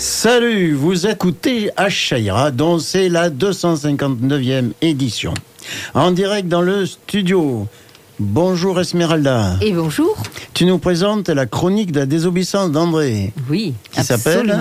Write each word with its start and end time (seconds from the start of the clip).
Salut, 0.00 0.74
vous 0.74 1.08
écoutez 1.08 1.70
Achaïra, 1.76 2.52
dont 2.52 2.78
c'est 2.78 3.08
la 3.08 3.30
259e 3.30 4.70
édition. 4.80 5.34
En 5.92 6.12
direct 6.12 6.46
dans 6.46 6.62
le 6.62 6.86
studio. 6.86 7.66
Bonjour 8.20 8.78
Esmeralda. 8.80 9.56
Et 9.60 9.72
bonjour. 9.72 10.16
Tu 10.54 10.66
nous 10.66 10.78
présentes 10.78 11.28
la 11.28 11.46
chronique 11.46 11.90
de 11.90 11.98
la 11.98 12.06
désobéissance 12.06 12.70
d'André. 12.70 13.32
Oui, 13.50 13.74
Qui 13.90 14.04
s'appelle. 14.04 14.56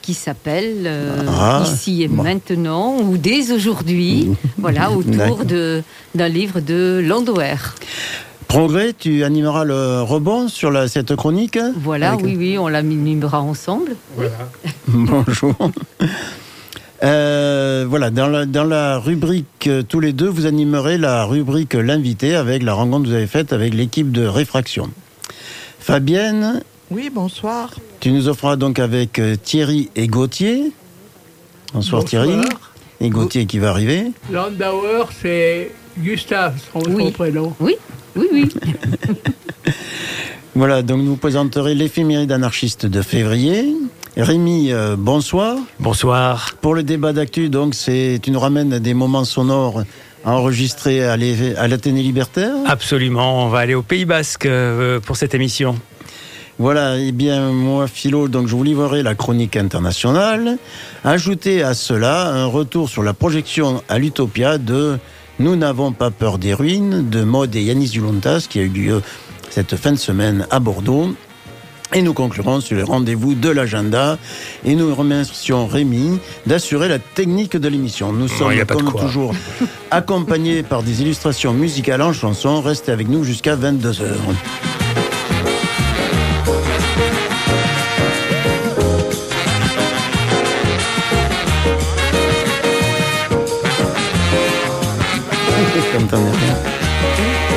Qui 0.00 0.14
s'appelle 0.14 0.84
euh, 0.86 1.26
Ah, 1.28 1.62
Ici 1.66 2.02
et 2.04 2.08
bon. 2.08 2.22
maintenant, 2.22 2.96
ou 2.98 3.18
dès 3.18 3.52
aujourd'hui, 3.52 4.30
voilà, 4.58 4.90
autour 4.90 5.44
d'un 5.44 6.28
livre 6.28 6.60
de 6.60 7.02
Landauer. 7.06 7.56
Progrès, 8.48 8.92
tu 8.98 9.24
animeras 9.24 9.64
le 9.64 10.02
rebond 10.02 10.48
sur 10.48 10.70
la- 10.70 10.88
cette 10.88 11.14
chronique 11.16 11.58
Voilà, 11.82 12.12
Avec- 12.12 12.24
oui, 12.24 12.36
oui, 12.38 12.58
on 12.58 12.68
la 12.68 12.82
mimera 12.82 13.40
ensemble. 13.42 13.96
Bonjour. 14.88 15.54
Euh, 17.02 17.84
voilà, 17.88 18.10
dans 18.10 18.28
la, 18.28 18.46
dans 18.46 18.64
la 18.64 18.98
rubrique 18.98 19.66
euh, 19.66 19.82
tous 19.82 20.00
les 20.00 20.12
deux, 20.12 20.28
vous 20.28 20.46
animerez 20.46 20.96
la 20.96 21.24
rubrique 21.24 21.74
l'invité 21.74 22.34
avec 22.34 22.62
la 22.62 22.72
rencontre 22.72 23.04
que 23.04 23.08
vous 23.10 23.14
avez 23.14 23.26
faite 23.26 23.52
avec 23.52 23.74
l'équipe 23.74 24.10
de 24.12 24.24
réfraction. 24.26 24.88
Fabienne, 25.78 26.62
Oui, 26.90 27.10
bonsoir. 27.12 27.70
tu 28.00 28.12
nous 28.12 28.28
offreras 28.28 28.56
donc 28.56 28.78
avec 28.78 29.18
euh, 29.18 29.36
Thierry 29.36 29.90
et 29.96 30.06
Gauthier. 30.06 30.72
Bonsoir, 31.74 32.04
Thierry. 32.04 32.30
Et 33.00 33.10
Gauthier 33.10 33.44
qui 33.44 33.58
va 33.58 33.70
arriver. 33.70 34.12
Landauer, 34.32 35.04
c'est 35.20 35.72
Gustave, 35.98 36.54
son, 36.72 36.80
son 36.80 36.90
Oui. 36.92 37.10
prénom. 37.10 37.52
Oui, 37.60 37.76
oui, 38.16 38.28
oui. 38.32 38.48
Voilà, 40.54 40.80
donc 40.80 41.02
nous 41.02 41.16
présenterez 41.16 41.74
l'éphéméride 41.74 42.32
anarchiste 42.32 42.86
de 42.86 43.02
février. 43.02 43.74
Rémi, 44.16 44.72
euh, 44.72 44.96
bonsoir. 44.98 45.58
Bonsoir. 45.80 46.54
Pour 46.62 46.74
le 46.74 46.82
débat 46.82 47.12
d'actu, 47.12 47.50
donc, 47.50 47.74
c'est 47.74 48.18
tu 48.22 48.30
nous 48.30 48.40
ramènes 48.40 48.78
des 48.78 48.94
moments 48.94 49.26
sonores 49.26 49.82
enregistrés 50.24 51.04
à 51.04 51.16
l'Athénée 51.16 52.02
libertaire. 52.02 52.54
Absolument, 52.64 53.44
on 53.44 53.48
va 53.48 53.58
aller 53.58 53.74
au 53.74 53.82
Pays 53.82 54.06
Basque 54.06 54.46
euh, 54.46 54.98
pour 54.98 55.18
cette 55.18 55.34
émission. 55.34 55.76
Voilà, 56.58 56.96
et 56.96 57.12
bien 57.12 57.52
moi, 57.52 57.86
Philo, 57.86 58.28
donc 58.28 58.48
je 58.48 58.56
vous 58.56 58.64
livrerai 58.64 59.02
la 59.02 59.14
chronique 59.14 59.58
internationale. 59.58 60.56
Ajoutez 61.04 61.62
à 61.62 61.74
cela 61.74 62.28
un 62.28 62.46
retour 62.46 62.88
sur 62.88 63.02
la 63.02 63.12
projection 63.12 63.82
à 63.90 63.98
l'Utopia 63.98 64.56
de 64.56 64.98
Nous 65.38 65.54
n'avons 65.56 65.92
pas 65.92 66.10
peur 66.10 66.38
des 66.38 66.54
ruines 66.54 67.10
de 67.10 67.22
Maud 67.22 67.54
et 67.54 67.62
Yanis 67.62 67.88
Zulontas 67.88 68.46
qui 68.48 68.58
a 68.58 68.62
eu 68.62 68.68
lieu 68.68 69.02
cette 69.50 69.76
fin 69.76 69.92
de 69.92 69.98
semaine 69.98 70.46
à 70.50 70.60
Bordeaux. 70.60 71.14
Et 71.94 72.02
nous 72.02 72.14
conclurons 72.14 72.60
sur 72.60 72.76
les 72.76 72.82
rendez-vous 72.82 73.34
de 73.34 73.48
l'agenda. 73.48 74.18
Et 74.64 74.74
nous 74.74 74.94
remercions 74.94 75.66
Rémi 75.66 76.18
d'assurer 76.46 76.88
la 76.88 76.98
technique 76.98 77.56
de 77.56 77.68
l'émission. 77.68 78.12
Nous 78.12 78.28
sommes, 78.28 78.64
comme 78.66 78.92
toujours, 78.92 79.34
accompagnés 79.90 80.62
par 80.62 80.82
des 80.82 81.02
illustrations 81.02 81.52
musicales 81.52 82.02
en 82.02 82.12
chanson. 82.12 82.60
Restez 82.60 82.90
avec 82.90 83.08
nous 83.08 83.22
jusqu'à 83.22 83.56
22h. 83.56 84.04
Rien. 95.98 96.08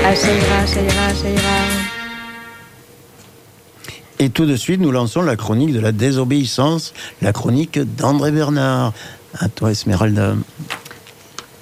Ah, 0.05 0.15
ça 0.15 0.33
ira, 0.33 0.65
ça 0.65 0.81
ira, 0.81 1.13
ça 1.13 1.29
ira. 1.29 1.41
Et 4.19 4.29
tout 4.29 4.45
de 4.45 4.55
suite, 4.55 4.79
nous 4.79 4.91
lançons 4.91 5.21
la 5.21 5.35
chronique 5.35 5.73
de 5.73 5.79
la 5.81 5.91
désobéissance, 5.91 6.93
la 7.21 7.33
chronique 7.33 7.79
d'André 7.79 8.31
Bernard. 8.31 8.93
À 9.37 9.49
toi, 9.49 9.71
Esmeralda. 9.71 10.35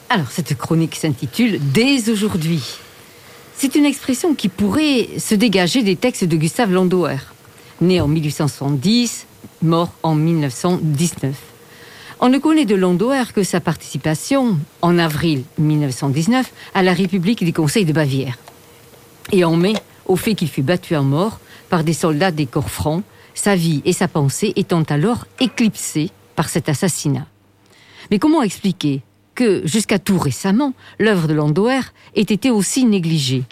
Alors, 0.10 0.28
cette 0.30 0.56
chronique 0.56 0.96
s'intitule 0.96 1.60
Dès 1.74 2.10
aujourd'hui. 2.10 2.62
C'est 3.56 3.74
une 3.74 3.86
expression 3.86 4.36
qui 4.36 4.48
pourrait 4.48 5.10
se 5.18 5.34
dégager 5.34 5.82
des 5.82 5.96
textes 5.96 6.26
de 6.26 6.38
Gustave 6.38 6.72
Landauer, 6.72 7.18
né 7.82 8.02
en 8.02 8.08
1870, 8.08 9.26
mort 9.64 9.94
en 10.04 10.14
1919. 10.14 11.34
On 12.20 12.30
ne 12.30 12.40
connaît 12.40 12.66
de 12.66 12.74
Landauer 12.74 13.32
que 13.32 13.44
sa 13.44 13.60
participation, 13.60 14.58
en 14.82 14.98
avril 14.98 15.44
1919, 15.60 16.52
à 16.74 16.82
la 16.82 16.94
République 16.94 17.44
des 17.44 17.54
Conseils 17.54 17.86
de 17.86 17.94
Bavière. 17.94 18.40
Et 19.32 19.46
en 19.46 19.56
mai, 19.56 19.76
au 20.08 20.16
fait 20.16 20.34
qu'il 20.34 20.48
fut 20.48 20.64
battu 20.64 20.96
à 20.96 21.02
mort 21.02 21.40
par 21.70 21.84
des 21.84 21.94
soldats 21.94 22.32
des 22.32 22.48
corps 22.48 22.72
francs, 22.72 23.04
sa 23.36 23.56
vie 23.56 23.84
et 23.86 23.94
sa 23.94 24.08
pensée 24.08 24.52
étant 24.56 24.82
alors 24.84 25.28
éclipsées 25.40 26.10
par 26.36 26.50
cet 26.50 26.70
assassinat. 26.70 27.28
Mais 28.10 28.18
comment 28.18 28.42
expliquer 28.42 29.04
que, 29.36 29.62
jusqu'à 29.68 30.00
tout 30.00 30.18
récemment, 30.18 30.74
l'œuvre 30.98 31.28
de 31.28 31.36
Landauer 31.36 31.82
ait 32.16 32.22
été 32.22 32.50
aussi 32.50 32.86
négligée? 32.86 33.44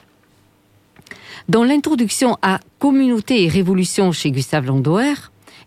Dans 1.50 1.64
l'introduction 1.64 2.40
à 2.42 2.60
Communauté 2.80 3.44
et 3.44 3.48
Révolution 3.48 4.12
chez 4.12 4.32
Gustave 4.32 4.66
Landauer, 4.66 5.14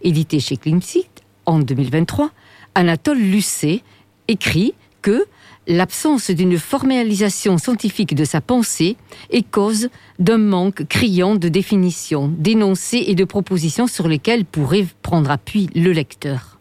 édité 0.02 0.40
chez 0.40 0.56
Klimsit 0.56 1.06
en 1.46 1.60
2023, 1.60 2.32
Anatole 2.78 3.18
Lucet 3.18 3.82
écrit 4.28 4.74
que 5.02 5.26
l'absence 5.66 6.30
d'une 6.30 6.58
formalisation 6.58 7.58
scientifique 7.58 8.14
de 8.14 8.24
sa 8.24 8.40
pensée 8.40 8.96
est 9.30 9.42
cause 9.42 9.88
d'un 10.18 10.38
manque 10.38 10.86
criant 10.86 11.34
de 11.34 11.48
définitions, 11.48 12.28
d'énoncés 12.28 13.04
et 13.08 13.14
de 13.14 13.24
propositions 13.24 13.86
sur 13.86 14.06
lesquelles 14.06 14.44
pourrait 14.44 14.86
prendre 15.02 15.30
appui 15.30 15.68
le 15.74 15.92
lecteur 15.92 16.58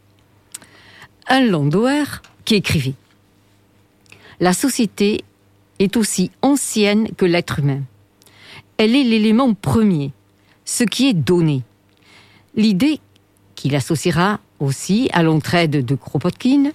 un 1.27 1.41
Landauer 1.41 2.21
qui 2.45 2.55
écrivait 2.55 2.95
La 4.39 4.53
société 4.53 5.23
est 5.79 5.97
aussi 5.97 6.31
ancienne 6.41 7.09
que 7.15 7.25
l'être 7.25 7.59
humain. 7.59 7.81
Elle 8.77 8.95
est 8.95 9.03
l'élément 9.03 9.53
premier, 9.53 10.11
ce 10.65 10.83
qui 10.83 11.09
est 11.09 11.13
donné. 11.13 11.63
L'idée 12.55 12.99
qu'il 13.55 13.75
associera 13.75 14.39
aussi 14.59 15.09
à 15.13 15.23
l'entraide 15.23 15.85
de 15.85 15.95
Kropotkin 15.95 16.71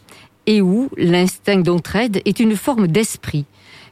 et 0.46 0.60
où 0.60 0.90
l'instinct 0.96 1.60
d'entraide 1.60 2.20
est 2.24 2.40
une 2.40 2.56
forme 2.56 2.88
d'esprit 2.88 3.44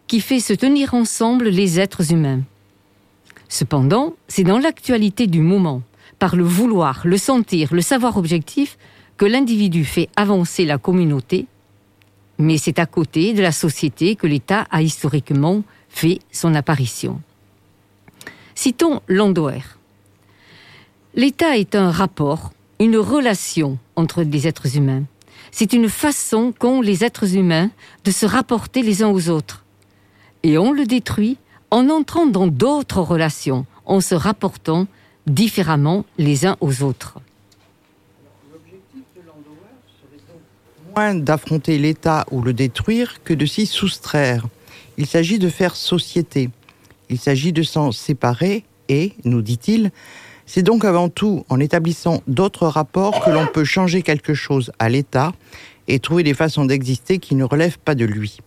qui 0.06 0.20
fait 0.20 0.40
se 0.40 0.52
tenir 0.52 0.94
ensemble 0.94 1.48
les 1.48 1.78
êtres 1.78 2.12
humains. 2.12 2.40
Cependant, 3.48 4.14
c'est 4.28 4.44
dans 4.44 4.58
l'actualité 4.58 5.26
du 5.26 5.40
moment, 5.40 5.82
par 6.18 6.36
le 6.36 6.44
vouloir, 6.44 7.02
le 7.04 7.16
sentir, 7.16 7.72
le 7.72 7.80
savoir 7.80 8.16
objectif, 8.16 8.76
que 9.16 9.24
l'individu 9.24 9.84
fait 9.84 10.08
avancer 10.16 10.64
la 10.64 10.78
communauté, 10.78 11.46
mais 12.38 12.58
c'est 12.58 12.78
à 12.78 12.86
côté 12.86 13.34
de 13.34 13.42
la 13.42 13.52
société 13.52 14.16
que 14.16 14.26
l'État 14.26 14.66
a 14.70 14.82
historiquement 14.82 15.62
fait 15.88 16.20
son 16.32 16.54
apparition. 16.54 17.20
Citons 18.54 19.00
Landauer. 19.08 19.62
L'État 21.14 21.56
est 21.56 21.74
un 21.74 21.90
rapport, 21.90 22.52
une 22.80 22.96
relation 22.96 23.78
entre 23.94 24.22
les 24.22 24.48
êtres 24.48 24.76
humains. 24.76 25.04
C'est 25.52 25.72
une 25.74 25.88
façon 25.88 26.52
qu'ont 26.58 26.80
les 26.80 27.04
êtres 27.04 27.36
humains 27.36 27.70
de 28.04 28.10
se 28.10 28.24
rapporter 28.24 28.82
les 28.82 29.02
uns 29.02 29.10
aux 29.10 29.28
autres. 29.28 29.64
Et 30.42 30.56
on 30.56 30.72
le 30.72 30.86
détruit 30.86 31.36
en 31.70 31.88
entrant 31.90 32.26
dans 32.26 32.46
d'autres 32.46 33.02
relations, 33.02 33.66
en 33.84 34.00
se 34.00 34.14
rapportant 34.14 34.86
différemment 35.26 36.04
les 36.18 36.46
uns 36.46 36.56
aux 36.60 36.82
autres. 36.82 37.18
Moins 40.96 41.14
d'affronter 41.14 41.78
l'État 41.78 42.26
ou 42.30 42.42
le 42.42 42.52
détruire 42.52 43.22
que 43.22 43.34
de 43.34 43.46
s'y 43.46 43.66
soustraire. 43.66 44.46
Il 44.96 45.06
s'agit 45.06 45.38
de 45.38 45.48
faire 45.48 45.76
société. 45.76 46.50
Il 47.10 47.18
s'agit 47.18 47.52
de 47.52 47.62
s'en 47.62 47.92
séparer 47.92 48.64
et, 48.88 49.12
nous 49.24 49.42
dit-il, 49.42 49.92
c'est 50.52 50.64
donc 50.64 50.84
avant 50.84 51.08
tout 51.08 51.44
en 51.48 51.60
établissant 51.60 52.24
d'autres 52.26 52.66
rapports 52.66 53.24
que 53.24 53.30
l'on 53.30 53.46
peut 53.46 53.62
changer 53.62 54.02
quelque 54.02 54.34
chose 54.34 54.72
à 54.80 54.88
l'État 54.88 55.30
et 55.86 56.00
trouver 56.00 56.24
des 56.24 56.34
façons 56.34 56.64
d'exister 56.64 57.18
qui 57.18 57.36
ne 57.36 57.44
relèvent 57.44 57.78
pas 57.78 57.94
de 57.94 58.04
lui. 58.04 58.38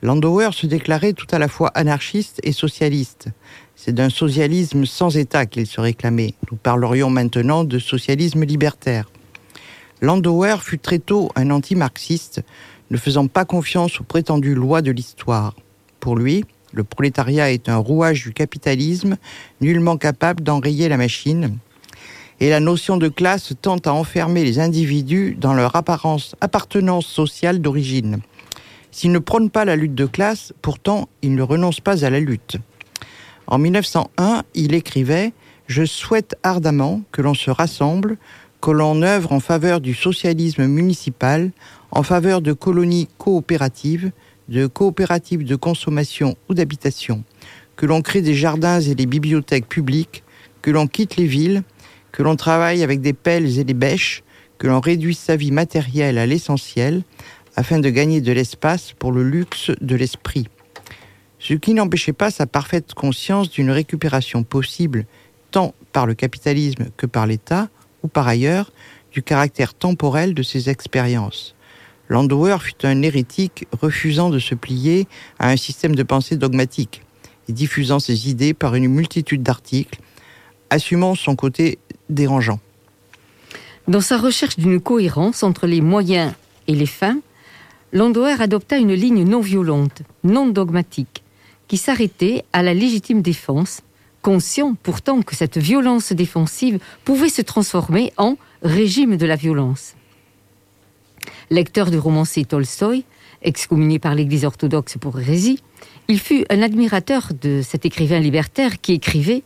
Landauer 0.00 0.48
se 0.52 0.66
déclarait 0.66 1.12
tout 1.12 1.26
à 1.30 1.38
la 1.38 1.48
fois 1.48 1.68
anarchiste 1.74 2.40
et 2.44 2.52
socialiste. 2.52 3.28
C'est 3.76 3.92
d'un 3.92 4.08
socialisme 4.08 4.86
sans 4.86 5.18
État 5.18 5.44
qu'il 5.44 5.66
se 5.66 5.82
réclamait. 5.82 6.32
Nous 6.50 6.56
parlerions 6.56 7.10
maintenant 7.10 7.62
de 7.62 7.78
socialisme 7.78 8.44
libertaire. 8.44 9.10
Landauer 10.00 10.56
fut 10.62 10.78
très 10.78 10.98
tôt 10.98 11.28
un 11.36 11.50
anti-marxiste, 11.50 12.40
ne 12.90 12.96
faisant 12.96 13.26
pas 13.26 13.44
confiance 13.44 14.00
aux 14.00 14.04
prétendues 14.04 14.54
lois 14.54 14.80
de 14.80 14.92
l'histoire. 14.92 15.54
Pour 16.00 16.16
lui, 16.16 16.46
le 16.72 16.84
prolétariat 16.84 17.52
est 17.52 17.68
un 17.68 17.76
rouage 17.76 18.24
du 18.24 18.32
capitalisme, 18.32 19.16
nullement 19.60 19.96
capable 19.96 20.42
d'enrayer 20.42 20.88
la 20.88 20.96
machine, 20.96 21.58
et 22.40 22.50
la 22.50 22.60
notion 22.60 22.96
de 22.96 23.08
classe 23.08 23.52
tend 23.60 23.78
à 23.78 23.90
enfermer 23.90 24.44
les 24.44 24.60
individus 24.60 25.36
dans 25.38 25.54
leur 25.54 25.74
apparence, 25.74 26.36
appartenance 26.40 27.06
sociale 27.06 27.60
d'origine. 27.60 28.20
S'il 28.90 29.12
ne 29.12 29.18
prône 29.18 29.50
pas 29.50 29.64
la 29.64 29.76
lutte 29.76 29.94
de 29.94 30.06
classe, 30.06 30.52
pourtant, 30.62 31.08
il 31.22 31.34
ne 31.34 31.42
renonce 31.42 31.80
pas 31.80 32.04
à 32.04 32.10
la 32.10 32.20
lutte. 32.20 32.56
En 33.46 33.58
1901, 33.58 34.42
il 34.54 34.74
écrivait 34.74 35.32
Je 35.66 35.84
souhaite 35.84 36.36
ardemment 36.42 37.02
que 37.12 37.22
l'on 37.22 37.34
se 37.34 37.50
rassemble 37.50 38.18
que 38.60 38.70
l'on 38.70 39.02
œuvre 39.02 39.32
en 39.32 39.40
faveur 39.40 39.80
du 39.80 39.94
socialisme 39.94 40.66
municipal, 40.66 41.52
en 41.90 42.02
faveur 42.02 42.40
de 42.40 42.52
colonies 42.52 43.08
coopératives, 43.18 44.10
de 44.48 44.66
coopératives 44.66 45.44
de 45.44 45.56
consommation 45.56 46.36
ou 46.48 46.54
d'habitation, 46.54 47.24
que 47.76 47.86
l'on 47.86 48.02
crée 48.02 48.22
des 48.22 48.34
jardins 48.34 48.80
et 48.80 48.94
des 48.94 49.06
bibliothèques 49.06 49.68
publiques, 49.68 50.24
que 50.62 50.70
l'on 50.70 50.86
quitte 50.86 51.16
les 51.16 51.26
villes, 51.26 51.62
que 52.12 52.22
l'on 52.22 52.36
travaille 52.36 52.82
avec 52.82 53.00
des 53.00 53.12
pelles 53.12 53.58
et 53.58 53.64
des 53.64 53.74
bêches, 53.74 54.22
que 54.58 54.66
l'on 54.66 54.80
réduise 54.80 55.18
sa 55.18 55.36
vie 55.36 55.52
matérielle 55.52 56.18
à 56.18 56.26
l'essentiel, 56.26 57.02
afin 57.56 57.78
de 57.78 57.90
gagner 57.90 58.20
de 58.20 58.32
l'espace 58.32 58.92
pour 58.98 59.12
le 59.12 59.22
luxe 59.22 59.70
de 59.80 59.96
l'esprit. 59.96 60.48
Ce 61.38 61.54
qui 61.54 61.74
n'empêchait 61.74 62.12
pas 62.12 62.30
sa 62.30 62.46
parfaite 62.46 62.94
conscience 62.94 63.50
d'une 63.50 63.70
récupération 63.70 64.42
possible 64.42 65.06
tant 65.50 65.74
par 65.92 66.06
le 66.06 66.14
capitalisme 66.14 66.86
que 66.96 67.06
par 67.06 67.26
l'État, 67.26 67.68
ou 68.02 68.08
par 68.08 68.28
ailleurs, 68.28 68.72
du 69.12 69.22
caractère 69.22 69.74
temporel 69.74 70.34
de 70.34 70.42
ses 70.42 70.68
expériences. 70.68 71.54
Landauer 72.08 72.56
fut 72.62 72.86
un 72.86 73.02
hérétique 73.02 73.66
refusant 73.80 74.30
de 74.30 74.38
se 74.38 74.54
plier 74.54 75.06
à 75.38 75.50
un 75.50 75.56
système 75.56 75.94
de 75.94 76.02
pensée 76.02 76.36
dogmatique 76.36 77.02
et 77.48 77.52
diffusant 77.52 77.98
ses 77.98 78.28
idées 78.30 78.54
par 78.54 78.74
une 78.74 78.88
multitude 78.88 79.42
d'articles, 79.42 80.00
assumant 80.70 81.14
son 81.14 81.36
côté 81.36 81.78
dérangeant. 82.08 82.60
Dans 83.88 84.00
sa 84.00 84.18
recherche 84.18 84.58
d'une 84.58 84.80
cohérence 84.80 85.42
entre 85.42 85.66
les 85.66 85.80
moyens 85.80 86.32
et 86.66 86.74
les 86.74 86.86
fins, 86.86 87.20
Landauer 87.92 88.40
adopta 88.40 88.76
une 88.76 88.92
ligne 88.92 89.24
non 89.24 89.40
violente, 89.40 90.02
non 90.24 90.46
dogmatique, 90.46 91.22
qui 91.68 91.78
s'arrêtait 91.78 92.44
à 92.52 92.62
la 92.62 92.74
légitime 92.74 93.22
défense, 93.22 93.80
conscient 94.20 94.74
pourtant 94.82 95.22
que 95.22 95.34
cette 95.34 95.56
violence 95.56 96.12
défensive 96.12 96.80
pouvait 97.04 97.30
se 97.30 97.40
transformer 97.40 98.12
en 98.18 98.36
régime 98.62 99.16
de 99.16 99.24
la 99.24 99.36
violence. 99.36 99.94
Lecteur 101.50 101.90
du 101.90 101.98
romancier 101.98 102.44
Tolstoï, 102.44 103.04
excommunié 103.42 103.98
par 103.98 104.14
l'Église 104.14 104.44
orthodoxe 104.44 104.98
pour 105.00 105.18
hérésie, 105.18 105.62
il 106.08 106.18
fut 106.18 106.44
un 106.50 106.62
admirateur 106.62 107.32
de 107.40 107.62
cet 107.62 107.86
écrivain 107.86 108.20
libertaire 108.20 108.80
qui 108.80 108.92
écrivait 108.92 109.42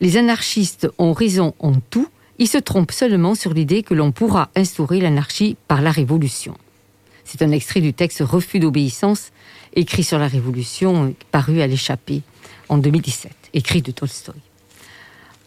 Les 0.00 0.16
anarchistes 0.16 0.88
ont 0.98 1.12
raison 1.12 1.54
en 1.58 1.72
tout, 1.74 2.08
ils 2.38 2.48
se 2.48 2.58
trompent 2.58 2.92
seulement 2.92 3.34
sur 3.34 3.52
l'idée 3.52 3.82
que 3.82 3.94
l'on 3.94 4.12
pourra 4.12 4.50
instaurer 4.56 5.00
l'anarchie 5.00 5.56
par 5.68 5.82
la 5.82 5.90
révolution. 5.90 6.56
C'est 7.24 7.42
un 7.42 7.50
extrait 7.50 7.80
du 7.80 7.92
texte 7.92 8.20
Refus 8.20 8.58
d'obéissance, 8.58 9.30
écrit 9.74 10.04
sur 10.04 10.18
la 10.18 10.28
Révolution, 10.28 11.14
paru 11.30 11.60
à 11.60 11.66
l'échappée 11.66 12.22
en 12.68 12.78
2017, 12.78 13.32
écrit 13.54 13.82
de 13.82 13.92
Tolstoï. 13.92 14.34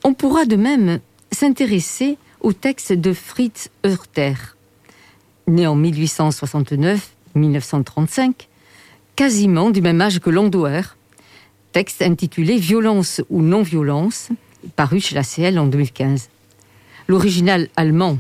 On 0.03 0.13
pourra 0.13 0.45
de 0.45 0.55
même 0.55 0.99
s'intéresser 1.31 2.17
au 2.41 2.53
texte 2.53 2.93
de 2.93 3.13
Fritz 3.13 3.69
Hörter, 3.83 4.33
né 5.47 5.67
en 5.67 5.77
1869-1935, 5.77 8.33
quasiment 9.15 9.69
du 9.69 9.81
même 9.81 10.01
âge 10.01 10.19
que 10.19 10.29
Landauer, 10.29 10.97
texte 11.71 12.01
intitulé 12.01 12.57
Violence 12.57 13.21
ou 13.29 13.41
non-violence, 13.41 14.29
paru 14.75 14.99
chez 14.99 15.15
la 15.15 15.23
CL 15.23 15.57
en 15.59 15.67
2015. 15.67 16.29
L'original 17.07 17.69
allemand 17.75 18.17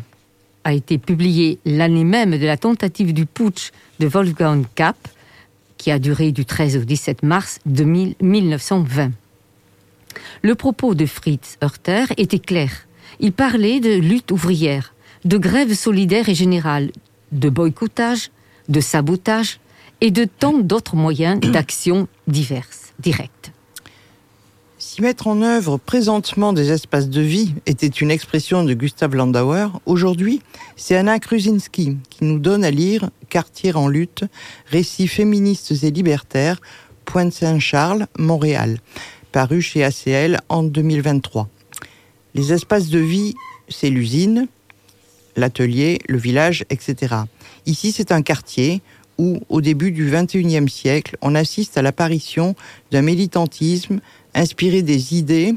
a 0.63 0.73
été 0.73 0.97
publié 0.97 1.59
l'année 1.65 2.03
même 2.03 2.37
de 2.37 2.45
la 2.45 2.57
tentative 2.57 3.13
du 3.13 3.25
putsch 3.25 3.71
de 3.99 4.07
Wolfgang 4.07 4.65
Kapp, 4.75 4.97
qui 5.77 5.91
a 5.91 5.99
duré 5.99 6.31
du 6.31 6.45
13 6.45 6.77
au 6.77 6.83
17 6.83 7.23
mars 7.23 7.59
1920. 7.65 9.11
Le 10.41 10.55
propos 10.55 10.95
de 10.95 11.05
Fritz 11.05 11.57
Hörter 11.61 12.05
était 12.17 12.39
clair. 12.39 12.71
Il 13.19 13.31
parlait 13.31 13.79
de 13.79 13.93
lutte 13.93 14.31
ouvrière, 14.31 14.93
de 15.25 15.37
grève 15.37 15.73
solidaire 15.73 16.29
et 16.29 16.35
générale, 16.35 16.91
de 17.31 17.49
boycottage, 17.49 18.31
de 18.69 18.79
sabotage 18.79 19.59
et 20.01 20.11
de 20.11 20.25
tant 20.25 20.57
d'autres 20.57 20.95
moyens 20.95 21.39
d'action 21.39 22.07
diverses, 22.27 22.93
directes. 22.99 23.51
Si 24.79 25.01
mettre 25.01 25.27
en 25.27 25.41
œuvre 25.41 25.77
présentement 25.77 26.53
des 26.53 26.71
espaces 26.71 27.09
de 27.09 27.21
vie 27.21 27.55
était 27.65 27.87
une 27.87 28.11
expression 28.11 28.63
de 28.63 28.73
Gustav 28.73 29.15
Landauer, 29.15 29.67
aujourd'hui, 29.87 30.41
c'est 30.75 30.95
Anna 30.95 31.19
Krusinski 31.19 31.97
qui 32.09 32.23
nous 32.23 32.37
donne 32.37 32.63
à 32.63 32.71
lire 32.71 33.09
Quartier 33.29 33.75
en 33.75 33.87
lutte, 33.87 34.23
récits 34.67 35.07
féministes 35.07 35.73
et 35.83 35.91
libertaires, 35.91 36.61
Pointe-Saint-Charles, 37.05 38.07
Montréal, 38.19 38.79
paru 39.31 39.61
chez 39.61 39.83
ACL 39.83 40.39
en 40.47 40.63
2023. 40.63 41.49
Les 42.35 42.53
espaces 42.53 42.89
de 42.89 42.99
vie, 42.99 43.33
c'est 43.69 43.89
l'usine, 43.89 44.47
l'atelier, 45.37 45.99
le 46.09 46.17
village, 46.17 46.65
etc. 46.69 47.15
Ici, 47.65 47.93
c'est 47.93 48.11
un 48.11 48.21
quartier 48.21 48.81
où, 49.17 49.39
au 49.49 49.61
début 49.61 49.91
du 49.91 50.11
XXIe 50.11 50.69
siècle, 50.69 51.15
on 51.21 51.35
assiste 51.35 51.77
à 51.77 51.81
l'apparition 51.81 52.55
d'un 52.91 53.01
militantisme 53.01 53.99
inspiré 54.33 54.81
des 54.81 55.15
idées 55.15 55.55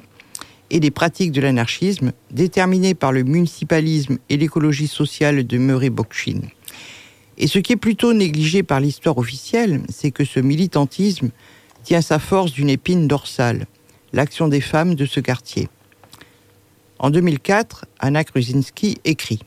et 0.70 0.80
des 0.80 0.90
pratiques 0.90 1.32
de 1.32 1.40
l'anarchisme, 1.40 2.12
déterminé 2.30 2.94
par 2.94 3.12
le 3.12 3.24
municipalisme 3.24 4.18
et 4.28 4.36
l'écologie 4.36 4.86
sociale 4.86 5.46
de 5.46 5.58
Murray 5.58 5.90
Bookchin. 5.90 6.42
Et 7.38 7.46
ce 7.46 7.58
qui 7.58 7.72
est 7.72 7.76
plutôt 7.76 8.12
négligé 8.12 8.62
par 8.62 8.80
l'histoire 8.80 9.18
officielle, 9.18 9.82
c'est 9.88 10.10
que 10.10 10.24
ce 10.24 10.40
militantisme 10.40 11.30
tient 11.82 12.02
sa 12.02 12.18
force 12.18 12.52
d'une 12.52 12.70
épine 12.70 13.08
dorsale, 13.08 13.66
l'action 14.12 14.46
des 14.46 14.60
femmes 14.60 14.94
de 14.94 15.06
ce 15.06 15.20
quartier. 15.20 15.68
En 16.98 17.10
2004, 17.10 17.86
Anna 17.98 18.24
Krusinski 18.24 18.98
écrit 19.04 19.40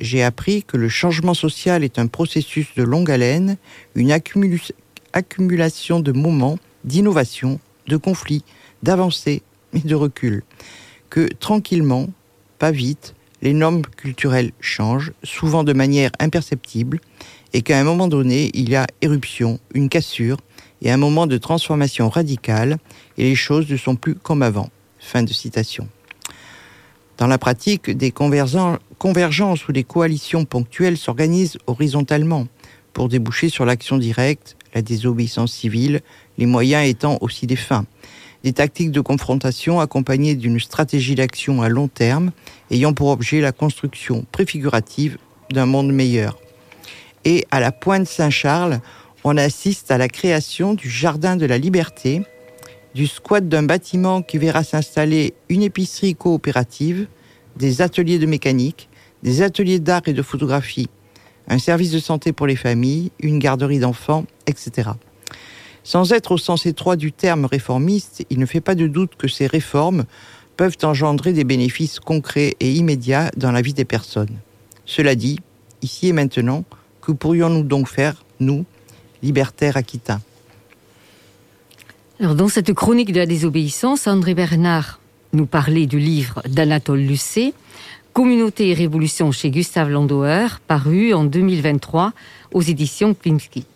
J'ai 0.00 0.22
appris 0.22 0.62
que 0.62 0.78
le 0.78 0.88
changement 0.88 1.34
social 1.34 1.84
est 1.84 1.98
un 1.98 2.06
processus 2.06 2.68
de 2.74 2.82
longue 2.82 3.10
haleine, 3.10 3.58
une 3.94 4.10
accumulation 5.12 6.00
de 6.00 6.12
moments, 6.12 6.58
d'innovation, 6.84 7.60
de 7.86 7.98
conflits, 7.98 8.44
d'avancées 8.82 9.42
et 9.74 9.80
de 9.80 9.94
recul. 9.94 10.42
Que 11.10 11.28
tranquillement, 11.28 12.08
pas 12.58 12.70
vite, 12.70 13.14
les 13.42 13.52
normes 13.52 13.82
culturelles 13.82 14.52
changent, 14.60 15.12
souvent 15.22 15.64
de 15.64 15.74
manière 15.74 16.10
imperceptible, 16.18 17.00
et 17.52 17.60
qu'à 17.60 17.78
un 17.78 17.84
moment 17.84 18.08
donné, 18.08 18.50
il 18.54 18.70
y 18.70 18.76
a 18.76 18.86
éruption, 19.02 19.60
une 19.74 19.90
cassure, 19.90 20.38
et 20.80 20.90
un 20.90 20.96
moment 20.96 21.26
de 21.26 21.36
transformation 21.36 22.08
radicale, 22.08 22.78
et 23.18 23.24
les 23.24 23.34
choses 23.34 23.68
ne 23.68 23.76
sont 23.76 23.96
plus 23.96 24.14
comme 24.14 24.42
avant. 24.42 24.70
Fin 24.98 25.22
de 25.22 25.32
citation. 25.32 25.88
Dans 27.18 27.26
la 27.26 27.36
pratique, 27.36 27.90
des 27.90 28.12
convergences 29.00 29.66
ou 29.66 29.72
des 29.72 29.82
coalitions 29.82 30.44
ponctuelles 30.44 30.98
s'organisent 30.98 31.56
horizontalement 31.66 32.46
pour 32.92 33.08
déboucher 33.08 33.48
sur 33.48 33.64
l'action 33.64 33.96
directe, 33.96 34.56
la 34.74 34.82
désobéissance 34.82 35.52
civile, 35.52 36.02
les 36.36 36.44
moyens 36.44 36.86
étant 36.86 37.16
aussi 37.22 37.46
des 37.46 37.56
fins. 37.56 37.86
Des 38.44 38.52
tactiques 38.52 38.90
de 38.90 39.00
confrontation 39.00 39.80
accompagnées 39.80 40.34
d'une 40.34 40.60
stratégie 40.60 41.14
d'action 41.14 41.62
à 41.62 41.70
long 41.70 41.88
terme 41.88 42.30
ayant 42.70 42.92
pour 42.92 43.08
objet 43.08 43.40
la 43.40 43.52
construction 43.52 44.26
préfigurative 44.32 45.16
d'un 45.50 45.66
monde 45.66 45.92
meilleur. 45.92 46.38
Et 47.24 47.46
à 47.50 47.58
la 47.60 47.72
pointe 47.72 48.06
Saint-Charles, 48.06 48.80
on 49.24 49.38
assiste 49.38 49.90
à 49.90 49.96
la 49.96 50.08
création 50.08 50.74
du 50.74 50.90
Jardin 50.90 51.36
de 51.36 51.46
la 51.46 51.56
Liberté, 51.56 52.22
du 52.94 53.06
squat 53.06 53.48
d'un 53.48 53.62
bâtiment 53.62 54.20
qui 54.20 54.36
verra 54.36 54.62
s'installer 54.62 55.32
une 55.48 55.62
épicerie 55.62 56.14
coopérative, 56.14 57.06
des 57.56 57.80
ateliers 57.80 58.18
de 58.18 58.26
mécanique, 58.26 58.89
des 59.22 59.42
ateliers 59.42 59.80
d'art 59.80 60.02
et 60.06 60.12
de 60.12 60.22
photographie, 60.22 60.88
un 61.48 61.58
service 61.58 61.90
de 61.90 61.98
santé 61.98 62.32
pour 62.32 62.46
les 62.46 62.56
familles, 62.56 63.10
une 63.20 63.38
garderie 63.38 63.78
d'enfants, 63.78 64.24
etc. 64.46 64.90
Sans 65.82 66.12
être 66.12 66.32
au 66.32 66.38
sens 66.38 66.66
étroit 66.66 66.96
du 66.96 67.12
terme 67.12 67.44
réformiste, 67.44 68.24
il 68.30 68.38
ne 68.38 68.46
fait 68.46 68.60
pas 68.60 68.74
de 68.74 68.86
doute 68.86 69.12
que 69.16 69.28
ces 69.28 69.46
réformes 69.46 70.04
peuvent 70.56 70.76
engendrer 70.82 71.32
des 71.32 71.44
bénéfices 71.44 72.00
concrets 72.00 72.54
et 72.60 72.72
immédiats 72.72 73.30
dans 73.36 73.50
la 73.50 73.62
vie 73.62 73.72
des 73.72 73.84
personnes. 73.84 74.36
Cela 74.84 75.14
dit, 75.14 75.40
ici 75.82 76.08
et 76.08 76.12
maintenant, 76.12 76.64
que 77.00 77.12
pourrions-nous 77.12 77.62
donc 77.62 77.88
faire, 77.88 78.24
nous, 78.40 78.64
libertaires 79.22 79.76
aquitains? 79.76 80.20
Dans 82.20 82.48
cette 82.48 82.74
chronique 82.74 83.12
de 83.12 83.20
la 83.20 83.26
désobéissance, 83.26 84.06
André 84.06 84.34
Bernard 84.34 85.00
nous 85.32 85.46
parlait 85.46 85.86
du 85.86 85.98
livre 85.98 86.42
d'Anatole 86.46 87.00
Lucet, 87.00 87.54
Communauté 88.12 88.70
et 88.70 88.74
révolution 88.74 89.30
chez 89.30 89.50
Gustave 89.50 89.88
Landauer, 89.88 90.58
paru 90.66 91.14
en 91.14 91.22
2023 91.22 92.12
aux 92.52 92.60
éditions 92.60 93.14
Klimskit. 93.14 93.66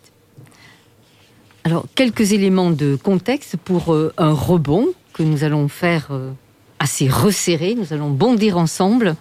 Alors, 1.63 1.85
quelques 1.95 2.33
éléments 2.33 2.69
de 2.69 2.97
contexte 2.97 3.55
pour 3.55 3.93
euh, 3.93 4.13
un 4.17 4.33
rebond 4.33 4.87
que 5.13 5.23
nous 5.23 5.45
allons 5.45 5.69
faire 5.69 6.07
euh, 6.11 6.31
assez 6.79 7.07
resserré. 7.07 7.75
Nous 7.75 7.93
allons 7.93 8.09
bondir 8.09 8.57
ensemble. 8.57 9.15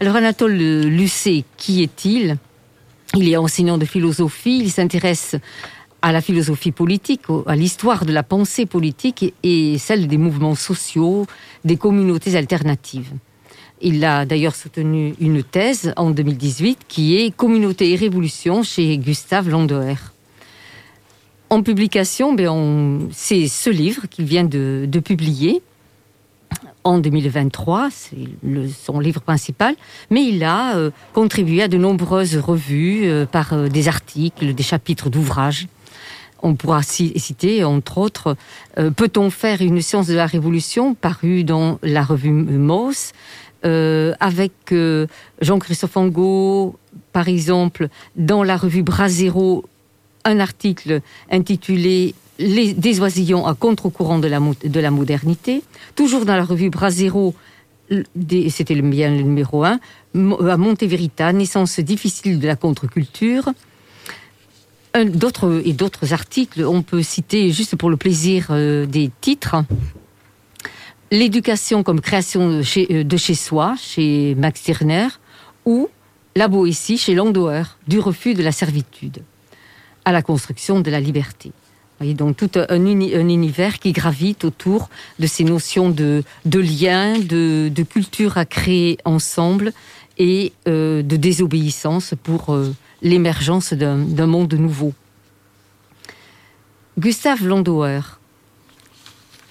Alors, 0.00 0.16
Anatole 0.16 0.56
Lucet, 0.56 1.44
qui 1.58 1.82
est-il? 1.82 2.38
Il 3.14 3.28
est 3.28 3.36
enseignant 3.36 3.76
de 3.76 3.84
philosophie. 3.84 4.60
Il 4.60 4.72
s'intéresse 4.72 5.36
à 6.00 6.10
la 6.10 6.22
philosophie 6.22 6.72
politique, 6.72 7.22
à 7.46 7.54
l'histoire 7.54 8.06
de 8.06 8.12
la 8.12 8.22
pensée 8.22 8.64
politique 8.64 9.34
et 9.42 9.76
celle 9.76 10.08
des 10.08 10.18
mouvements 10.18 10.54
sociaux, 10.54 11.26
des 11.64 11.76
communautés 11.76 12.34
alternatives. 12.34 13.12
Il 13.80 14.04
a 14.04 14.24
d'ailleurs 14.24 14.54
soutenu 14.54 15.14
une 15.20 15.42
thèse 15.42 15.92
en 15.96 16.10
2018 16.10 16.80
qui 16.88 17.16
est 17.16 17.34
Communauté 17.34 17.92
et 17.92 17.96
Révolution 17.96 18.62
chez 18.62 18.96
Gustave 18.98 19.48
Landoer. 19.48 19.96
En 21.50 21.62
publication, 21.62 22.32
ben 22.32 23.08
c'est 23.12 23.48
ce 23.48 23.70
livre 23.70 24.06
qu'il 24.08 24.24
vient 24.24 24.44
de, 24.44 24.88
publier 25.04 25.62
en 26.82 26.98
2023, 26.98 27.88
c'est 27.90 28.16
son 28.68 29.00
livre 29.00 29.20
principal, 29.20 29.74
mais 30.10 30.24
il 30.24 30.44
a 30.44 30.76
euh, 30.76 30.90
contribué 31.14 31.62
à 31.62 31.68
de 31.68 31.78
nombreuses 31.78 32.36
revues 32.36 33.04
euh, 33.04 33.24
par 33.24 33.54
euh, 33.54 33.68
des 33.68 33.88
articles, 33.88 34.52
des 34.52 34.62
chapitres 34.62 35.08
d'ouvrages. 35.08 35.66
On 36.42 36.56
pourra 36.56 36.82
citer, 36.82 37.64
entre 37.64 37.96
autres, 37.96 38.36
Peut-on 38.96 39.30
faire 39.30 39.62
une 39.62 39.80
science 39.80 40.08
de 40.08 40.14
la 40.14 40.26
Révolution, 40.26 40.92
paru 40.92 41.42
dans 41.42 41.78
la 41.82 42.02
revue 42.02 42.32
Moss, 42.32 43.12
avec 43.64 44.52
Jean-Christophe 45.40 45.96
Angot, 45.96 46.76
par 47.12 47.28
exemple, 47.28 47.88
dans 48.16 48.42
la 48.42 48.56
revue 48.56 48.82
Brasero, 48.82 49.64
un 50.24 50.40
article 50.40 51.00
intitulé 51.30 52.14
les, 52.38 52.74
Des 52.74 53.00
oisillons 53.00 53.46
à 53.46 53.54
contre-courant 53.54 54.18
de 54.18 54.28
la, 54.28 54.40
de 54.40 54.80
la 54.80 54.90
modernité. 54.90 55.62
Toujours 55.94 56.24
dans 56.24 56.36
la 56.36 56.44
revue 56.44 56.70
Brasero, 56.70 57.34
c'était 58.48 58.74
bien 58.74 59.10
le 59.10 59.22
numéro 59.22 59.64
1, 59.64 59.72
à 59.74 60.56
Monteverita, 60.56 61.32
naissance 61.32 61.78
difficile 61.80 62.38
de 62.38 62.46
la 62.46 62.56
contre-culture. 62.56 63.50
D'autres 64.94 65.62
et 65.64 65.72
d'autres 65.72 66.12
articles, 66.12 66.64
on 66.64 66.82
peut 66.82 67.02
citer 67.02 67.50
juste 67.50 67.74
pour 67.74 67.90
le 67.90 67.96
plaisir 67.96 68.48
euh, 68.50 68.86
des 68.86 69.10
titres. 69.20 69.56
L'éducation 71.14 71.84
comme 71.84 72.00
création 72.00 72.50
de 72.50 72.62
chez, 72.62 72.88
euh, 72.90 73.34
soi, 73.34 73.76
chez 73.80 74.34
Max 74.34 74.58
Stirner, 74.58 75.06
ou 75.64 75.88
La 76.34 76.48
Boétie 76.48 76.98
chez 76.98 77.14
Landauer, 77.14 77.62
du 77.86 78.00
refus 78.00 78.34
de 78.34 78.42
la 78.42 78.50
servitude 78.50 79.22
à 80.04 80.10
la 80.10 80.22
construction 80.22 80.80
de 80.80 80.90
la 80.90 80.98
liberté. 80.98 81.52
Voyez, 82.00 82.14
donc 82.14 82.36
tout 82.36 82.50
un, 82.56 82.84
univers 82.84 83.78
qui 83.78 83.92
gravite 83.92 84.44
autour 84.44 84.88
de 85.20 85.28
ces 85.28 85.44
notions 85.44 85.88
de, 85.88 86.24
de 86.46 86.58
lien, 86.58 87.16
de, 87.20 87.82
culture 87.88 88.36
à 88.36 88.44
créer 88.44 88.98
ensemble 89.04 89.72
et 90.18 90.52
euh, 90.66 91.04
de 91.04 91.14
désobéissance 91.14 92.14
pour 92.24 92.52
euh, 92.52 92.74
l'émergence 93.02 93.72
d'un 93.72 94.26
monde 94.26 94.54
nouveau. 94.54 94.92
Gustave 96.98 97.46
Landauer, 97.46 98.18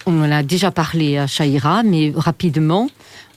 on 0.06 0.22
en 0.22 0.32
a 0.32 0.44
déjà 0.44 0.72
parlé 0.72 1.18
à 1.18 1.28
Chaïra, 1.28 1.84
mais 1.84 2.12
rapidement, 2.16 2.90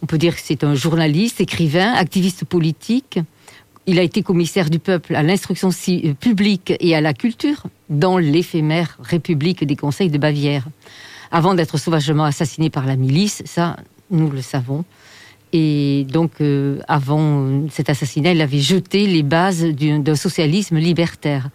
on 0.02 0.06
peut 0.06 0.18
dire 0.18 0.34
que 0.34 0.42
c'est 0.42 0.64
un 0.64 0.74
journaliste, 0.74 1.40
écrivain, 1.40 1.92
activiste 1.92 2.44
politique, 2.44 3.18
il 3.86 3.98
a 4.00 4.02
été 4.02 4.22
commissaire 4.22 4.68
du 4.68 4.78
peuple 4.78 5.14
à 5.14 5.22
l'instruction 5.22 5.70
euh, 5.88 6.14
publique 6.14 6.72
et 6.80 6.96
à 6.96 7.00
la 7.00 7.14
culture 7.14 7.62
dans 7.88 8.18
l'éphémère 8.18 8.98
République 9.00 9.64
des 9.64 9.76
Conseils 9.76 10.10
de 10.10 10.18
Bavière. 10.18 10.64
Avant 11.30 11.54
d'être 11.54 11.78
sauvagement 11.78 12.24
assassiné 12.24 12.68
par 12.68 12.84
la 12.84 12.96
milice, 12.96 13.42
ça, 13.44 13.76
nous 14.10 14.30
le 14.30 14.42
savons. 14.42 14.84
Et 15.52 16.04
donc, 16.10 16.32
euh, 16.40 16.80
avant 16.88 17.68
cet 17.70 17.88
assassinat, 17.88 18.32
il 18.32 18.40
avait 18.40 18.58
jeté 18.58 19.06
les 19.06 19.22
bases 19.22 19.64
d'un 19.64 20.16
socialisme 20.16 20.76
libertaire 20.78 21.50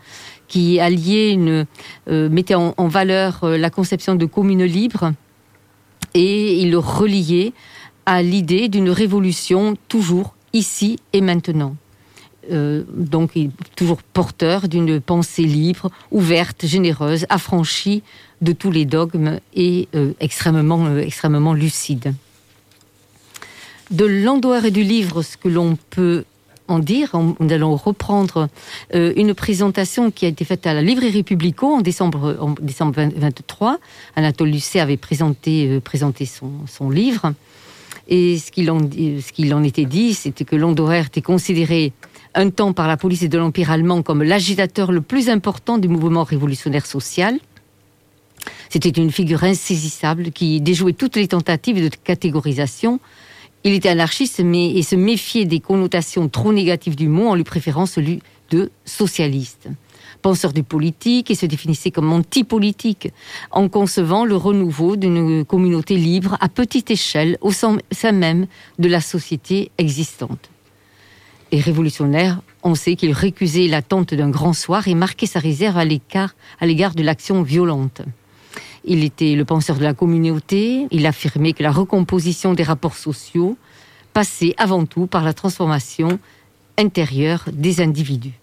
qui 0.51 0.81
alliait 0.81 1.37
euh, 1.39 2.29
mettait 2.29 2.55
en, 2.55 2.87
valeur 2.87 3.39
la 3.43 3.69
conception 3.69 4.15
de 4.15 4.25
commune 4.25 4.65
libre 4.65 5.13
et 6.13 6.61
il 6.61 6.71
le 6.71 6.77
reliait 6.77 7.53
à 8.05 8.21
l'idée 8.21 8.67
d'une 8.67 8.89
révolution 8.89 9.77
toujours 9.87 10.35
ici 10.51 10.97
et 11.13 11.21
maintenant. 11.21 11.77
Euh, 12.51 12.83
donc 12.93 13.37
toujours 13.77 14.01
porteur 14.01 14.67
d'une 14.67 14.99
pensée 14.99 15.43
libre, 15.43 15.89
ouverte, 16.11 16.65
généreuse, 16.65 17.25
affranchie 17.29 18.03
de 18.41 18.51
tous 18.51 18.71
les 18.71 18.83
dogmes 18.83 19.39
et 19.53 19.87
euh, 19.95 20.11
extrêmement, 20.19 20.85
euh, 20.87 20.99
extrêmement 20.99 21.53
lucide. 21.53 22.13
De 23.89 24.05
l'endoir 24.05 24.65
et 24.65 24.71
du 24.71 24.83
livre, 24.83 25.21
ce 25.21 25.37
que 25.37 25.47
l'on 25.47 25.77
peut 25.91 26.25
en 26.71 26.79
dire, 26.79 27.11
nous 27.39 27.53
allons 27.53 27.75
reprendre 27.75 28.49
une 28.93 29.33
présentation 29.33 30.11
qui 30.11 30.25
a 30.25 30.29
été 30.29 30.45
faite 30.45 30.65
à 30.65 30.73
la 30.73 30.81
librairie 30.81 31.23
Publico 31.23 31.67
en 31.67 31.81
décembre, 31.81 32.37
en 32.39 32.55
décembre 32.61 33.09
23. 33.15 33.79
Anatole 34.15 34.49
Lucet 34.49 34.79
avait 34.79 34.97
présenté, 34.97 35.79
présenté 35.81 36.25
son, 36.25 36.89
livre. 36.89 37.33
Et 38.07 38.37
ce 38.39 38.51
qu'il 38.51 38.71
en, 38.71 38.79
en 38.79 39.63
était 39.63 39.85
dit, 39.85 40.13
c'était 40.13 40.45
que 40.45 40.55
Landoer 40.55 41.05
était 41.05 41.21
considéré 41.21 41.93
un 42.33 42.49
temps 42.49 42.73
par 42.73 42.87
la 42.87 42.97
police 42.97 43.27
de 43.27 43.37
l'Empire 43.37 43.71
allemand 43.71 44.01
comme 44.01 44.23
l'agitateur 44.23 44.91
le 44.91 45.01
plus 45.01 45.29
important 45.29 45.77
du 45.77 45.87
mouvement 45.87 46.23
révolutionnaire 46.23 46.85
social. 46.85 47.37
C'était 48.69 48.89
une 48.89 49.11
figure 49.11 49.43
insaisissable 49.43 50.31
qui 50.31 50.61
déjouait 50.61 50.93
toutes 50.93 51.17
les 51.17 51.27
tentatives 51.27 51.83
de 51.83 51.95
catégorisation. 52.03 52.99
Il 53.63 53.73
était 53.73 53.89
anarchiste 53.89 54.41
mais, 54.43 54.81
se 54.81 54.95
méfiait 54.95 55.45
des 55.45 55.59
connotations 55.59 56.29
trop 56.29 56.51
négatives 56.51 56.95
du 56.95 57.07
mot 57.07 57.27
en 57.27 57.35
lui 57.35 57.43
préférant 57.43 57.85
celui 57.85 58.21
de 58.49 58.71
socialiste. 58.85 59.69
Penseur 60.21 60.53
du 60.53 60.63
politique 60.63 61.31
et 61.31 61.35
se 61.35 61.45
définissait 61.45 61.91
comme 61.91 62.11
anti-politique 62.11 63.11
en 63.51 63.69
concevant 63.69 64.25
le 64.25 64.35
renouveau 64.35 64.95
d'une 64.95 65.45
communauté 65.45 65.95
libre 65.95 66.37
à 66.41 66.49
petite 66.49 66.91
échelle 66.91 67.37
au 67.41 67.51
sein 67.51 67.77
même 68.11 68.47
de 68.77 68.87
la 68.87 69.01
société 69.01 69.71
existante 69.77 70.51
et 71.51 71.59
révolutionnaire, 71.59 72.41
on 72.63 72.75
sait 72.75 72.95
qu'il 72.95 73.11
récusait 73.11 73.67
l'attente 73.67 74.13
d'un 74.13 74.29
grand 74.29 74.53
soir 74.53 74.87
et 74.87 74.95
marquait 74.95 75.25
sa 75.25 75.39
réserve 75.39 75.77
à 75.77 75.85
l'égard 75.85 76.95
de 76.95 77.03
l'action 77.03 77.43
violente. 77.43 78.01
Il 78.85 79.03
était 79.03 79.35
le 79.35 79.45
penseur 79.45 79.77
de 79.77 79.83
la 79.83 79.93
communauté, 79.93 80.87
il 80.91 81.05
affirmait 81.05 81.53
que 81.53 81.63
la 81.63 81.71
recomposition 81.71 82.53
des 82.53 82.63
rapports 82.63 82.95
sociaux 82.95 83.57
passait 84.13 84.53
avant 84.57 84.85
tout 84.85 85.07
par 85.07 85.23
la 85.23 85.33
transformation 85.33 86.19
intérieure 86.77 87.45
des 87.51 87.81
individus. 87.81 88.33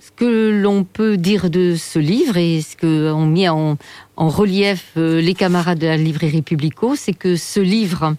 Ce 0.00 0.10
que 0.10 0.50
l'on 0.62 0.84
peut 0.84 1.16
dire 1.16 1.50
de 1.50 1.74
ce 1.76 1.98
livre 1.98 2.36
et 2.36 2.60
ce 2.60 2.76
qu'ont 2.76 3.26
mis 3.26 3.48
en, 3.48 3.76
en, 4.16 4.28
relief 4.28 4.92
euh, 4.96 5.20
les 5.20 5.34
camarades 5.34 5.78
de 5.78 5.86
la 5.86 5.96
librairie 5.96 6.42
Publico, 6.42 6.94
c'est 6.94 7.14
que 7.14 7.34
ce 7.34 7.58
livre 7.58 8.14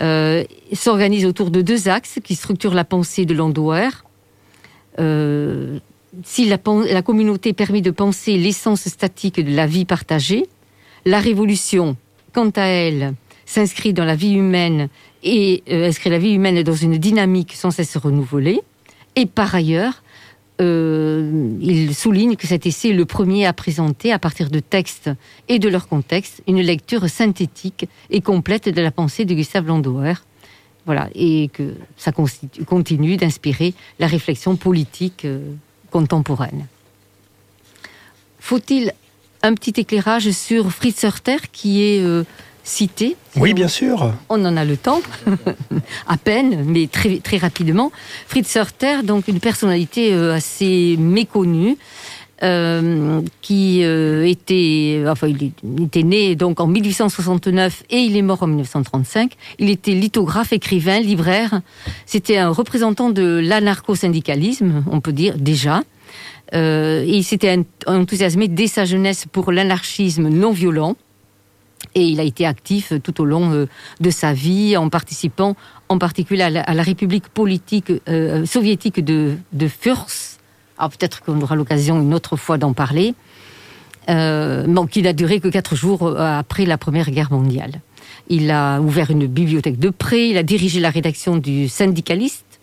euh, 0.00 0.44
s'organise 0.72 1.24
autour 1.24 1.50
de 1.50 1.62
deux 1.62 1.88
axes 1.88 2.18
qui 2.22 2.34
structurent 2.34 2.74
la 2.74 2.84
pensée 2.84 3.24
de 3.24 3.34
Landauer. 3.34 3.90
Euh, 4.98 5.78
si 6.24 6.48
la, 6.48 6.58
communauté 7.02 7.52
permet 7.52 7.80
de 7.80 7.90
penser 7.90 8.36
l'essence 8.36 8.82
statique 8.88 9.40
de 9.40 9.54
la 9.54 9.66
vie 9.66 9.84
partagée, 9.84 10.46
la 11.04 11.18
révolution, 11.18 11.96
quant 12.32 12.50
à 12.50 12.66
elle, 12.66 13.14
s'inscrit 13.46 13.92
dans 13.92 14.04
la 14.04 14.14
vie 14.14 14.34
humaine 14.34 14.88
et 15.22 15.62
euh, 15.70 15.88
inscrit 15.88 16.10
la 16.10 16.18
vie 16.18 16.32
humaine 16.32 16.62
dans 16.62 16.74
une 16.74 16.98
dynamique 16.98 17.54
sans 17.54 17.70
cesse 17.70 17.96
renouvelée. 17.96 18.60
Et 19.16 19.26
par 19.26 19.54
ailleurs, 19.54 20.02
euh, 20.60 21.56
il 21.60 21.94
souligne 21.94 22.36
que 22.36 22.46
cet 22.46 22.66
essai 22.66 22.90
est 22.90 22.94
le 22.94 23.04
premier 23.04 23.46
à 23.46 23.52
présenter, 23.52 24.12
à 24.12 24.18
partir 24.18 24.50
de 24.50 24.60
textes 24.60 25.10
et 25.48 25.58
de 25.58 25.68
leur 25.68 25.88
contexte, 25.88 26.42
une 26.46 26.60
lecture 26.60 27.08
synthétique 27.08 27.88
et 28.10 28.20
complète 28.20 28.68
de 28.68 28.80
la 28.80 28.90
pensée 28.90 29.24
de 29.24 29.34
Gustave 29.34 29.66
Landauer. 29.66 30.14
Voilà, 30.84 31.08
et 31.14 31.48
que 31.52 31.74
ça 31.96 32.10
continue 32.12 33.16
d'inspirer 33.16 33.72
la 34.00 34.08
réflexion 34.08 34.56
politique 34.56 35.24
euh, 35.24 35.54
contemporaine. 35.92 36.66
Faut-il 38.40 38.92
un 39.42 39.54
petit 39.54 39.80
éclairage 39.80 40.30
sur 40.30 40.72
Fritz 40.72 41.04
Hörter, 41.04 41.36
qui 41.52 41.82
est 41.82 42.02
euh, 42.02 42.24
cité? 42.64 43.16
Oui, 43.36 43.54
bien 43.54 43.68
sûr. 43.68 44.12
On 44.28 44.44
en 44.44 44.56
a 44.56 44.64
le 44.64 44.76
temps, 44.76 45.00
à 46.06 46.16
peine, 46.16 46.64
mais 46.64 46.86
très, 46.86 47.18
très 47.18 47.38
rapidement. 47.38 47.92
Fritz 48.26 48.56
Hörter, 48.56 49.02
donc 49.04 49.28
une 49.28 49.40
personnalité 49.40 50.12
euh, 50.12 50.34
assez 50.34 50.96
méconnue, 50.98 51.76
euh, 52.42 53.22
qui 53.40 53.84
euh, 53.84 54.26
était, 54.26 55.04
enfin, 55.06 55.28
il 55.28 55.52
était 55.82 56.02
né 56.02 56.34
donc 56.34 56.60
en 56.60 56.66
1869 56.66 57.84
et 57.90 57.98
il 57.98 58.16
est 58.16 58.22
mort 58.22 58.42
en 58.42 58.46
1935. 58.46 59.32
Il 59.58 59.70
était 59.70 59.92
lithographe, 59.92 60.52
écrivain, 60.52 61.00
libraire. 61.00 61.60
C'était 62.06 62.38
un 62.38 62.50
représentant 62.50 63.10
de 63.10 63.40
l'anarcho-syndicalisme, 63.42 64.84
on 64.90 65.00
peut 65.00 65.12
dire 65.12 65.36
déjà. 65.38 65.82
et 66.52 67.04
il 67.06 67.24
s'était 67.24 67.64
enthousiasmé 67.86 68.48
dès 68.48 68.66
sa 68.66 68.84
jeunesse 68.84 69.26
pour 69.30 69.52
l'anarchisme 69.52 70.28
non 70.28 70.52
violent. 70.52 70.96
Et 71.94 72.06
il 72.06 72.20
a 72.20 72.22
été 72.22 72.46
actif 72.46 72.92
tout 73.02 73.20
au 73.20 73.24
long 73.24 73.52
euh, 73.52 73.66
de 74.00 74.10
sa 74.10 74.32
vie 74.32 74.76
en 74.76 74.88
participant 74.88 75.56
en 75.88 75.98
particulier 75.98 76.42
à 76.42 76.74
la, 76.74 76.82
République 76.82 77.28
politique 77.28 77.92
euh, 78.08 78.46
soviétique 78.46 79.04
de, 79.04 79.36
de. 79.52 79.68
Alors 80.82 80.90
peut-être 80.90 81.22
qu'on 81.22 81.40
aura 81.40 81.54
l'occasion 81.54 82.00
une 82.02 82.12
autre 82.12 82.36
fois 82.36 82.58
d'en 82.58 82.72
parler. 82.72 83.14
Euh, 84.08 84.66
qui 84.90 85.00
n'a 85.00 85.12
duré 85.12 85.38
que 85.38 85.46
quatre 85.46 85.76
jours 85.76 86.18
après 86.18 86.66
la 86.66 86.76
Première 86.76 87.08
Guerre 87.08 87.30
mondiale. 87.30 87.80
Il 88.28 88.50
a 88.50 88.80
ouvert 88.80 89.12
une 89.12 89.28
bibliothèque 89.28 89.78
de 89.78 89.90
prêt, 89.90 90.28
il 90.28 90.36
a 90.36 90.42
dirigé 90.42 90.80
la 90.80 90.90
rédaction 90.90 91.36
du 91.36 91.68
syndicaliste. 91.68 92.60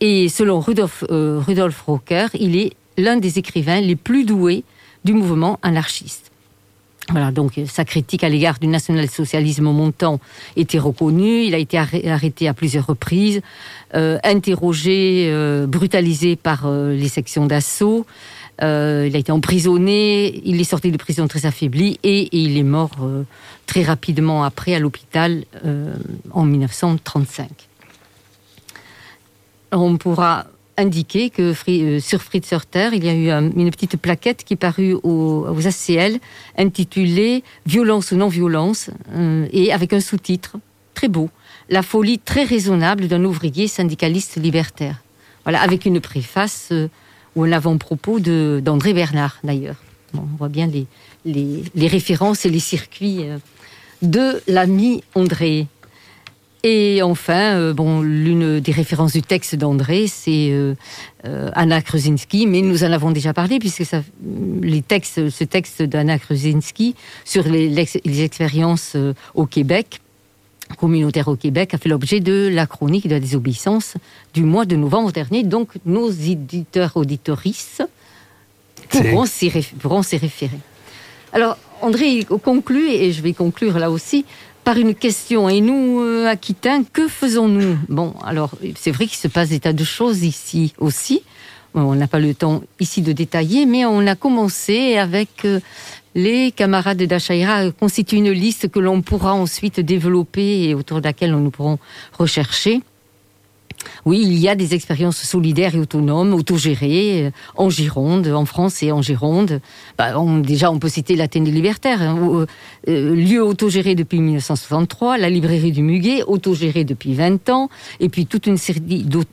Et 0.00 0.28
selon 0.28 0.60
Rudolf, 0.60 1.02
euh, 1.10 1.40
Rudolf 1.44 1.80
Rocker, 1.82 2.26
il 2.34 2.56
est 2.56 2.74
l'un 2.96 3.16
des 3.16 3.40
écrivains 3.40 3.80
les 3.80 3.96
plus 3.96 4.24
doués 4.24 4.62
du 5.04 5.12
mouvement 5.12 5.58
anarchiste. 5.62 6.31
Voilà, 7.10 7.32
donc 7.32 7.60
sa 7.66 7.84
critique 7.84 8.22
à 8.22 8.28
l'égard 8.28 8.58
du 8.60 8.68
national-socialisme 8.68 9.64
montant 9.64 10.20
était 10.56 10.78
reconnue. 10.78 11.42
Il 11.44 11.54
a 11.54 11.58
été 11.58 11.76
arrêté 11.76 12.46
à 12.46 12.54
plusieurs 12.54 12.86
reprises, 12.86 13.42
euh, 13.94 14.18
interrogé, 14.22 15.26
euh, 15.28 15.66
brutalisé 15.66 16.36
par 16.36 16.66
euh, 16.66 16.94
les 16.94 17.08
sections 17.08 17.46
d'assaut. 17.46 18.06
Euh, 18.62 19.06
il 19.08 19.16
a 19.16 19.18
été 19.18 19.32
emprisonné. 19.32 20.40
Il 20.44 20.60
est 20.60 20.64
sorti 20.64 20.92
de 20.92 20.96
prison 20.96 21.26
très 21.26 21.46
affaibli 21.46 21.98
et, 22.02 22.20
et 22.20 22.38
il 22.38 22.56
est 22.56 22.62
mort 22.62 22.90
euh, 23.02 23.24
très 23.66 23.82
rapidement 23.82 24.44
après 24.44 24.74
à 24.74 24.78
l'hôpital 24.78 25.44
euh, 25.64 25.94
en 26.30 26.44
1935. 26.44 27.48
Alors, 29.72 29.84
on 29.84 29.96
pourra 29.96 30.46
indiquer 30.76 31.30
que 31.30 31.54
euh, 31.68 32.00
sur 32.00 32.22
Fritz 32.22 32.52
Hörter, 32.52 32.90
il 32.92 33.04
y 33.04 33.08
a 33.08 33.14
eu 33.14 33.30
une 33.30 33.70
petite 33.70 33.96
plaquette 33.96 34.44
qui 34.44 34.56
parut 34.56 34.96
aux, 35.02 35.46
ACL 35.66 36.18
intitulée 36.56 37.42
Violence 37.66 38.12
ou 38.12 38.16
non-violence 38.16 38.90
euh, 39.12 39.46
et 39.52 39.72
avec 39.72 39.92
un 39.92 40.00
sous-titre 40.00 40.56
très 40.94 41.08
beau 41.08 41.30
La 41.68 41.82
folie 41.82 42.18
très 42.18 42.44
raisonnable 42.44 43.08
d'un 43.08 43.24
ouvrier 43.24 43.68
syndicaliste 43.68 44.36
libertaire. 44.36 45.02
Voilà, 45.44 45.60
avec 45.60 45.84
une 45.84 46.00
préface 46.00 46.68
euh, 46.72 46.88
ou 47.36 47.44
un 47.44 47.52
avant-propos 47.52 48.20
d'André 48.20 48.92
Bernard 48.92 49.38
d'ailleurs. 49.44 49.76
On 50.14 50.36
voit 50.36 50.50
bien 50.50 50.70
les, 51.24 51.88
références 51.88 52.44
et 52.44 52.50
les 52.50 52.60
circuits 52.60 53.24
de 54.02 54.42
l'ami 54.46 55.02
André. 55.14 55.66
Et 56.64 57.02
enfin, 57.02 57.56
euh, 57.56 57.72
bon, 57.72 58.02
l'une 58.02 58.60
des 58.60 58.72
références 58.72 59.12
du 59.12 59.22
texte 59.22 59.56
d'André, 59.56 60.06
c'est 60.06 60.50
euh, 60.50 60.74
euh, 61.24 61.50
Anna 61.54 61.82
Krusinski, 61.82 62.46
mais 62.46 62.60
nous 62.60 62.84
en 62.84 62.92
avons 62.92 63.10
déjà 63.10 63.34
parlé 63.34 63.58
puisque 63.58 63.84
ça, 63.84 64.02
les 64.62 64.80
textes, 64.80 65.28
ce 65.28 65.44
texte 65.44 65.82
d'Anna 65.82 66.20
Krusinski 66.20 66.94
sur 67.24 67.48
les, 67.48 67.80
expériences 68.22 68.96
au 69.34 69.46
Québec, 69.46 70.00
communautaire 70.78 71.26
au 71.26 71.36
Québec, 71.36 71.74
a 71.74 71.78
fait 71.78 71.88
l'objet 71.88 72.20
de 72.20 72.48
la 72.52 72.66
chronique 72.66 73.08
de 73.08 73.14
la 73.14 73.20
désobéissance 73.20 73.94
du 74.32 74.44
mois 74.44 74.64
de 74.64 74.76
novembre 74.76 75.10
dernier. 75.10 75.42
Donc, 75.42 75.70
nos 75.84 76.10
éditeurs 76.10 76.96
auditorices 76.96 77.82
pourront 78.88 79.26
s'y 79.26 79.48
référer. 79.48 80.58
Alors, 81.32 81.56
André 81.80 82.24
conclut, 82.44 82.88
et 82.88 83.10
je 83.10 83.22
vais 83.22 83.32
conclure 83.32 83.78
là 83.78 83.90
aussi, 83.90 84.24
par 84.64 84.76
une 84.76 84.94
question. 84.94 85.48
Et 85.48 85.60
nous, 85.60 86.00
euh, 86.00 86.26
Aquitains, 86.26 86.84
que 86.84 87.08
faisons-nous? 87.08 87.78
Bon, 87.88 88.14
alors, 88.24 88.50
c'est 88.76 88.90
vrai 88.90 89.06
qu'il 89.06 89.18
se 89.18 89.28
passe 89.28 89.50
des 89.50 89.60
tas 89.60 89.72
de 89.72 89.84
choses 89.84 90.22
ici 90.22 90.74
aussi. 90.78 91.22
Bon, 91.74 91.82
On 91.82 91.94
n'a 91.94 92.06
pas 92.06 92.18
le 92.18 92.34
temps 92.34 92.62
ici 92.80 93.02
de 93.02 93.12
détailler, 93.12 93.66
mais 93.66 93.84
on 93.84 94.06
a 94.06 94.14
commencé 94.14 94.96
avec 94.96 95.44
euh, 95.44 95.60
les 96.14 96.52
camarades 96.52 97.02
d'Achaïra 97.02 97.56
à 97.56 97.70
constituer 97.70 98.18
une 98.18 98.30
liste 98.30 98.70
que 98.70 98.78
l'on 98.78 99.02
pourra 99.02 99.34
ensuite 99.34 99.80
développer 99.80 100.68
et 100.68 100.74
autour 100.74 101.00
de 101.00 101.04
laquelle 101.04 101.32
nous 101.32 101.50
pourrons 101.50 101.78
rechercher. 102.18 102.82
Oui, 104.04 104.20
il 104.22 104.38
y 104.38 104.48
a 104.48 104.54
des 104.54 104.74
expériences 104.74 105.18
solidaires 105.18 105.74
et 105.74 105.78
autonomes, 105.78 106.34
autogérées, 106.34 107.26
euh, 107.26 107.30
en 107.56 107.70
Gironde, 107.70 108.26
en 108.28 108.44
France 108.44 108.82
et 108.82 108.92
en 108.92 109.02
Gironde. 109.02 109.60
Bah, 109.98 110.14
déjà, 110.42 110.70
on 110.70 110.78
peut 110.78 110.88
citer 110.88 111.16
l'Athénée 111.16 111.50
libertaire, 111.50 112.02
hein, 112.02 112.18
où, 112.20 112.38
euh, 112.38 112.46
euh, 112.88 113.14
lieu 113.14 113.42
autogéré 113.44 113.94
depuis 113.94 114.18
1963, 114.18 115.18
la 115.18 115.30
librairie 115.30 115.72
du 115.72 115.82
Muguet, 115.82 116.22
autogérée 116.24 116.84
depuis 116.84 117.14
20 117.14 117.48
ans, 117.50 117.68
et 118.00 118.08
puis 118.08 118.26
toute 118.26 118.46
une 118.46 118.56
série 118.56 118.80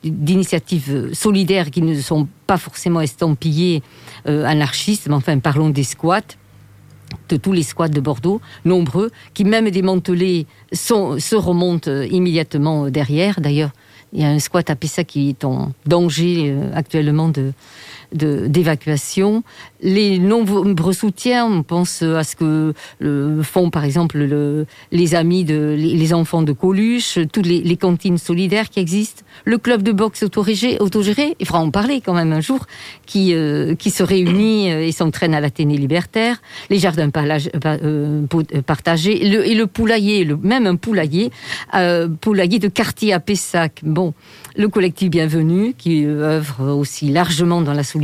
d'initiatives 0.03 1.09
solidaires 1.13 1.71
qui 1.71 1.81
ne 1.81 1.99
sont 1.99 2.27
pas 2.47 2.57
forcément 2.57 3.01
estampillées 3.01 3.81
anarchistes, 4.25 5.07
mais 5.07 5.15
enfin, 5.15 5.39
parlons 5.39 5.69
des 5.69 5.83
squats 5.83 6.21
de 7.29 7.37
tous 7.37 7.53
les 7.53 7.63
squats 7.63 7.89
de 7.89 7.99
Bordeaux, 7.99 8.41
nombreux, 8.65 9.11
qui 9.33 9.43
même 9.43 9.69
démantelés 9.69 10.47
se 10.71 11.35
remontent 11.35 11.91
immédiatement 12.03 12.89
derrière. 12.89 13.41
D'ailleurs, 13.41 13.71
il 14.13 14.21
y 14.21 14.23
a 14.23 14.29
un 14.29 14.39
squat 14.39 14.69
à 14.69 14.75
Pessa 14.75 15.03
qui 15.03 15.29
est 15.29 15.43
en 15.45 15.71
danger 15.85 16.49
euh, 16.49 16.71
actuellement 16.73 17.29
de- 17.29 17.53
d'évacuation. 18.13 19.43
Les 19.81 20.19
nombreux 20.19 20.93
soutiens, 20.93 21.45
on 21.45 21.63
pense 21.63 22.01
à 22.01 22.23
ce 22.23 22.35
que 22.35 22.73
font 23.43 23.69
par 23.69 23.85
exemple 23.85 24.17
le- 24.17 24.65
les 24.91 25.15
amis, 25.15 25.43
de, 25.45 25.75
les, 25.77 26.13
enfants 26.13 26.41
de 26.41 26.51
Coluche, 26.51 27.19
toutes 27.31 27.45
les, 27.45 27.77
cantines 27.77 28.17
solidaires 28.17 28.69
qui 28.69 28.79
existent, 28.79 29.23
le 29.45 29.57
club 29.57 29.83
de 29.83 29.91
boxe 29.91 30.23
autogéré, 30.23 30.77
autogéré 30.79 31.35
il 31.39 31.45
faudra 31.45 31.61
en 31.61 31.71
parler 31.71 32.01
quand 32.01 32.13
même 32.13 32.33
un 32.33 32.41
jour, 32.41 32.65
qui, 33.05 33.33
euh, 33.33 33.75
qui 33.75 33.91
se 33.91 34.03
réunit 34.03 34.71
euh, 34.71 34.85
et 34.85 34.91
s'entraîne 34.91 35.33
à 35.33 35.39
l'Athénée 35.39 35.77
libertaire, 35.77 36.41
les 36.69 36.79
jardins 36.79 37.09
euh, 37.15 38.25
partagés, 38.65 39.25
et 39.25 39.55
le 39.55 39.67
poulailler, 39.67 40.25
le, 40.25 40.35
même 40.37 40.67
un 40.67 40.75
poulailler, 40.75 41.31
poulailler 42.21 42.59
de 42.59 42.67
quartier 42.67 43.13
à 43.13 43.19
Pessac. 43.19 43.81
Bon, 43.83 44.13
le 44.55 44.67
collectif 44.67 45.09
Bienvenue, 45.09 45.73
qui 45.77 46.05
œuvre 46.05 46.73
aussi 46.73 47.09
largement 47.09 47.61
dans 47.61 47.73
la 47.73 47.83
solidarité, 47.83 47.98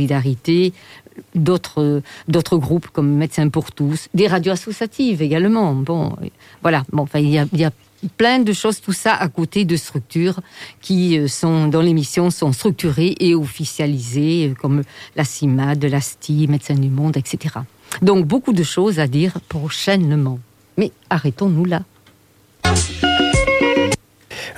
d'autres 1.34 1.82
euh, 1.82 2.02
d'autres 2.28 2.58
groupes 2.58 2.88
comme 2.88 3.14
Médecins 3.14 3.48
pour 3.48 3.72
tous, 3.72 4.08
des 4.14 4.26
radios 4.26 4.52
associatives 4.52 5.22
également. 5.22 5.74
Bon, 5.74 6.16
voilà. 6.62 6.84
Bon, 6.92 7.02
enfin, 7.02 7.18
il 7.18 7.30
y 7.30 7.38
a, 7.38 7.46
il 7.52 7.60
y 7.60 7.64
a 7.64 7.72
plein 8.16 8.38
de 8.40 8.52
choses, 8.52 8.80
tout 8.80 8.92
ça 8.92 9.14
à 9.14 9.28
côté 9.28 9.64
de 9.64 9.76
structures 9.76 10.40
qui 10.80 11.18
euh, 11.18 11.28
sont 11.28 11.68
dans 11.68 11.82
l'émission 11.82 12.30
sont 12.30 12.52
structurées 12.52 13.14
et 13.20 13.34
officialisées, 13.34 14.50
euh, 14.50 14.54
comme 14.54 14.82
la 15.16 15.24
CIMAD, 15.24 15.84
la 15.84 16.00
STI, 16.00 16.46
Médecins 16.48 16.74
du 16.74 16.88
Monde, 16.88 17.16
etc. 17.16 17.56
Donc 18.02 18.26
beaucoup 18.26 18.52
de 18.52 18.62
choses 18.62 18.98
à 18.98 19.06
dire 19.06 19.40
prochainement. 19.48 20.38
Mais 20.76 20.92
arrêtons-nous 21.08 21.64
là. 21.64 21.82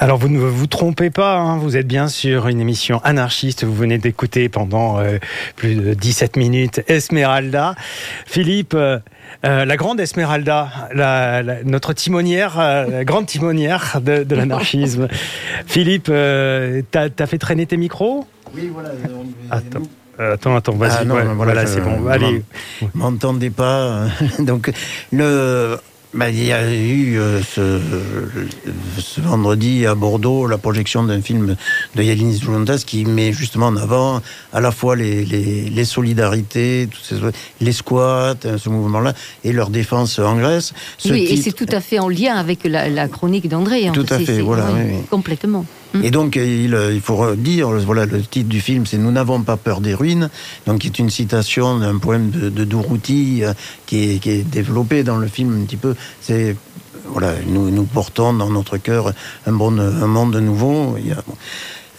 Alors 0.00 0.16
vous 0.18 0.28
ne 0.28 0.38
vous 0.38 0.66
trompez 0.68 1.10
pas, 1.10 1.38
hein, 1.38 1.58
vous 1.58 1.76
êtes 1.76 1.86
bien 1.88 2.06
sur 2.06 2.46
une 2.46 2.60
émission 2.60 3.00
anarchiste, 3.02 3.64
vous 3.64 3.74
venez 3.74 3.98
d'écouter 3.98 4.48
pendant 4.48 5.00
euh, 5.00 5.18
plus 5.56 5.74
de 5.74 5.92
17 5.94 6.36
minutes 6.36 6.80
Esmeralda. 6.86 7.74
Philippe, 8.24 8.74
euh, 8.74 9.00
euh, 9.44 9.64
la 9.64 9.76
grande 9.76 9.98
Esmeralda, 9.98 10.68
la, 10.94 11.42
la- 11.42 11.64
notre 11.64 11.92
timonière, 11.94 12.60
euh, 12.60 12.86
la 12.88 13.04
grande 13.04 13.26
timonière 13.26 14.00
de, 14.00 14.22
de 14.22 14.36
l'anarchisme. 14.36 15.08
Philippe, 15.66 16.08
euh, 16.10 16.80
t'as 16.92 17.08
as 17.18 17.26
fait 17.26 17.38
traîner 17.38 17.66
tes 17.66 17.76
micros? 17.76 18.24
Oui, 18.54 18.70
voilà. 18.72 18.90
Attends. 19.50 19.82
Euh, 20.20 20.34
Attends, 20.34 20.56
attends, 20.56 20.72
vas-y, 20.74 20.96
Ah 21.00 21.04
non, 21.04 21.14
ouais, 21.14 21.22
voilà, 21.22 21.34
voilà, 21.52 21.66
c'est 21.66 21.80
bon. 21.80 21.96
je 22.04 22.08
Allez, 22.08 22.42
m'entendez 22.94 23.50
pas. 23.50 24.06
Donc, 24.40 24.72
le. 25.12 25.76
Bah, 26.14 26.30
il 26.30 26.42
y 26.44 26.52
a 26.52 26.72
eu 26.72 27.18
euh, 27.18 27.40
ce, 27.42 27.78
ce 28.98 29.20
vendredi 29.20 29.84
à 29.86 29.94
Bordeaux 29.94 30.46
la 30.46 30.56
projection 30.58 31.04
d'un 31.04 31.20
film 31.20 31.56
de 31.94 32.02
Yanis 32.02 32.40
Joulantas 32.40 32.82
qui 32.86 33.04
met 33.04 33.32
justement 33.32 33.66
en 33.66 33.76
avant 33.76 34.22
à 34.52 34.60
la 34.60 34.70
fois 34.70 34.96
les, 34.96 35.24
les, 35.24 35.68
les 35.68 35.84
solidarités, 35.84 36.88
ces, 37.02 37.16
les 37.60 37.72
squats, 37.72 38.34
hein, 38.44 38.56
ce 38.58 38.68
mouvement-là, 38.68 39.12
et 39.44 39.52
leur 39.52 39.70
défense 39.70 40.18
en 40.18 40.36
Grèce. 40.36 40.72
Ce 40.96 41.08
oui, 41.12 41.26
et 41.30 41.36
c'est 41.36 41.52
tout 41.52 41.66
à 41.70 41.80
fait 41.80 41.98
en 41.98 42.08
lien 42.08 42.34
avec 42.36 42.64
la, 42.64 42.88
la 42.88 43.08
chronique 43.08 43.48
d'André. 43.48 43.86
hein. 43.88 43.92
Tout 43.92 44.06
à 44.08 44.18
fait, 44.18 44.40
voilà, 44.40 44.66
oui, 44.72 44.80
oui. 44.86 44.96
Complètement. 45.10 45.64
Et 46.02 46.10
donc, 46.10 46.36
il, 46.36 46.74
euh, 46.74 46.92
il 46.92 47.00
faut 47.00 47.16
redire, 47.16 47.68
voilà, 47.70 48.04
le 48.04 48.20
titre 48.20 48.48
du 48.48 48.60
film, 48.60 48.86
c'est 48.86 48.98
Nous 48.98 49.10
n'avons 49.10 49.42
pas 49.42 49.56
peur 49.56 49.80
des 49.80 49.94
ruines, 49.94 50.28
donc 50.66 50.80
qui 50.80 50.88
est 50.88 50.98
une 50.98 51.10
citation 51.10 51.78
d'un 51.78 51.98
poème 51.98 52.30
de, 52.30 52.50
de 52.50 52.66
euh, 52.74 53.54
qui, 53.86 54.20
est, 54.24 54.50
développé 54.50 55.02
dans 55.02 55.16
le 55.16 55.26
film 55.28 55.62
un 55.62 55.64
petit 55.64 55.76
peu. 55.76 55.94
C'est 56.20 56.56
voilà, 57.06 57.32
nous, 57.46 57.84
portons 57.84 58.34
dans 58.34 58.50
notre 58.50 58.76
cœur 58.76 59.12
un, 59.46 59.52
bon, 59.52 59.78
un 59.78 60.06
monde 60.06 60.36
nouveau. 60.36 60.96
Il 60.98 61.08
y 61.08 61.12
a, 61.12 61.22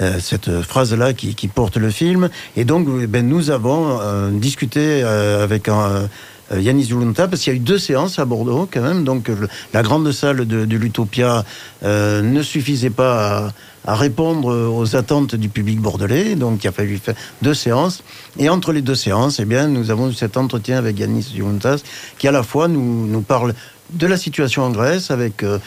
euh, 0.02 0.20
cette 0.20 0.62
phrase-là 0.62 1.14
qui, 1.14 1.48
porte 1.48 1.78
le 1.78 1.90
film. 1.90 2.30
Et 2.56 2.66
donc, 2.66 2.88
eh 3.02 3.08
ben, 3.08 3.28
nous 3.28 3.50
avons 3.50 4.00
discuté 4.32 5.04
avec 5.04 5.68
Yanis 6.56 6.86
Zulunta, 6.86 7.28
parce 7.28 7.42
qu'il 7.42 7.54
y 7.54 7.56
a 7.56 7.58
eu 7.58 7.62
deux 7.62 7.80
séances 7.80 8.20
à 8.20 8.26
Bordeaux 8.26 8.70
quand 8.72 8.82
même, 8.82 9.04
donc 9.04 9.32
la 9.74 9.82
grande 9.82 10.12
salle 10.12 10.46
de, 10.46 10.66
de 10.66 10.78
l'Utopia 10.78 11.44
ne 11.84 12.42
suffisait 12.44 12.92
pas 12.92 13.38
à, 13.38 13.52
à 13.86 13.96
répondre 13.96 14.72
aux 14.74 14.96
attentes 14.96 15.36
du 15.36 15.50
public 15.50 15.80
bordelais, 15.80 16.36
donc 16.36 16.64
il 16.64 16.68
a 16.68 16.72
fallu 16.72 16.98
faire 16.98 17.16
deux 17.42 17.54
séances. 17.54 18.04
Et 18.38 18.50
entre 18.50 18.72
les 18.72 18.82
deux 18.82 18.96
séances, 18.96 19.40
eh 19.40 19.46
bien, 19.46 19.68
nous 19.68 19.92
avons 19.92 20.10
eu 20.10 20.14
cet 20.14 20.38
entretien 20.38 20.78
avec 20.78 21.00
Yanis 21.00 21.24
Zuluntas, 21.34 21.82
qui 22.18 22.28
à 22.28 22.32
la 22.32 22.44
fois 22.44 22.68
nous, 22.68 23.08
nous 23.08 23.22
parle 23.22 23.54
de 23.92 24.08
la 24.08 24.18
situation 24.18 24.64
en 24.64 24.70
Grèce, 24.70 25.12
avec 25.12 25.44
euh, 25.44 25.60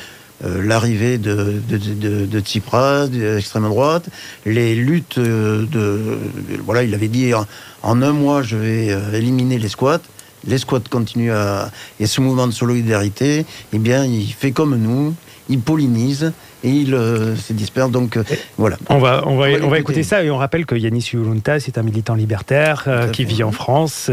euh, 0.45 0.63
l'arrivée 0.65 1.19
de, 1.19 1.61
de, 1.69 2.41
Tsipras, 2.41 3.09
de 3.09 3.35
l'extrême 3.35 3.69
droite, 3.69 4.09
les 4.47 4.75
luttes 4.75 5.19
euh, 5.19 5.67
de... 5.67 6.19
Voilà, 6.65 6.83
il 6.83 6.95
avait 6.95 7.09
dit 7.09 7.33
en, 7.35 8.03
un 8.03 8.13
mois, 8.13 8.43
je 8.43 8.57
vais 8.57 8.97
éliminer 9.15 9.59
les 9.59 9.69
squats. 9.69 10.01
les 10.47 10.59
squats 10.59 10.81
continuent 10.91 11.33
à 11.33 11.71
et 12.01 12.07
ce 12.07 12.21
mouvement 12.21 12.47
de 12.47 12.53
solidarité, 12.53 13.45
eh 13.73 13.79
bien, 13.79 14.05
il 14.05 14.33
fait 14.33 14.53
comme 14.53 14.77
nous, 14.77 15.15
il 15.49 15.61
pollinise 15.61 16.33
et 16.65 16.71
il 16.71 16.95
euh, 16.95 17.35
se 17.37 17.53
disperse. 17.53 17.91
Donc 17.91 18.17
euh, 18.17 18.25
voilà. 18.59 18.77
On 18.89 18.99
va, 18.99 19.23
on 19.27 19.37
va, 19.37 19.37
On 19.37 19.37
va 19.37 19.45
on 19.47 19.47
va 19.47 19.49
l'écouter. 19.49 19.79
écouter 19.81 20.03
ça 20.03 20.23
et 20.25 20.31
on 20.31 20.37
rappelle 20.37 20.67
que 20.67 20.75
Yanis 20.75 21.11
Yulunta, 21.13 21.61
c'est 21.61 21.79
un 21.79 21.83
militant 21.83 22.15
libertaire 22.15 22.85
euh, 22.87 23.09
qui 23.09 23.25
vit 23.25 23.43
en 23.43 23.53
France, 23.53 24.11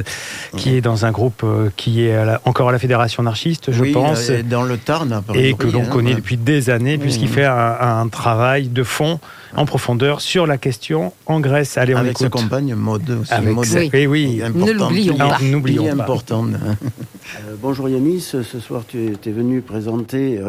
qui 0.58 0.76
est 0.76 0.82
dans 0.82 1.06
un 1.06 1.12
groupe 1.12 1.42
euh, 1.44 1.70
qui 1.76 2.04
est 2.06 2.14
à 2.16 2.26
la- 2.26 2.42
encore 2.46 2.70
à 2.70 2.72
la 2.72 2.80
Fédération 2.80 3.22
anarchiste, 3.22 3.72
je 3.72 3.82
oui, 3.82 3.92
pense. 3.92 4.30
euh, 4.30 4.42
dans 4.44 4.64
le 4.64 4.78
Tarn, 4.78 5.22
et 5.34 5.54
que 5.54 5.68
l'on 5.68 5.82
hein, 5.84 5.86
connaît 5.86 6.10
ouais. 6.12 6.16
depuis 6.18 6.38
des 6.38 6.70
années, 6.70 6.98
puisqu'il 6.98 7.28
Mhm. 7.28 7.34
fait 7.34 7.46
un, 7.46 7.78
un 8.02 8.08
travail 8.08 8.68
de 8.70 8.84
fond, 8.84 9.20
en 9.56 9.66
profondeur, 9.66 10.22
sur 10.22 10.46
la 10.48 10.58
question 10.58 11.12
en 11.26 11.40
Grèce. 11.40 11.78
Allez, 11.78 11.96
on 11.96 12.00
avec 12.00 12.18
sa 12.18 12.28
écoute. 12.28 12.42
compagne 12.44 12.76
Maud 12.76 13.10
aussi. 13.22 13.34
Avec 13.34 13.54
Maud, 13.54 13.66
sa- 13.66 13.80
Oui. 13.80 13.90
oui, 13.94 14.06
oui. 14.08 14.42
importante, 14.44 14.68
Ne 14.68 14.74
l'oublions 14.74 15.18
pas. 15.18 15.38
N'oublions 15.42 15.92
importante. 15.92 16.50
Euh, 16.54 17.56
bonjour 17.62 17.90
Yanis, 17.90 18.22
ce 18.22 18.44
soir 18.60 18.84
tu 18.88 19.06
es, 19.08 19.12
tu 19.22 19.30
es 19.30 19.32
venu 19.32 19.62
présenter 19.62 20.40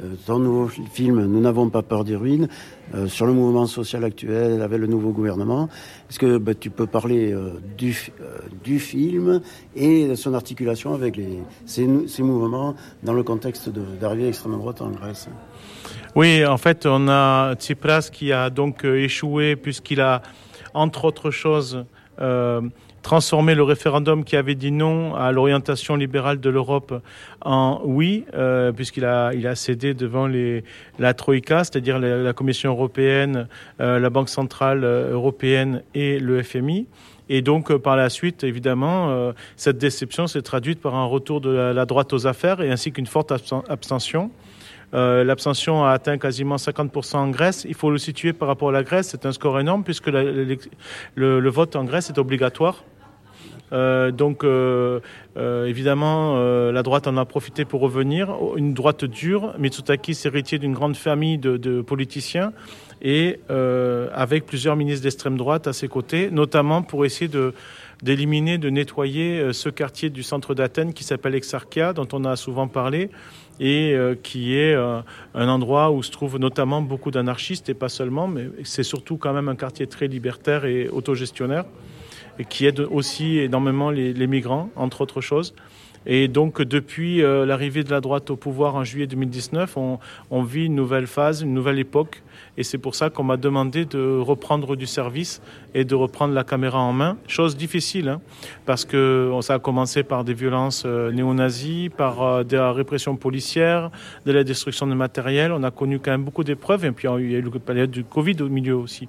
euh, 0.00 0.14
ton 0.26 0.38
nouveau 0.38 0.68
fi- 0.68 0.82
film 0.90 1.24
Nous 1.26 1.40
n'avons 1.40 1.68
pas 1.68 1.82
peur 1.82 2.04
des 2.04 2.16
ruines 2.16 2.48
euh, 2.94 3.06
sur 3.08 3.26
le 3.26 3.32
mouvement 3.32 3.66
social 3.66 4.04
actuel 4.04 4.62
avec 4.62 4.78
le 4.78 4.86
nouveau 4.86 5.10
gouvernement. 5.10 5.68
Est-ce 6.08 6.18
que 6.18 6.38
bah, 6.38 6.54
tu 6.54 6.70
peux 6.70 6.86
parler 6.86 7.32
euh, 7.32 7.52
du, 7.76 7.96
du 8.64 8.78
film 8.78 9.40
et 9.76 10.08
de 10.08 10.14
son 10.14 10.34
articulation 10.34 10.94
avec 10.94 11.16
les, 11.16 11.38
ces, 11.66 11.86
mouvements 12.22 12.74
dans 13.02 13.12
le 13.12 13.22
contexte 13.22 13.70
d'arrivée 14.00 14.28
extrême 14.28 14.52
droite 14.56 14.80
en 14.80 14.90
Grèce? 14.90 15.28
Oui, 16.14 16.44
en 16.44 16.58
fait, 16.58 16.86
on 16.86 17.08
a 17.08 17.54
Tsipras 17.54 18.08
qui 18.12 18.32
a 18.32 18.50
donc 18.50 18.84
échoué 18.84 19.56
puisqu'il 19.56 20.00
a, 20.00 20.22
entre 20.74 21.04
autres 21.04 21.30
choses, 21.30 21.84
transformé 23.02 23.54
le 23.54 23.64
référendum 23.64 24.24
qui 24.24 24.36
avait 24.36 24.54
dit 24.54 24.70
non 24.70 25.14
à 25.14 25.32
l'orientation 25.32 25.96
libérale 25.96 26.40
de 26.40 26.48
l'Europe 26.48 27.02
en 27.44 27.80
oui, 27.84 28.24
euh, 28.34 28.72
puisqu'il 28.72 29.04
a, 29.04 29.32
il 29.34 29.46
a 29.46 29.54
cédé 29.54 29.92
devant 29.92 30.26
les, 30.26 30.64
la 30.98 31.12
Troïka, 31.12 31.64
c'est-à-dire 31.64 31.98
la, 31.98 32.32
Commission 32.32 32.70
européenne, 32.70 33.48
euh, 33.80 33.98
la 33.98 34.10
Banque 34.10 34.28
centrale 34.28 34.84
euh, 34.84 35.12
européenne 35.12 35.82
et 35.94 36.18
le 36.18 36.42
FMI. 36.42 36.86
Et 37.28 37.42
donc, 37.42 37.74
par 37.76 37.96
la 37.96 38.10
suite, 38.10 38.44
évidemment, 38.44 39.32
cette 39.56 39.78
déception 39.78 40.26
s'est 40.26 40.42
traduite 40.42 40.80
par 40.82 40.96
un 40.96 41.06
retour 41.06 41.40
de 41.40 41.50
la, 41.50 41.86
droite 41.86 42.12
aux 42.12 42.26
affaires 42.26 42.60
et 42.60 42.70
ainsi 42.70 42.92
qu'une 42.92 43.06
forte 43.06 43.32
abstention. 43.68 44.30
L'abstention 44.92 45.82
a 45.84 45.92
atteint 45.92 46.18
quasiment 46.18 46.56
50% 46.56 47.16
en 47.16 47.30
Grèce. 47.30 47.64
Il 47.66 47.74
faut 47.74 47.90
le 47.90 47.96
situer 47.96 48.34
par 48.34 48.48
rapport 48.48 48.68
à 48.68 48.72
la 48.72 48.82
Grèce. 48.82 49.08
C'est 49.10 49.24
un 49.24 49.32
score 49.32 49.58
énorme 49.60 49.82
puisque 49.82 50.08
la- 50.08 50.24
le 51.14 51.48
vote 51.48 51.74
en 51.74 51.84
Grèce 51.84 52.10
est 52.10 52.18
obligatoire. 52.18 52.84
Euh, 53.72 54.10
donc, 54.10 54.44
euh, 54.44 55.00
euh, 55.36 55.66
évidemment, 55.66 56.36
la 56.70 56.82
droite 56.82 57.06
en 57.06 57.16
a 57.16 57.24
profité 57.24 57.64
pour 57.64 57.80
revenir. 57.80 58.34
Une 58.56 58.74
droite 58.74 59.04
dure. 59.04 59.54
Mitsotakis, 59.58 60.18
héritier 60.24 60.58
d'une 60.58 60.74
grande 60.74 60.96
famille 60.96 61.38
de, 61.38 61.82
politiciens 61.82 62.52
et 63.04 63.40
avec 63.48 64.46
plusieurs 64.46 64.76
ministres 64.76 65.02
d'extrême 65.02 65.36
droite 65.36 65.66
à 65.66 65.72
ses 65.72 65.88
côtés, 65.88 66.30
notamment 66.30 66.82
pour 66.82 67.04
essayer 67.04 67.30
d'éliminer, 68.02 68.58
de 68.58 68.70
nettoyer 68.70 69.52
ce 69.52 69.68
quartier 69.68 70.10
du 70.10 70.22
centre 70.22 70.54
d'Athènes 70.54 70.92
qui 70.92 71.04
s'appelle 71.04 71.34
Exarchia, 71.34 71.92
dont 71.92 72.06
on 72.12 72.24
a 72.24 72.36
souvent 72.36 72.68
parlé, 72.68 73.10
et 73.58 73.96
qui 74.22 74.56
est 74.56 74.74
un 74.74 75.48
endroit 75.48 75.90
où 75.90 76.02
se 76.02 76.10
trouvent 76.10 76.38
notamment 76.38 76.80
beaucoup 76.80 77.10
d'anarchistes, 77.10 77.68
et 77.68 77.74
pas 77.74 77.88
seulement, 77.88 78.28
mais 78.28 78.48
c'est 78.62 78.84
surtout 78.84 79.16
quand 79.16 79.32
même 79.32 79.48
un 79.48 79.56
quartier 79.56 79.86
très 79.86 80.06
libertaire 80.06 80.64
et 80.64 80.88
autogestionnaire, 80.88 81.64
et 82.38 82.44
qui 82.44 82.66
aide 82.66 82.80
aussi 82.80 83.38
énormément 83.38 83.90
les, 83.90 84.26
migrants, 84.26 84.70
entre 84.76 85.02
autres 85.02 85.20
choses. 85.20 85.54
Et 86.04 86.26
donc, 86.26 86.60
depuis 86.60 87.22
euh, 87.22 87.46
l'arrivée 87.46 87.84
de 87.84 87.90
la 87.90 88.00
droite 88.00 88.30
au 88.30 88.36
pouvoir 88.36 88.74
en 88.74 88.82
juillet 88.82 89.06
2019, 89.06 89.76
on, 90.30 90.42
vit 90.42 90.66
une 90.66 90.74
nouvelle 90.74 91.06
phase, 91.06 91.42
une 91.42 91.54
nouvelle 91.54 91.78
époque. 91.78 92.22
Et 92.56 92.64
c'est 92.64 92.78
pour 92.78 92.96
ça 92.96 93.08
qu'on 93.08 93.22
m'a 93.22 93.36
demandé 93.36 93.84
de 93.84 94.18
reprendre 94.18 94.74
du 94.74 94.86
service 94.86 95.40
et 95.74 95.84
de 95.84 95.94
reprendre 95.94 96.34
la 96.34 96.42
caméra 96.42 96.80
en 96.80 96.92
main. 96.92 97.16
Chose 97.28 97.56
difficile, 97.56 98.08
hein, 98.08 98.20
parce 98.66 98.84
que 98.84 99.30
ça 99.42 99.54
a 99.54 99.58
commencé 99.60 100.02
par 100.02 100.24
des 100.24 100.34
violences 100.34 100.82
euh, 100.84 101.12
néo-nazis, 101.12 101.88
par 101.96 102.22
euh, 102.22 102.42
de 102.42 102.56
la 102.56 102.72
répression 102.72 103.14
policière, 103.14 103.90
de 104.26 104.32
la 104.32 104.42
destruction 104.42 104.88
de 104.88 104.94
matériel. 104.94 105.52
On 105.52 105.62
a 105.62 105.70
connu 105.70 106.00
quand 106.00 106.10
même 106.10 106.24
beaucoup 106.24 106.44
d'épreuves. 106.44 106.84
Et 106.84 106.90
puis, 106.90 107.06
il 107.20 107.30
y 107.30 107.36
a 107.36 107.38
eu 107.38 107.42
la 107.42 107.60
période 107.60 107.90
du 107.90 108.02
Covid 108.02 108.42
au 108.42 108.48
milieu 108.48 108.76
aussi. 108.76 109.08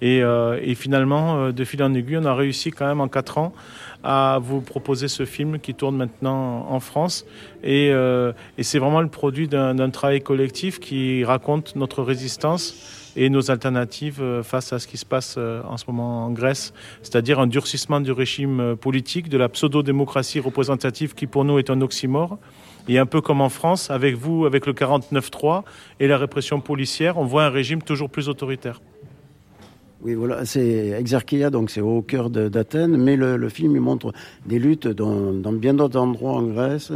Et, 0.00 0.22
euh, 0.22 0.60
et 0.62 0.74
finalement, 0.74 1.36
euh, 1.36 1.52
de 1.52 1.64
fil 1.64 1.82
en 1.82 1.92
aiguille, 1.94 2.18
on 2.18 2.24
a 2.24 2.34
réussi 2.34 2.70
quand 2.70 2.86
même 2.86 3.00
en 3.00 3.08
quatre 3.08 3.38
ans 3.38 3.52
à 4.04 4.38
vous 4.40 4.60
proposer 4.60 5.08
ce 5.08 5.24
film 5.24 5.58
qui 5.58 5.74
tourne 5.74 5.96
maintenant 5.96 6.66
en 6.70 6.78
France. 6.78 7.26
Et, 7.64 7.90
euh, 7.90 8.32
et 8.56 8.62
c'est 8.62 8.78
vraiment 8.78 9.00
le 9.00 9.08
produit 9.08 9.48
d'un 9.48 9.90
travail 9.90 10.20
collectif 10.20 10.78
qui 10.78 11.24
raconte 11.24 11.74
notre 11.74 12.02
résistance 12.02 13.12
et 13.16 13.28
nos 13.28 13.50
alternatives 13.50 14.20
euh, 14.20 14.44
face 14.44 14.72
à 14.72 14.78
ce 14.78 14.86
qui 14.86 14.98
se 14.98 15.06
passe 15.06 15.36
en 15.36 15.76
ce 15.76 15.84
moment 15.88 16.26
en 16.26 16.30
Grèce, 16.30 16.72
c'est-à-dire 17.02 17.40
un 17.40 17.48
durcissement 17.48 18.00
du 18.00 18.12
régime 18.12 18.76
politique, 18.76 19.28
de 19.28 19.36
la 19.36 19.48
pseudo-démocratie 19.48 20.38
représentative 20.38 21.14
qui 21.14 21.26
pour 21.26 21.44
nous 21.44 21.58
est 21.58 21.70
un 21.70 21.80
oxymore. 21.80 22.38
Et 22.90 22.98
un 22.98 23.04
peu 23.04 23.20
comme 23.20 23.42
en 23.42 23.50
France, 23.50 23.90
avec 23.90 24.14
vous, 24.14 24.46
avec 24.46 24.64
le 24.64 24.72
49-3 24.72 25.62
et 26.00 26.06
la 26.06 26.16
répression 26.16 26.60
policière, 26.60 27.18
on 27.18 27.24
voit 27.24 27.44
un 27.44 27.50
régime 27.50 27.82
toujours 27.82 28.08
plus 28.08 28.30
autoritaire. 28.30 28.80
Oui, 30.00 30.14
voilà, 30.14 30.44
c'est 30.44 30.94
Exarchia, 30.96 31.50
donc 31.50 31.70
c'est 31.70 31.80
au 31.80 32.02
cœur 32.02 32.30
d'Athènes, 32.30 32.96
mais 32.96 33.16
le, 33.16 33.48
film 33.48 33.74
il 33.74 33.80
montre 33.80 34.12
des 34.46 34.60
luttes 34.60 34.86
dans, 34.86 35.52
bien 35.52 35.74
d'autres 35.74 35.98
endroits 35.98 36.34
en 36.34 36.44
Grèce, 36.44 36.92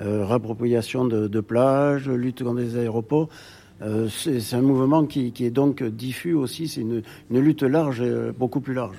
euh, 0.00 0.24
de, 0.24 1.28
de 1.28 1.40
plages, 1.40 2.08
lutte 2.08 2.42
contre 2.42 2.60
les 2.60 2.78
aéroports. 2.78 3.28
Euh, 3.82 4.08
c'est 4.08 4.56
un 4.56 4.62
mouvement 4.62 5.04
qui, 5.04 5.32
est 5.38 5.50
donc 5.50 5.82
diffus 5.82 6.32
aussi, 6.32 6.66
c'est 6.66 6.80
une, 6.80 7.02
lutte 7.30 7.62
large, 7.62 8.00
euh, 8.00 8.32
beaucoup 8.32 8.60
plus 8.60 8.72
large. 8.72 8.96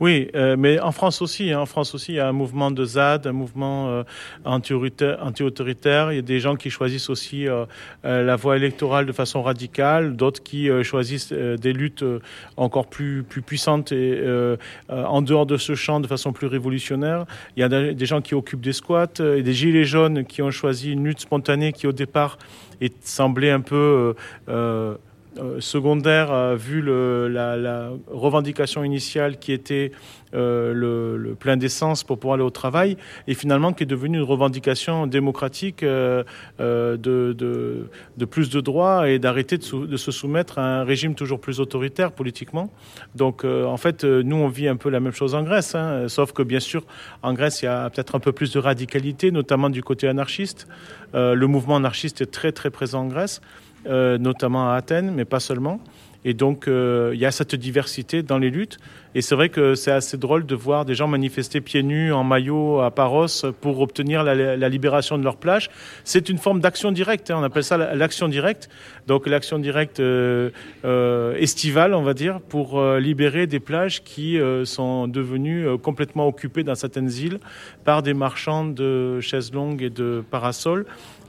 Oui, 0.00 0.28
euh, 0.34 0.56
mais 0.58 0.80
en 0.80 0.90
France 0.90 1.22
aussi. 1.22 1.52
hein, 1.52 1.60
en 1.60 1.66
France 1.66 1.94
aussi, 1.94 2.12
il 2.12 2.16
y 2.16 2.20
a 2.20 2.28
un 2.28 2.32
mouvement 2.32 2.72
de 2.72 2.84
ZAD, 2.84 3.28
un 3.28 3.32
mouvement 3.32 3.88
euh, 3.88 4.02
anti-autoritaire. 4.44 6.12
Il 6.12 6.16
y 6.16 6.18
a 6.18 6.22
des 6.22 6.40
gens 6.40 6.56
qui 6.56 6.70
choisissent 6.70 7.08
aussi 7.08 7.46
la 8.02 8.36
voie 8.36 8.56
électorale 8.56 9.06
de 9.06 9.12
façon 9.12 9.42
radicale, 9.42 10.16
d'autres 10.16 10.42
qui 10.42 10.68
choisissent 10.82 11.32
des 11.32 11.72
luttes 11.72 12.04
encore 12.56 12.86
plus, 12.86 13.22
puissantes 13.22 13.92
et 13.92 14.22
en 14.88 15.22
dehors 15.22 15.46
de 15.46 15.56
ce 15.56 15.74
champ 15.74 16.00
de 16.00 16.06
façon 16.06 16.32
plus 16.32 16.46
révolutionnaire. 16.46 17.26
Il 17.56 17.60
y 17.60 17.62
a 17.62 17.68
des 17.68 18.06
gens 18.06 18.20
qui 18.20 18.34
occupent 18.34 18.60
des 18.60 18.72
squats 18.72 19.06
des 19.18 19.52
gilets 19.52 19.84
jaunes 19.84 20.24
qui 20.24 20.42
ont 20.42 20.50
choisi 20.50 20.92
une 20.92 21.04
lutte 21.04 21.20
spontanée 21.20 21.72
qui 21.72 21.86
au 21.86 21.92
départ 21.92 22.38
est, 22.80 23.06
semblait 23.06 23.50
un 23.50 23.60
peu 23.60 23.76
euh, 23.76 24.14
euh, 24.48 24.96
secondaire 25.60 26.32
euh, 26.32 26.56
vu 26.56 26.80
le, 26.80 27.28
la, 27.28 27.90
revendication 28.08 28.84
initiale 28.84 29.38
qui 29.38 29.52
était 29.52 29.92
euh, 30.34 30.72
le, 30.72 31.16
le 31.16 31.34
plein 31.34 31.56
d'essence 31.56 32.04
pour 32.04 32.18
pouvoir 32.18 32.34
aller 32.34 32.44
au 32.44 32.50
travail 32.50 32.96
et 33.28 33.34
finalement 33.34 33.72
qui 33.72 33.84
est 33.84 33.86
devenue 33.86 34.18
une 34.18 34.24
revendication 34.24 35.06
démocratique 35.06 35.82
euh, 35.82 36.24
de, 36.58 38.26
plus 38.28 38.50
de 38.50 38.60
droits 38.60 39.08
et 39.08 39.18
d'arrêter 39.18 39.58
de, 39.58 39.96
se 39.96 40.10
soumettre 40.10 40.58
à 40.58 40.80
un 40.80 40.84
régime 40.84 41.14
toujours 41.14 41.40
plus 41.40 41.60
autoritaire 41.60 42.12
politiquement. 42.12 42.70
Donc 43.14 43.44
en 43.44 43.76
fait, 43.76 44.04
nous 44.04 44.36
on 44.36 44.48
vit 44.48 44.68
un 44.68 44.76
peu 44.76 44.90
la 44.90 45.00
même 45.00 45.12
chose 45.12 45.34
en 45.34 45.42
Grèce, 45.42 45.74
hein, 45.74 46.08
sauf 46.08 46.32
que 46.32 46.42
bien 46.42 46.60
sûr 46.60 46.82
en 47.22 47.32
Grèce 47.32 47.62
il 47.62 47.66
y 47.66 47.68
a 47.68 47.88
peut-être 47.90 48.14
un 48.14 48.20
peu 48.20 48.32
plus 48.32 48.52
de 48.52 48.58
radicalité, 48.58 49.30
notamment 49.30 49.70
du 49.70 49.82
côté 49.82 50.08
anarchiste. 50.08 50.66
Le 51.14 51.46
mouvement 51.46 51.76
anarchiste 51.76 52.20
est 52.20 52.30
très 52.30 52.52
très 52.52 52.70
présent 52.70 53.02
en 53.02 53.06
Grèce 53.06 53.40
euh, 53.88 54.18
notamment 54.18 54.70
à 54.70 54.74
Athènes, 54.74 55.12
mais 55.14 55.24
pas 55.24 55.40
seulement. 55.40 55.80
Et 56.24 56.34
donc, 56.34 56.66
euh, 56.66 57.12
il 57.14 57.20
y 57.20 57.24
a 57.24 57.30
cette 57.30 57.54
diversité 57.54 58.24
dans 58.24 58.38
les 58.38 58.50
luttes. 58.50 58.78
Et 59.14 59.22
c'est 59.22 59.36
vrai 59.36 59.48
que 59.48 59.76
c'est 59.76 59.92
assez 59.92 60.16
drôle 60.16 60.44
de 60.44 60.56
voir 60.56 60.84
des 60.84 60.94
gens 60.96 61.06
manifester 61.06 61.60
pieds 61.60 61.84
nus, 61.84 62.12
en 62.12 62.24
maillot, 62.24 62.80
à 62.80 62.90
Paros, 62.90 63.46
pour 63.60 63.80
obtenir 63.80 64.24
la, 64.24 64.68
libération 64.68 65.18
de 65.18 65.22
leur 65.22 65.36
plage. 65.36 65.70
C'est 66.02 66.28
une 66.28 66.38
forme 66.38 66.60
d'action 66.60 66.90
directe. 66.90 67.30
hein, 67.30 67.36
on 67.38 67.44
appelle 67.44 67.62
ça 67.62 67.76
la- 67.76 67.94
l'action 67.94 68.26
directe. 68.26 68.68
Donc, 69.06 69.28
l'action 69.28 69.60
directe 69.60 70.00
euh, 70.00 70.50
estivale, 71.36 71.94
on 71.94 72.02
va 72.02 72.12
dire, 72.12 72.40
pour 72.40 72.82
libérer 72.96 73.46
des 73.46 73.60
plages 73.60 74.02
qui 74.02 74.36
sont 74.64 75.06
devenues 75.06 75.78
complètement 75.78 76.26
occupées 76.26 76.64
dans 76.64 76.74
certaines 76.74 77.10
îles 77.10 77.38
par 77.84 78.02
des 78.02 78.14
marchands 78.14 78.64
de 78.64 79.20
chaises 79.20 79.52
longues 79.52 79.82
et 79.82 79.90
de 79.90 80.24
parasols 80.28 80.86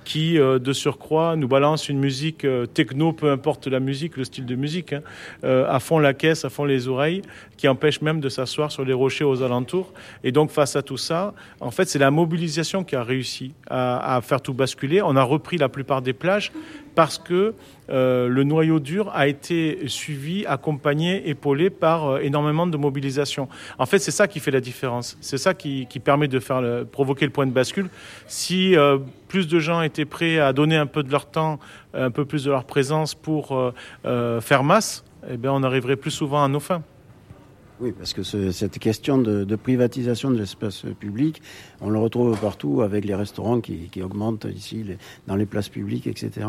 qui, 0.08 0.40
euh, 0.40 0.58
de 0.58 0.72
surcroît, 0.72 1.36
nous 1.36 1.50
balance 1.50 1.90
une 1.90 2.00
musique 2.00 2.46
euh, 2.46 2.66
techno, 2.66 3.12
peu 3.12 3.30
importe 3.30 3.68
la 3.68 3.82
musique, 3.82 4.16
le 4.16 4.24
style 4.24 4.46
de 4.46 4.56
musique, 4.56 4.94
hein, 4.94 5.02
euh, 5.44 5.70
à 5.70 5.82
fond 5.82 6.00
la 6.00 6.14
caisse, 6.14 6.46
à 6.46 6.50
fond 6.50 6.64
les 6.64 6.88
oreilles, 6.88 7.24
qui 7.58 7.68
empêche 7.68 8.00
même 8.00 8.22
de 8.22 8.30
s'asseoir 8.30 8.72
sur 8.72 8.86
les 8.86 8.94
rochers 8.94 9.26
aux 9.26 9.44
alentours. 9.44 9.92
Et 10.24 10.32
donc, 10.32 10.50
face 10.50 10.78
à 10.78 10.82
tout 10.82 10.96
ça, 10.96 11.34
en 11.60 11.72
fait, 11.72 11.90
c'est 11.90 12.00
la 12.00 12.10
mobilisation 12.10 12.86
qui 12.86 12.96
a 12.96 13.04
réussi 13.04 13.54
à, 13.70 14.16
à 14.16 14.22
faire 14.22 14.40
tout 14.40 14.54
basculer. 14.54 15.02
On 15.02 15.18
a 15.18 15.24
repris 15.24 15.58
la 15.58 15.68
plupart 15.68 16.02
des 16.02 16.14
plages 16.14 16.54
parce 16.96 17.18
que 17.18 17.54
euh, 17.90 18.28
le 18.28 18.44
noyau 18.44 18.80
dur 18.80 19.10
a 19.14 19.28
été 19.28 19.88
suivi, 19.88 20.46
accompagné, 20.46 21.30
épaulé 21.30 21.70
par 21.70 22.08
euh, 22.08 22.20
énormément 22.20 22.68
de 22.68 22.78
mobilisation. 22.78 23.48
En 23.78 23.86
fait, 23.86 24.00
c'est 24.00 24.12
ça 24.12 24.28
qui 24.28 24.40
fait 24.40 24.52
la 24.52 24.62
différence. 24.62 25.18
C'est 25.22 25.38
ça 25.38 25.54
qui, 25.54 25.88
permet 26.04 26.28
de 26.28 26.40
faire 26.40 26.86
provoquer 26.92 27.26
le 27.26 27.32
point 27.32 27.48
de 27.48 27.52
bascule. 27.52 27.90
Si 28.28 28.76
euh, 28.76 29.00
plus 29.28 29.48
de 29.48 29.60
gens 29.60 29.82
étaient 29.82 30.06
prêts 30.06 30.40
à 30.40 30.54
donner 30.54 30.78
un 30.78 30.86
peu 30.86 31.04
de 31.04 31.12
leur 31.12 31.26
temps, 31.26 31.60
un 31.94 32.12
peu 32.12 32.24
plus 32.24 32.44
de 32.44 32.52
leur 32.52 32.66
présence 32.66 33.16
pour 33.16 33.74
faire 34.04 34.64
masse, 34.64 35.04
eh 35.30 35.38
bien, 35.38 35.52
on 35.52 35.64
arriverait 35.64 35.96
plus 35.96 36.12
souvent 36.12 36.44
à 36.44 36.48
nos 36.48 36.60
fins. 36.60 36.84
Oui, 37.80 37.94
parce 37.96 38.14
que 38.14 38.24
ce, 38.24 38.52
cette 38.52 38.80
question 38.80 39.18
de, 39.18 39.56
privatisation 39.56 40.32
de 40.32 40.38
l'espace 40.38 40.84
public, 41.00 41.42
on 41.82 41.90
le 41.90 42.00
retrouve 42.00 42.40
partout 42.40 42.82
avec 42.82 43.06
les 43.06 43.16
restaurants 43.16 43.60
qui, 43.60 43.90
augmentent 44.02 44.46
ici 44.46 44.86
dans 45.28 45.36
les 45.36 45.46
places 45.46 45.70
publiques, 45.70 46.08
etc. 46.08 46.48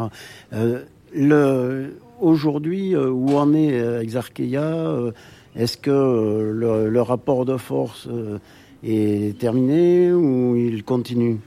aujourd'hui, 2.20 2.94
euh, 2.94 3.10
où 3.10 3.36
en 3.36 3.54
est 3.54 3.72
euh, 3.72 4.02
Exarcheia 4.02 4.62
euh, 4.62 5.12
Est-ce 5.56 5.76
que 5.76 5.90
le, 5.90 6.88
le, 6.88 7.02
rapport 7.02 7.44
de 7.44 7.56
force 7.56 8.08
est 8.84 9.38
terminé 9.38 10.12
ou 10.12 10.56
il 10.56 10.84
continue? 10.84 11.38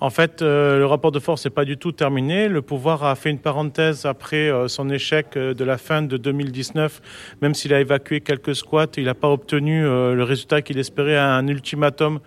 En 0.00 0.10
fait, 0.10 0.42
euh, 0.42 0.78
le 0.78 0.86
rapport 0.86 1.10
de 1.10 1.18
force 1.18 1.44
n'est 1.44 1.50
pas 1.50 1.64
du 1.64 1.76
tout 1.76 1.90
terminé. 1.90 2.48
Le 2.48 2.62
pouvoir 2.62 3.02
a 3.02 3.16
fait 3.16 3.30
une 3.30 3.40
parenthèse 3.40 4.06
après 4.06 4.48
euh, 4.48 4.68
son 4.68 4.90
échec 4.90 5.36
euh, 5.36 5.54
de 5.54 5.64
la 5.64 5.76
fin 5.76 6.02
de 6.02 6.16
2019. 6.16 7.36
Même 7.42 7.54
s'il 7.54 7.74
a 7.74 7.80
évacué 7.80 8.20
quelques 8.20 8.54
squats, 8.54 8.86
il 8.96 9.04
n'a 9.04 9.14
pas 9.14 9.28
obtenu 9.28 9.82
le 9.82 10.22
résultat 10.22 10.62
qu'il 10.62 10.78
espérait 10.78 11.16
à 11.16 11.34
un 11.34 11.46
ultimatum 11.48 12.20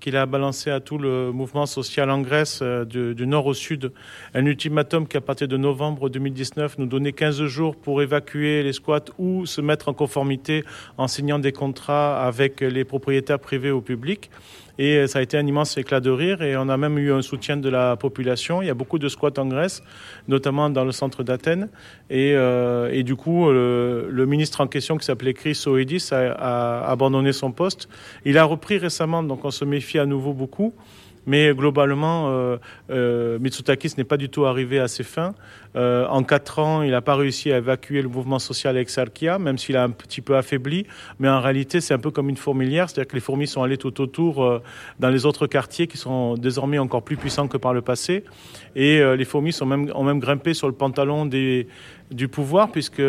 qu'il 0.00 0.16
a 0.16 0.26
balancé 0.26 0.70
à 0.70 0.78
tout 0.78 0.96
le 0.96 1.32
mouvement 1.32 1.66
social 1.66 2.08
en 2.10 2.20
Grèce 2.20 2.62
du, 2.62 3.16
du, 3.16 3.26
nord 3.26 3.46
au 3.46 3.54
sud. 3.54 3.92
Un 4.32 4.46
ultimatum 4.46 5.08
qui, 5.08 5.16
à 5.16 5.20
partir 5.20 5.48
de 5.48 5.56
novembre 5.56 6.08
2019, 6.08 6.78
nous 6.78 6.86
donnait 6.86 7.12
15 7.12 7.44
jours 7.46 7.74
pour 7.74 8.00
évacuer 8.00 8.62
les 8.62 8.72
squats 8.72 9.06
ou 9.18 9.44
se 9.44 9.60
mettre 9.60 9.88
en 9.88 9.94
conformité 9.94 10.64
en 10.98 11.08
signant 11.08 11.40
des 11.40 11.52
contrats 11.52 12.24
avec 12.24 12.60
les 12.60 12.84
propriétaires 12.84 13.40
privés 13.40 13.72
ou 13.72 13.80
publics. 13.80 14.30
Et 14.78 15.06
ça 15.08 15.18
a 15.18 15.22
été 15.22 15.36
un 15.36 15.46
immense 15.46 15.76
éclat 15.76 16.00
de 16.00 16.10
rire 16.10 16.42
et 16.42 16.56
on 16.56 16.68
a 16.68 16.76
même 16.76 16.98
eu 16.98 17.12
un 17.12 17.22
soutien 17.22 17.56
de 17.56 17.68
la 17.68 17.96
population. 17.96 18.62
Il 18.62 18.66
y 18.66 18.70
a 18.70 18.74
beaucoup 18.74 18.98
de 18.98 19.08
squats 19.08 19.32
en 19.38 19.46
Grèce, 19.46 19.82
notamment 20.28 20.70
dans 20.70 20.84
le 20.84 20.92
centre 20.92 21.24
d'Athènes. 21.24 21.68
Et, 22.10 22.32
euh, 22.34 23.02
du 23.02 23.16
coup, 23.16 23.50
le, 23.50 24.26
ministre 24.26 24.60
en 24.60 24.66
question, 24.66 24.96
qui 24.96 25.04
s'appelait 25.04 25.34
Chris 25.34 25.60
Oedis, 25.66 26.10
a 26.12 26.88
abandonné 26.88 27.32
son 27.32 27.50
poste. 27.50 27.88
Il 28.24 28.38
a 28.38 28.44
repris 28.44 28.78
récemment, 28.78 29.22
donc 29.22 29.44
on 29.44 29.50
se 29.50 29.64
méfie 29.64 29.98
à 29.98 30.06
nouveau 30.06 30.32
beaucoup. 30.32 30.74
Mais 31.28 31.52
globalement, 31.54 32.30
euh, 32.30 32.56
euh, 32.90 33.38
n'est 33.38 34.04
pas 34.04 34.16
du 34.16 34.30
tout 34.30 34.46
arrivé 34.46 34.78
à 34.78 34.88
ses 34.88 35.04
fins. 35.04 35.34
Euh, 35.76 36.06
en 36.08 36.22
quatre 36.22 36.58
ans, 36.58 36.82
il 36.82 36.90
n'a 36.90 37.02
pas 37.02 37.14
réussi 37.14 37.52
à 37.52 37.58
évacuer 37.58 38.00
le 38.00 38.08
mouvement 38.08 38.38
social 38.38 38.76
Exarchia, 38.76 39.38
même 39.38 39.58
s'il 39.58 39.76
a 39.76 39.84
un 39.84 39.90
petit 39.90 40.22
peu 40.22 40.36
affaibli. 40.36 40.86
Mais 41.18 41.28
en 41.28 41.40
réalité, 41.40 41.80
c'est 41.80 41.92
un 41.92 41.98
peu 41.98 42.10
comme 42.10 42.28
une 42.28 42.36
fourmilière, 42.36 42.88
c'est-à-dire 42.88 43.08
que 43.08 43.14
les 43.14 43.20
fourmis 43.20 43.46
sont 43.46 43.62
allées 43.62 43.76
tout 43.76 44.00
autour 44.00 44.42
euh, 44.42 44.62
dans 44.98 45.10
les 45.10 45.26
autres 45.26 45.46
quartiers 45.46 45.86
qui 45.86 45.98
sont 45.98 46.34
désormais 46.34 46.78
encore 46.78 47.02
plus 47.02 47.16
puissants 47.16 47.48
que 47.48 47.58
par 47.58 47.74
le 47.74 47.82
passé. 47.82 48.24
Et 48.74 49.00
euh, 49.00 49.14
les 49.14 49.24
fourmis 49.24 49.52
sont 49.52 49.66
même, 49.66 49.90
ont 49.94 50.04
même 50.04 50.20
grimpé 50.20 50.54
sur 50.54 50.68
le 50.68 50.74
pantalon 50.74 51.26
des, 51.26 51.68
du 52.10 52.28
pouvoir, 52.28 52.70
puisque, 52.70 53.02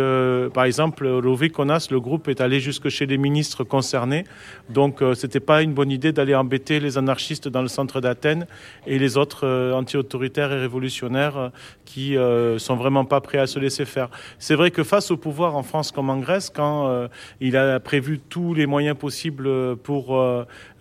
par 0.53 0.63
exemple, 0.65 1.07
Rovikonas, 1.07 1.87
le 1.91 1.99
groupe 1.99 2.27
est 2.27 2.41
allé 2.41 2.59
jusque 2.59 2.89
chez 2.89 3.05
les 3.05 3.17
ministres 3.17 3.63
concernés. 3.63 4.25
Donc, 4.69 5.01
euh, 5.01 5.13
c'était 5.13 5.39
pas 5.39 5.61
une 5.61 5.73
bonne 5.73 5.91
idée 5.91 6.11
d'aller 6.11 6.35
embêter 6.35 6.79
les 6.79 6.97
anarchistes 6.97 7.47
dans 7.47 7.61
le 7.61 7.67
centre 7.67 8.01
d'Athènes 8.01 8.45
et 8.87 8.99
les 8.99 9.17
autres 9.17 9.45
euh, 9.45 9.73
anti-autoritaires 9.73 10.51
et 10.51 10.59
révolutionnaires 10.59 11.37
euh, 11.37 11.49
qui 11.85 12.17
euh, 12.17 12.59
sont 12.59 12.75
vraiment 12.75 13.03
pas 13.05 13.19
prêts 13.19 13.39
à 13.39 13.47
se 13.47 13.57
laisser 13.57 13.85
faire. 13.85 14.09
C'est 14.37 14.55
vrai 14.55 14.69
que 14.69 14.83
face 14.83 15.09
au 15.09 15.17
pouvoir 15.17 15.55
en 15.55 15.63
France 15.63 15.91
comme 15.91 16.09
en 16.09 16.17
Grèce, 16.17 16.51
quand 16.53 16.87
euh, 16.87 17.07
il 17.41 17.57
a 17.57 17.79
prévu 17.79 18.19
tous 18.19 18.53
les 18.53 18.67
moyens 18.67 18.95
possibles 18.95 19.75
pour 19.77 20.15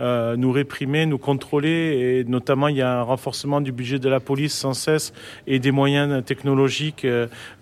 nous 0.00 0.52
réprimer, 0.52 1.06
nous 1.06 1.18
contrôler, 1.18 2.20
et 2.20 2.24
notamment 2.24 2.68
il 2.68 2.76
y 2.76 2.82
a 2.82 3.00
un 3.00 3.02
renforcement 3.02 3.60
du 3.60 3.72
budget 3.72 3.98
de 3.98 4.08
la 4.08 4.20
police 4.20 4.54
sans 4.54 4.74
cesse 4.74 5.12
et 5.46 5.58
des 5.58 5.70
moyens 5.70 6.22
technologiques 6.24 7.06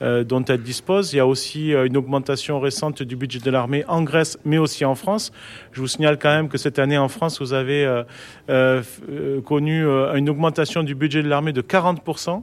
dont 0.01 0.45
elle 0.51 0.63
dispose. 0.63 1.13
Il 1.13 1.17
y 1.17 1.21
a 1.21 1.27
aussi 1.27 1.73
une 1.73 1.97
augmentation 1.97 2.61
récente 2.61 3.03
du 3.03 3.17
budget 3.17 3.41
de 3.41 3.51
l'armée 3.51 3.85
en 3.89 4.03
Grèce, 4.03 4.39
mais 4.45 4.59
aussi 4.59 4.85
en 4.85 4.95
France. 4.95 5.33
Je 5.73 5.81
vous 5.81 5.89
signale 5.89 6.19
quand 6.19 6.31
même 6.31 6.49
que 6.49 6.59
cette 6.59 6.79
année 6.79 6.99
en 6.99 7.09
France, 7.09 7.41
vous 7.41 7.53
avez 7.53 7.85
euh, 7.85 8.03
euh, 8.49 9.41
connu 9.43 9.85
euh, 9.85 10.15
une 10.15 10.29
augmentation 10.29 10.83
du 10.83 10.95
budget 10.95 11.23
de 11.23 11.29
l'armée 11.29 11.53
de 11.53 11.63
40%. 11.63 12.43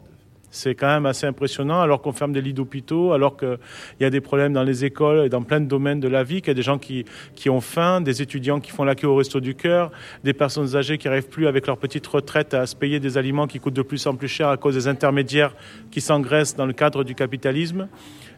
C'est 0.54 0.76
quand 0.76 0.86
même 0.86 1.08
assez 1.08 1.26
impressionnant, 1.26 1.82
alors 1.82 2.00
qu'on 2.04 2.12
ferme 2.12 2.32
des 2.32 2.40
lits 2.40 2.54
d'hôpitaux, 2.54 3.12
alors 3.12 3.38
qu'il 3.38 3.58
y 4.00 4.06
a 4.06 4.12
des 4.12 4.22
problèmes 4.22 4.54
dans 4.54 4.62
les 4.62 4.86
écoles 4.86 5.26
et 5.26 5.30
dans 5.30 5.42
plein 5.42 5.60
de 5.60 5.66
domaines 5.66 6.00
de 6.00 6.08
la 6.08 6.24
vie, 6.24 6.42
qu'il 6.42 6.50
y 6.50 6.52
a 6.52 6.54
des 6.54 6.62
gens 6.62 6.78
qui, 6.78 7.06
qui 7.34 7.50
ont 7.50 7.60
faim, 7.60 8.02
des 8.02 8.22
étudiants 8.22 8.60
qui 8.60 8.70
font 8.70 8.84
la 8.84 8.94
queue 8.94 9.08
au 9.08 9.16
resto 9.16 9.40
du 9.40 9.56
cœur, 9.56 9.90
des 10.24 10.34
personnes 10.34 10.76
âgées 10.76 11.00
qui 11.00 11.08
n'arrivent 11.08 11.28
plus 11.28 11.48
avec 11.48 11.66
leur 11.66 11.80
petite 11.80 12.06
retraite 12.06 12.54
à 12.54 12.68
se 12.68 12.76
payer 12.76 13.00
des 13.00 13.18
aliments 13.18 13.48
qui 13.48 13.60
coûtent 13.60 13.74
de 13.74 13.82
plus 13.82 14.06
en 14.06 14.14
plus 14.14 14.28
cher 14.28 14.48
à 14.48 14.58
cause 14.58 14.76
des 14.76 14.88
intermédiaires 14.88 15.56
qui 15.90 16.02
s'engraissent 16.02 16.56
dans 16.56 16.68
le 16.68 16.74
cadre 16.74 17.04
du 17.04 17.16
capitalisme. 17.16 17.88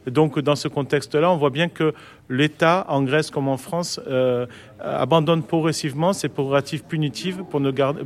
Donc, 0.07 0.39
dans 0.39 0.55
ce 0.55 0.69
contexte-là, 0.69 1.29
on 1.29 1.35
voit 1.35 1.49
bien 1.49 1.67
que 1.67 1.93
l'État, 2.29 2.85
en 2.87 3.03
Grèce 3.03 3.29
comme 3.29 3.49
en 3.49 3.57
France, 3.57 3.99
euh, 4.07 4.45
abandonne 4.79 5.43
progressivement 5.43 6.13
ses 6.13 6.29
prérogatives 6.29 6.83
punitives 6.85 7.43
pour 7.49 7.59
ne 7.59 7.71
garder 7.71 8.03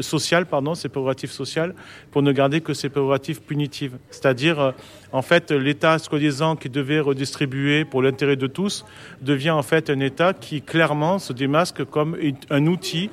sociales, 0.00 0.46
pardon, 0.46 0.74
ses 0.74 0.88
prérogatives 0.88 1.30
sociales, 1.30 1.74
pour 2.10 2.22
ne 2.22 2.32
garder 2.32 2.60
que 2.60 2.74
ses 2.74 2.88
prérogatives 2.88 3.42
punitives. 3.42 3.96
C'est-à-dire, 4.10 4.60
euh, 4.60 4.70
en 5.12 5.22
fait, 5.22 5.50
l'État, 5.50 5.98
soi-disant, 5.98 6.56
qui 6.56 6.68
devait 6.68 7.00
redistribuer 7.00 7.84
pour 7.84 8.02
l'intérêt 8.02 8.36
de 8.36 8.46
tous, 8.46 8.84
devient 9.22 9.50
en 9.50 9.62
fait 9.62 9.90
un 9.90 10.00
État 10.00 10.32
qui 10.32 10.62
clairement 10.62 11.18
se 11.18 11.32
démasque 11.32 11.84
comme 11.84 12.16
un 12.50 12.66
outil, 12.66 13.10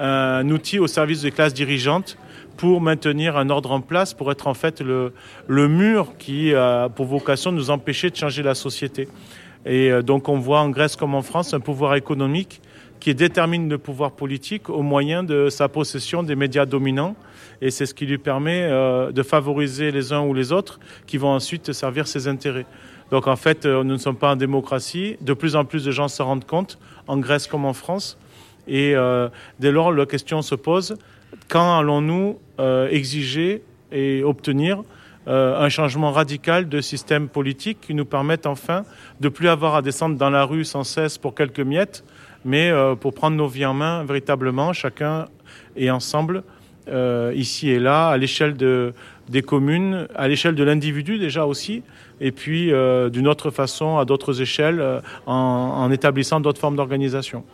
un 0.00 0.48
outil 0.50 0.78
au 0.78 0.86
service 0.86 1.22
des 1.22 1.30
classes 1.30 1.54
dirigeantes 1.54 2.18
pour 2.56 2.80
maintenir 2.80 3.36
un 3.36 3.50
ordre 3.50 3.72
en 3.72 3.80
place, 3.80 4.14
pour 4.14 4.30
être 4.30 4.46
en 4.46 4.54
fait 4.54 4.80
le, 4.80 5.12
le 5.46 5.68
mur 5.68 6.14
qui 6.18 6.54
a 6.54 6.88
pour 6.88 7.06
vocation 7.06 7.52
de 7.52 7.56
nous 7.56 7.70
empêcher 7.70 8.10
de 8.10 8.16
changer 8.16 8.42
la 8.42 8.54
société. 8.54 9.08
Et 9.66 9.90
euh, 9.90 10.02
donc 10.02 10.28
on 10.28 10.38
voit 10.38 10.60
en 10.60 10.70
Grèce 10.70 10.96
comme 10.96 11.14
en 11.14 11.22
France 11.22 11.54
un 11.54 11.60
pouvoir 11.60 11.94
économique 11.94 12.60
qui 13.04 13.14
détermine 13.14 13.68
le 13.68 13.76
pouvoir 13.76 14.12
politique 14.12 14.70
au 14.70 14.80
moyen 14.80 15.22
de 15.22 15.50
sa 15.50 15.68
possession 15.68 16.22
des 16.22 16.36
médias 16.36 16.64
dominants. 16.64 17.16
Et 17.60 17.70
c'est 17.70 17.84
ce 17.84 17.92
qui 17.92 18.06
lui 18.06 18.16
permet 18.16 18.62
euh, 18.62 19.12
de 19.12 19.22
favoriser 19.22 19.90
les 19.90 20.14
uns 20.14 20.22
ou 20.22 20.32
les 20.32 20.52
autres 20.52 20.80
qui 21.06 21.18
vont 21.18 21.28
ensuite 21.28 21.74
servir 21.74 22.06
ses 22.06 22.28
intérêts. 22.28 22.64
Donc 23.10 23.26
en 23.26 23.36
fait, 23.36 23.66
euh, 23.66 23.84
nous 23.84 23.92
ne 23.92 23.98
sommes 23.98 24.16
pas 24.16 24.32
en 24.32 24.36
démocratie. 24.36 25.18
De 25.20 25.34
plus 25.34 25.54
en 25.54 25.66
plus 25.66 25.84
de 25.84 25.90
gens 25.90 26.08
s'en 26.08 26.24
rendent 26.24 26.46
compte, 26.46 26.78
en 27.06 27.18
Grèce 27.18 27.46
comme 27.46 27.66
en 27.66 27.74
France. 27.74 28.16
Et 28.68 28.96
euh, 28.96 29.28
dès 29.60 29.70
lors, 29.70 29.92
la 29.92 30.06
question 30.06 30.40
se 30.40 30.54
pose, 30.54 30.96
quand 31.48 31.78
allons-nous 31.78 32.38
exiger 32.90 33.62
et 33.92 34.22
obtenir 34.22 34.82
un 35.26 35.68
changement 35.68 36.10
radical 36.10 36.70
de 36.70 36.80
système 36.80 37.28
politique 37.28 37.82
qui 37.82 37.92
nous 37.92 38.04
permette 38.06 38.46
enfin 38.46 38.84
de 39.20 39.28
plus 39.28 39.48
avoir 39.48 39.74
à 39.74 39.82
descendre 39.82 40.16
dans 40.16 40.30
la 40.30 40.44
rue 40.44 40.64
sans 40.64 40.84
cesse 40.84 41.18
pour 41.18 41.34
quelques 41.34 41.60
miettes, 41.60 42.04
mais 42.44 42.70
euh, 42.70 42.94
pour 42.94 43.14
prendre 43.14 43.36
nos 43.36 43.48
vies 43.48 43.66
en 43.66 43.74
main 43.74 44.04
véritablement, 44.04 44.72
chacun 44.72 45.26
et 45.76 45.90
ensemble, 45.90 46.44
euh, 46.88 47.32
ici 47.34 47.70
et 47.70 47.78
là, 47.78 48.08
à 48.08 48.16
l'échelle 48.18 48.54
de, 48.56 48.92
des 49.28 49.42
communes, 49.42 50.06
à 50.14 50.28
l'échelle 50.28 50.54
de 50.54 50.64
l'individu 50.64 51.18
déjà 51.18 51.46
aussi, 51.46 51.82
et 52.20 52.30
puis 52.30 52.72
euh, 52.72 53.08
d'une 53.08 53.26
autre 53.26 53.50
façon 53.50 53.96
à 53.98 54.04
d'autres 54.04 54.42
échelles 54.42 54.82
en, 55.26 55.90
établissant 55.90 56.40
d'autres 56.40 56.60
formes 56.60 56.76
d'organisation. 56.76 57.44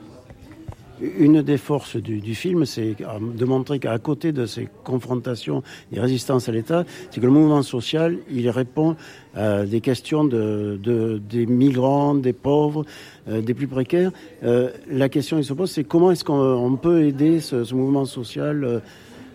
Une 1.18 1.40
des 1.40 1.56
forces 1.56 1.96
du, 1.96 2.34
film, 2.34 2.66
c'est 2.66 2.94
de 2.98 3.44
montrer 3.46 3.78
qu'à 3.78 3.96
côté 3.98 4.32
de 4.32 4.44
ces 4.44 4.68
confrontations 4.84 5.62
et 5.92 5.98
résistances 5.98 6.50
à 6.50 6.52
l'État, 6.52 6.84
c'est 7.10 7.20
que 7.20 7.26
le 7.26 7.32
mouvement 7.32 7.62
social, 7.62 8.18
il 8.30 8.50
répond 8.50 8.96
à 9.34 9.64
des 9.64 9.80
questions 9.80 10.24
de, 10.24 10.78
de 10.82 11.16
des 11.16 11.46
migrants, 11.46 12.14
des 12.14 12.34
pauvres, 12.34 12.84
des 13.30 13.54
plus 13.54 13.68
précaires. 13.68 14.10
Euh, 14.42 14.70
la 14.90 15.08
question 15.08 15.38
qui 15.38 15.44
se 15.44 15.52
pose, 15.52 15.70
c'est 15.70 15.84
comment 15.84 16.10
est-ce 16.10 16.24
qu'on 16.24 16.78
peut 16.80 17.02
aider 17.02 17.40
ce, 17.40 17.74
mouvement 17.74 18.04
social 18.04 18.64
euh, 18.64 18.80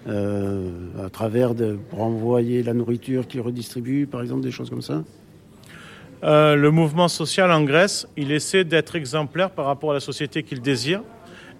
euh, 0.07 1.05
à 1.05 1.09
travers 1.09 1.55
de, 1.55 1.77
pour 1.89 2.01
envoyer 2.01 2.61
la 2.63 2.73
nourriture 2.73 3.27
qu'il 3.27 3.41
redistribue, 3.41 4.05
par 4.05 4.21
exemple, 4.21 4.41
des 4.41 4.51
choses 4.51 4.69
comme 4.69 4.81
ça? 4.81 5.03
Euh, 6.23 6.55
Le 6.55 6.71
mouvement 6.71 7.07
social 7.07 7.51
en 7.51 7.63
Grèce, 7.63 8.07
il 8.17 8.31
essaie 8.31 8.63
d'être 8.63 8.95
exemplaire 8.95 9.49
par 9.49 9.65
rapport 9.65 9.91
à 9.91 9.93
la 9.95 9.99
société 9.99 10.43
qu'il 10.43 10.61
désire. 10.61 11.01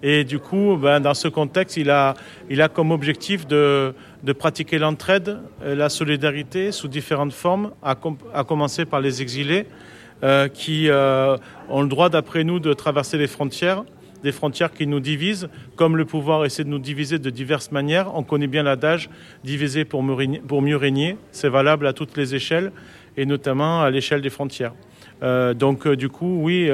Et 0.02 0.24
du 0.24 0.38
coup, 0.38 0.76
ben, 0.76 1.00
dans 1.00 1.14
ce 1.14 1.28
contexte, 1.28 1.76
il 1.76 1.90
a, 1.90 2.14
il 2.50 2.60
a 2.60 2.68
comme 2.68 2.90
objectif 2.90 3.46
de, 3.46 3.94
pratiquer 4.38 4.78
l'entraide, 4.78 5.38
la 5.64 5.88
solidarité 5.88 6.70
sous 6.70 6.88
différentes 6.88 7.32
formes, 7.32 7.70
à 7.82 8.44
commencer 8.44 8.84
par 8.84 9.00
les 9.00 9.22
exilés, 9.22 9.66
euh, 10.22 10.48
qui 10.48 10.88
euh, 10.88 11.36
ont 11.68 11.82
le 11.82 11.88
droit, 11.88 12.08
d'après 12.08 12.42
nous, 12.42 12.58
de 12.58 12.72
traverser 12.72 13.18
les 13.18 13.26
frontières 13.26 13.84
des 14.22 14.32
frontières 14.32 14.72
qui 14.72 14.88
nous 14.88 14.98
divisent, 14.98 15.48
comme 15.76 15.96
le 15.96 16.04
pouvoir 16.04 16.44
essaie 16.46 16.64
de 16.64 16.68
nous 16.68 16.80
diviser 16.80 17.20
de 17.20 17.30
diverses 17.30 17.70
manières. 17.70 18.10
On 18.16 18.24
connaît 18.24 18.48
bien 18.48 18.64
l'adage 18.64 19.08
diviser 19.44 19.84
pour 19.84 20.02
mieux 20.02 20.76
régner. 20.76 21.16
C'est 21.30 21.50
valable 21.50 21.86
à 21.86 21.92
toutes 21.92 22.16
les 22.16 22.34
échelles 22.34 22.72
et 23.16 23.24
notamment 23.24 23.82
à 23.82 23.90
l'échelle 23.90 24.22
des 24.22 24.30
frontières. 24.30 24.72
Euh, 25.22 25.54
donc 25.54 25.86
du 25.86 26.08
coup, 26.08 26.40
oui, 26.42 26.68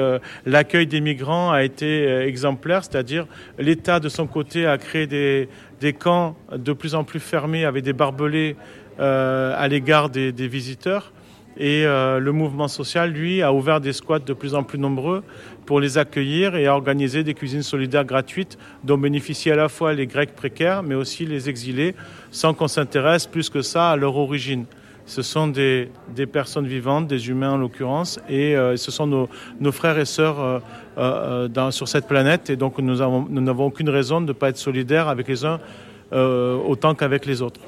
l'accueil 0.45 0.87
des 0.87 1.01
migrants 1.01 1.51
a 1.51 1.63
été 1.63 2.07
exemplaire, 2.07 2.85
c'est-à-dire 2.85 3.27
l'État 3.59 3.99
de 3.99 4.09
son 4.09 4.25
côté 4.25 4.65
a 4.65 4.77
créé 4.79 5.05
des, 5.05 5.93
camps 5.93 6.35
de 6.55 6.73
plus 6.73 6.95
en 6.95 7.03
plus 7.03 7.19
fermés 7.19 7.65
avec 7.65 7.83
des 7.83 7.93
barbelés 7.93 8.55
à 8.97 9.67
l'égard 9.67 10.09
des, 10.09 10.31
visiteurs. 10.47 11.11
Et 11.57 11.83
le 11.83 12.31
mouvement 12.31 12.67
social, 12.67 13.11
lui, 13.11 13.41
a 13.41 13.53
ouvert 13.53 13.79
des 13.79 13.93
squats 13.93 14.19
de 14.19 14.33
plus 14.33 14.55
en 14.55 14.63
plus 14.63 14.79
nombreux 14.79 15.23
pour 15.65 15.79
les 15.79 15.97
accueillir 15.97 16.55
et 16.55 16.65
a 16.65 16.73
organisé 16.73 17.23
des 17.23 17.33
cuisines 17.33 17.63
solidaires 17.63 18.05
gratuites 18.05 18.57
dont 18.83 18.97
bénéficient 18.97 19.51
à 19.51 19.55
la 19.55 19.69
fois 19.69 19.93
les 19.93 20.07
Grecs 20.07 20.35
précaires, 20.35 20.83
mais 20.83 20.95
aussi 20.95 21.25
les 21.25 21.49
exilés, 21.49 21.95
sans 22.31 22.53
qu'on 22.53 22.67
s'intéresse 22.67 23.27
plus 23.27 23.49
que 23.49 23.61
ça 23.61 23.91
à 23.91 23.95
leur 23.95 24.17
origine 24.17 24.65
ce 25.05 25.21
sont 25.21 25.47
des, 25.47 25.89
personnes 26.31 26.67
vivantes, 26.67 27.07
des 27.07 27.29
humains 27.29 27.51
en 27.51 27.57
l'occurrence, 27.57 28.19
et 28.29 28.55
euh, 28.55 28.77
ce 28.77 28.91
sont 28.91 29.07
nos, 29.07 29.71
frères 29.71 29.97
et 29.97 30.05
sœurs 30.05 30.39
euh, 30.39 30.59
euh, 30.97 31.71
sur 31.71 31.87
cette 31.87 32.07
planète, 32.07 32.49
et 32.49 32.55
donc 32.55 32.77
nous 32.79 32.95
n'avons 32.95 33.65
aucune 33.65 33.89
raison 33.89 34.21
de 34.21 34.27
ne 34.27 34.33
pas 34.33 34.49
être 34.49 34.57
solidaires 34.57 35.07
avec 35.07 35.27
les 35.27 35.45
uns 35.45 35.59
autant 36.11 36.93
qu'avec 36.93 37.25
les 37.25 37.41
autres. 37.41 37.59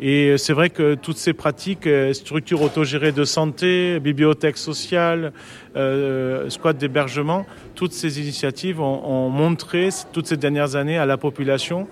Et 0.00 0.36
c'est 0.38 0.52
vrai 0.52 0.70
que 0.70 0.94
toutes 0.94 1.16
ces 1.16 1.32
pratiques, 1.32 1.88
structures 2.12 2.62
autogérées 2.62 3.12
de 3.12 3.24
santé, 3.24 4.00
bibliothèques 4.00 4.58
sociales, 4.58 5.32
euh, 5.76 6.50
squats 6.50 6.72
d'hébergement, 6.72 7.46
toutes 7.74 7.92
ces 7.92 8.20
initiatives 8.20 8.80
ont, 8.80 9.04
ont 9.04 9.30
montré 9.30 9.88
toutes 10.12 10.26
ces 10.26 10.36
dernières 10.36 10.76
années 10.76 10.98
à 10.98 11.06
la 11.06 11.16
population 11.16 11.86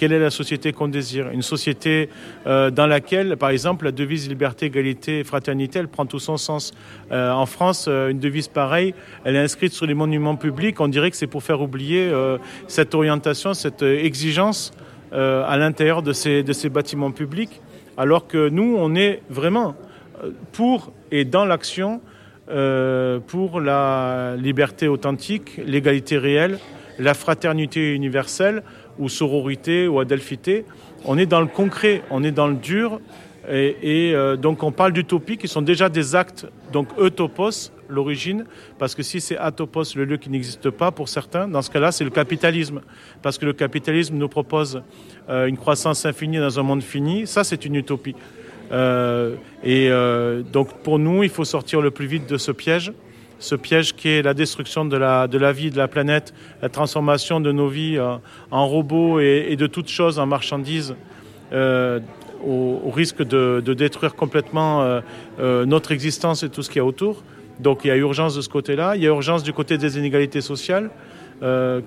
quelle 0.00 0.14
est 0.14 0.18
la 0.18 0.30
société 0.30 0.72
qu'on 0.72 0.88
désire 0.88 1.28
Une 1.28 1.42
société 1.42 2.08
euh, 2.46 2.70
dans 2.70 2.86
laquelle, 2.86 3.36
par 3.36 3.50
exemple, 3.50 3.84
la 3.84 3.92
devise 3.92 4.30
liberté, 4.30 4.64
égalité, 4.64 5.24
fraternité, 5.24 5.78
elle 5.78 5.88
prend 5.88 6.06
tout 6.06 6.18
son 6.18 6.38
sens. 6.38 6.72
Euh, 7.12 7.30
en 7.30 7.44
France, 7.44 7.84
euh, 7.86 8.08
une 8.08 8.18
devise 8.18 8.48
pareille, 8.48 8.94
elle 9.24 9.36
est 9.36 9.40
inscrite 9.40 9.74
sur 9.74 9.84
les 9.84 9.92
monuments 9.92 10.36
publics. 10.36 10.80
On 10.80 10.88
dirait 10.88 11.10
que 11.10 11.18
c'est 11.18 11.26
pour 11.26 11.42
faire 11.42 11.60
oublier 11.60 12.10
cette 12.66 12.94
orientation, 12.94 13.52
cette 13.52 13.82
exigence 13.82 14.72
à 15.12 15.56
l'intérieur 15.56 16.02
de 16.02 16.12
ces, 16.12 16.42
de 16.42 16.52
ces 16.52 16.68
bâtiments 16.68 17.10
publics, 17.10 17.60
alors 17.96 18.26
que 18.26 18.48
nous, 18.48 18.76
on 18.78 18.94
est 18.94 19.22
vraiment 19.28 19.74
pour 20.52 20.92
et 21.10 21.24
dans 21.24 21.44
l'action 21.44 22.00
pour 23.26 23.60
la 23.60 24.36
liberté 24.36 24.88
authentique, 24.88 25.60
l'égalité 25.64 26.18
réelle, 26.18 26.58
la 26.98 27.14
fraternité 27.14 27.94
universelle, 27.94 28.62
ou 29.00 29.08
sororité 29.08 29.88
ou 29.88 29.98
adelphité. 29.98 30.64
On 31.04 31.18
est 31.18 31.26
dans 31.26 31.40
le 31.40 31.46
concret, 31.46 32.02
on 32.10 32.22
est 32.22 32.30
dans 32.30 32.46
le 32.46 32.54
dur. 32.54 33.00
Et, 33.48 34.12
euh, 34.14 34.36
donc 34.36 34.62
on 34.62 34.70
parle 34.70 34.92
d'utopie 34.92 35.38
qui 35.38 35.48
sont 35.48 35.62
déjà 35.62 35.88
des 35.88 36.14
actes, 36.14 36.46
donc 36.72 36.88
eutopos, 36.98 37.72
l'origine, 37.90 38.44
parce 38.78 38.94
que 38.94 39.02
si 39.02 39.20
c'est 39.20 39.36
atopos, 39.36 39.94
le 39.96 40.04
lieu 40.04 40.16
qui 40.16 40.30
n'existe 40.30 40.70
pas 40.70 40.90
pour 40.90 41.08
certains, 41.08 41.48
dans 41.48 41.62
ce 41.62 41.70
cas-là, 41.70 41.92
c'est 41.92 42.04
le 42.04 42.10
capitalisme. 42.10 42.80
Parce 43.22 43.38
que 43.38 43.46
le 43.46 43.52
capitalisme 43.52 44.16
nous 44.16 44.28
propose 44.28 44.82
euh, 45.28 45.46
une 45.46 45.56
croissance 45.56 46.06
infinie 46.06 46.38
dans 46.38 46.58
un 46.58 46.62
monde 46.62 46.82
fini, 46.82 47.26
ça 47.26 47.44
c'est 47.44 47.64
une 47.64 47.74
utopie. 47.76 48.14
Euh, 48.72 49.34
et 49.64 49.90
donc 50.52 50.82
pour 50.82 50.98
nous, 50.98 51.22
il 51.24 51.28
faut 51.28 51.44
sortir 51.44 51.80
le 51.80 51.90
plus 51.90 52.06
vite 52.06 52.28
de 52.28 52.38
ce 52.38 52.52
piège 52.52 52.92
ce 53.40 53.54
piège 53.54 53.94
qui 53.94 54.08
est 54.08 54.22
la 54.22 54.34
destruction 54.34 54.84
de 54.84 54.96
la, 54.96 55.26
de 55.26 55.38
la 55.38 55.52
vie, 55.52 55.70
de 55.70 55.78
la 55.78 55.88
planète, 55.88 56.32
la 56.62 56.68
transformation 56.68 57.40
de 57.40 57.50
nos 57.50 57.68
vies 57.68 57.96
euh, 57.96 58.16
en 58.50 58.68
robots 58.68 59.18
et, 59.18 59.56
de 59.56 59.66
toutes 59.66 59.88
choses 59.88 60.18
en 60.18 60.26
marchandises, 60.26 60.94
euh, 61.52 61.98
au, 62.46 62.90
risque 62.90 63.22
de, 63.22 63.60
détruire 63.74 64.14
complètement 64.14 65.00
euh, 65.40 65.66
notre 65.66 65.92
existence 65.92 66.42
et 66.42 66.48
tout 66.48 66.62
ce 66.62 66.68
qu'il 66.68 66.78
y 66.78 66.80
a 66.80 66.84
autour. 66.84 67.22
Donc 67.60 67.80
il 67.84 67.88
y 67.88 67.90
a 67.90 67.96
urgence 67.96 68.34
de 68.34 68.40
ce 68.40 68.48
côté-là, 68.48 68.96
il 68.96 69.02
y 69.02 69.06
a 69.06 69.10
urgence 69.10 69.42
du 69.42 69.52
côté 69.52 69.78
des 69.78 69.98
inégalités 69.98 70.40
sociales. 70.40 70.90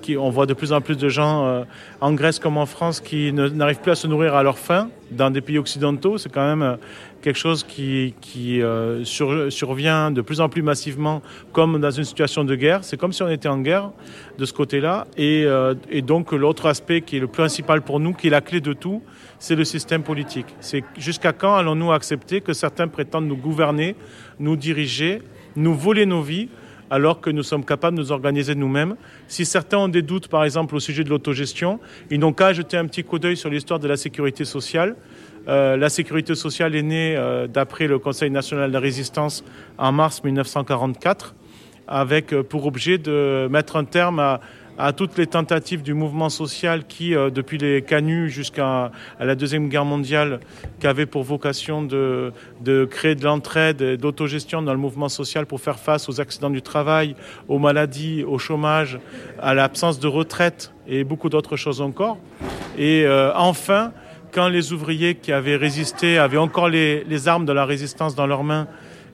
qui, 0.01 0.17
on 0.17 0.31
voit 0.31 0.47
de 0.47 0.55
plus 0.55 0.71
en 0.73 0.81
plus 0.81 0.97
de 0.97 1.09
gens 1.09 1.63
en 2.01 2.13
Grèce 2.13 2.39
comme 2.39 2.57
en 2.57 2.65
France 2.65 2.99
qui 2.99 3.31
n'arrivent 3.31 3.81
plus 3.81 3.91
à 3.91 3.95
se 3.95 4.07
nourrir 4.07 4.33
à 4.33 4.41
leur 4.41 4.57
faim 4.57 4.89
dans 5.11 5.29
des 5.29 5.41
pays 5.41 5.59
occidentaux. 5.59 6.17
C'est 6.17 6.33
quand 6.33 6.47
même 6.55 6.77
quelque 7.23 7.39
chose 7.39 7.63
qui, 7.63 8.13
euh, 8.61 9.03
survient 9.05 10.11
de 10.11 10.21
plus 10.21 10.41
en 10.41 10.49
plus 10.49 10.61
massivement 10.61 11.21
comme 11.53 11.79
dans 11.79 11.89
une 11.89 12.03
situation 12.03 12.43
de 12.43 12.53
guerre. 12.53 12.83
C'est 12.83 12.97
comme 12.97 13.13
si 13.13 13.23
on 13.23 13.29
était 13.29 13.47
en 13.47 13.59
guerre 13.59 13.91
de 14.37 14.45
ce 14.45 14.53
côté-là. 14.53 15.07
Et, 15.17 15.45
euh, 15.45 15.73
et, 15.89 16.01
donc 16.01 16.33
l'autre 16.33 16.65
aspect 16.67 17.01
qui 17.01 17.17
est 17.17 17.21
le 17.21 17.27
principal 17.27 17.81
pour 17.81 17.99
nous, 17.99 18.13
qui 18.13 18.27
est 18.27 18.29
la 18.29 18.41
clé 18.41 18.59
de 18.59 18.73
tout, 18.73 19.01
c'est 19.39 19.55
le 19.55 19.63
système 19.63 20.03
politique. 20.03 20.47
C'est 20.59 20.83
jusqu'à 20.97 21.31
quand 21.31 21.55
allons-nous 21.55 21.93
accepter 21.93 22.41
que 22.41 22.51
certains 22.53 22.89
prétendent 22.89 23.27
nous 23.27 23.37
gouverner, 23.37 23.95
nous 24.39 24.57
diriger, 24.57 25.21
nous 25.55 25.73
voler 25.73 26.05
nos 26.05 26.21
vies 26.21 26.49
alors 26.89 27.21
que 27.21 27.31
nous 27.31 27.41
sommes 27.41 27.65
capables 27.65 27.97
de 27.97 28.03
nous 28.03 28.11
organiser 28.11 28.53
nous-mêmes. 28.53 28.95
Si 29.27 29.45
certains 29.45 29.79
ont 29.79 29.87
des 29.87 30.03
doutes, 30.03 30.27
par 30.27 30.43
exemple, 30.43 30.75
au 30.75 30.79
sujet 30.79 31.03
de 31.03 31.09
l'autogestion, 31.09 31.79
ils 32.11 32.19
n'ont 32.19 32.33
qu'à 32.33 32.53
jeter 32.53 32.77
un 32.77 32.85
petit 32.85 33.03
coup 33.03 33.17
d'œil 33.17 33.35
sur 33.35 33.49
l'histoire 33.49 33.79
de 33.79 33.87
la 33.87 33.97
sécurité 33.97 34.45
sociale. 34.45 34.95
Euh, 35.47 35.75
la 35.75 35.89
sécurité 35.89 36.35
sociale 36.35 36.75
est 36.75 36.83
née 36.83 37.15
euh, 37.17 37.47
d'après 37.47 37.87
le 37.87 37.97
Conseil 37.99 38.29
national 38.29 38.69
de 38.69 38.73
la 38.73 38.79
résistance 38.79 39.43
en 39.79 39.91
mars 39.91 40.23
1944, 40.23 41.33
avec 41.87 42.31
euh, 42.31 42.43
pour 42.43 42.65
objet 42.65 42.99
de 42.99 43.47
mettre 43.49 43.75
un 43.75 43.85
terme 43.85 44.19
à, 44.19 44.39
toutes 44.95 45.17
les 45.17 45.27
tentatives 45.27 45.83
du 45.83 45.93
mouvement 45.93 46.29
social 46.29 46.85
qui, 46.85 47.11
depuis 47.11 47.57
les 47.57 47.81
canuts 47.81 48.29
jusqu'à 48.29 48.91
la 49.19 49.35
Deuxième 49.35 49.69
Guerre 49.69 49.85
mondiale, 49.85 50.39
qui 50.79 50.87
avait 50.87 51.05
pour 51.05 51.23
vocation 51.23 51.83
de, 51.83 52.31
de 52.61 52.85
créer 52.85 53.15
de 53.15 53.23
l'entraide, 53.23 53.97
d'autogestion 53.97 54.61
dans 54.61 54.73
le 54.73 54.79
mouvement 54.79 55.09
social 55.09 55.45
pour 55.45 55.61
faire 55.61 55.79
face 55.79 56.09
aux 56.09 56.19
accidents 56.19 56.49
du 56.49 56.61
travail, 56.61 57.15
aux 57.47 57.59
maladies, 57.59 58.23
au 58.23 58.37
chômage, 58.37 58.99
à 59.41 59.53
l'absence 59.53 59.99
de 59.99 60.07
retraite 60.07 60.73
et 60.87 61.03
beaucoup 61.03 61.29
d'autres 61.29 61.55
choses 61.55 61.81
encore. 61.81 62.17
Et 62.77 63.05
enfin, 63.35 63.91
quand 64.33 64.49
les 64.49 64.73
ouvriers 64.73 65.15
qui 65.15 65.31
avaient 65.31 65.55
résisté 65.55 66.17
avaient 66.17 66.37
encore 66.37 66.67
les, 66.67 67.27
armes 67.27 67.45
de 67.45 67.53
la 67.53 67.65
résistance 67.65 68.15
dans 68.15 68.25
leurs 68.25 68.43
mains 68.43 68.67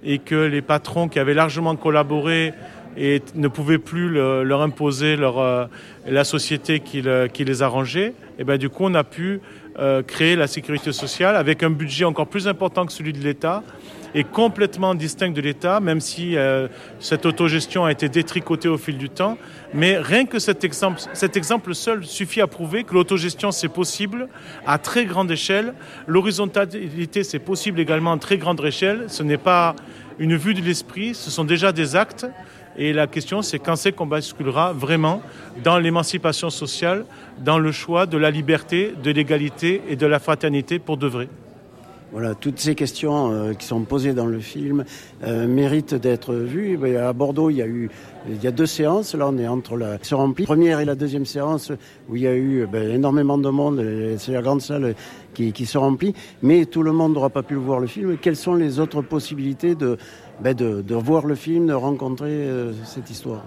et 0.03 0.17
que 0.17 0.35
les 0.35 0.61
patrons 0.61 1.09
qui 1.09 1.19
avaient 1.19 1.33
largement 1.33 1.75
collaboré 1.75 2.53
et 2.97 3.21
ne 3.35 3.47
pouvaient 3.47 3.77
plus 3.77 4.09
leur 4.09 4.61
imposer 4.61 5.15
leur, 5.15 5.39
euh, 5.39 5.65
la 6.07 6.23
société 6.23 6.79
qui, 6.79 7.01
les 7.01 7.61
arrangeait, 7.61 8.07
et 8.07 8.13
eh 8.39 8.43
ben 8.43 8.57
du 8.57 8.69
coup 8.69 8.83
on 8.85 8.93
a 8.93 9.03
pu 9.03 9.41
euh, 9.77 10.01
créer 10.01 10.35
la 10.35 10.47
sécurité 10.47 10.91
sociale 10.91 11.35
avec 11.35 11.63
un 11.63 11.69
budget 11.69 12.05
encore 12.05 12.27
plus 12.27 12.47
important 12.47 12.85
que 12.85 12.91
celui 12.91 13.13
de 13.13 13.19
l'État 13.19 13.63
est 14.15 14.23
complètement 14.23 14.95
distinct 14.95 15.31
de 15.31 15.41
l'État, 15.41 15.79
même 15.79 15.99
si 15.99 16.35
euh, 16.35 16.67
cette 16.99 17.25
autogestion 17.25 17.85
a 17.85 17.91
été 17.91 18.09
détricotée 18.09 18.67
au 18.67 18.77
fil 18.77 18.97
du 18.97 19.09
temps. 19.09 19.37
Mais 19.73 19.97
rien 19.97 20.25
que 20.25 20.39
cet 20.39 20.63
exemple, 20.63 20.99
cet 21.13 21.37
exemple 21.37 21.75
seul 21.75 22.03
suffit 22.03 22.41
à 22.41 22.47
prouver 22.47 22.83
que 22.83 22.93
l'autogestion, 22.93 23.51
c'est 23.51 23.69
possible 23.69 24.27
à 24.65 24.77
très 24.77 25.05
grande 25.05 25.29
échelle. 25.31 25.73
L'horizontalité, 26.07 27.23
c'est 27.23 27.39
possible 27.39 27.79
également 27.79 28.13
à 28.13 28.17
très 28.17 28.37
grande 28.37 28.63
échelle. 28.65 29.05
Ce 29.07 29.23
n'est 29.23 29.37
pas 29.37 29.75
une 30.17 30.35
vue 30.35 30.53
de 30.53 30.61
l'esprit, 30.61 31.13
ce 31.13 31.31
sont 31.31 31.45
déjà 31.45 31.71
des 31.71 31.95
actes. 31.95 32.25
Et 32.81 32.93
la 32.93 33.07
question, 33.07 33.41
c'est 33.41 33.59
quand 33.59 33.75
c'est 33.75 33.91
qu'on 33.91 34.07
basculera 34.07 34.71
vraiment 34.71 35.21
dans 35.65 35.77
l'émancipation 35.77 36.49
sociale, 36.49 37.05
dans 37.43 37.59
le 37.59 37.73
choix 37.73 38.05
de 38.05 38.17
la 38.17 38.31
liberté, 38.31 38.93
de 39.03 39.11
l'égalité 39.11 39.81
et 39.89 39.97
de 39.97 40.05
la 40.05 40.17
fraternité 40.17 40.79
pour 40.79 40.95
de 40.95 41.05
vrai. 41.05 41.27
Voilà, 42.13 42.35
toutes 42.35 42.57
ces 42.57 42.73
questions 42.75 43.31
euh, 43.31 43.53
qui 43.53 43.67
sont 43.67 43.81
posées 43.81 44.13
dans 44.13 44.25
le 44.25 44.39
film 44.39 44.85
euh, 45.23 45.45
méritent 45.45 45.93
d'être 45.93 46.33
vues. 46.33 46.79
À 46.97 47.11
Bordeaux, 47.11 47.49
il 47.51 47.57
y 47.57 47.61
a 47.61 47.67
eu 47.67 47.89
il 48.29 48.41
y 48.41 48.47
a 48.47 48.51
deux 48.51 48.65
séances. 48.65 49.13
Là, 49.13 49.27
on 49.27 49.37
est 49.37 49.47
entre 49.47 49.75
la 49.75 50.01
se 50.01 50.15
remplit 50.15 50.45
première 50.45 50.79
et 50.79 50.85
la 50.85 50.95
deuxième 50.95 51.25
séance 51.25 51.71
où 52.07 52.15
il 52.15 52.23
y 52.23 52.27
a 52.27 52.35
eu 52.35 52.65
ben, 52.65 52.89
énormément 52.89 53.37
de 53.37 53.49
monde. 53.49 53.85
C'est 54.17 54.31
la 54.31 54.41
grande 54.41 54.61
salle 54.61 54.95
qui, 55.35 55.51
qui, 55.51 55.65
se 55.67 55.77
remplit, 55.77 56.15
mais 56.41 56.65
tout 56.65 56.81
le 56.81 56.93
monde 56.93 57.13
n'aura 57.13 57.29
pas 57.29 57.43
pu 57.43 57.55
voir 57.55 57.79
le 57.79 57.87
film. 57.87 58.17
Quelles 58.17 58.35
sont 58.35 58.55
les 58.55 58.79
autres 58.79 59.01
possibilités 59.01 59.75
de 59.75 59.97
ben, 60.41 60.53
de, 60.53 60.95
voir 60.95 61.25
le 61.25 61.35
film, 61.35 61.67
de 61.67 61.73
rencontrer 61.73 62.31
euh, 62.31 62.73
cette 62.85 63.09
histoire 63.09 63.43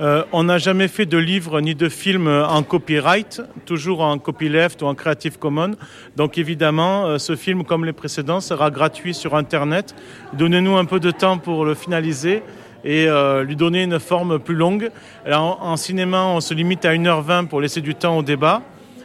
euh, 0.00 0.24
on 0.32 0.44
n'a 0.44 0.58
jamais 0.58 0.88
fait 0.88 1.06
de 1.06 1.18
livre 1.18 1.60
ni 1.60 1.76
de 1.76 1.88
film 1.88 2.26
en 2.26 2.64
copyright, 2.64 3.40
toujours 3.64 4.00
en 4.00 4.18
copyleft 4.18 4.82
ou 4.82 4.86
en 4.86 4.94
Creative 4.94 5.38
Commons. 5.38 5.76
Donc 6.16 6.36
évidemment, 6.36 7.06
euh, 7.06 7.18
ce 7.18 7.36
film, 7.36 7.62
comme 7.62 7.84
les 7.84 7.92
précédents, 7.92 8.40
sera 8.40 8.72
gratuit 8.72 9.14
sur 9.14 9.36
Internet. 9.36 9.94
Donnez-nous 10.32 10.76
un 10.76 10.84
peu 10.84 10.98
de 10.98 11.12
temps 11.12 11.38
pour 11.38 11.64
le 11.64 11.74
finaliser 11.74 12.42
et 12.84 13.06
euh, 13.06 13.44
lui 13.44 13.54
donner 13.54 13.84
une 13.84 14.00
forme 14.00 14.40
plus 14.40 14.56
longue. 14.56 14.90
En, 15.30 15.76
cinéma, 15.76 16.24
on 16.24 16.40
se 16.40 16.54
limite 16.54 16.84
à 16.84 16.92
1h20 16.92 17.46
pour 17.46 17.60
laisser 17.60 17.80
du 17.80 17.94
temps 17.94 18.18
au 18.18 18.22
débat, 18.22 18.62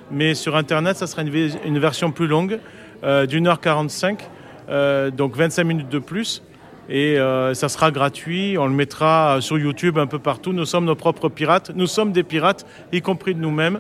mais 0.10 0.34
sur 0.34 0.56
Internet, 0.56 0.98
ça 0.98 1.06
sera 1.06 1.22
une, 1.22 1.80
version 1.80 2.12
plus 2.12 2.28
longue, 2.28 2.60
d'une 3.30 3.48
heure 3.48 3.62
45, 3.62 4.28
donc 5.14 5.38
25 5.38 5.64
minutes 5.64 5.90
de 5.90 6.00
plus. 6.00 6.44
Et 6.90 7.20
euh, 7.20 7.54
ça 7.54 7.70
sera 7.70 7.92
gratuit. 7.92 8.58
On 8.58 8.66
le 8.66 8.74
mettra 8.74 9.38
sur 9.42 9.58
YouTube 9.58 9.98
un 9.98 10.08
peu 10.08 10.20
partout. 10.20 10.54
Nous 10.54 10.66
sommes 10.66 10.86
nos 10.86 10.96
propres 10.96 11.30
pirates. 11.30 11.72
Nous 11.76 11.88
sommes 11.88 12.12
des 12.12 12.24
pirates, 12.24 12.66
y 12.92 13.02
compris 13.02 13.36
de 13.36 13.40
nous-mêmes. 13.40 13.80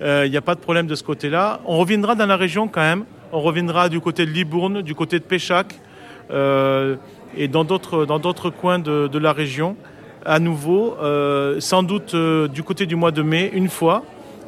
Il 0.00 0.30
n'y 0.30 0.36
a 0.36 0.42
pas 0.42 0.54
de 0.54 0.60
problème 0.60 0.86
de 0.86 0.94
ce 0.94 1.02
côté-là. 1.02 1.60
On 1.64 1.78
reviendra 1.78 2.14
dans 2.14 2.26
la 2.26 2.36
région 2.36 2.68
quand 2.68 2.82
même. 2.82 3.04
On 3.32 3.40
reviendra 3.40 3.88
du 3.88 4.00
côté 4.00 4.26
de 4.26 4.30
Libourne, 4.30 4.82
du 4.82 4.94
côté 4.94 5.18
de 5.18 5.24
Péchac 5.24 5.80
et 6.30 7.48
dans 7.48 7.64
d'autres, 7.64 8.50
coins 8.50 8.78
de, 8.78 9.08
de, 9.08 9.18
la 9.18 9.32
région. 9.32 9.76
À 10.26 10.40
nouveau, 10.40 10.96
sans 11.60 11.82
doute 11.82 12.14
du 12.14 12.62
côté 12.62 12.84
du 12.84 12.96
mois 12.96 13.12
de 13.12 13.22
mai, 13.22 13.50
une 13.54 13.70
fois 13.70 14.02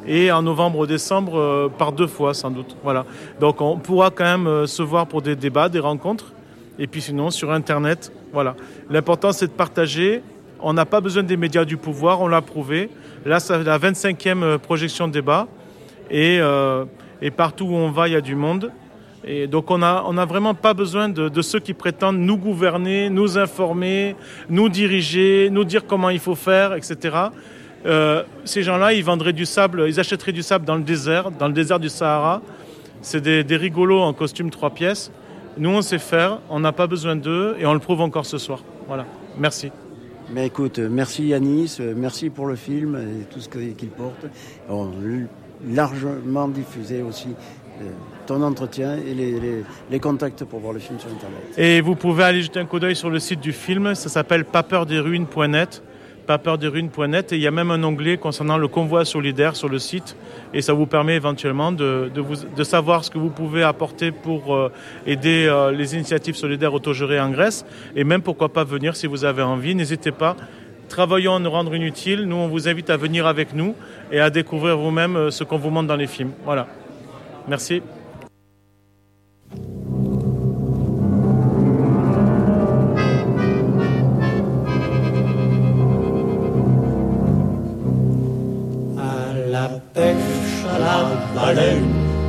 et 0.07 0.31
en 0.31 0.41
novembre-décembre 0.41 1.37
euh, 1.37 1.69
par 1.69 1.91
deux 1.91 2.07
fois 2.07 2.33
sans 2.33 2.49
doute. 2.49 2.75
Voilà. 2.83 3.05
Donc 3.39 3.61
on 3.61 3.77
pourra 3.77 4.09
quand 4.09 4.23
même 4.23 4.47
euh, 4.47 4.65
se 4.65 4.81
voir 4.81 5.05
pour 5.05 5.21
des 5.21 5.35
débats, 5.35 5.69
des 5.69 5.79
rencontres, 5.79 6.33
et 6.79 6.87
puis 6.87 7.01
sinon 7.01 7.29
sur 7.29 7.51
Internet. 7.51 8.11
Voilà. 8.33 8.55
L'important 8.89 9.31
c'est 9.31 9.47
de 9.47 9.51
partager. 9.51 10.21
On 10.59 10.73
n'a 10.73 10.85
pas 10.85 11.01
besoin 11.01 11.23
des 11.23 11.37
médias 11.37 11.65
du 11.65 11.77
pouvoir, 11.77 12.21
on 12.21 12.27
l'a 12.27 12.41
prouvé. 12.41 12.89
Là, 13.25 13.39
c'est 13.39 13.63
la 13.63 13.77
25e 13.77 14.41
euh, 14.41 14.57
projection 14.57 15.07
de 15.07 15.13
débat, 15.13 15.47
et, 16.09 16.39
et, 17.21 17.31
partout 17.31 17.65
où 17.65 17.75
on 17.75 17.91
va, 17.91 18.07
il 18.07 18.13
y 18.13 18.15
a 18.15 18.21
du 18.21 18.35
monde. 18.35 18.71
Et 19.29 19.45
donc 19.45 19.69
on 19.71 19.77
n'a 19.77 19.97
a 19.97 20.25
vraiment 20.25 20.53
pas 20.53 20.73
besoin 20.73 21.09
de, 21.09 21.41
ceux 21.41 21.59
qui 21.59 21.73
prétendent 21.73 22.19
nous 22.19 22.37
gouverner, 22.37 23.09
nous 23.09 23.37
informer, 23.37 24.15
nous 24.49 24.69
diriger, 24.69 25.49
nous 25.51 25.65
dire 25.65 25.85
comment 25.85 26.09
il 26.09 26.19
faut 26.19 26.35
faire, 26.35 26.73
etc. 26.73 27.15
Euh, 27.85 28.23
ces 28.45 28.63
gens-là, 28.63 28.93
ils 28.93 29.03
vendraient 29.03 29.33
du 29.33 29.45
sable, 29.45 29.85
ils 29.87 29.99
achèteraient 29.99 30.31
du 30.31 30.43
sable 30.43 30.65
dans 30.65 30.75
le 30.75 30.83
désert, 30.83 31.31
dans 31.31 31.47
le 31.47 31.53
désert 31.53 31.79
du 31.79 31.89
Sahara. 31.89 32.41
C'est 33.01 33.21
des, 33.21 33.55
rigolos 33.57 33.99
en 33.99 34.13
costume 34.13 34.49
trois 34.49 34.69
pièces. 34.69 35.11
Nous, 35.57 35.69
on 35.69 35.81
sait 35.81 35.99
faire, 35.99 36.39
on 36.49 36.59
n'a 36.59 36.71
pas 36.71 36.87
besoin 36.87 37.15
d'eux 37.15 37.55
et 37.59 37.65
on 37.65 37.73
le 37.73 37.79
prouve 37.79 38.01
encore 38.01 38.25
ce 38.25 38.37
soir. 38.37 38.63
Voilà. 38.87 39.05
Merci. 39.37 39.71
Mais 40.29 40.47
écoute, 40.47 40.79
merci 40.79 41.27
Yanis, 41.27 41.77
merci 41.95 42.29
pour 42.29 42.47
le 42.47 42.55
film 42.55 42.97
et 42.97 43.23
tout 43.33 43.39
ce 43.39 43.47
qu'il 43.47 43.89
porte. 43.89 44.25
On 44.69 44.91
largement 45.65 46.47
diffusé 46.49 47.01
aussi 47.01 47.29
euh, 47.81 47.85
ton 48.25 48.41
entretien 48.41 48.97
et 48.97 49.13
les, 49.13 49.39
les, 49.39 49.63
les, 49.89 49.99
contacts 49.99 50.43
pour 50.43 50.59
voir 50.59 50.73
le 50.73 50.79
film 50.79 50.99
sur 50.99 51.09
Internet. 51.09 51.39
Et 51.57 51.79
vous 51.81 51.95
pouvez 51.95 52.23
aller 52.23 52.41
jeter 52.41 52.59
un 52.59 52.65
coup 52.65 52.79
d'œil 52.79 52.95
sur 52.95 53.09
le 53.09 53.19
site 53.19 53.39
du 53.39 53.53
film, 53.53 53.95
ça 53.95 54.09
s'appelle 54.09 54.45
papeurdesruines.net 54.45 55.81
papeurdesruines.net 56.27 57.31
et 57.31 57.37
il 57.37 57.41
y 57.41 57.47
a 57.47 57.51
même 57.51 57.71
un 57.71 57.83
onglet 57.83 58.17
concernant 58.17 58.57
le 58.57 58.67
convoi 58.67 59.05
solidaire 59.05 59.55
sur 59.55 59.69
le 59.69 59.79
site 59.79 60.15
et 60.53 60.61
ça 60.61 60.73
vous 60.73 60.85
permet 60.85 61.15
éventuellement 61.15 61.71
de, 61.71 62.11
de, 62.13 62.21
vous, 62.21 62.35
de 62.35 62.63
savoir 62.63 63.03
ce 63.03 63.09
que 63.09 63.17
vous 63.17 63.29
pouvez 63.29 63.63
apporter 63.63 64.11
pour 64.11 64.53
euh, 64.53 64.71
aider 65.05 65.47
euh, 65.47 65.71
les 65.71 65.95
initiatives 65.95 66.35
solidaires 66.35 66.73
autogérées 66.73 67.19
en 67.19 67.31
Grèce 67.31 67.65
et 67.95 68.03
même 68.03 68.21
pourquoi 68.21 68.49
pas 68.49 68.63
venir 68.63 68.95
si 68.95 69.07
vous 69.07 69.25
avez 69.25 69.41
envie. 69.41 69.73
N'hésitez 69.73 70.11
pas. 70.11 70.35
Travaillons 70.89 71.35
à 71.35 71.39
nous 71.39 71.49
rendre 71.49 71.73
inutiles. 71.75 72.23
Nous, 72.23 72.35
on 72.35 72.47
vous 72.47 72.67
invite 72.69 72.89
à 72.89 72.97
venir 72.97 73.25
avec 73.27 73.53
nous 73.53 73.75
et 74.11 74.19
à 74.19 74.29
découvrir 74.29 74.77
vous-même 74.77 75.15
euh, 75.15 75.31
ce 75.31 75.43
qu'on 75.43 75.57
vous 75.57 75.69
montre 75.69 75.87
dans 75.87 75.95
les 75.95 76.07
films. 76.07 76.31
Voilà. 76.45 76.67
Merci. 77.47 77.81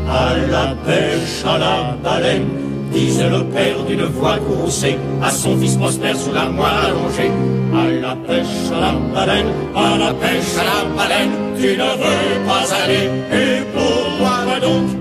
À 0.09 0.35
la 0.47 0.75
pêche 0.85 1.45
à 1.45 1.59
la 1.59 1.97
baleine, 2.03 2.49
disait 2.93 3.29
le 3.29 3.45
père 3.45 3.85
d'une 3.87 4.05
voix 4.05 4.39
courroucée 4.39 4.97
à 5.23 5.31
son 5.31 5.57
fils 5.59 5.77
prospère 5.77 6.17
sous 6.17 6.33
la 6.33 6.47
moelle 6.47 6.87
allongée. 6.87 7.31
À 7.75 7.85
la 8.07 8.17
pêche 8.27 8.73
à 8.75 8.81
la 8.81 8.93
baleine, 9.15 9.53
à 9.77 9.99
la 9.99 10.15
pêche 10.15 10.57
à 10.59 10.65
la 10.71 10.79
baleine, 10.97 11.33
tu 11.59 11.77
ne 11.77 11.91
veux 12.01 12.47
pas 12.47 12.67
aller, 12.83 13.07
et 13.31 13.63
pourquoi 13.75 14.59
donc 14.61 14.98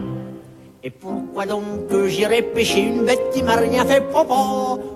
et 0.83 0.89
pourquoi 0.89 1.45
donc 1.45 1.63
j'irai 2.07 2.41
pêcher 2.41 2.81
une 2.81 3.03
bête 3.03 3.29
qui 3.33 3.41
m'a 3.41 3.55
rien 3.55 3.83
fait? 3.85 4.01
Papa 4.01 4.33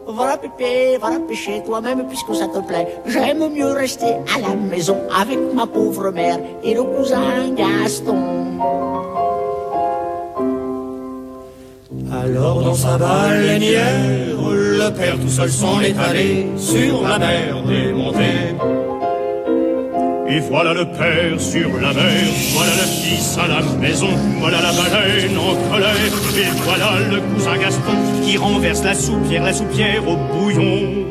Va 0.08 0.38
pêcher, 0.38 0.98
va 0.98 1.10
pêcher 1.28 1.64
toi-même 1.66 2.06
puisque 2.08 2.36
ça 2.36 2.48
te 2.48 2.60
plaît. 2.60 2.88
J'aime 3.08 3.50
mieux 3.54 3.72
rester 3.72 4.14
à 4.36 4.40
la 4.40 4.56
maison 4.56 4.98
avec 5.20 5.40
ma 5.54 5.66
pauvre 5.66 6.12
mère 6.12 6.40
et 6.64 6.74
le 6.74 6.84
cousin 6.84 7.50
Gaston. 7.56 8.60
Alors 12.12 12.62
dans 12.62 12.76
sa 12.76 12.98
baleinière, 12.98 14.36
le 14.38 14.90
père 14.92 15.20
tout 15.20 15.30
seul 15.30 15.50
s'en 15.50 15.80
est 15.82 15.98
allé 15.98 16.48
sur 16.58 17.02
la 17.08 17.18
mer 17.18 17.64
démontée. 17.66 18.91
Et 20.32 20.40
voilà 20.40 20.74
le 20.74 20.86
père 20.86 21.40
sur 21.40 21.70
la 21.82 21.92
mer, 21.92 22.24
voilà 22.54 22.72
le 22.72 22.88
fils 22.88 23.38
à 23.38 23.48
la 23.48 23.62
maison, 23.80 24.08
voilà 24.40 24.62
la 24.62 24.72
baleine 24.72 25.38
en 25.38 25.56
colère, 25.70 25.94
et 25.94 26.64
voilà 26.64 26.92
le 27.12 27.20
cousin 27.34 27.58
Gaston 27.58 27.98
qui 28.24 28.38
renverse 28.38 28.82
la 28.82 28.94
soupière, 28.94 29.44
la 29.44 29.52
soupière 29.52 30.08
au 30.08 30.16
bouillon. 30.16 31.06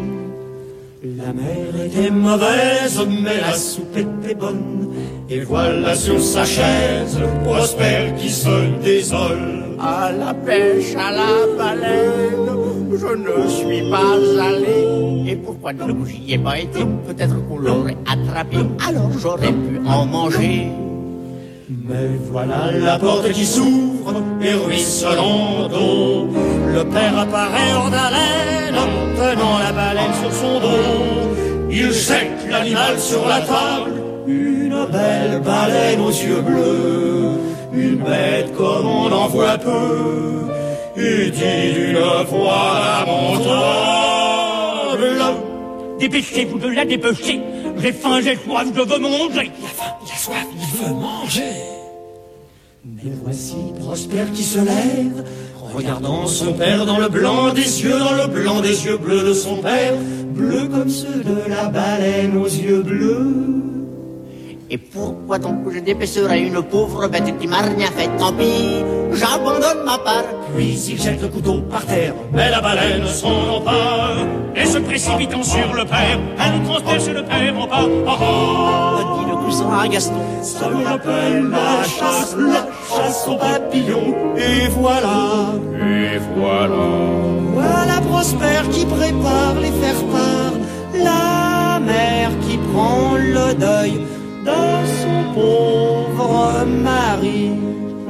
La 1.05 1.35
mer 1.35 1.85
était 1.85 2.11
mauvaise, 2.11 2.99
mais 3.23 3.41
la 3.43 3.53
soupe 3.53 3.95
était 3.95 4.35
bonne, 4.35 4.89
et 5.29 5.41
voilà 5.41 5.95
sur 5.95 6.19
sa 6.19 6.47
chaise 6.47 7.19
Prosper 7.45 8.15
qui 8.19 8.31
se 8.31 8.83
désole. 8.83 9.70
À 9.83 10.13
la 10.13 10.35
pêche, 10.35 10.95
à 10.95 11.11
la 11.11 11.57
baleine, 11.57 12.51
je 12.93 13.07
ne 13.17 13.49
suis 13.49 13.91
pas 13.91 14.45
allé. 14.45 15.31
Et 15.31 15.37
pourquoi 15.37 15.73
donc 15.73 16.05
j'y 16.07 16.35
ai 16.35 16.39
pas 16.39 16.59
été? 16.59 16.81
Peut-être 17.07 17.37
qu'on 17.49 17.59
l'aurait 17.59 17.97
attrapé, 18.07 18.59
alors 18.87 19.11
j'aurais 19.19 19.53
pu 19.53 19.81
en 19.87 20.05
manger. 20.05 20.67
Mais 21.89 22.11
voilà 22.31 22.73
la 22.73 22.99
porte 22.99 23.31
qui 23.33 23.47
s'ouvre 23.47 24.23
et 24.43 24.53
ruisselant 24.53 25.69
d'eau. 25.69 26.29
Le 26.75 26.85
père 26.85 27.19
apparaît 27.19 27.73
hors 27.75 27.91
d'haleine, 27.91 28.75
tenant 29.17 29.59
la 29.61 29.73
baleine 29.73 30.13
sur 30.21 30.33
son 30.33 30.61
dos. 30.61 31.71
Il 31.71 31.91
jette 31.91 32.47
l'animal 32.51 32.99
sur 32.99 33.27
la 33.27 33.41
table, 33.41 33.93
une 34.27 34.87
belle 34.93 35.41
baleine 35.43 36.01
aux 36.01 36.11
yeux 36.11 36.43
bleus, 36.43 37.39
une 37.73 37.97
bête 37.97 38.55
comme 38.57 38.87
on 38.87 39.13
en 39.13 39.29
voit 39.29 39.59
peu, 39.59 40.47
et 40.97 41.31
dit 41.31 41.73
d'une 41.75 41.99
voix 42.29 43.05
lamentable. 43.07 43.91
Dépêchez-vous 45.99 46.59
de 46.59 46.69
la 46.69 46.85
dépêcher, 46.85 47.41
j'ai 47.79 47.93
faim, 47.93 48.21
j'ai 48.23 48.37
soif, 48.37 48.67
je 48.75 48.81
veux 48.81 48.99
manger. 48.99 49.51
Il 49.59 49.65
a 49.65 49.69
faim, 49.69 49.93
il 50.05 50.11
a 50.11 50.17
soif, 50.17 50.47
il 50.55 50.61
veut 50.79 50.95
manger. 50.95 51.53
Mais 52.85 53.13
voici 53.23 53.57
Prosper 53.79 54.25
qui 54.35 54.43
se 54.43 54.59
lève, 54.59 55.25
regardant 55.75 56.27
son 56.27 56.55
père 56.55 56.87
dans 56.87 56.99
le 56.99 57.09
blanc 57.09 57.53
des 57.53 57.83
yeux, 57.83 57.99
dans 57.99 58.15
le 58.15 58.27
blanc 58.27 58.61
des 58.61 58.87
yeux 58.87 58.97
bleus 58.97 59.23
de 59.23 59.35
son 59.35 59.57
père, 59.57 59.95
bleus 60.35 60.67
comme 60.69 60.89
ceux 60.89 61.23
de 61.23 61.49
la 61.49 61.67
baleine 61.67 62.37
aux 62.39 62.47
yeux 62.47 62.83
bleus. 62.83 63.80
Et 64.73 64.79
pourquoi 64.79 65.41
donc 65.41 65.69
je 65.75 65.81
dépêcherais 65.81 66.43
une 66.43 66.63
pauvre 66.63 67.09
bête 67.09 67.37
qui 67.41 67.49
m'a 67.49 67.63
rien 67.63 67.91
fait? 67.91 68.09
Tant 68.19 68.33
pis, 68.33 68.85
j'abandonne 69.13 69.85
ma 69.85 69.99
part. 69.99 70.23
Puis 70.55 70.79
il 70.91 71.03
jette 71.03 71.21
le 71.21 71.27
couteau 71.27 71.61
par 71.63 71.85
terre, 71.85 72.15
mais 72.33 72.51
la 72.51 72.61
baleine 72.61 73.05
s'en 73.05 73.57
empare. 73.57 74.19
Et 74.55 74.65
se 74.65 74.79
précipitant 74.79 75.43
sur 75.43 75.75
le 75.75 75.85
père, 75.85 76.21
elle 76.39 76.63
transperce 76.63 77.09
le 77.09 77.25
père 77.25 77.59
en 77.59 77.67
pas. 77.67 77.89
Ah 78.07 78.19
ah 78.21 79.19
Dit 79.19 79.31
le 79.31 79.37
cousin 79.45 79.77
à 79.77 79.89
Gaston. 79.89 80.15
Ça 80.41 80.69
me 80.69 80.85
rappelle 80.85 81.51
la 81.51 81.83
chasse, 81.83 82.37
la 82.39 82.69
chasse 82.89 83.27
aux 83.27 83.39
papillons. 83.39 84.15
Et 84.37 84.69
voilà, 84.69 85.53
et 85.83 86.19
voilà. 86.37 86.87
Voilà 87.55 88.01
Prosper 88.09 88.69
qui 88.71 88.87
prépare 88.87 89.55
les 89.61 89.73
faire-part. 89.73 90.53
La 90.95 91.81
mère 91.81 92.31
qui 92.47 92.57
prend 92.73 93.17
le 93.17 93.55
deuil 93.55 94.01
dans 94.45 94.85
son 95.01 95.35
pauvre 95.35 96.65
mari. 96.67 97.51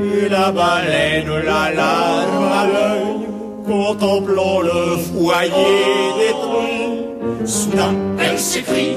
Et 0.02 0.28
la 0.28 0.50
baleine, 0.50 1.32
la 1.44 1.72
larme 1.72 2.52
à 2.52 2.66
l'œil, 2.66 3.26
contemplant 3.66 4.60
le 4.60 4.96
foyer 4.96 5.80
détruit. 6.18 7.46
Soudain, 7.46 7.94
elle 8.18 8.38
s'écrie, 8.38 8.96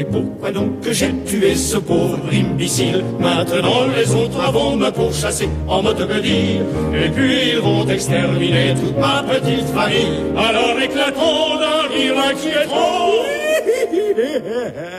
et 0.00 0.04
pourquoi 0.04 0.50
donc 0.50 0.80
que 0.80 0.92
j'ai 0.94 1.12
tué 1.26 1.54
ce 1.54 1.76
pauvre 1.76 2.18
imbécile? 2.32 3.04
Maintenant 3.18 3.86
les 3.94 4.14
autres 4.14 4.50
vont 4.50 4.74
me 4.76 4.90
pourchasser 4.90 5.48
en 5.68 5.82
mode 5.82 6.08
dire. 6.22 6.62
Et 6.94 7.10
puis 7.10 7.50
ils 7.52 7.58
vont 7.58 7.86
exterminer 7.86 8.74
toute 8.74 8.96
ma 8.96 9.22
petite 9.22 9.68
famille. 9.68 10.22
Alors 10.38 10.80
éclatons 10.80 11.58
d'un 11.60 11.94
rire 11.94 12.14
inquiétant 12.30 13.10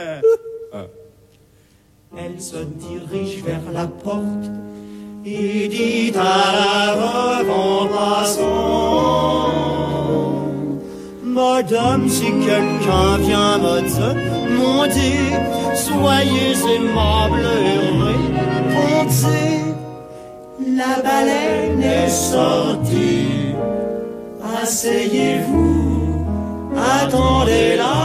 Elle 2.14 2.40
se 2.40 2.56
dirige 2.56 3.42
vers 3.42 3.72
la 3.72 3.86
porte 3.86 4.50
et 5.24 5.68
dit 5.68 6.12
à 6.14 6.52
la 6.58 6.94
veuve 6.94 7.50
en 7.50 7.86
passant 7.88 9.52
Madame, 11.24 12.08
si 12.10 12.26
quelqu'un 12.26 13.16
vient 13.18 13.56
me 13.56 13.80
demander, 13.80 15.20
soyez 15.74 16.52
aimable 16.76 17.46
et 17.64 17.78
répondez. 18.04 19.62
La 20.76 21.00
baleine 21.02 21.82
est 21.82 22.10
sortie, 22.10 23.54
asseyez-vous, 24.62 26.26
attendez-la 26.76 28.01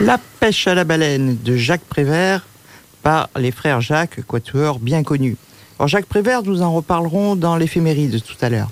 La 0.00 0.16
pêche 0.38 0.68
à 0.68 0.76
la 0.76 0.84
baleine 0.84 1.36
de 1.42 1.56
Jacques 1.56 1.80
Prévert 1.80 2.46
par 3.02 3.28
les 3.36 3.50
frères 3.50 3.80
Jacques, 3.80 4.24
quatuor 4.24 4.78
bien 4.78 5.02
connu. 5.02 5.36
Alors 5.76 5.88
Jacques 5.88 6.06
Prévert, 6.06 6.44
nous 6.44 6.62
en 6.62 6.72
reparlerons 6.72 7.34
dans 7.34 7.56
l'éphéméride 7.56 8.22
tout 8.22 8.36
à 8.40 8.48
l'heure. 8.48 8.70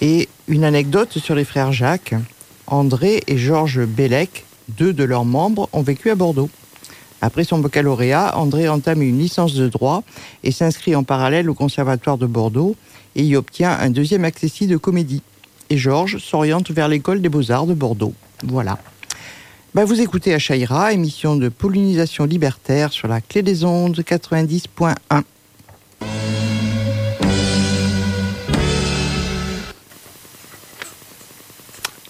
Et 0.00 0.30
une 0.48 0.64
anecdote 0.64 1.18
sur 1.18 1.34
les 1.34 1.44
frères 1.44 1.72
Jacques. 1.72 2.14
André 2.66 3.22
et 3.26 3.36
Georges 3.36 3.84
Bellec, 3.84 4.46
deux 4.68 4.94
de 4.94 5.04
leurs 5.04 5.26
membres, 5.26 5.68
ont 5.74 5.82
vécu 5.82 6.10
à 6.10 6.14
Bordeaux. 6.14 6.48
Après 7.20 7.44
son 7.44 7.58
baccalauréat, 7.58 8.38
André 8.38 8.66
entame 8.70 9.02
une 9.02 9.18
licence 9.18 9.52
de 9.52 9.68
droit 9.68 10.02
et 10.42 10.52
s'inscrit 10.52 10.96
en 10.96 11.02
parallèle 11.02 11.50
au 11.50 11.54
Conservatoire 11.54 12.16
de 12.16 12.26
Bordeaux 12.26 12.76
et 13.14 13.24
y 13.24 13.36
obtient 13.36 13.76
un 13.78 13.90
deuxième 13.90 14.24
accessit 14.24 14.70
de 14.70 14.78
comédie. 14.78 15.22
Et 15.68 15.76
Georges 15.76 16.16
s'oriente 16.16 16.70
vers 16.70 16.88
l'école 16.88 17.20
des 17.20 17.28
beaux-arts 17.28 17.66
de 17.66 17.74
Bordeaux. 17.74 18.14
Voilà. 18.42 18.78
Ben, 19.74 19.84
vous 19.84 20.00
écoutez 20.02 20.34
Achaïra, 20.34 20.92
émission 20.92 21.34
de 21.36 21.48
pollinisation 21.48 22.24
libertaire 22.24 22.92
sur 22.92 23.08
la 23.08 23.20
clé 23.22 23.42
des 23.42 23.64
ondes 23.64 24.00
90.1. 24.02 24.94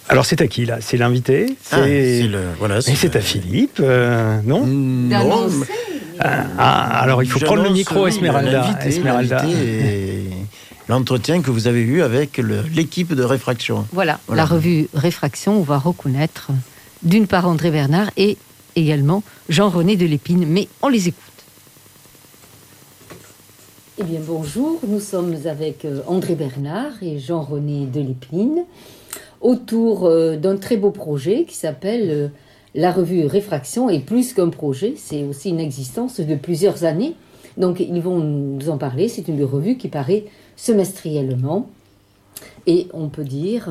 Alors 0.09 0.27
c'est 0.27 0.41
à 0.43 0.47
qui 0.47 0.67
là? 0.67 0.79
C'est 0.81 0.97
l'invité? 0.97 1.57
Ah, 1.71 1.77
c'est 1.85 2.23
le- 2.25 2.41
voilà, 2.59 2.79
Et 2.79 2.81
c'est 2.83 2.95
c'est 2.97 3.15
le- 3.15 3.19
à 3.21 3.23
Philippe, 3.23 3.79
euh, 3.81 4.41
non? 4.45 4.67
Non, 4.67 5.49
Ah, 6.21 6.45
ah, 6.59 7.01
alors 7.01 7.23
il 7.23 7.31
faut 7.31 7.41
prendre 7.41 7.63
le 7.65 7.71
micro, 7.71 8.07
Esmeralda. 8.07 8.77
et 9.49 10.25
L'entretien 10.89 11.41
que 11.41 11.51
vous 11.51 11.69
avez 11.69 11.81
eu 11.81 12.03
avec 12.03 12.39
l'équipe 12.75 13.15
de 13.15 13.23
réfraction. 13.23 13.87
Voilà, 13.93 14.19
Voilà. 14.27 14.43
la 14.43 14.47
revue 14.47 14.89
Réfraction, 14.93 15.59
on 15.59 15.63
va 15.63 15.79
reconnaître 15.79 16.51
d'une 17.03 17.27
part 17.27 17.47
André 17.47 17.71
Bernard 17.71 18.11
et 18.17 18.37
également 18.77 19.23
Jean-René 19.49 19.97
Delépine, 19.97 20.47
mais 20.47 20.69
on 20.83 20.89
les 20.89 21.09
écoute. 21.09 21.33
Eh 23.99 24.05
bien 24.05 24.21
bonjour, 24.27 24.81
nous 24.87 25.01
sommes 25.01 25.37
avec 25.45 25.85
euh, 25.85 26.01
André 26.07 26.35
Bernard 26.35 27.03
et 27.03 27.19
Jean-René 27.19 27.87
Delépine 27.87 28.65
autour 29.43 30.07
euh, 30.07 30.37
d'un 30.37 30.57
très 30.57 30.77
beau 30.77 30.91
projet 30.91 31.45
qui 31.45 31.55
s'appelle 31.55 32.11
euh, 32.11 32.29
la 32.75 32.91
revue 32.91 33.27
Réfraction 33.27 33.91
et 33.91 33.99
plus 33.99 34.33
qu'un 34.33 34.49
projet, 34.49 34.95
c'est 34.97 35.25
aussi 35.25 35.51
une 35.51 35.61
existence 35.61 36.21
de 36.21 36.35
plusieurs 36.37 36.85
années. 36.85 37.15
Donc 37.59 37.81
ils 37.81 38.01
vont 38.01 38.19
nous 38.19 38.71
en 38.71 38.79
parler, 38.79 39.09
c'est 39.09 39.29
une 39.29 39.45
revue 39.45 39.77
qui 39.77 39.89
paraît 39.89 40.25
semestriellement 40.57 41.69
et 42.67 42.89
on 42.95 43.09
peut 43.09 43.25
dire 43.25 43.69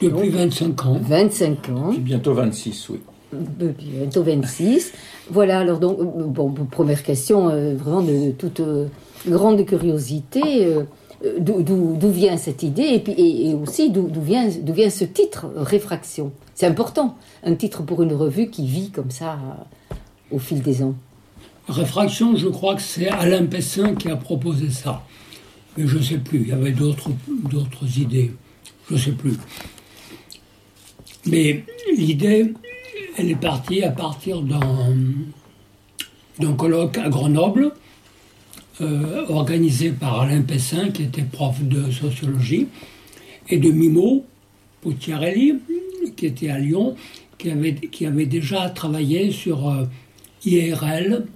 Depuis 0.00 0.30
donc, 0.30 0.38
25 0.38 0.86
ans. 0.86 0.98
25 1.00 1.68
ans. 1.70 1.94
Bientôt 1.98 2.34
26, 2.34 2.88
oui. 2.90 3.00
Depuis 3.32 3.86
bientôt 3.86 4.22
26. 4.22 4.92
Voilà, 5.30 5.60
alors 5.60 5.78
donc, 5.78 5.98
euh, 5.98 6.04
bon, 6.26 6.52
première 6.70 7.02
question, 7.02 7.48
euh, 7.48 7.74
vraiment 7.74 8.02
de, 8.02 8.26
de 8.26 8.30
toute 8.32 8.60
euh, 8.60 8.86
grande 9.26 9.64
curiosité, 9.66 10.66
euh, 10.66 10.82
d'où- 11.40 11.96
vient 12.10 12.36
cette 12.36 12.62
idée 12.62 12.82
et, 12.94 13.00
puis, 13.00 13.12
et, 13.14 13.50
et 13.50 13.54
aussi 13.54 13.90
d'où 13.90 14.08
vient, 14.20 14.48
d'où 14.62 14.72
vient 14.72 14.90
ce 14.90 15.04
titre, 15.04 15.46
Réfraction? 15.56 16.32
C'est 16.54 16.66
important, 16.66 17.16
un 17.42 17.54
titre 17.54 17.82
pour 17.82 18.02
une 18.02 18.12
revue 18.14 18.48
qui 18.48 18.66
vit 18.66 18.90
comme 18.90 19.10
ça 19.10 19.32
euh, 19.90 19.94
au 20.30 20.38
fil 20.38 20.62
des 20.62 20.82
ans. 20.82 20.94
Réfraction, 21.68 22.36
je 22.36 22.46
crois 22.48 22.76
que 22.76 22.82
c'est 22.82 23.08
Alain 23.08 23.44
Pessin 23.46 23.94
qui 23.96 24.08
a 24.08 24.16
proposé 24.16 24.70
ça. 24.70 25.02
Mais 25.76 25.86
je 25.86 25.98
ne 25.98 26.02
sais 26.02 26.18
plus, 26.18 26.42
il 26.42 26.48
y 26.48 26.52
avait 26.52 26.70
d'autres 26.70 27.10
d'autres 27.50 27.98
idées. 27.98 28.32
Je 28.88 28.94
ne 28.94 28.98
sais 29.00 29.10
plus. 29.12 29.32
Mais 31.26 31.64
l'idée, 31.96 32.52
elle 33.16 33.30
est 33.30 33.40
partie 33.40 33.82
à 33.82 33.90
partir 33.90 34.42
d'un 34.42 34.92
colloque 36.56 36.98
à 36.98 37.08
Grenoble, 37.08 37.72
euh, 38.80 39.24
organisé 39.28 39.90
par 39.90 40.20
Alain 40.20 40.42
Pessin, 40.42 40.90
qui 40.90 41.04
était 41.04 41.22
prof 41.22 41.62
de 41.62 41.90
sociologie, 41.90 42.68
et 43.48 43.58
de 43.58 43.70
Mimo 43.70 44.24
Pucciarelli, 44.82 45.56
qui 46.16 46.26
était 46.26 46.50
à 46.50 46.58
Lyon, 46.58 46.94
qui 47.38 47.50
avait, 47.50 47.74
qui 47.74 48.06
avait 48.06 48.26
déjà 48.26 48.68
travaillé 48.70 49.30
sur 49.30 49.68
euh, 49.68 49.84
IRL, 50.44 51.26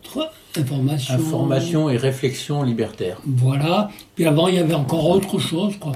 information. 0.56 1.14
Information 1.14 1.90
et 1.90 1.96
réflexion 1.96 2.62
libertaire. 2.62 3.20
Voilà. 3.26 3.90
Puis 4.14 4.26
avant, 4.26 4.48
il 4.48 4.56
y 4.56 4.58
avait 4.58 4.74
encore 4.74 5.08
autre 5.08 5.38
chose, 5.38 5.76
quoi. 5.78 5.92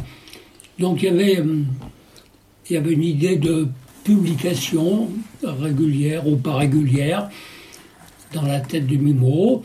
Donc 0.79 1.03
il 1.03 1.07
y 1.07 1.09
avait, 1.09 1.41
hum, 1.41 1.67
il 2.69 2.75
y 2.75 2.77
avait 2.77 2.93
une 2.93 3.05
idée 3.05 3.37
de 3.37 3.69
publication 4.05 5.09
régulière 5.43 6.29
ou 6.29 6.37
pas 6.37 6.57
régulière 6.57 7.31
dans 8.33 8.43
la 8.43 8.61
tête 8.61 8.87
de 8.87 8.97
Mimo. 8.97 9.63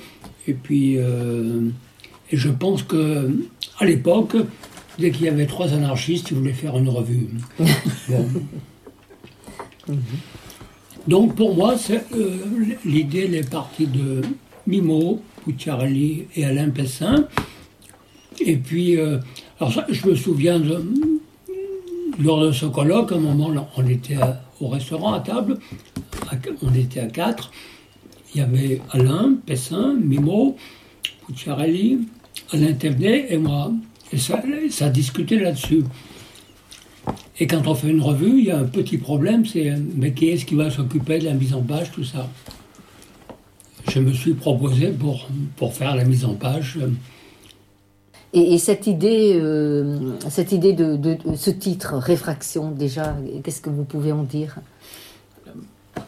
Et 0.47 0.53
puis, 0.53 0.97
euh, 0.97 1.69
et 2.31 2.37
je 2.37 2.49
pense 2.49 2.83
que 2.83 3.29
à 3.79 3.85
l'époque, 3.85 4.35
dès 4.97 5.11
qu'il 5.11 5.25
y 5.25 5.29
avait 5.29 5.45
trois 5.45 5.73
anarchistes, 5.73 6.31
ils 6.31 6.37
voulaient 6.37 6.53
faire 6.53 6.77
une 6.77 6.89
revue. 6.89 7.27
Bon. 8.09 8.25
Donc 11.07 11.35
pour 11.35 11.55
moi, 11.55 11.77
c'est, 11.77 12.03
euh, 12.15 12.37
l'idée 12.85 13.25
elle 13.25 13.35
est 13.35 13.49
partie 13.49 13.87
de 13.87 14.21
Mimo, 14.67 15.21
Pucciarelli 15.43 16.27
et 16.35 16.45
Alain 16.45 16.69
Pessin. 16.69 17.27
Et 18.39 18.55
puis, 18.55 18.97
euh, 18.97 19.17
alors 19.59 19.73
ça, 19.73 19.87
je 19.89 20.07
me 20.07 20.15
souviens 20.15 20.59
de, 20.59 20.83
lors 22.19 22.41
de 22.41 22.51
ce 22.51 22.65
colloque, 22.65 23.11
à 23.11 23.15
un 23.15 23.19
moment, 23.19 23.69
on 23.77 23.87
était 23.87 24.17
au 24.59 24.67
restaurant 24.67 25.13
à 25.13 25.21
table, 25.21 25.57
on 26.61 26.73
était 26.73 26.99
à 26.99 27.07
quatre. 27.07 27.51
Il 28.33 28.39
y 28.39 28.41
avait 28.41 28.81
Alain 28.91 29.35
Pessin, 29.45 29.95
Mimo, 29.95 30.55
Pucciarelli, 31.25 31.99
Alain 32.51 32.73
Thévenet 32.73 33.27
et 33.29 33.37
moi. 33.37 33.71
Et 34.11 34.17
ça, 34.17 34.41
ça 34.69 34.89
discutait 34.89 35.39
là-dessus. 35.39 35.83
Et 37.39 37.47
quand 37.47 37.65
on 37.67 37.73
fait 37.73 37.89
une 37.89 38.01
revue, 38.01 38.39
il 38.39 38.45
y 38.45 38.51
a 38.51 38.59
un 38.59 38.65
petit 38.65 38.97
problème, 38.97 39.45
c'est 39.45 39.73
mais 39.95 40.13
qui 40.13 40.27
est-ce 40.29 40.45
qui 40.45 40.55
va 40.55 40.69
s'occuper 40.69 41.19
de 41.19 41.25
la 41.25 41.33
mise 41.33 41.53
en 41.53 41.61
page, 41.61 41.91
tout 41.91 42.03
ça? 42.03 42.29
Je 43.87 43.99
me 43.99 44.13
suis 44.13 44.33
proposé 44.33 44.89
pour, 44.89 45.27
pour 45.55 45.73
faire 45.73 45.95
la 45.95 46.03
mise 46.03 46.25
en 46.25 46.33
page. 46.33 46.77
Et, 48.33 48.53
et 48.53 48.57
cette 48.59 48.85
idée, 48.87 49.39
euh, 49.41 49.97
cette 50.29 50.51
idée 50.51 50.73
de, 50.73 50.95
de- 50.95 51.15
de 51.25 51.35
ce 51.35 51.49
titre, 51.49 51.95
Réfraction, 51.95 52.71
déjà, 52.71 53.15
qu'est-ce 53.43 53.61
que 53.61 53.69
vous 53.71 53.83
pouvez 53.85 54.11
en 54.11 54.23
dire? 54.23 54.55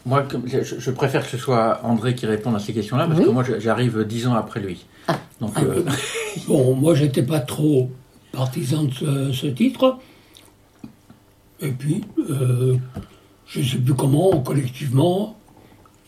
Moi, 0.06 0.24
je, 0.46 0.62
je 0.62 0.90
préfère 0.90 1.24
que 1.24 1.30
ce 1.30 1.36
soit 1.38 1.80
André 1.84 2.14
qui 2.14 2.26
réponde 2.26 2.54
à 2.56 2.58
ces 2.58 2.72
questions-là, 2.72 3.06
parce 3.06 3.18
Oui. 3.18 3.24
que 3.26 3.30
moi, 3.30 3.44
j'arrive 3.58 4.04
dix 4.04 4.26
ans 4.26 4.34
après 4.34 4.60
lui. 4.60 4.84
Donc, 5.40 5.58
euh, 5.58 5.84
Bon, 6.48 6.74
moi, 6.74 6.94
j'étais 6.94 7.22
pas 7.22 7.40
trop 7.40 7.90
partisan 8.32 8.84
de 8.84 8.92
ce, 8.94 9.32
ce 9.32 9.46
titre. 9.48 9.98
Et 11.60 11.70
puis, 11.70 12.02
euh, 12.30 12.76
je 13.46 13.60
ne 13.60 13.64
sais 13.64 13.76
plus 13.78 13.94
comment, 13.94 14.40
collectivement, 14.40 15.36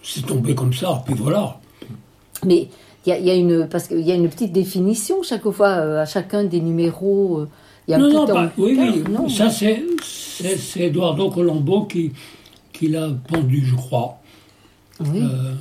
c'est 0.03 0.25
tombé 0.27 0.55
comme 0.55 0.73
ça. 0.73 1.03
Puis 1.05 1.15
voilà. 1.15 1.59
Mais 2.45 2.69
il 3.07 3.11
y 3.11 3.12
a, 3.12 3.18
il 3.18 3.24
y 3.26 3.30
a 3.30 3.34
une 3.34 3.66
parce 3.68 3.86
qu'il 3.88 4.00
y 4.00 4.11
a 4.12 4.14
une 4.14 4.28
petite 4.28 4.52
définition 4.52 5.22
chaque 5.22 5.48
fois 5.50 5.68
euh, 5.68 6.02
à 6.02 6.07
chacun 6.07 6.44
des 6.44 6.61
numéros. 6.61 7.38
euh, 7.40 7.48
Il 7.86 7.90
y 7.90 7.94
a 7.94 7.96
un 7.98 8.00
non, 8.00 8.07
petit 8.09 8.16
non, 8.16 8.26
temps- 8.26 8.34
pas- 8.34 8.52
oui, 8.59 8.78
oui. 8.80 9.05
Non. 9.11 9.28
Ça, 9.28 9.50
c'est, 9.50 9.82
c'est, 10.02 10.57
c'est 10.57 10.80
Eduardo 10.86 11.30
Colombo 11.30 11.84
qui, 11.84 12.12
qui 12.72 12.88
l'a 12.88 13.09
pendu, 13.28 13.64
je 13.66 13.74
crois. 13.76 14.18
Oui. 15.00 15.20
Euh, 15.22 15.52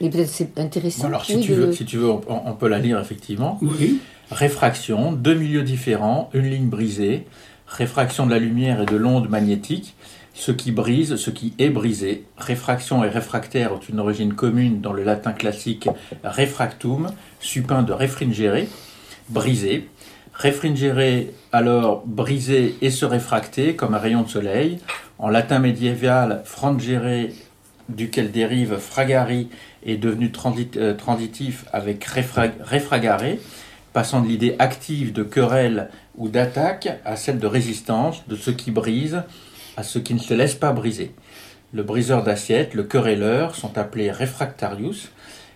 Mais 0.00 0.10
peut-être 0.10 0.28
c'est 0.28 0.58
intéressant. 0.58 1.06
alors, 1.06 1.24
si 1.24 1.36
oui, 1.36 1.42
tu 1.42 1.52
de- 1.52 1.56
veux, 1.56 1.72
si 1.72 1.84
tu 1.84 1.96
veux 1.96 2.10
on, 2.10 2.22
on 2.28 2.52
peut 2.54 2.68
la 2.68 2.78
lire 2.78 2.98
effectivement. 3.00 3.58
oui. 3.62 3.98
Réfraction, 4.32 5.10
deux 5.12 5.34
milieux 5.34 5.62
différents, 5.64 6.30
une 6.34 6.48
ligne 6.48 6.66
brisée. 6.68 7.26
Réfraction 7.66 8.26
de 8.26 8.30
la 8.30 8.38
lumière 8.38 8.82
et 8.82 8.86
de 8.86 8.96
l'onde 8.96 9.28
magnétique. 9.28 9.94
Ce 10.32 10.52
qui 10.52 10.72
brise, 10.72 11.16
ce 11.16 11.30
qui 11.30 11.54
est 11.58 11.70
brisé. 11.70 12.24
Réfraction 12.38 13.04
et 13.04 13.08
réfractaire 13.08 13.72
ont 13.72 13.80
une 13.80 14.00
origine 14.00 14.32
commune 14.34 14.80
dans 14.80 14.92
le 14.92 15.02
latin 15.02 15.32
classique 15.32 15.88
refractum, 16.24 17.10
supin 17.40 17.82
de 17.82 17.92
réfringere, 17.92 18.66
brisé. 19.28 19.88
Réfringere, 20.32 21.26
alors 21.52 22.04
briser 22.06 22.76
et 22.80 22.90
se 22.90 23.04
réfracter 23.04 23.76
comme 23.76 23.92
un 23.94 23.98
rayon 23.98 24.22
de 24.22 24.28
soleil. 24.28 24.78
En 25.18 25.28
latin 25.28 25.58
médiéval, 25.58 26.42
frangere, 26.44 27.28
duquel 27.90 28.30
dérive 28.30 28.78
fragari, 28.78 29.48
est 29.84 29.96
devenu 29.96 30.32
euh, 30.76 30.94
transitif 30.94 31.66
avec 31.72 32.06
refra- 32.06 32.52
refragare, 32.64 33.36
passant 33.92 34.22
de 34.22 34.28
l'idée 34.28 34.54
active 34.58 35.12
de 35.12 35.24
querelle 35.24 35.90
ou 36.16 36.28
d'attaque 36.28 37.00
à 37.04 37.16
celle 37.16 37.38
de 37.38 37.46
résistance, 37.46 38.26
de 38.28 38.36
ce 38.36 38.50
qui 38.50 38.70
brise 38.70 39.22
à 39.76 39.82
ce 39.82 39.98
qui 39.98 40.14
ne 40.14 40.18
se 40.18 40.34
laisse 40.34 40.54
pas 40.54 40.72
briser. 40.72 41.12
Le 41.72 41.82
briseur 41.82 42.22
d'assiette, 42.22 42.74
le 42.74 42.82
querelleur, 42.82 43.54
sont 43.54 43.78
appelés 43.78 44.10
refractarius, 44.10 45.10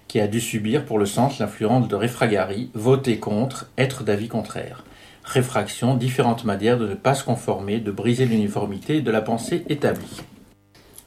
qui 0.07 0.21
a 0.21 0.29
dû 0.29 0.41
subir 0.41 0.85
pour 0.85 0.99
le 0.99 1.07
sens 1.07 1.39
l'influence 1.39 1.89
de 1.89 1.97
refragari, 1.97 2.71
voter 2.75 3.19
contre, 3.19 3.71
être 3.77 4.05
d'avis 4.05 4.29
contraire. 4.29 4.85
Réfraction, 5.25 5.97
différentes 5.97 6.45
manières 6.45 6.79
de 6.79 6.87
ne 6.87 6.95
pas 6.95 7.15
se 7.15 7.25
conformer, 7.25 7.81
de 7.81 7.91
briser 7.91 8.27
l'uniformité 8.27 9.01
de 9.01 9.11
la 9.11 9.23
pensée 9.23 9.65
établie. 9.69 10.23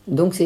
Donc 0.07 0.41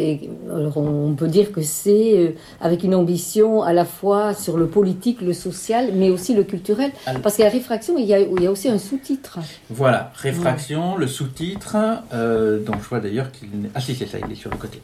on 0.75 1.13
peut 1.13 1.27
dire 1.27 1.51
que 1.51 1.61
c'est 1.61 2.17
euh, 2.17 2.31
avec 2.59 2.83
une 2.83 2.95
ambition 2.95 3.61
à 3.61 3.73
la 3.73 3.85
fois 3.85 4.33
sur 4.33 4.57
le 4.57 4.67
politique, 4.67 5.21
le 5.21 5.33
social, 5.33 5.91
mais 5.93 6.09
aussi 6.09 6.33
le 6.33 6.43
culturel. 6.43 6.91
Parce 7.21 7.37
qu'à 7.37 7.49
réfraction, 7.49 7.97
il 7.97 8.05
y 8.05 8.13
a, 8.13 8.19
il 8.19 8.41
y 8.41 8.47
a 8.47 8.51
aussi 8.51 8.69
un 8.69 8.79
sous-titre. 8.79 9.39
Voilà, 9.69 10.11
réfraction, 10.15 10.97
le 10.97 11.07
sous-titre, 11.07 11.77
euh, 12.13 12.59
donc 12.59 12.77
je 12.81 12.89
vois 12.89 12.99
d'ailleurs 12.99 13.31
qu'il. 13.31 13.49
Ah 13.75 13.81
si, 13.81 13.93
c'est 13.93 14.07
ça, 14.07 14.17
il 14.25 14.31
est 14.31 14.35
sur 14.35 14.49
le 14.49 14.57
côté. 14.57 14.81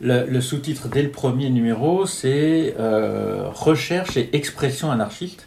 Le, 0.00 0.24
le 0.26 0.40
sous-titre 0.40 0.88
dès 0.88 1.02
le 1.02 1.10
premier 1.10 1.50
numéro, 1.50 2.06
c'est 2.06 2.74
euh, 2.78 3.48
Recherche 3.52 4.16
et 4.16 4.30
expression 4.34 4.90
anarchiste. 4.90 5.46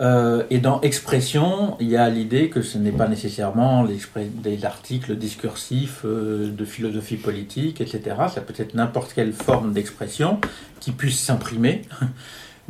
Euh, 0.00 0.44
et 0.48 0.58
dans 0.58 0.80
expression, 0.80 1.76
il 1.78 1.88
y 1.88 1.96
a 1.96 2.08
l'idée 2.08 2.48
que 2.48 2.62
ce 2.62 2.78
n'est 2.78 2.92
pas 2.92 3.06
nécessairement 3.06 3.84
des 3.84 4.64
articles 4.64 5.16
discursifs 5.16 6.02
euh, 6.04 6.50
de 6.50 6.64
philosophie 6.64 7.16
politique, 7.16 7.80
etc. 7.80 8.16
Ça 8.32 8.40
peut 8.40 8.54
être 8.56 8.74
n'importe 8.74 9.12
quelle 9.12 9.32
forme 9.32 9.72
d'expression 9.72 10.40
qui 10.80 10.92
puisse 10.92 11.20
s'imprimer. 11.20 11.82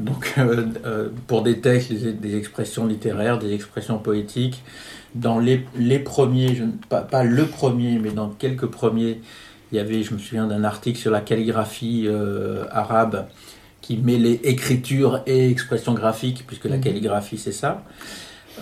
Donc, 0.00 0.32
euh, 0.38 0.66
euh, 0.86 1.08
pour 1.26 1.42
des 1.42 1.60
textes, 1.60 1.92
des, 1.92 2.36
expressions 2.36 2.86
littéraires, 2.86 3.38
des 3.38 3.52
expressions 3.52 3.98
poétiques, 3.98 4.62
dans 5.14 5.38
les, 5.38 5.58
premiers, 5.98 6.54
je 6.54 6.64
pas, 6.88 7.02
pas 7.02 7.22
le 7.22 7.44
premier, 7.44 7.98
mais 7.98 8.10
dans 8.10 8.30
quelques 8.30 8.66
premiers, 8.66 9.20
il 9.70 9.76
y 9.76 9.78
avait, 9.78 10.02
je 10.02 10.14
me 10.14 10.18
souviens 10.18 10.46
d'un 10.46 10.64
article 10.64 10.98
sur 10.98 11.10
la 11.10 11.20
calligraphie 11.20 12.04
euh, 12.06 12.64
arabe 12.70 13.26
qui 13.90 13.96
mêlait 13.96 14.38
écriture 14.44 15.20
et 15.26 15.50
expression 15.50 15.94
graphique, 15.94 16.44
puisque 16.46 16.66
la 16.66 16.76
Mhm. 16.76 16.82
calligraphie 16.84 17.38
c'est 17.38 17.50
ça. 17.50 17.84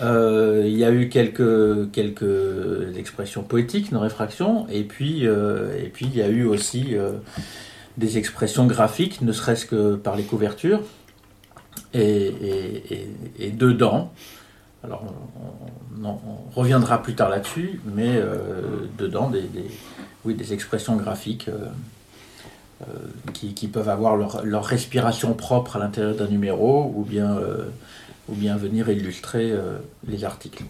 Euh, 0.01 0.63
il 0.65 0.75
y 0.75 0.83
a 0.83 0.91
eu 0.91 1.07
quelques, 1.09 1.91
quelques 1.91 2.97
expressions 2.97 3.43
poétiques 3.43 3.91
dans 3.91 3.99
Réfraction, 3.99 4.65
et 4.71 4.83
puis, 4.83 5.27
euh, 5.27 5.71
et 5.77 5.89
puis 5.89 6.07
il 6.11 6.17
y 6.17 6.23
a 6.23 6.29
eu 6.29 6.45
aussi 6.45 6.95
euh, 6.95 7.11
des 7.97 8.17
expressions 8.17 8.65
graphiques, 8.65 9.21
ne 9.21 9.31
serait-ce 9.31 9.67
que 9.67 9.95
par 9.95 10.15
les 10.15 10.23
couvertures. 10.23 10.81
Et, 11.93 11.99
et- 12.01 12.93
et- 12.93 13.07
et 13.39 13.49
dedans, 13.51 14.11
alors 14.83 15.03
on, 15.43 16.07
on- 16.07 16.09
on 16.09 16.59
reviendra 16.59 17.03
plus 17.03 17.13
tard 17.13 17.29
là-dessus, 17.29 17.81
mais 17.85 18.19
dedans 18.97 19.29
des, 19.29 19.41
des- 19.41 19.69
oui, 20.25 20.33
des 20.33 20.53
expressions 20.53 20.95
graphiques 20.95 21.49
qui, 23.33 23.53
qui 23.53 23.67
peuvent 23.67 23.89
avoir 23.89 24.15
leur, 24.15 24.45
leur 24.45 24.63
respiration 24.65 25.33
propre 25.33 25.75
à 25.75 25.79
l'intérieur 25.79 26.15
d'un 26.15 26.27
numéro 26.27 26.93
ou 26.95 27.03
bien, 27.03 27.35
euh, 27.37 27.65
ou 28.29 28.33
bien 28.35 28.55
venir 28.57 28.89
illustrer 28.89 29.51
euh, 29.51 29.77
les 30.07 30.23
articles. 30.23 30.63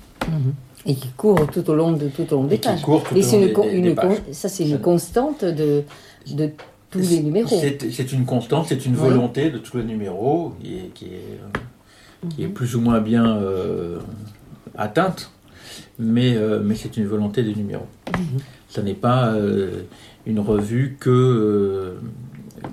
Et 0.86 0.96
qui 0.96 1.10
court 1.10 1.46
tout 1.52 1.70
au 1.70 1.76
long 1.76 1.92
de 1.92 2.08
tout 2.08 2.32
au 2.34 2.38
long 2.38 2.44
des 2.46 2.56
Et 2.56 2.60
pages. 2.60 2.82
Et 3.16 3.20
au 3.20 3.22
c'est 3.22 3.36
long 3.38 3.42
une, 3.42 3.48
des- 3.48 3.54
con- 3.54 3.64
des- 3.64 3.70
une 3.72 3.84
des 3.84 3.96
pages. 3.96 4.18
con- 4.18 4.24
ça 4.32 4.50
c'est 4.50 4.64
une 4.64 4.72
Ça- 4.78 4.78
constante 4.78 5.44
de, 5.46 5.84
de 6.32 6.50
tous 6.90 7.00
les 7.00 7.20
numéros. 7.22 7.60
C'est 7.60 8.12
une 8.14 8.26
constante, 8.26 8.66
c'est 8.70 8.86
une 8.86 8.96
volonté 8.96 9.52
de 9.52 9.58
tous 9.60 9.78
les 9.78 9.84
numéros 9.84 10.54
qui 10.62 10.76
est, 10.78 10.92
qui 10.96 11.06
est, 11.06 11.38
euh, 11.44 12.28
qui 12.30 12.44
est 12.44 12.48
plus 12.48 12.76
ou 12.76 12.82
moins 12.82 13.02
bien 13.02 13.38
euh, 13.38 14.00
atteinte, 14.78 15.30
mais, 16.00 16.36
euh, 16.36 16.60
mais 16.64 16.76
c'est 16.76 16.98
une 16.98 17.06
volonté 17.06 17.44
des 17.44 17.54
numéros. 17.54 17.86
Ce 18.70 18.82
n'est 18.82 18.94
pas 18.94 19.34
euh, 19.34 19.84
une 20.26 20.40
revue 20.40 20.98
que, 21.00 21.10
euh, 21.10 21.94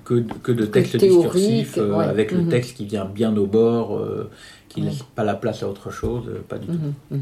que, 0.04 0.24
que 0.42 0.52
de 0.52 0.66
textes 0.66 0.96
discursifs 0.96 1.78
euh, 1.78 1.96
ouais. 1.96 2.04
avec 2.04 2.32
le 2.32 2.42
Mhm. 2.42 2.48
texte 2.48 2.76
qui 2.76 2.84
vient 2.86 3.04
bien 3.04 3.36
au 3.36 3.46
bord, 3.46 3.96
euh, 3.96 4.30
qui 4.68 4.80
ne 4.82 4.86
laisse 4.86 5.02
pas 5.14 5.24
la 5.24 5.34
place 5.34 5.62
à 5.62 5.68
autre 5.68 5.90
chose, 5.90 6.24
pas 6.48 6.58
du 6.58 6.66
tout. 6.66 6.72
Mhm, 6.72 6.92
mhm. 7.12 7.20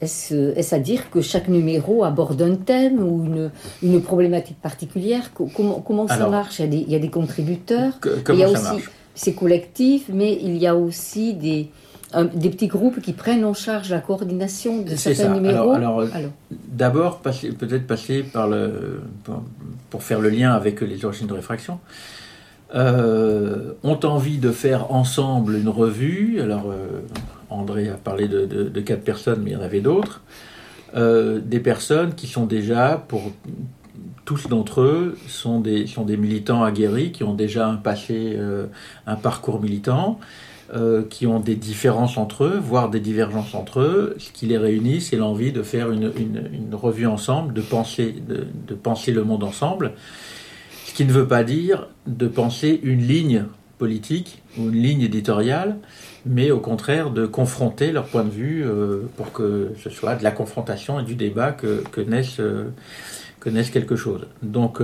Est-ce 0.00 0.34
est-ce 0.58 0.74
à 0.74 0.80
dire 0.80 1.10
que 1.10 1.20
chaque 1.20 1.46
numéro 1.48 2.02
aborde 2.02 2.42
un 2.42 2.56
thème 2.56 3.00
ou 3.02 3.24
une, 3.24 3.50
une 3.84 4.02
problématique 4.02 4.60
particulière? 4.60 5.32
Co- 5.32 5.48
Comment, 5.54 5.80
comment 5.80 6.08
ça 6.08 6.14
Alors- 6.14 6.30
marche? 6.30 6.58
Il 6.58 6.62
y, 6.62 6.64
a 6.64 6.68
des, 6.68 6.76
il 6.78 6.90
y 6.90 6.94
a 6.96 6.98
des 6.98 7.10
contributeurs, 7.10 8.00
Que- 8.00 8.20
il 8.32 8.38
y 8.40 8.42
a 8.42 8.50
aussi, 8.50 8.62
marche? 8.64 8.90
c'est 9.14 9.32
collectif, 9.34 10.10
mais 10.12 10.36
il 10.42 10.56
y 10.56 10.66
a 10.66 10.74
aussi 10.74 11.34
des, 11.34 11.70
un- 12.14 12.24
des 12.26 12.50
petits 12.50 12.66
groupes 12.66 13.00
qui 13.00 13.12
prennent 13.12 13.44
en 13.44 13.54
charge 13.54 13.90
la 13.90 14.00
coordination 14.00 14.82
de 14.82 14.94
certains 14.96 15.22
ça. 15.24 15.28
numéros. 15.34 15.72
Alors, 15.72 16.00
alors, 16.00 16.30
euh, 16.52 16.56
D'abord, 16.68 17.20
peut-être 17.20 17.86
passer 17.86 18.22
par 18.22 18.48
le. 18.48 19.00
Pour, 19.24 19.42
pour 19.90 20.02
faire 20.02 20.20
le 20.20 20.28
lien 20.30 20.52
avec 20.52 20.80
les 20.80 21.04
origines 21.04 21.26
de 21.26 21.34
réfraction. 21.34 21.78
Euh, 22.74 23.72
ont 23.82 24.00
envie 24.04 24.38
de 24.38 24.50
faire 24.50 24.92
ensemble 24.92 25.56
une 25.56 25.68
revue. 25.68 26.40
Alors, 26.40 26.70
euh, 26.70 27.00
André 27.50 27.90
a 27.90 27.94
parlé 27.94 28.28
de, 28.28 28.46
de- 28.46 28.68
de 28.68 28.80
quatre 28.80 29.02
personnes, 29.04 29.40
mais 29.44 29.50
il 29.50 29.54
y 29.54 29.56
en 29.56 29.60
avait 29.62 29.80
d'autres. 29.82 30.22
Euh, 30.96 31.38
des 31.44 31.60
personnes 31.60 32.14
qui 32.14 32.26
sont 32.26 32.46
déjà, 32.46 33.02
pour 33.08 33.30
tous 34.24 34.48
d'entre 34.48 34.80
eux, 34.80 35.18
sont 35.28 35.60
des, 35.60 35.86
sont 35.86 36.04
des 36.04 36.16
militants 36.16 36.64
aguerris, 36.64 37.12
qui 37.12 37.24
ont 37.24 37.34
déjà 37.34 37.66
un 37.68 37.76
passé, 37.76 38.38
un 39.06 39.16
parcours 39.16 39.60
militant, 39.60 40.18
euh, 40.74 41.02
qui 41.02 41.26
ont 41.26 41.38
des 41.38 41.54
différences 41.54 42.16
entre 42.16 42.44
eux, 42.44 42.58
voire 42.58 42.88
des 42.88 43.00
divergences 43.00 43.54
entre 43.54 43.80
eux. 43.80 44.14
Ce 44.16 44.30
qui 44.30 44.46
les 44.46 44.56
réunit, 44.56 45.02
c'est 45.02 45.16
l'envie 45.16 45.52
de 45.52 45.62
faire 45.62 45.90
une, 45.90 46.10
revue 46.72 47.06
ensemble, 47.06 47.52
de 47.52 47.60
penser, 47.60 48.14
le 49.12 49.24
monde 49.24 49.44
ensemble. 49.44 49.92
Ce 50.86 50.94
qui 50.94 51.04
ne 51.04 51.12
veut 51.12 51.28
pas 51.28 51.44
dire 51.44 51.88
de 52.06 52.26
penser 52.26 52.80
une 52.84 53.06
ligne 53.06 53.44
politique 53.76 54.42
ou 54.56 54.70
une 54.70 54.82
ligne 54.82 55.02
éditoriale, 55.02 55.76
mais 56.24 56.50
au 56.50 56.60
contraire 56.60 57.10
de 57.10 57.26
confronter 57.26 57.92
leur 57.92 58.06
point 58.06 58.24
de 58.24 58.30
vue 58.30 58.64
euh, 58.64 59.02
pour 59.18 59.32
que 59.32 59.72
ce 59.82 59.90
soit 59.90 60.14
de 60.14 60.24
la 60.24 60.30
confrontation 60.30 60.98
et 61.00 61.02
du 61.02 61.16
débat 61.16 61.52
que, 61.52 61.84
que 61.92 62.00
naisse, 62.00 62.40
euh, 62.40 62.70
quelque 63.40 63.96
chose. 63.96 64.26
Donc, 64.42 64.80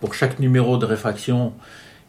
pour 0.00 0.12
chaque 0.12 0.40
numéro 0.40 0.76
de 0.76 0.84
réfraction, 0.84 1.54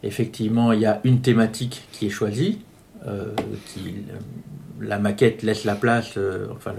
effectivement, 0.04 0.72
il 0.72 0.82
y 0.82 0.86
a 0.86 1.02
une 1.04 1.22
thématique 1.22 1.88
qui 1.92 2.08
est 2.08 2.10
choisie, 2.10 2.60
euh, 3.08 3.26
qui, 3.68 3.96
la 4.82 5.00
maquette 5.00 5.44
laisse 5.44 5.64
la 5.66 5.76
place, 5.76 6.14
euh, 6.18 6.48
enfin 6.56 6.74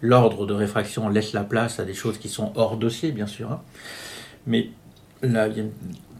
l'ordre 0.00 0.46
de 0.46 0.54
réfraction 0.54 1.08
laisse 1.08 1.32
la 1.32 1.44
place 1.44 1.80
à 1.80 1.84
des 1.84 1.94
choses 1.94 2.18
qui 2.18 2.28
sont 2.28 2.52
hors 2.56 2.76
dossier, 2.76 3.10
bien 3.12 3.26
sûr. 3.26 3.50
hein. 3.50 3.60
Mais 4.46 4.70
là, 5.22 5.48
il 5.48 5.56
y 5.56 5.60
a 5.60 5.62
une 5.64 5.72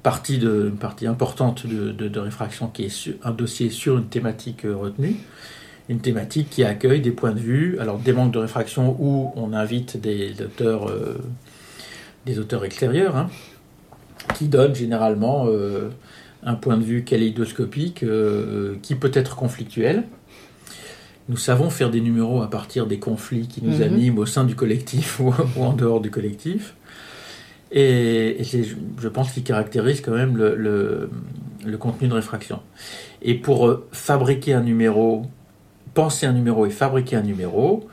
partie, 0.03 0.38
de, 0.38 0.68
une 0.68 0.78
partie 0.78 1.07
importante 1.07 1.66
de, 1.66 1.92
de- 1.92 2.18
réfraction 2.20 2.68
qui 2.68 2.84
est 2.84 2.88
sur, 2.88 3.14
un 3.22 3.30
dossier 3.32 3.70
sur 3.70 3.99
une 3.99 4.07
thématique 4.09 4.64
euh, 4.64 4.76
retenue. 4.76 5.16
Une 5.88 6.01
thématique 6.01 6.51
qui 6.51 6.64
accueille 6.64 7.01
des 7.01 7.12
points 7.12 7.32
de 7.32 7.40
vue, 7.40 7.78
alors 7.78 7.99
des 7.99 8.12
manques 8.12 8.32
de 8.32 8.38
réfraction 8.38 8.96
où 9.01 9.32
on 9.36 9.53
invite 9.55 9.99
des 10.01 10.34
auteurs, 10.42 10.88
euh, 10.90 11.18
des 12.26 12.38
auteurs 12.38 12.64
extérieurs, 12.64 13.16
hein, 13.16 13.30
qui 14.34 14.49
donnent 14.49 14.74
généralement 14.74 15.46
euh, 15.46 15.88
un 16.43 16.55
point 16.55 16.76
de 16.76 16.84
vue 16.84 17.05
kaléidoscopique 17.05 18.03
euh, 18.03 18.76
qui 18.82 18.95
peut 18.95 19.11
être 19.14 19.36
conflictuel. 19.36 20.05
Nous 21.28 21.36
savons 21.36 21.68
faire 21.68 21.91
des 21.91 22.01
numéros 22.01 22.43
à 22.43 22.49
partir 22.49 22.86
des 22.86 22.99
conflits 22.99 23.49
qui 23.49 23.62
nous 23.62 23.76
Mhm. 23.76 23.82
animent 23.82 24.18
au 24.18 24.26
sein 24.26 24.45
du 24.45 24.55
collectif 24.55 25.20
ou, 25.20 25.32
ou 25.57 25.62
en 25.62 25.72
dehors 25.72 26.01
du 26.01 26.11
collectif. 26.11 26.74
Et, 27.70 28.41
et 28.41 28.45
c'est, 28.45 28.64
je 28.64 29.09
pense, 29.09 29.30
qui 29.32 29.43
caractérise 29.43 30.01
quand 30.01 30.12
même 30.14 30.36
le, 30.36 30.55
le- 30.55 31.11
le 31.66 31.76
contenu 31.76 32.09
de 32.09 32.14
réfraction. 32.14 32.61
Et 33.20 33.34
pour 33.34 33.66
euh, 33.68 33.86
fabriquer 33.93 34.55
un 34.55 34.62
numéro, 34.62 35.26
penser 35.93 36.24
un 36.24 36.32
numéro 36.32 36.64
et 36.64 36.70
fabriquer 36.70 37.16
un 37.16 37.22
numéro, 37.22 37.86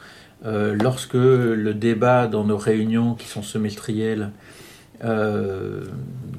euh, 0.45 0.75
lorsque 0.81 1.15
le 1.15 1.73
débat 1.73 2.27
dans 2.27 2.45
nos 2.45 2.57
réunions 2.57 3.15
qui 3.15 3.27
sont 3.27 3.41
semestrielles 3.41 4.29
euh, 5.03 5.85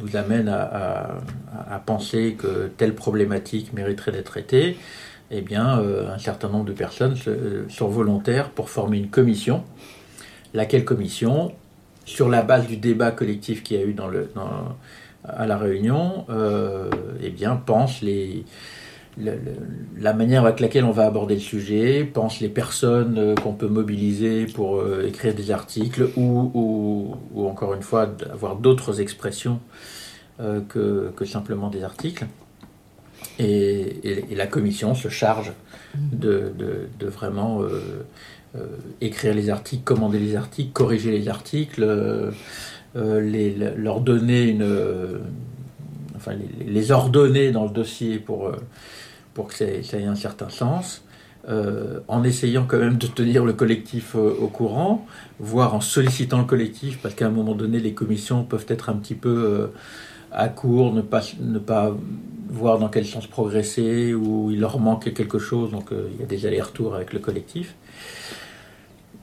nous 0.00 0.16
amène 0.16 0.48
à, 0.48 1.18
penser 1.84 2.36
que 2.38 2.68
telle 2.76 2.94
problématique 2.94 3.72
mériterait 3.72 4.12
d'être 4.12 4.26
traitée, 4.30 4.76
eh 5.30 5.40
bien, 5.40 5.78
euh, 5.80 6.12
un 6.12 6.18
certain 6.18 6.48
nombre 6.48 6.64
de 6.64 6.72
personnes 6.72 7.16
se- 7.16 7.64
sont 7.68 7.88
volontaires 7.88 8.50
pour 8.50 8.70
former 8.70 8.98
une 8.98 9.08
commission, 9.10 9.62
laquelle 10.54 10.84
commission, 10.84 11.52
sur 12.04 12.28
la 12.28 12.42
base 12.42 12.66
du 12.66 12.76
débat 12.76 13.10
collectif 13.10 13.62
qu'il 13.62 13.78
y 13.78 13.82
a 13.82 13.84
eu 13.84 13.94
à 15.24 15.46
la 15.46 15.58
réunion, 15.58 16.24
euh, 16.30 16.88
eh 17.22 17.30
bien, 17.30 17.56
pense 17.56 18.00
les, 18.00 18.44
le- 19.18 19.32
le- 19.32 19.38
la 20.02 20.12
manière 20.12 20.44
avec 20.44 20.60
laquelle 20.60 20.84
on 20.84 20.90
va 20.90 21.06
aborder 21.06 21.34
le 21.34 21.40
sujet, 21.40 22.04
pense 22.04 22.40
les 22.40 22.48
personnes 22.50 23.16
euh, 23.18 23.34
qu'on 23.34 23.52
peut 23.54 23.68
mobiliser 23.68 24.46
pour 24.46 24.76
euh, 24.80 25.06
écrire 25.06 25.34
des 25.34 25.50
articles 25.50 26.10
ou, 26.16 26.50
ou, 26.54 27.16
ou 27.34 27.46
encore 27.48 27.74
une 27.74 27.82
fois 27.82 28.08
avoir 28.32 28.56
d'autres 28.56 29.00
expressions 29.00 29.58
euh, 30.40 30.60
que, 30.68 31.10
que 31.16 31.24
simplement 31.24 31.70
des 31.70 31.82
articles. 31.82 32.26
Et, 33.38 33.80
et- 34.04 34.24
et 34.32 34.34
la 34.34 34.46
commission 34.46 34.94
se 34.94 35.08
charge 35.08 35.52
de, 35.94 36.52
de- 36.58 36.88
de 36.98 37.06
vraiment 37.06 37.62
écrire 39.00 39.34
les 39.34 39.48
articles, 39.50 39.82
commander 39.84 40.18
les 40.18 40.36
articles, 40.36 40.72
corriger 40.72 41.10
les 41.10 41.28
articles, 41.28 41.84
les- 42.94 43.50
le- 43.54 43.74
leur 43.76 44.00
donner 44.00 44.44
une, 44.44 44.66
enfin 46.16 46.32
les, 46.34 46.64
les 46.70 46.90
ordonner 46.92 47.50
dans 47.50 47.64
le 47.64 47.70
dossier 47.70 48.18
pour, 48.18 48.52
pour 49.36 49.48
que 49.48 49.54
ça, 49.54 49.66
ait- 49.66 50.04
un 50.06 50.16
certain 50.28 50.50
sens. 50.50 51.02
euh, 51.48 52.00
en 52.08 52.24
essayant 52.24 52.64
quand 52.70 52.78
même 52.86 52.98
de 52.98 53.06
tenir 53.06 53.44
le 53.44 53.52
collectif 53.52 54.16
euh, 54.16 54.34
au 54.44 54.48
courant, 54.48 55.06
voire 55.38 55.74
en 55.74 55.80
sollicitant 55.80 56.38
le 56.38 56.44
collectif, 56.54 56.98
parce 57.02 57.14
qu'à 57.14 57.26
un 57.28 57.30
moment 57.40 57.54
donné, 57.54 57.78
les 57.88 57.94
commissions 57.94 58.42
peuvent 58.44 58.66
être 58.76 58.88
un 58.90 58.96
petit 59.02 59.14
peu 59.14 59.28
euh, 59.30 59.66
à 60.32 60.48
court, 60.48 60.92
ne 60.92 61.02
pas, 61.02 61.22
ne 61.40 61.60
pas 61.60 61.96
voir 62.48 62.78
dans 62.80 62.88
quel 62.88 63.06
sens 63.06 63.26
progresser, 63.28 64.14
ou 64.14 64.50
il 64.52 64.58
leur 64.60 64.80
manque 64.80 65.12
quelque 65.14 65.38
chose, 65.38 65.70
donc 65.70 65.86
il 65.92 66.20
y 66.20 66.24
a 66.24 66.26
des 66.26 66.46
allers-retours 66.46 66.94
avec 66.96 67.12
le 67.12 67.20
collectif. 67.20 67.74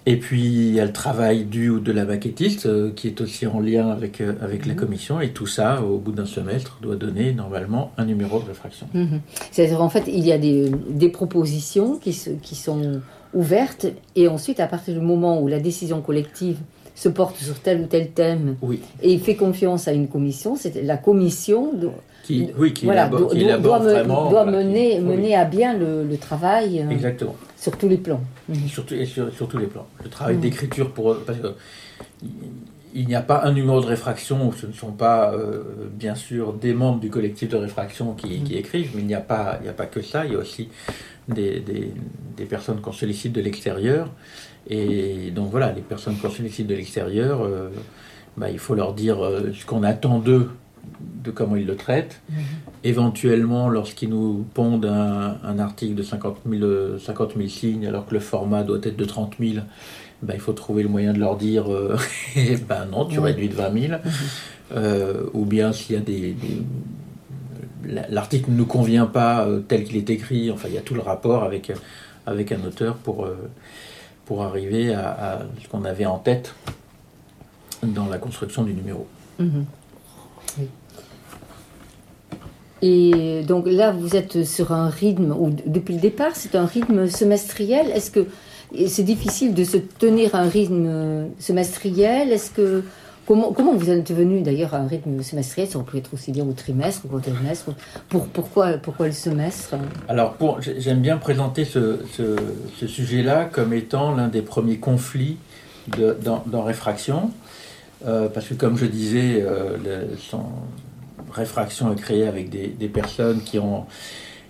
Et 0.06 0.18
puis 0.18 0.42
il 0.44 0.74
y 0.74 0.80
a 0.82 0.86
le 0.86 0.92
travail 0.92 1.46
du 1.46 1.70
ou 1.70 1.80
de 1.80 1.92
la 1.94 2.04
maquettiste 2.04 2.66
euh, 2.66 2.92
qui 2.94 3.08
est 3.08 3.22
aussi 3.22 3.48
en 3.48 3.60
lien 3.62 3.88
avec, 3.90 4.20
euh, 4.20 4.34
avec 4.42 4.66
la 4.66 4.74
commission, 4.74 5.22
et 5.22 5.30
tout 5.30 5.48
ça, 5.48 5.82
au 5.82 5.98
bout 5.98 6.12
d'un 6.12 6.26
semestre, 6.26 6.78
doit 6.82 6.98
donner 6.98 7.34
normalement 7.34 7.92
un 7.98 8.06
numéro 8.06 8.40
de 8.40 8.46
réfraction. 8.48 8.88
Mhm. 8.94 9.22
C'est-à-dire, 9.52 9.82
en 9.82 9.90
fait, 9.90 10.04
il 10.08 10.26
y 10.26 10.32
a 10.34 10.38
des, 10.38 10.70
des 10.90 11.08
propositions 11.10 11.98
qui, 11.98 12.12
se- 12.12 12.32
qui 12.32 12.56
sont 12.56 13.00
ouvertes, 13.34 13.88
et 14.18 14.28
ensuite, 14.28 14.60
à 14.60 14.68
partir 14.68 14.94
du 14.94 15.00
moment 15.00 15.42
où 15.42 15.48
la 15.48 15.60
décision 15.60 16.02
collective 16.02 16.58
se 16.96 17.10
porte 17.10 17.38
sur 17.38 17.56
tel 17.60 17.82
ou 17.82 17.86
tel 17.86 18.10
thème, 18.12 18.58
Oui. 18.62 18.80
et 19.02 19.18
fait 19.20 19.36
confiance 19.36 19.88
à 19.88 19.94
une 19.94 20.08
commission, 20.10 20.56
c'est 20.58 20.82
la 20.84 20.98
commission 20.98 21.72
do- 21.74 21.92
Qui, 22.24 22.48
oui, 22.58 22.74
qui 22.74 22.86
voilà, 22.86 23.02
élabore, 23.08 23.20
do- 23.20 23.28
qui 23.28 23.36
do- 23.40 23.46
élabore 23.46 23.80
doit, 23.82 23.92
vraiment. 23.94 24.30
doit 24.30 24.44
voilà, 24.44 24.58
qui- 24.60 24.66
mener, 24.68 24.96
oui, 25.00 25.04
mener 25.18 25.36
à 25.36 25.44
bien 25.46 25.78
le, 25.78 26.04
le 26.06 26.18
travail 26.18 26.80
euh, 26.82 26.90
Exactement. 26.90 27.36
sur 27.58 27.78
tous 27.78 27.90
les 27.90 27.98
plans. 27.98 28.22
Mhm. 28.48 28.56
Et 28.92 29.06
sur, 29.06 29.34
sur 29.34 29.48
tous 29.48 29.58
les 29.58 29.68
plans. 29.68 29.86
Le 30.04 30.10
travail 30.10 30.36
Mhm. 30.36 30.42
d'écriture 30.42 30.92
pour 30.92 31.18
parce 31.26 31.38
que 31.40 31.48
il- 32.96 33.08
n'y 33.08 33.16
a 33.16 33.22
pas 33.22 33.42
un 33.44 33.52
numéro 33.52 33.82
de 33.82 33.86
réfraction 33.88 34.48
où 34.48 34.54
ce 34.54 34.68
ne 34.68 34.72
sont 34.74 34.92
pas 34.92 35.34
euh, 35.34 35.64
bien 35.92 36.16
sûr 36.16 36.54
des 36.54 36.74
membres 36.74 37.00
du 37.00 37.10
collectif 37.10 37.50
de 37.50 37.58
réfraction 37.58 38.14
qui, 38.14 38.40
qui 38.44 38.56
écrivent, 38.56 38.92
mais 38.96 39.02
il 39.02 39.08
n'y 39.08 39.16
a 39.16 39.20
pas 39.22 39.58
il 39.60 39.64
n'y 39.64 39.70
a 39.70 39.74
pas 39.74 39.88
que 39.88 40.02
ça. 40.02 40.26
Il 40.26 40.32
y 40.34 40.36
a 40.36 40.40
aussi 40.40 40.70
des, 41.28 41.60
des, 41.60 41.92
des 42.38 42.46
personnes 42.46 42.80
qu'on 42.82 42.92
sollicite 42.94 43.34
de 43.34 43.42
l'extérieur. 43.42 44.10
Et 44.70 45.32
donc 45.32 45.50
voilà, 45.52 45.74
les 45.74 45.82
personnes 45.82 46.16
qu'on 46.18 46.30
sollicite 46.30 46.68
de 46.68 46.76
l'extérieur, 46.76 47.42
euh, 47.44 47.70
bah, 48.38 48.50
il 48.50 48.60
faut 48.60 48.76
leur 48.76 48.94
dire 48.94 49.22
euh, 49.24 49.52
ce 49.54 49.66
qu'on 49.66 49.84
attend 49.84 50.20
d'eux, 50.20 50.50
de 51.24 51.32
comment 51.32 51.56
ils 51.56 51.66
le 51.66 51.76
traitent. 51.76 52.22
Éventuellement, 52.84 53.70
lorsqu'ils 53.70 54.10
nous 54.10 54.46
pondent 54.54 54.86
un, 54.86 55.38
un 55.44 55.60
article 55.60 55.96
de 55.96 56.04
50 56.04 56.40
000, 56.50 56.64
euh, 56.64 57.00
50 57.00 57.34
000 57.38 57.48
signes, 57.48 57.88
alors 57.88 58.06
que 58.06 58.14
le 58.14 58.20
format 58.20 58.64
doit 58.64 58.80
être 58.84 58.98
de 58.98 59.06
30 59.06 59.36
000, 59.40 59.64
ben, 60.22 60.34
il 60.34 60.40
faut 60.42 60.54
trouver 60.54 60.84
le 60.84 60.90
moyen 60.90 61.14
de 61.14 61.20
leur 61.20 61.38
dire 61.38 61.72
euh, 61.72 61.98
eh 62.36 62.58
ben 62.58 62.86
non, 62.86 63.06
tu 63.06 63.20
Ouais. 63.20 63.32
réduis 63.32 63.50
de 63.50 63.56
20 63.56 63.80
000. 63.88 63.94
Euh, 64.76 65.26
ou 65.34 65.46
bien 65.46 65.72
s'il 65.72 65.96
y 65.96 66.00
a 66.00 66.02
des. 66.02 66.34
des- 66.34 66.62
la- 67.86 68.08
L'article 68.10 68.50
ne 68.52 68.56
nous 68.58 68.66
convient 68.66 69.06
pas 69.06 69.46
euh, 69.46 69.60
tel 69.60 69.84
qu'il 69.84 69.98
est 69.98 70.10
écrit, 70.10 70.50
enfin 70.52 70.68
il 70.70 70.74
y 70.74 70.78
a 70.78 70.82
tout 70.82 70.94
le 70.96 71.02
rapport 71.02 71.44
avec, 71.44 71.72
avec 72.26 72.52
un 72.54 72.64
auteur 72.66 72.96
pour, 72.96 73.28
pour 74.26 74.44
arriver 74.44 74.94
à, 74.94 75.10
à 75.10 75.40
ce 75.62 75.68
qu'on 75.68 75.84
avait 75.84 76.06
en 76.06 76.18
tête 76.18 76.56
dans 77.84 78.08
la 78.08 78.18
construction 78.18 78.64
du 78.64 78.74
numéro. 78.74 79.06
Mhm. 79.40 79.66
Oui. 80.60 80.68
Et 82.86 83.44
donc 83.48 83.66
là, 83.66 83.92
vous 83.92 84.18
êtes 84.18 84.44
sur 84.44 84.74
un 84.74 84.90
rythme, 84.90 85.32
ou 85.40 85.52
depuis 85.66 85.94
le 85.96 86.02
départ, 86.02 86.32
c'est 86.34 86.54
un 86.56 86.66
rythme 86.66 87.08
semestriel. 87.08 87.88
Est-ce 87.96 88.12
que 88.12 88.26
c'est 88.88 89.04
difficile 89.04 89.54
de 89.54 89.64
se 89.64 89.78
tenir 89.78 90.36
à 90.36 90.40
un 90.40 90.50
rythme 90.50 91.30
semestriel 91.40 92.34
Est-ce 92.34 92.52
que 92.52 92.84
comment, 93.26 93.54
vous 93.74 93.90
êtes 93.90 94.12
venu 94.12 94.42
d'ailleurs 94.42 94.74
à 94.74 94.80
un 94.80 94.88
rythme 94.88 95.24
semestriel? 95.24 95.70
Ça 95.70 95.78
aurait 95.80 95.90
pu 95.92 95.98
être 96.00 96.14
aussi 96.14 96.34
bien 96.34 96.44
au 96.46 96.52
trimestre 96.52 97.04
ou 97.10 97.16
au 97.16 97.22
trimestre. 97.22 97.70
Pour, 98.10 98.28
pourquoi, 98.28 98.76
le 99.00 99.14
semestre? 99.14 99.76
Alors, 100.10 100.36
j'aime 100.78 101.00
bien 101.00 101.16
présenter 101.16 101.64
ce, 101.64 102.00
sujet-là 102.86 103.46
comme 103.46 103.72
étant 103.74 104.14
l'un 104.14 104.28
des 104.28 104.42
premiers 104.42 104.78
conflits 104.78 105.38
dans 105.88 106.64
Réfraction, 106.64 107.32
Euh, 108.06 108.28
parce 108.28 108.48
que 108.48 108.54
comme 108.54 108.78
je 108.78 108.86
disais, 108.86 109.42
euh, 109.42 109.78
le- 109.82 110.18
son 110.18 110.44
Réfraction 111.34 111.92
est 111.92 111.96
créée 111.96 112.28
avec 112.28 112.50
des, 112.50 112.88
personnes 112.88 113.42
qui 113.42 113.58
ont, 113.58 113.86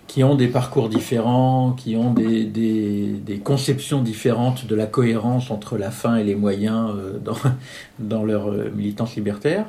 qui 0.06 0.22
ont 0.22 0.34
des 0.34 0.48
parcours 0.48 0.88
différents, 0.90 1.72
qui 1.72 1.96
ont 1.96 2.12
des, 2.12 2.44
des- 2.44 3.38
conceptions 3.42 4.02
différentes 4.02 4.66
de 4.66 4.74
la 4.74 4.86
cohérence 4.86 5.50
entre 5.50 5.78
la 5.78 5.90
fin 5.90 6.16
et 6.16 6.24
les 6.24 6.34
moyens 6.34 6.90
euh, 6.94 7.18
dans, 7.18 7.36
dans 7.98 8.24
leur 8.24 8.48
euh, 8.50 8.70
militance 8.74 9.16
libertaire 9.16 9.66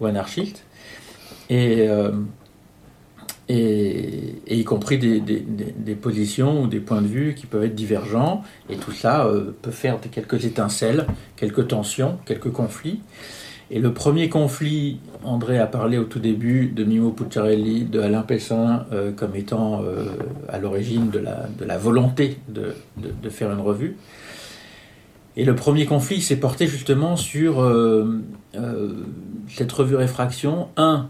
ou 0.00 0.06
anarchiste. 0.06 0.64
Et, 1.50 1.88
euh, 1.88 2.10
et, 3.48 4.42
et 4.48 4.56
y 4.58 4.64
compris 4.64 4.98
des, 4.98 5.20
des- 5.20 5.94
positions 5.94 6.62
ou 6.62 6.66
des 6.66 6.80
points 6.80 7.00
de 7.02 7.06
vue 7.06 7.34
qui 7.34 7.46
peuvent 7.46 7.64
être 7.64 7.74
divergents. 7.76 8.42
Et 8.68 8.76
tout 8.76 8.92
ça 8.92 9.30
peut 9.62 9.70
faire 9.70 9.98
quelques 10.10 10.44
étincelles, 10.44 11.06
quelques 11.36 11.68
tensions, 11.68 12.18
quelques 12.26 12.50
conflits. 12.50 13.00
Et 13.70 13.80
le 13.80 13.92
premier 13.92 14.28
conflit, 14.28 15.00
André 15.26 15.58
a 15.58 15.66
parlé 15.66 15.98
au 15.98 16.04
tout 16.04 16.18
début 16.18 16.66
de 16.68 16.84
Mimo 16.84 17.10
Pucciarelli, 17.10 17.84
de 17.84 18.00
Alain 18.00 18.22
Pessin, 18.22 18.86
euh, 18.92 19.10
comme 19.12 19.34
étant 19.36 19.82
euh, 19.82 20.04
à 20.48 20.58
l'origine 20.58 21.10
de 21.10 21.18
la, 21.18 21.48
de 21.58 21.64
la 21.64 21.76
volonté 21.78 22.38
de, 22.48 22.74
de- 22.96 23.12
de 23.22 23.28
faire 23.30 23.50
une 23.52 23.60
revue. 23.60 23.96
Et 25.36 25.44
le 25.44 25.54
premier 25.54 25.84
conflit 25.84 26.22
s'est 26.22 26.36
porté 26.40 26.66
justement 26.66 27.16
sur 27.16 27.60
euh, 27.60 28.22
cette 29.48 29.70
revue 29.72 29.96
Réfraction. 29.96 30.68
Un, 30.78 31.08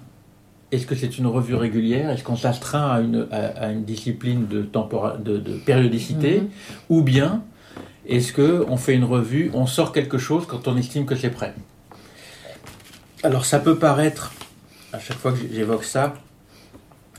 est-ce 0.73 0.87
que 0.87 0.97
c'est 0.97 1.17
une 1.19 1.27
revue 1.29 1.55
régulière? 1.55 2.11
Est-ce 2.11 2.25
qu'on 2.25 2.35
s'astreint 2.37 2.91
à 2.91 3.01
une, 3.01 3.29
à, 3.31 3.37
à 3.67 3.71
une 3.71 3.85
discipline 3.85 4.47
de, 4.49 4.63
tempora- 4.63 5.17
de, 5.23 5.39
de 5.39 5.53
périodicité? 5.53 6.41
Mhm. 6.41 6.49
Ou 6.89 7.03
bien, 7.03 7.43
est-ce 8.09 8.33
qu'on 8.33 8.77
fait 8.77 8.95
une 8.95 9.05
revue, 9.05 9.51
on 9.55 9.67
sort 9.67 9.93
quelque 9.93 10.19
chose 10.19 10.45
quand 10.47 10.67
on 10.67 10.77
estime 10.77 11.07
que 11.07 11.15
c'est 11.15 11.31
prêt? 11.31 11.55
Alors 13.23 13.45
ça 13.45 13.59
peut 13.59 13.77
paraître, 13.77 14.33
à 14.93 14.99
chaque 14.99 15.17
fois 15.19 15.33
que 15.33 15.39
j'évoque 15.53 15.85
ça, 15.85 16.15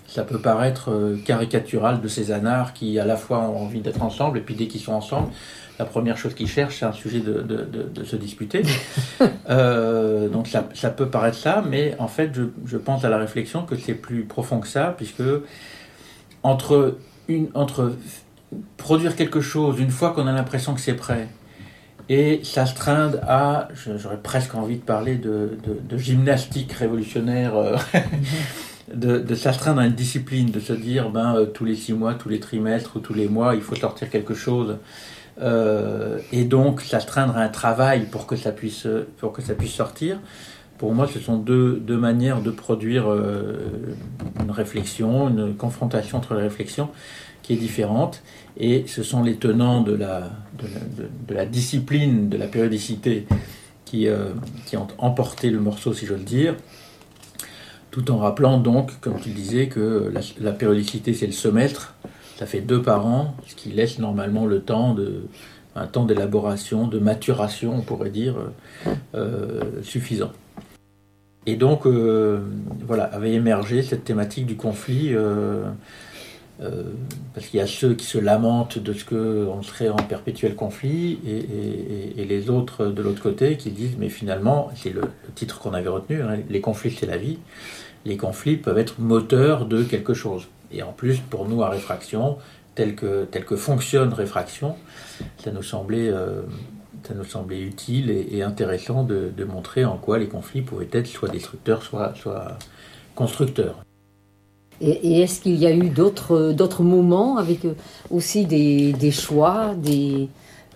ça 0.07 0.23
peut 0.23 0.39
paraître 0.39 0.91
euh, 0.91 1.17
caricatural 1.25 2.01
de 2.01 2.07
ces 2.07 2.31
anards 2.31 2.73
qui 2.73 2.97
à 2.99 3.05
la 3.05 3.17
fois 3.17 3.39
ont 3.39 3.63
envie 3.65 3.81
d'être 3.81 4.01
ensemble 4.01 4.37
et 4.37 4.41
puis 4.41 4.55
dès 4.55 4.67
qu'ils 4.67 4.79
sont 4.81 4.93
ensemble, 4.93 5.29
la 5.79 5.85
première 5.85 6.17
chose 6.17 6.33
qu'ils 6.33 6.47
cherchent 6.47 6.79
c'est 6.79 6.85
un 6.85 6.93
sujet 6.93 7.19
de, 7.19 7.33
de- 7.41 7.65
de- 7.65 7.89
de 7.93 8.03
se 8.03 8.15
disputer. 8.15 8.63
Euh, 9.49 10.27
donc 10.27 10.47
ça, 10.47 10.67
ça 10.73 10.89
peut 10.89 11.07
paraître 11.07 11.37
ça, 11.37 11.63
mais 11.67 11.95
en 11.99 12.09
fait 12.09 12.31
je, 12.33 12.43
je 12.65 12.75
pense 12.77 13.05
à 13.05 13.09
la 13.09 13.17
réflexion 13.17 13.63
que 13.63 13.77
c'est 13.77 13.93
plus 13.93 14.25
profond 14.25 14.59
que 14.59 14.67
ça 14.67 14.93
puisque 14.97 15.23
entre, 16.43 16.97
une, 17.29 17.47
entre 17.53 17.93
produire 18.75 19.15
quelque 19.15 19.39
chose 19.39 19.79
une 19.79 19.89
fois 19.89 20.11
qu'on 20.11 20.27
a 20.27 20.33
l'impression 20.33 20.73
que 20.73 20.81
c'est 20.81 20.95
prêt 20.95 21.29
et 22.09 22.41
s'astreindre 22.43 23.19
à, 23.27 23.67
j'aurais 23.97 24.17
presque 24.17 24.55
envie 24.55 24.77
de 24.77 24.81
parler 24.81 25.15
de, 25.15 25.57
gymnastique 25.97 26.71
révolutionnaire, 26.73 27.55
euh, 27.55 27.75
de, 28.93 29.35
s'astreindre 29.35 29.81
à 29.81 29.85
une 29.85 29.93
discipline, 29.93 30.49
de 30.49 30.59
se 30.59 30.73
dire 30.73 31.09
ben, 31.09 31.35
euh, 31.35 31.45
tous 31.45 31.65
les 31.65 31.75
six 31.75 31.93
mois, 31.93 32.13
tous 32.13 32.29
les 32.29 32.39
trimestres 32.39 32.95
ou 32.95 32.99
tous 32.99 33.13
les 33.13 33.27
mois, 33.27 33.55
il 33.55 33.61
faut 33.61 33.75
sortir 33.75 34.09
quelque 34.09 34.33
chose. 34.33 34.77
Euh, 35.39 36.17
et 36.31 36.45
donc 36.45 36.81
s'astreindre 36.81 37.37
à 37.37 37.41
un 37.41 37.49
travail 37.49 38.07
pour 38.09 38.25
que 38.25 38.35
ça 38.35 38.51
puisse, 38.51 38.87
pour 39.17 39.33
que 39.33 39.41
ça 39.41 39.53
puisse 39.53 39.73
sortir. 39.73 40.19
Pour 40.77 40.93
moi, 40.93 41.07
ce 41.11 41.19
sont 41.19 41.37
deux, 41.37 41.81
manières 41.89 42.41
de 42.41 42.51
produire 42.51 43.07
une 43.11 44.51
réflexion, 44.51 45.27
une 45.27 45.55
confrontation 45.55 46.19
entre 46.19 46.35
les 46.35 46.43
réflexions 46.43 46.89
qui 47.41 47.53
est 47.53 47.57
différente. 47.57 48.21
Et 48.59 48.85
ce 48.87 49.03
sont 49.03 49.23
les 49.23 49.35
tenants 49.35 49.81
de 49.81 49.93
la, 49.93 51.45
discipline, 51.45 52.29
de 52.29 52.37
la 52.37 52.47
périodicité 52.47 53.27
qui, 53.85 54.07
euh, 54.07 54.29
qui 54.65 54.77
ont 54.77 54.87
emporté 54.97 55.49
le 55.49 55.59
morceau, 55.59 55.93
si 55.93 56.05
j'ose 56.05 56.25
dire, 56.25 56.55
tout 57.91 58.11
en 58.11 58.17
rappelant 58.17 58.57
donc, 58.57 58.99
comme 58.99 59.19
tu 59.19 59.29
le 59.29 59.35
disais, 59.35 59.67
que 59.67 60.11
la, 60.39 60.51
périodicité, 60.51 61.13
c'est 61.13 61.27
le 61.27 61.31
semestre, 61.31 61.93
ça 62.37 62.45
fait 62.45 62.61
deux 62.61 62.81
par 62.81 63.05
an, 63.05 63.35
ce 63.47 63.55
qui 63.55 63.69
laisse 63.69 63.99
normalement 63.99 64.45
le 64.45 64.61
temps 64.61 64.93
de 64.93 65.23
un 65.75 65.85
temps 65.85 66.05
d'élaboration, 66.05 66.87
de 66.87 66.97
maturation, 66.97 67.75
on 67.75 67.81
pourrait 67.81 68.09
dire, 68.09 68.35
euh, 69.13 69.61
suffisant. 69.83 70.31
Et 71.45 71.55
donc, 71.55 71.85
euh, 71.85 72.39
voilà, 72.87 73.03
avait 73.03 73.33
émergé 73.33 73.83
cette 73.83 74.03
thématique 74.03 74.47
du 74.47 74.55
conflit 74.55 75.13
euh, 76.59 76.83
parce 77.35 77.47
qu'il 77.47 77.59
y 77.59 77.63
a 77.63 77.67
ceux 77.67 77.93
qui 77.93 78.05
se 78.05 78.17
lamentent 78.17 78.79
de 78.79 78.91
ce 78.91 79.05
qu'on 79.05 79.61
serait 79.61 79.89
en 79.89 79.97
perpétuel 79.97 80.55
conflit 80.55 81.19
et, 81.25 82.25
les 82.25 82.49
autres 82.49 82.87
de 82.87 83.01
l'autre 83.01 83.21
côté 83.21 83.57
qui 83.57 83.69
disent 83.69 83.95
mais 83.97 84.09
finalement, 84.09 84.71
c'est 84.75 84.89
le, 84.89 85.01
titre 85.35 85.59
qu'on 85.59 85.73
avait 85.73 85.89
retenu, 85.89 86.21
hein, 86.21 86.39
les 86.49 86.61
conflits 86.61 86.91
c'est 86.91 87.05
la 87.05 87.17
vie, 87.17 87.37
les 88.05 88.17
conflits 88.17 88.57
peuvent 88.57 88.79
être 88.79 88.99
moteurs 88.99 89.65
de 89.65 89.83
quelque 89.83 90.13
chose. 90.13 90.47
Et 90.71 90.81
en 90.83 90.91
plus, 90.91 91.19
pour 91.19 91.47
nous 91.47 91.63
à 91.63 91.69
Réfraction, 91.69 92.37
tel 92.75 92.95
que, 92.95 93.25
tel 93.25 93.45
que 93.45 93.55
fonctionne 93.55 94.11
Réfraction, 94.13 94.75
ça 95.37 95.51
nous 95.51 95.63
semblait, 95.63 96.09
euh, 96.09 96.41
ça 97.07 97.13
nous 97.13 97.23
semblait 97.23 97.61
utile 97.61 98.09
et, 98.09 98.41
intéressant 98.41 99.03
de, 99.03 99.31
montrer 99.45 99.85
en 99.85 99.97
quoi 99.97 100.17
les 100.17 100.27
conflits 100.27 100.61
pouvaient 100.61 100.89
être 100.91 101.07
soit 101.07 101.29
destructeurs, 101.29 101.83
soit, 101.83 102.13
soit 102.15 102.57
constructeurs. 103.15 103.86
Et, 104.81 105.21
est-ce 105.21 105.41
qu'il 105.41 105.55
y 105.55 105.65
a 105.65 105.73
eu 105.73 105.89
d'autres, 105.89 106.51
d'autres 106.51 106.83
moments 106.83 107.37
avec 107.37 107.65
euh, 107.65 107.73
aussi 108.11 108.45
des, 108.45 108.93
des 108.93 109.11
choix, 109.11 109.73
des, 109.75 110.29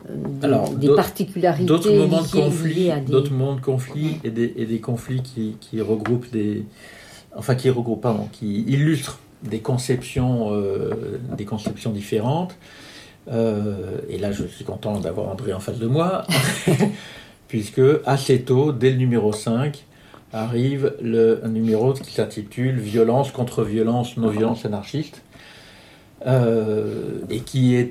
euh, 0.09 0.65
des, 0.75 0.89
particularités 0.95 1.65
D'autres 1.65 1.91
moments 1.91 2.21
de 2.21 2.27
conflit, 2.27 2.91
d'autres 3.07 3.31
moments 3.31 3.55
de 3.55 3.61
conflit 3.61 4.17
et 4.23 4.31
des, 4.31 4.53
et 4.55 4.65
des 4.65 4.79
conflits 4.79 5.21
qui, 5.21 5.55
qui, 5.59 5.81
regroupent 5.81 6.31
des, 6.31 6.65
enfin 7.35 7.55
qui 7.55 7.69
regroupent, 7.69 8.01
pardon, 8.01 8.27
qui 8.31 8.61
illustrent 8.61 9.19
des 9.43 9.59
conceptions, 9.59 10.51
euh, 10.51 11.19
des 11.37 11.45
conceptions 11.45 11.91
différentes. 11.91 12.55
et 13.27 14.17
là, 14.19 14.31
je 14.31 14.45
suis 14.45 14.65
content 14.65 14.99
d'avoir 14.99 15.29
André 15.29 15.53
en 15.53 15.59
face 15.59 15.79
de 15.79 15.87
moi, 15.87 16.25
puisque 17.47 17.81
assez 18.05 18.41
tôt, 18.41 18.71
dès 18.71 18.89
le 18.89 18.97
numéro 18.97 19.31
5, 19.31 19.83
arrive 20.33 20.93
le, 21.01 21.41
numéro 21.47 21.93
qui 21.93 22.13
s'intitule 22.13 22.79
Violence 22.79 23.31
contre 23.31 23.63
violence, 23.63 24.17
non-violence 24.17 24.65
anarchiste, 24.65 25.21
euh, 26.27 27.19
et 27.29 27.39
qui, 27.39 27.87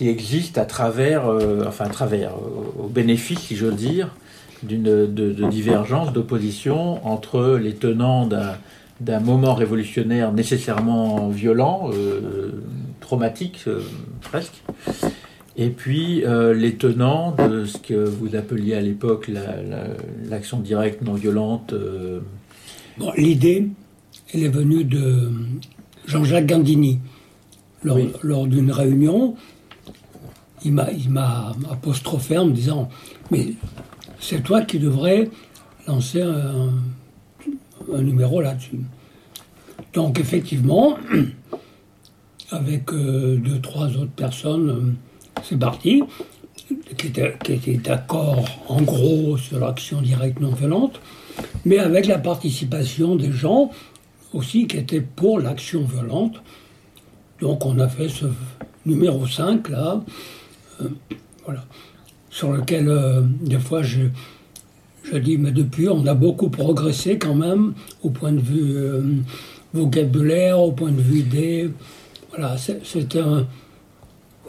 existe 0.00 0.58
à 0.58 0.64
travers, 0.66 1.26
euh, 1.26 1.64
enfin 1.66 1.86
à 1.86 1.88
travers, 1.88 2.32
au 2.78 2.88
bénéfice, 2.88 3.40
si 3.40 3.56
j'ose 3.56 3.76
dire, 3.76 4.14
d'une 4.62 4.82
de, 4.82 5.06
de, 5.06 5.48
divergence, 5.48 6.12
d'opposition 6.12 7.04
entre 7.06 7.58
les 7.60 7.74
tenants 7.74 8.28
d'un 9.00 9.20
moment 9.20 9.54
révolutionnaire 9.54 10.32
nécessairement 10.32 11.30
violent, 11.30 11.90
euh, 11.94 12.62
traumatique 13.00 13.64
presque, 14.20 14.62
et 15.60 15.68
puis 15.68 16.24
euh, 16.24 16.54
les 16.54 16.76
tenants 16.76 17.32
de 17.32 17.66
ce 17.66 17.76
que 17.76 17.92
vous 17.92 18.34
appeliez 18.34 18.74
à 18.74 18.80
l'époque 18.80 19.30
l'action 20.24 20.58
directe 20.58 21.02
non 21.02 21.12
violente. 21.12 21.74
Euh, 21.74 22.20
bon, 22.96 23.12
L'idée, 23.18 23.68
elle 24.32 24.44
est 24.44 24.48
venue 24.48 24.84
de 24.84 25.30
Jean-Jacques 26.06 26.46
Gandini. 26.46 26.98
Lors, 27.82 28.46
d'une 28.46 28.72
réunion, 28.72 29.36
il 30.64 30.72
m'a 30.72 31.52
apostrophé 31.70 32.38
en 32.38 32.46
me 32.46 32.52
disant 32.52 32.88
Mais 33.30 33.52
c'est 34.18 34.42
toi 34.42 34.62
qui 34.62 34.78
devrais 34.78 35.28
lancer 35.86 36.22
un, 36.22 36.70
numéro 38.02 38.40
là-dessus. 38.40 38.80
Donc, 39.92 40.20
effectivement, 40.20 40.96
avec 42.50 42.92
euh, 42.94 43.36
deux, 43.36 43.60
trois 43.60 43.88
autres 43.96 44.12
personnes 44.12 44.96
c'est 45.44 45.58
parti, 45.58 46.02
qui 46.96 47.06
était, 47.08 47.76
d'accord 47.82 48.44
en 48.68 48.80
gros 48.82 49.36
sur 49.36 49.58
l'action 49.58 50.00
directe 50.02 50.40
non 50.40 50.52
violente, 50.52 51.00
mais 51.64 51.78
avec 51.78 52.06
la 52.06 52.18
participation 52.18 53.16
des 53.16 53.32
gens 53.32 53.70
aussi 54.32 54.66
qui 54.66 54.76
étaient 54.76 55.00
pour 55.00 55.40
l'action 55.40 55.82
violente. 55.82 56.42
Donc 57.40 57.64
on 57.66 57.78
a 57.78 57.88
fait 57.88 58.08
ce 58.08 58.26
numéro 58.86 59.26
5 59.26 59.68
là, 59.68 60.02
euh, 60.80 60.88
voilà, 61.44 61.64
sur 62.28 62.52
lequel 62.52 62.88
euh, 62.88 63.22
des 63.40 63.58
fois 63.58 63.82
je, 63.82 64.00
je 65.04 65.16
dis, 65.16 65.38
mais 65.38 65.52
depuis 65.52 65.88
on 65.88 66.06
a 66.06 66.14
beaucoup 66.14 66.50
progressé 66.50 67.18
quand 67.18 67.34
même 67.34 67.74
au 68.02 68.10
point 68.10 68.32
de 68.32 68.40
vue 68.40 68.76
euh, 68.76 69.02
vocabulaire, 69.72 70.60
au 70.60 70.72
point 70.72 70.92
de 70.92 71.00
vue 71.00 71.20
idée. 71.20 71.70
Voilà, 72.30 72.56
c'était 72.58 73.18
un, 73.18 73.46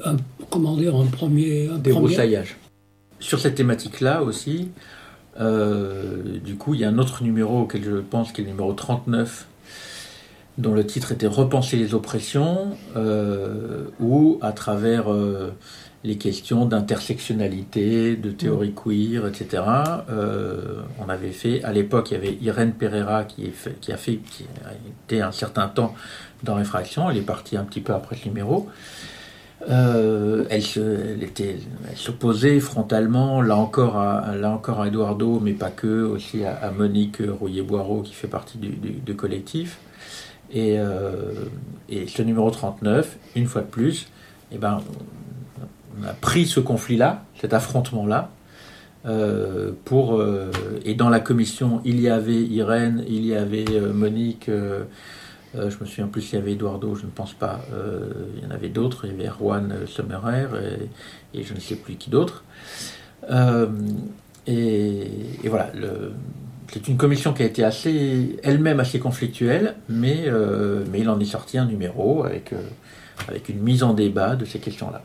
un, 0.05 0.17
comment 0.49 0.75
dire, 0.75 0.95
un 0.95 1.05
premier... 1.05 1.69
Un. 1.69 1.79
Sur 3.19 3.39
cette 3.39 3.55
thématique-là 3.55 4.23
aussi, 4.23 4.69
euh, 5.39 6.39
du 6.43 6.55
coup, 6.55 6.73
il 6.73 6.81
y 6.81 6.85
a 6.85 6.89
un 6.89 6.97
autre 6.97 7.23
numéro 7.23 7.61
auquel 7.61 7.83
je 7.83 7.97
pense, 7.97 8.31
qui 8.31 8.41
est 8.41 8.43
le 8.43 8.51
numéro 8.51 8.73
39, 8.73 9.47
dont 10.57 10.73
le 10.73 10.85
titre 10.85 11.11
était 11.11 11.27
Repenser 11.27 11.77
les 11.77 11.93
oppressions, 11.93 12.77
euh, 12.95 13.85
où, 13.99 14.37
à 14.41 14.51
travers 14.51 15.11
euh, 15.11 15.53
les 16.03 16.17
questions 16.17 16.65
d'intersectionnalité, 16.65 18.15
de 18.15 18.31
théorie 18.31 18.73
queer, 18.73 19.27
etc., 19.27 19.63
on 20.99 21.09
avait 21.09 21.31
fait, 21.31 21.63
à 21.63 21.71
l'époque, 21.71 22.11
il 22.11 22.13
y 22.15 22.17
avait 22.17 22.37
Irène 22.41 22.73
Pereira 22.73 23.23
qui, 23.23 23.51
qui, 23.81 23.91
a 23.91 23.97
fait, 23.97 24.17
qui 24.17 24.45
a 24.65 24.73
été 25.05 25.21
un 25.21 25.31
certain 25.31 25.67
temps 25.67 25.93
dans 26.43 26.55
Réfraction, 26.55 27.09
elle 27.09 27.17
est 27.17 27.21
partie 27.21 27.55
un 27.55 27.63
petit 27.63 27.81
peu 27.81 27.93
après 27.93 28.15
ce 28.15 28.27
numéro, 28.27 28.67
euh, 29.70 30.45
elle, 30.49 30.64
s'opposait 31.95 32.59
frontalement, 32.59 33.41
là 33.41 33.57
encore, 33.57 33.97
à, 33.97 34.36
là 34.36 34.49
encore 34.51 34.82
à 34.82 34.88
Eduardo, 34.88 35.39
mais 35.39 35.53
pas 35.53 35.70
que, 35.70 36.03
aussi 36.03 36.43
à, 36.43 36.72
Monique 36.72 37.22
Rouillet-Boireau, 37.22 38.01
qui 38.01 38.14
fait 38.14 38.28
partie 38.28 38.57
du, 38.57 39.16
collectif. 39.16 39.78
Euh, 40.55 41.45
et, 41.89 42.07
ce 42.07 42.22
numéro 42.22 42.49
39, 42.49 43.18
une 43.36 43.45
fois 43.45 43.62
de 43.62 43.68
plus, 43.68 44.07
eh 44.51 44.57
ben, 44.57 44.82
on 45.99 46.07
a 46.07 46.14
pris 46.14 46.47
ce 46.47 46.59
conflit-là, 46.59 47.24
cet 47.39 47.53
affrontement-là, 47.53 48.32
euh, 49.05 49.72
pour, 49.86 50.24
et 50.86 50.95
dans 50.95 51.09
la 51.09 51.20
commission, 51.20 51.82
il 51.86 51.99
y 52.01 52.09
avait 52.09 52.41
Irène, 52.41 53.03
il 53.07 53.26
y 53.26 53.36
avait 53.36 53.66
Monique 53.93 54.49
euh, 55.55 55.69
je 55.69 55.77
me 55.79 55.85
souviens 55.85 56.07
plus 56.07 56.31
il 56.31 56.35
y 56.35 56.37
avait 56.37 56.53
Eduardo, 56.53 56.95
je 56.95 57.05
ne 57.05 57.11
pense 57.11 57.33
pas. 57.33 57.61
Euh, 57.73 58.09
il 58.37 58.43
y 58.43 58.45
en 58.47 58.51
avait 58.51 58.69
d'autres. 58.69 59.05
Il 59.05 59.11
y 59.11 59.13
avait 59.13 59.27
Erwan 59.27 59.85
Sommerer 59.87 60.47
et, 61.33 61.43
je 61.43 61.53
ne 61.53 61.59
sais 61.59 61.75
plus 61.75 61.95
qui 61.95 62.09
d'autre. 62.09 62.43
Euh, 63.29 63.67
et, 64.47 65.07
voilà, 65.45 65.71
c'est 66.71 66.87
une 66.87 66.97
commission 66.97 67.33
qui 67.33 67.43
a 67.43 67.45
été 67.45 67.63
assez, 67.63 68.39
elle-même 68.43 68.79
assez 68.79 68.99
conflictuelle, 68.99 69.75
mais, 69.89 70.27
mais 70.91 70.99
il 70.99 71.09
en 71.09 71.19
est 71.19 71.25
sorti 71.25 71.57
un 71.57 71.65
numéro 71.65 72.23
avec, 72.23 72.53
avec 73.27 73.49
une 73.49 73.59
mise 73.59 73.83
en 73.83 73.93
débat 73.93 74.35
de 74.35 74.45
ces 74.45 74.59
questions-là. 74.59 75.03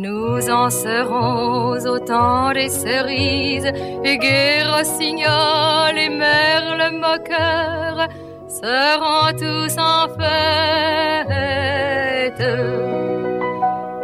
Nous 0.00 0.48
en 0.48 0.70
serons 0.70 1.72
au 1.86 1.98
temps 1.98 2.52
des 2.52 2.70
cerises, 2.70 3.70
et 4.04 4.18
rossignol 4.64 5.98
et 5.98 6.08
merle 6.08 6.92
moqueur 6.92 8.08
seront 8.48 9.32
tous 9.36 9.76
en 9.78 10.08
fête. 10.18 11.28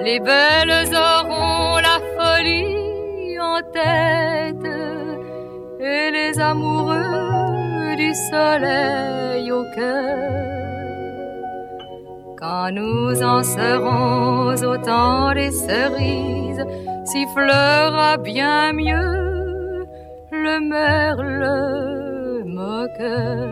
Les 0.05 0.21
belles 0.21 0.95
auront 0.95 1.79
la 1.79 1.99
folie 2.17 3.39
en 3.41 3.63
tête, 3.73 4.71
et 5.81 6.11
les 6.11 6.39
amoureux 6.39 7.97
du 7.97 8.13
soleil 8.31 9.51
au 9.51 9.65
cœur. 9.75 10.58
Quand 12.41 12.71
nous 12.71 13.21
en 13.21 13.43
serons 13.43 14.55
au 14.63 14.77
temps 14.77 15.35
des 15.35 15.51
cerises, 15.51 16.65
sifflera 17.05 18.17
bien 18.19 18.73
mieux 18.75 19.85
le 20.31 20.61
merle 20.61 22.45
moqueur. 22.47 23.49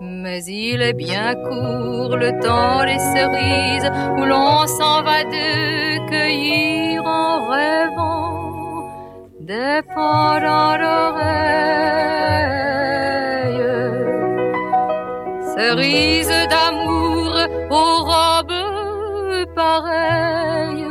Mais 0.00 0.42
il 0.44 0.80
est 0.80 0.94
bien 0.94 1.34
court 1.34 2.16
le 2.16 2.30
temps 2.40 2.82
des 2.84 2.98
cerises 2.98 3.90
où 4.16 4.24
l'on 4.24 4.66
s'en 4.66 5.02
va 5.02 5.22
de 5.24 6.08
cueillir 6.08 7.04
en 7.04 7.46
rêvant 7.50 8.88
des 9.40 9.82
pendants 9.94 10.78
d'oreilles 10.78 11.94
cerise 15.56 16.36
d'amour 16.50 17.32
aux 17.70 17.96
robes 18.10 18.60
pareilles, 19.54 20.86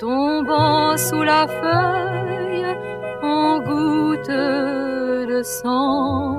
tombant 0.00 0.96
sous 0.96 1.22
la 1.22 1.46
feuille 1.46 2.66
en 3.22 3.58
gouttes 3.60 4.28
de 5.32 5.42
sang. 5.42 6.38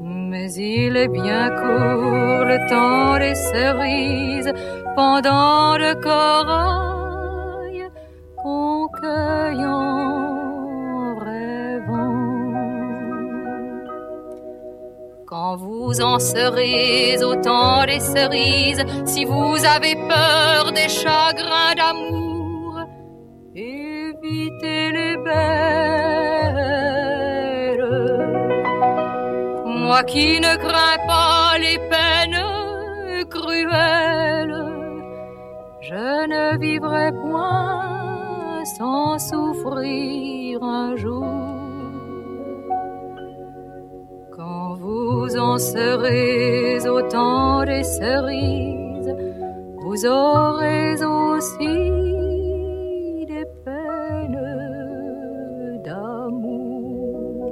Mais 0.00 0.52
il 0.52 0.96
est 0.96 1.08
bien 1.08 1.50
court 1.60 2.44
le 2.52 2.58
temps 2.68 3.18
des 3.18 3.34
cerises 3.34 4.52
pendant 4.94 5.76
le 5.76 5.94
corail 6.00 7.88
qu'on 8.42 8.88
cueille 8.88 9.66
Quand 15.42 15.56
vous 15.56 16.02
en 16.02 16.18
serez 16.18 17.24
au 17.24 17.34
temps 17.34 17.86
des 17.86 18.00
cerises, 18.00 18.84
si 19.06 19.24
vous 19.24 19.56
avez 19.74 19.94
peur 19.94 20.70
des 20.72 20.90
chagrins 20.90 21.74
d'amour, 21.74 22.80
évitez 23.54 24.92
les 24.92 25.16
belles. 25.16 25.40
Moi 29.64 30.02
qui 30.02 30.40
ne 30.40 30.56
crains 30.56 31.00
pas 31.06 31.56
les 31.58 31.78
peines 31.88 32.44
cruelles, 33.30 34.62
je 35.80 36.26
ne 36.34 36.58
vivrai 36.58 37.12
point 37.12 38.62
sans 38.76 39.18
souffrir 39.18 40.62
un 40.62 40.96
jour. 40.96 41.49
Vous 44.80 45.36
en 45.36 45.58
serez 45.58 46.88
au 46.88 47.02
temps 47.02 47.62
des 47.64 47.84
cerises, 47.84 49.14
vous 49.82 50.06
aurez 50.06 51.04
aussi 51.04 51.66
des 53.28 53.44
peines 53.62 55.82
d'amour. 55.84 57.44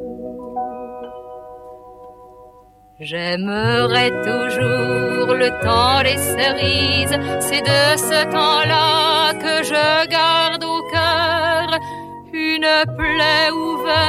J'aimerai 2.99 4.11
toujours 4.29 5.35
le 5.35 5.51
temps 5.63 6.03
des 6.03 6.17
cerises, 6.17 7.19
c'est 7.41 7.61
de 7.61 7.99
ce 8.09 8.25
temps-là 8.33 9.35
que 9.35 9.63
je 9.71 10.07
garde 10.09 10.65
au 10.65 10.81
cœur 10.91 11.79
une 12.33 12.87
plaie 12.97 13.51
ouverte. 13.53 14.09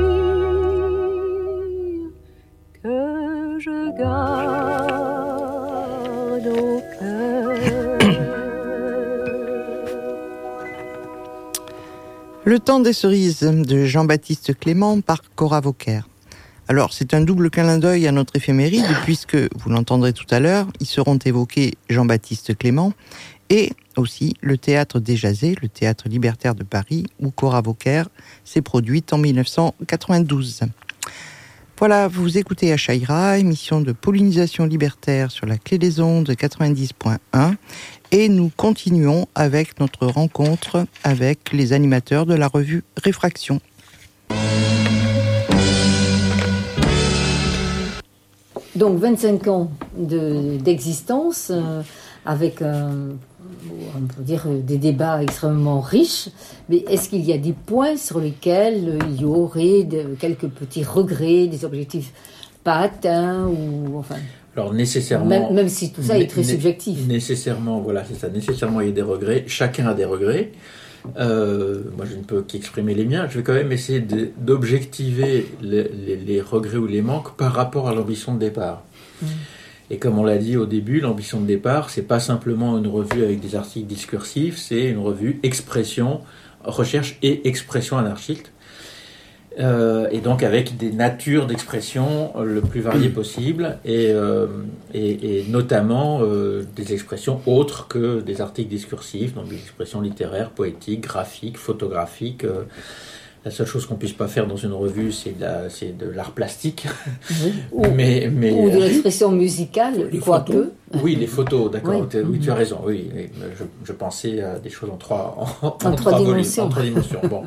Le 3.63 3.91
temps 12.59 12.79
des 12.79 12.93
cerises 12.93 13.41
de 13.41 13.85
Jean-Baptiste 13.85 14.57
Clément 14.57 14.99
par 15.01 15.21
Cora 15.35 15.61
Vauquer. 15.61 15.99
Alors, 16.67 16.93
c'est 16.93 17.13
un 17.13 17.21
double 17.21 17.51
clin 17.51 17.77
d'œil 17.77 18.07
à 18.07 18.11
notre 18.11 18.35
éphéméride, 18.35 18.87
puisque, 19.03 19.35
vous 19.35 19.69
l'entendrez 19.69 20.13
tout 20.13 20.25
à 20.31 20.39
l'heure, 20.39 20.65
ils 20.79 20.87
seront 20.87 21.17
évoqués 21.17 21.75
Jean-Baptiste 21.89 22.57
Clément 22.57 22.93
et 23.49 23.73
aussi 23.95 24.33
le 24.41 24.57
théâtre 24.57 24.99
des 24.99 25.15
Jazés, 25.15 25.55
le 25.61 25.69
théâtre 25.69 26.09
libertaire 26.09 26.55
de 26.55 26.63
Paris, 26.63 27.05
où 27.19 27.29
Cora 27.29 27.61
Vauquer 27.61 28.05
s'est 28.43 28.61
produite 28.61 29.13
en 29.13 29.19
1992. 29.19 30.61
Voilà, 31.81 32.07
vous 32.07 32.37
écoutez 32.37 32.71
Achaïra, 32.71 33.39
émission 33.39 33.81
de 33.81 33.91
pollinisation 33.91 34.65
libertaire 34.67 35.31
sur 35.31 35.47
la 35.47 35.57
clé 35.57 35.79
des 35.79 35.99
ondes 35.99 36.29
90.1 36.29 37.55
et 38.11 38.29
nous 38.29 38.51
continuons 38.55 39.25
avec 39.33 39.79
notre 39.79 40.05
rencontre 40.05 40.85
avec 41.03 41.51
les 41.51 41.73
animateurs 41.73 42.27
de 42.27 42.35
la 42.35 42.47
revue 42.47 42.83
Réfraction. 43.03 43.59
Donc 48.75 48.99
25 48.99 49.47
ans 49.47 49.71
de- 49.97 50.57
d'existence 50.57 51.47
euh, 51.49 51.81
avec 52.25 52.61
euh, 52.61 53.11
on 53.97 54.01
peut 54.13 54.21
dire 54.23 54.45
des 54.47 54.77
débats 54.77 55.21
extrêmement 55.23 55.81
riches, 55.81 56.29
mais 56.69 56.77
est-ce 56.89 57.09
qu'il 57.09 57.25
y 57.25 57.33
a 57.33 57.37
des 57.37 57.53
points 57.53 57.97
sur 57.97 58.19
lesquels 58.19 58.99
il 59.09 59.21
y 59.21 59.25
aurait 59.25 59.83
de- 59.83 60.15
quelques 60.19 60.47
petits 60.47 60.83
regrets, 60.83 61.47
des 61.47 61.65
objectifs 61.65 62.11
pas 62.63 62.77
atteints 62.77 63.47
ou 63.47 63.97
enfin 63.97 64.17
Alors 64.55 64.73
nécessairement. 64.73 65.25
Même- 65.25 65.53
même 65.53 65.69
si 65.69 65.91
tout 65.91 66.03
ça 66.03 66.17
est 66.19 66.27
très 66.27 66.43
subjectif. 66.43 67.07
Nécessairement, 67.07 67.79
voilà, 67.81 68.03
c'est 68.05 68.15
ça. 68.19 68.29
Nécessairement, 68.29 68.81
il 68.81 68.87
y 68.87 68.91
a 68.91 68.93
des 68.93 69.01
regrets. 69.01 69.43
Chacun 69.47 69.87
a 69.87 69.93
des 69.95 70.05
regrets. 70.05 70.51
Euh, 71.17 71.81
moi, 71.97 72.05
je 72.07 72.15
ne 72.15 72.21
peux 72.21 72.43
qu'exprimer 72.43 72.93
les 72.93 73.05
miens. 73.05 73.27
Je 73.27 73.37
vais 73.39 73.43
quand 73.43 73.53
même 73.55 73.71
essayer 73.71 74.05
d'objectiver 74.37 75.47
les, 75.61 75.83
les- 76.05 76.15
les 76.17 76.41
regrets 76.41 76.77
ou 76.77 76.85
les 76.85 77.01
manques 77.01 77.35
par 77.37 77.53
rapport 77.53 77.89
à 77.89 77.95
l'ambition 77.95 78.35
de 78.35 78.39
départ. 78.39 78.83
Et 79.91 79.97
comme 79.97 80.17
on 80.17 80.23
l'a 80.23 80.37
dit 80.37 80.55
au 80.55 80.65
début, 80.65 81.01
l'ambition 81.01 81.41
de 81.41 81.45
départ, 81.45 81.89
c'est 81.89 82.03
pas 82.03 82.21
simplement 82.21 82.77
une 82.77 82.87
revue 82.87 83.25
avec 83.25 83.41
des 83.41 83.57
articles 83.57 83.87
discursifs, 83.87 84.57
c'est 84.57 84.85
une 84.85 84.99
revue 84.99 85.41
expression, 85.43 86.21
recherche 86.63 87.19
et 87.21 87.45
expression 87.49 87.97
anarchiste. 87.97 88.53
Euh, 89.59 90.07
et 90.11 90.19
donc 90.19 90.43
avec 90.43 90.77
des 90.77 90.93
natures 90.93 91.45
d'expression 91.45 92.31
euh, 92.37 92.45
le 92.45 92.61
plus 92.61 92.79
variées 92.79 93.09
possible, 93.21 93.79
et, 93.83 94.11
euh, 94.11 94.47
et, 94.93 95.39
et 95.39 95.45
notamment 95.49 96.21
euh, 96.21 96.63
des 96.73 96.93
expressions 96.93 97.41
autres 97.45 97.89
que 97.89 98.21
des 98.21 98.39
articles 98.39 98.69
discursifs, 98.69 99.33
donc 99.33 99.49
des 99.49 99.57
expressions 99.57 99.99
littéraires, 99.99 100.51
poétiques, 100.51 101.01
graphiques, 101.01 101.57
photographiques. 101.57 102.45
Euh. 103.41 103.45
la 103.45 103.51
seule 103.51 103.65
chose 103.67 103.85
qu'on 103.85 103.95
puisse 103.95 104.13
pas 104.13 104.27
faire 104.27 104.47
dans 104.47 104.55
une 104.55 104.73
revue, 104.73 105.11
c'est 105.11 105.37
de 105.37 105.41
la- 105.41 105.67
l'art 106.15 106.31
plastique. 106.31 106.87
Oui. 107.29 107.53
Ou- 107.71 107.85
mais, 107.95 108.29
mais, 108.31 108.51
ou 108.51 108.69
de 108.69 108.77
l'expression 108.77 109.31
musicale, 109.31 110.09
quoique. 110.23 110.71
oui, 111.01 111.15
les 111.15 111.27
photos, 111.27 111.71
d'accord. 111.71 112.01
Oui. 112.01 112.07
Tu- 112.09 112.21
Oui, 112.21 112.39
tu 112.39 112.49
as 112.49 112.53
Mhm. 112.53 112.59
raison. 112.59 112.79
Oui, 112.85 113.09
oui. 113.15 113.29
Je, 113.57 113.63
je 113.83 113.91
pensais 113.93 114.41
à 114.41 114.59
des 114.59 114.69
choses 114.69 114.89
en 114.89 114.97
trois, 114.97 115.35
en, 115.61 115.67
en 115.67 115.95
trois 115.95 116.17
dimensions. 116.19 116.65
en 116.65 116.69
trois 116.69 116.83
dimensions. 116.83 117.21
Bon. 117.29 117.43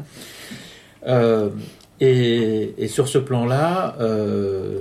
Euh, 1.07 1.51
et, 2.01 2.75
et 2.79 2.89
sur 2.89 3.07
ce 3.09 3.19
plan-là, 3.19 3.97
euh, 4.01 4.81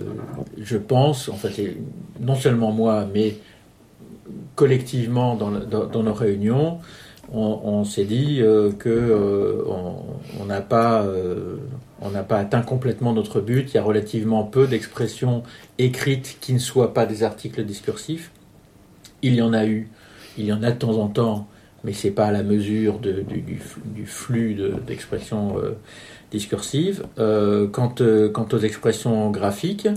je 0.58 0.78
pense, 0.78 1.30
en 1.30 1.36
fait, 1.36 1.76
non 2.20 2.36
seulement 2.36 2.72
moi, 2.72 3.06
mais 3.14 3.36
collectivement 4.56 5.36
dans, 5.36 5.50
le- 5.50 5.66
dans- 5.66 5.86
dans 5.86 6.04
nos 6.04 6.14
réunions, 6.14 6.80
on, 7.34 7.84
s'est 7.84 8.06
dit 8.06 8.40
euh, 8.42 8.72
que 8.72 8.90
euh, 8.90 9.64
on- 9.68 10.42
on 10.42 10.46
n'a 10.46 10.62
pas, 10.62 11.04
euh, 11.04 11.56
on 12.02 12.12
n'a 12.12 12.24
pas 12.24 12.38
atteint 12.38 12.62
complètement 12.62 13.14
notre 13.14 13.42
but. 13.42 13.72
Il 13.72 13.76
y 13.76 13.78
a 13.80 13.84
relativement 13.84 14.44
peu 14.44 14.68
d'expressions 14.68 15.44
écrites 15.80 16.38
qui 16.42 16.54
ne 16.54 16.60
soient 16.60 16.94
pas 16.94 17.06
des 17.06 17.24
articles 17.24 17.64
discursifs. 17.64 18.32
Il 19.22 19.36
y 19.36 19.42
en 19.42 19.54
a 19.54 19.66
eu, 19.66 19.90
il 20.38 20.46
y 20.46 20.54
en 20.54 20.64
a 20.64 20.72
de 20.72 20.78
temps 20.78 20.98
en 20.98 21.08
temps, 21.08 21.48
mais 21.84 21.94
c'est 21.94 22.12
pas 22.12 22.26
à 22.28 22.32
la 22.32 22.44
mesure 22.44 23.00
du, 23.00 23.16
flux 24.06 24.54
de- 24.54 24.76
d'expressions 24.86 25.58
euh, 25.58 25.72
discursives. 26.32 27.04
Quant 27.18 27.96
aux 28.00 28.60
expressions 28.60 29.30
graphiques, 29.32 29.88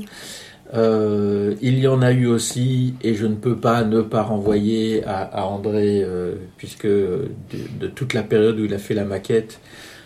euh, 0.75 1.55
il 1.63 1.79
y 1.79 1.87
en 1.87 2.03
a 2.03 2.13
eu 2.13 2.27
aussi, 2.27 2.95
et 3.03 3.15
je 3.15 3.27
ne 3.27 3.35
peux 3.37 3.57
pas 3.57 3.85
ne 3.85 4.03
pas 4.03 4.23
renvoyer 4.23 5.05
à, 5.05 5.23
à 5.23 5.45
André, 5.45 6.03
euh, 6.03 6.35
puisque 6.57 6.87
de, 6.87 7.87
toute 7.95 8.15
la 8.15 8.23
période 8.23 8.59
où 8.59 8.65
il 8.65 8.75
a 8.75 8.79
fait 8.79 8.95
la 8.95 9.05
maquette, 9.05 9.61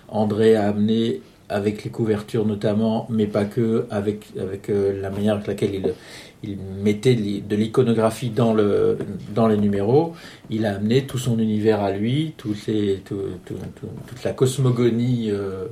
André 0.09 0.57
a 0.57 0.69
amené, 0.69 1.23
avec 1.49 1.83
les 1.83 1.91
couvertures 1.91 2.47
notamment, 2.47 3.07
mais 3.11 3.27
pas 3.27 3.45
que, 3.45 3.87
avec, 3.91 4.27
avec 4.39 4.71
euh, 4.71 5.01
la 5.01 5.11
manière 5.11 5.35
avec 5.35 5.49
laquelle 5.49 5.75
il, 5.75 5.95
il 6.45 6.59
mettait 6.59 7.15
de 7.17 7.21
l'i- 7.21 7.41
de 7.43 7.57
l'iconographie 7.57 8.31
dans, 8.31 8.55
le, 8.55 8.97
dans 9.35 9.49
les 9.49 9.57
numéros, 9.57 10.15
il 10.49 10.65
a 10.65 10.77
amené 10.77 11.07
tout 11.07 11.19
son 11.19 11.41
univers 11.41 11.81
à 11.81 11.91
lui, 11.91 12.35
tout- 12.37 12.55
tout- 13.05 13.15
tout- 13.45 13.55
toute 14.07 14.23
la 14.25 14.33
cosmogonie 14.33 15.31
euh, 15.33 15.65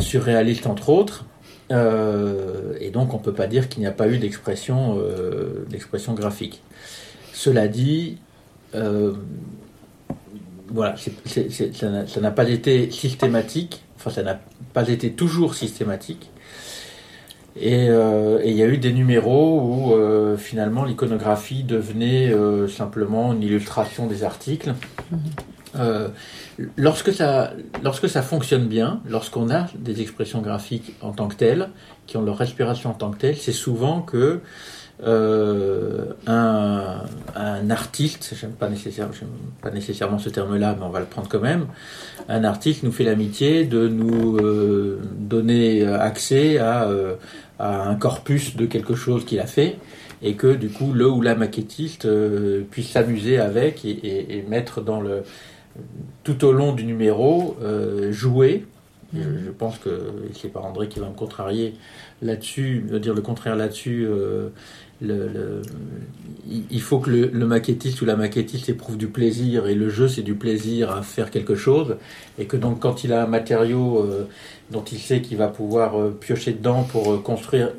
surréaliste 0.00 0.66
entre 0.66 0.88
autres. 0.88 1.26
Euh, 1.72 2.74
et 2.80 2.90
donc 2.90 3.14
on 3.14 3.18
ne 3.18 3.22
peut 3.22 3.32
pas 3.32 3.46
dire 3.46 3.68
qu'il 3.68 3.80
n'y 3.80 3.86
a 3.86 3.92
pas 3.92 4.08
eu 4.08 4.18
d'expression 4.18 4.98
euh, 4.98 5.64
graphique. 6.14 6.62
Cela 7.32 7.66
dit, 7.66 8.18
euh, 8.74 9.12
voilà, 10.68 10.94
ça 10.96 12.20
n'a- 12.20 12.30
pas 12.30 12.48
été 12.48 12.90
systématique, 12.90 13.82
enfin 13.96 14.10
ça 14.10 14.22
n'a 14.22 14.38
pas 14.74 14.88
été 14.88 15.12
toujours 15.12 15.54
systématique. 15.54 16.30
Et 17.60 17.86
il 17.86 18.52
y 18.56 18.62
a 18.62 18.66
eu 18.66 18.78
des 18.78 18.92
numéros 18.92 19.60
où 19.60 20.36
finalement 20.38 20.84
l'iconographie 20.84 21.64
devenait 21.64 22.32
simplement 22.68 23.34
une 23.34 23.42
illustration 23.42 24.06
des 24.06 24.24
articles. 24.24 24.72
Euh, 25.76 26.08
lorsque 26.76 27.12
ça, 27.12 27.52
lorsque 27.82 28.08
ça 28.08 28.20
fonctionne 28.22 28.66
bien, 28.66 29.00
lorsqu'on 29.08 29.50
a 29.50 29.66
des 29.78 30.00
expressions 30.02 30.40
graphiques 30.42 30.94
en 31.00 31.12
tant 31.12 31.28
que 31.28 31.34
telles, 31.36 31.68
qui 32.06 32.16
ont 32.16 32.22
leur 32.22 32.36
respiration 32.36 32.90
en 32.90 32.94
tant 32.94 33.10
que 33.10 33.18
telles, 33.18 33.36
c'est 33.36 33.52
souvent 33.52 34.02
que 34.02 34.40
euh, 35.04 36.12
un, 36.26 36.98
un 37.34 37.70
artiste, 37.70 38.34
j'aime 38.38 38.52
pas, 38.52 38.68
pas 39.62 39.70
nécessairement 39.70 40.18
ce 40.18 40.28
terme-là, 40.28 40.76
mais 40.78 40.84
on 40.84 40.90
va 40.90 41.00
le 41.00 41.06
prendre 41.06 41.28
quand 41.28 41.40
même, 41.40 41.66
un 42.28 42.44
artiste 42.44 42.82
nous 42.82 42.92
fait 42.92 43.04
l'amitié 43.04 43.64
de 43.64 43.88
nous 43.88 44.36
euh, 44.38 45.00
donner 45.18 45.84
accès 45.86 46.58
à, 46.58 46.84
euh, 46.84 47.14
à 47.58 47.88
un 47.88 47.94
corpus 47.96 48.56
de 48.56 48.66
quelque 48.66 48.94
chose 48.94 49.24
qu'il 49.24 49.40
a 49.40 49.46
fait 49.46 49.78
et 50.22 50.34
que 50.36 50.54
du 50.54 50.68
coup 50.68 50.92
le 50.92 51.08
ou 51.10 51.20
la 51.20 51.34
maquettiste 51.34 52.04
euh, 52.04 52.62
puisse 52.70 52.90
s'amuser 52.90 53.38
avec 53.40 53.84
et, 53.84 53.90
et- 53.90 54.38
et 54.38 54.42
mettre 54.42 54.80
dans 54.80 55.00
le 55.00 55.22
tout 56.24 56.44
au 56.44 56.52
long 56.52 56.72
du 56.72 56.84
numéro 56.84 57.56
euh, 57.62 58.12
jouer. 58.12 58.64
Je, 59.14 59.50
pense 59.50 59.76
que 59.76 59.90
c'est 60.34 60.50
pas 60.50 60.60
André 60.60 60.88
qui 60.88 60.98
va 60.98 61.06
me 61.06 61.14
contrarier 61.14 61.74
là-dessus, 62.22 62.86
dire 62.98 63.12
le 63.12 63.20
contraire 63.20 63.56
là-dessus. 63.56 64.06
euh, 64.08 64.48
il- 66.48 66.80
faut 66.80 66.98
que 66.98 67.10
le, 67.10 67.46
maquettiste 67.46 68.00
ou 68.00 68.06
la 68.06 68.16
maquettiste 68.16 68.70
éprouve 68.70 68.96
du 68.96 69.08
plaisir 69.08 69.66
et 69.66 69.74
le 69.74 69.90
jeu 69.90 70.08
c'est 70.08 70.22
du 70.22 70.34
plaisir 70.34 70.92
à 70.92 71.02
faire 71.02 71.30
quelque 71.30 71.56
chose 71.56 71.96
et 72.38 72.46
que 72.46 72.56
donc 72.56 72.80
quand 72.80 73.04
il 73.04 73.12
a 73.12 73.24
un 73.24 73.26
matériau 73.26 73.98
euh, 73.98 74.28
dont 74.70 74.84
il 74.84 74.98
sait 74.98 75.20
qu'il 75.20 75.36
va 75.36 75.48
pouvoir 75.48 75.94
piocher 76.20 76.52
dedans 76.52 76.84
pour 76.84 77.22
construire 77.22 77.72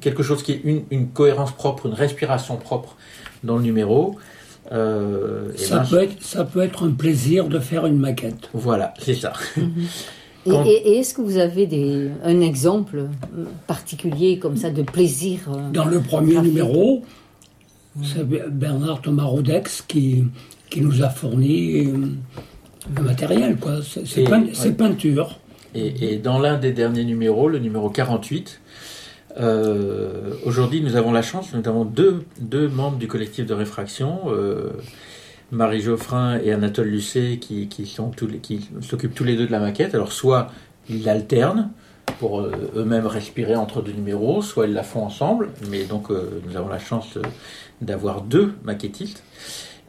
quelque 0.00 0.22
chose 0.22 0.42
qui 0.42 0.52
est 0.52 0.62
une 0.90 1.08
cohérence 1.08 1.52
propre, 1.52 1.86
une 1.86 1.94
respiration 1.94 2.56
propre 2.56 2.96
dans 3.42 3.56
le 3.56 3.62
numéro. 3.62 4.16
Euh, 4.72 5.50
Ça, 5.56 5.80
ben, 5.80 5.86
peut 5.86 6.02
être, 6.02 6.22
ça 6.22 6.44
peut 6.44 6.62
être 6.62 6.84
un 6.84 6.90
plaisir 6.92 7.48
de 7.48 7.58
faire 7.58 7.86
une 7.86 7.98
maquette. 7.98 8.48
Voilà, 8.54 8.94
c'est 8.98 9.14
ça. 9.14 9.32
Et, 10.46 10.50
Quand- 10.50 10.64
et- 10.64 10.70
et 10.72 10.98
est-ce 10.98 11.14
que 11.14 11.22
vous 11.22 11.38
avez 11.38 11.66
des, 11.66 12.10
un 12.22 12.40
exemple 12.40 12.98
euh, 12.98 13.44
particulier 13.66 14.38
comme 14.38 14.56
ça 14.56 14.70
de 14.70 14.82
plaisir 14.82 15.40
euh, 15.48 15.70
Dans 15.72 15.86
le 15.86 16.00
premier 16.00 16.34
graphique 16.34 16.50
numéro, 16.52 17.02
c'est 18.02 18.24
Bernard 18.50 19.00
Thomas 19.02 19.24
Rodex 19.24 19.82
qui, 19.86 20.24
qui 20.70 20.80
nous 20.82 21.02
a 21.02 21.08
fourni 21.08 21.84
le 21.84 23.02
matériel. 23.02 23.56
quoi. 23.56 23.76
C'est 23.82 24.06
c'est 24.06 24.22
Et- 24.22 24.24
pein- 24.24 24.46
c'est 24.52 24.68
ouais. 24.68 24.74
peinture. 24.74 25.38
Et, 25.74 26.12
et 26.14 26.18
dans 26.18 26.38
l'un 26.38 26.58
des 26.58 26.72
derniers 26.72 27.04
numéros, 27.04 27.48
le 27.48 27.58
numéro 27.58 27.88
48, 27.90 28.60
euh, 29.38 30.34
aujourd'hui 30.44 30.80
nous 30.80 30.96
avons 30.96 31.12
la 31.12 31.22
chance, 31.22 31.52
nous 31.54 31.68
avons 31.68 31.84
deux, 31.84 32.24
deux 32.40 32.68
membres 32.68 32.98
du 32.98 33.08
collectif 33.08 33.46
de 33.46 33.54
réfraction, 33.54 34.20
euh, 34.28 34.70
Marie 35.50 35.80
Geoffrin 35.80 36.38
et 36.38 36.52
Anatole 36.52 36.88
Lucet, 36.88 37.38
qui, 37.40 37.68
qui 37.68 37.86
s'occupent 37.86 39.14
tous 39.14 39.24
les 39.24 39.36
deux 39.36 39.46
de 39.46 39.52
la 39.52 39.60
maquette. 39.60 39.94
Alors 39.94 40.12
soit 40.12 40.48
ils 40.88 41.08
alternent 41.08 41.70
pour 42.18 42.40
euh, 42.40 42.52
eux-mêmes 42.76 43.06
respirer 43.06 43.56
entre 43.56 43.82
deux 43.82 43.92
numéros, 43.92 44.42
soit 44.42 44.66
ils 44.66 44.72
la 44.72 44.82
font 44.82 45.04
ensemble, 45.04 45.50
mais 45.70 45.84
donc 45.84 46.10
euh, 46.10 46.40
nous 46.46 46.56
avons 46.56 46.68
la 46.68 46.78
chance 46.78 47.16
euh, 47.16 47.22
d'avoir 47.80 48.22
deux 48.22 48.54
maquettistes. 48.64 49.22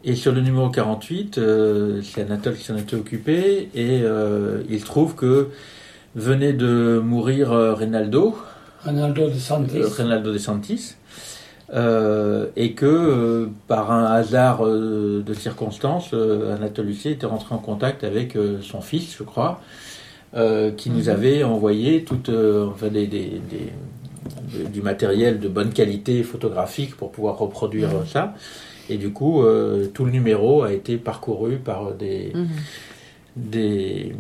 Et 0.04 0.16
sur 0.16 0.32
le 0.32 0.42
numéro 0.42 0.70
48, 0.70 1.38
euh, 1.38 2.02
c'est 2.04 2.22
Anatole 2.22 2.56
qui 2.56 2.64
s'en 2.64 2.78
était 2.78 2.96
occupé, 2.96 3.70
et 3.74 4.04
il 4.70 4.84
trouve 4.84 5.16
que 5.16 5.50
venait 6.16 6.54
de 6.54 7.02
mourir 7.04 7.50
Reynaldo, 7.50 8.38
Ronaldo 8.86 9.30
de 9.30 9.34
Santis. 9.36 9.78
euh, 9.78 9.88
Reynaldo 9.88 10.32
de 10.34 10.38
Santis, 10.38 10.96
euh, 11.74 12.48
et 12.56 12.74
que 12.74 12.86
euh, 12.86 13.48
par 13.68 13.92
un 13.92 14.06
hasard 14.06 14.66
euh, 14.66 15.24
de 15.26 15.34
circonstances, 15.34 16.14
Anatole 16.14 16.92
était 17.06 17.26
rentré 17.26 17.56
en 17.56 17.58
contact 17.60 18.04
avec 18.04 18.38
son 18.62 18.82
fils, 18.82 19.16
je 19.18 19.24
crois, 19.24 19.62
qui 20.78 20.90
nous 20.90 21.08
avait 21.10 21.44
envoyé 21.44 22.04
toute, 22.04 22.30
euh, 22.30 22.68
enfin, 22.68 22.88
des, 22.90 23.08
des- 23.08 23.40
des- 23.50 23.72
de- 24.64 24.68
du 24.68 24.82
matériel 24.82 25.40
de 25.40 25.48
bonne 25.48 25.72
qualité 25.72 26.24
photographique 26.24 26.96
pour 26.98 27.12
pouvoir 27.12 27.38
reproduire 27.38 27.90
euh, 27.90 28.06
ça. 28.06 28.34
Et 28.90 28.98
du 28.98 29.10
coup, 29.12 29.44
tout 29.96 30.06
le 30.06 30.12
numéro 30.12 30.62
a 30.62 30.72
été 30.72 30.98
parcouru 30.98 31.56
par 31.58 31.94
des, 31.94 32.32
Mhm. 32.36 32.48
des, 33.36 34.16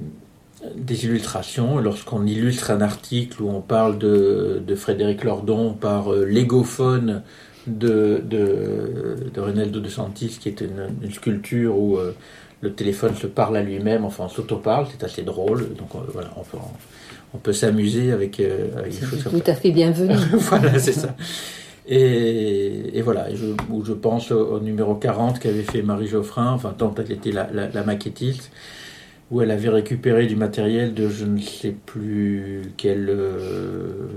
des 0.76 1.06
illustrations. 1.06 1.78
Lorsqu'on 1.78 2.26
illustre 2.26 2.72
un 2.72 2.82
article 2.82 3.42
où 3.42 3.50
on 3.50 3.62
parle 3.62 3.98
de, 3.98 4.62
de 4.66 4.76
Frédéric 4.76 5.24
Lordon 5.24 5.74
par 5.74 6.14
euh, 6.14 6.26
l'égophone 6.26 7.24
de, 7.68 8.22
de, 8.24 9.18
de 9.34 9.42
Renaldo 9.42 9.80
de 9.80 9.90
Santis, 9.90 10.38
qui 10.40 10.50
est 10.50 10.62
une, 10.62 10.90
une 11.02 11.12
sculpture 11.12 11.78
où 11.78 11.98
euh, 11.98 12.16
le 12.62 12.74
téléphone 12.74 13.16
se 13.16 13.28
parle 13.28 13.58
à 13.58 13.62
lui-même, 13.62 14.06
enfin 14.06 14.26
on 14.26 14.30
s'auto-parle, 14.30 14.88
c'est 14.92 15.04
assez 15.04 15.24
drôle. 15.24 15.74
Donc 15.76 15.90
euh, 15.96 16.00
voilà, 16.12 16.30
on 16.38 16.44
peut, 16.44 16.58
on 17.34 17.38
peut 17.38 17.54
s'amuser 17.54 18.12
avec, 18.12 18.40
euh, 18.40 18.78
avec 18.78 18.92
des 18.92 19.06
choses 19.06 19.20
C'est 19.24 19.30
comme 19.30 19.42
tout 19.42 19.52
à 19.52 19.56
fait 19.56 19.72
bienvenu. 19.72 20.16
voilà, 20.34 20.78
c'est 20.80 20.94
ça. 20.94 21.16
Et, 21.88 22.98
et 22.98 23.02
voilà, 23.02 23.34
je, 23.36 23.46
où 23.70 23.86
je 23.86 23.94
pense 23.94 24.32
au, 24.32 24.56
au 24.56 24.60
numéro 24.60 24.96
40 24.96 25.40
qu'avait 25.40 25.62
fait 25.62 25.84
Marie 25.84 26.08
Geoffrin, 26.08 26.52
enfin 26.52 26.74
tant 26.76 26.90
qu'elle 26.90 27.12
était 27.12 27.32
la, 27.32 27.48
la, 27.54 27.70
la 27.70 27.84
maquettiste, 27.84 28.52
où 29.32 29.42
elle 29.42 29.52
avait 29.52 29.70
récupéré 29.70 30.28
du 30.28 30.36
matériel 30.36 30.94
de 30.94 31.10
je 31.10 31.26
ne 31.26 31.40
sais 31.40 31.76
plus 31.86 32.74
quel 32.78 33.10
euh, 33.10 34.08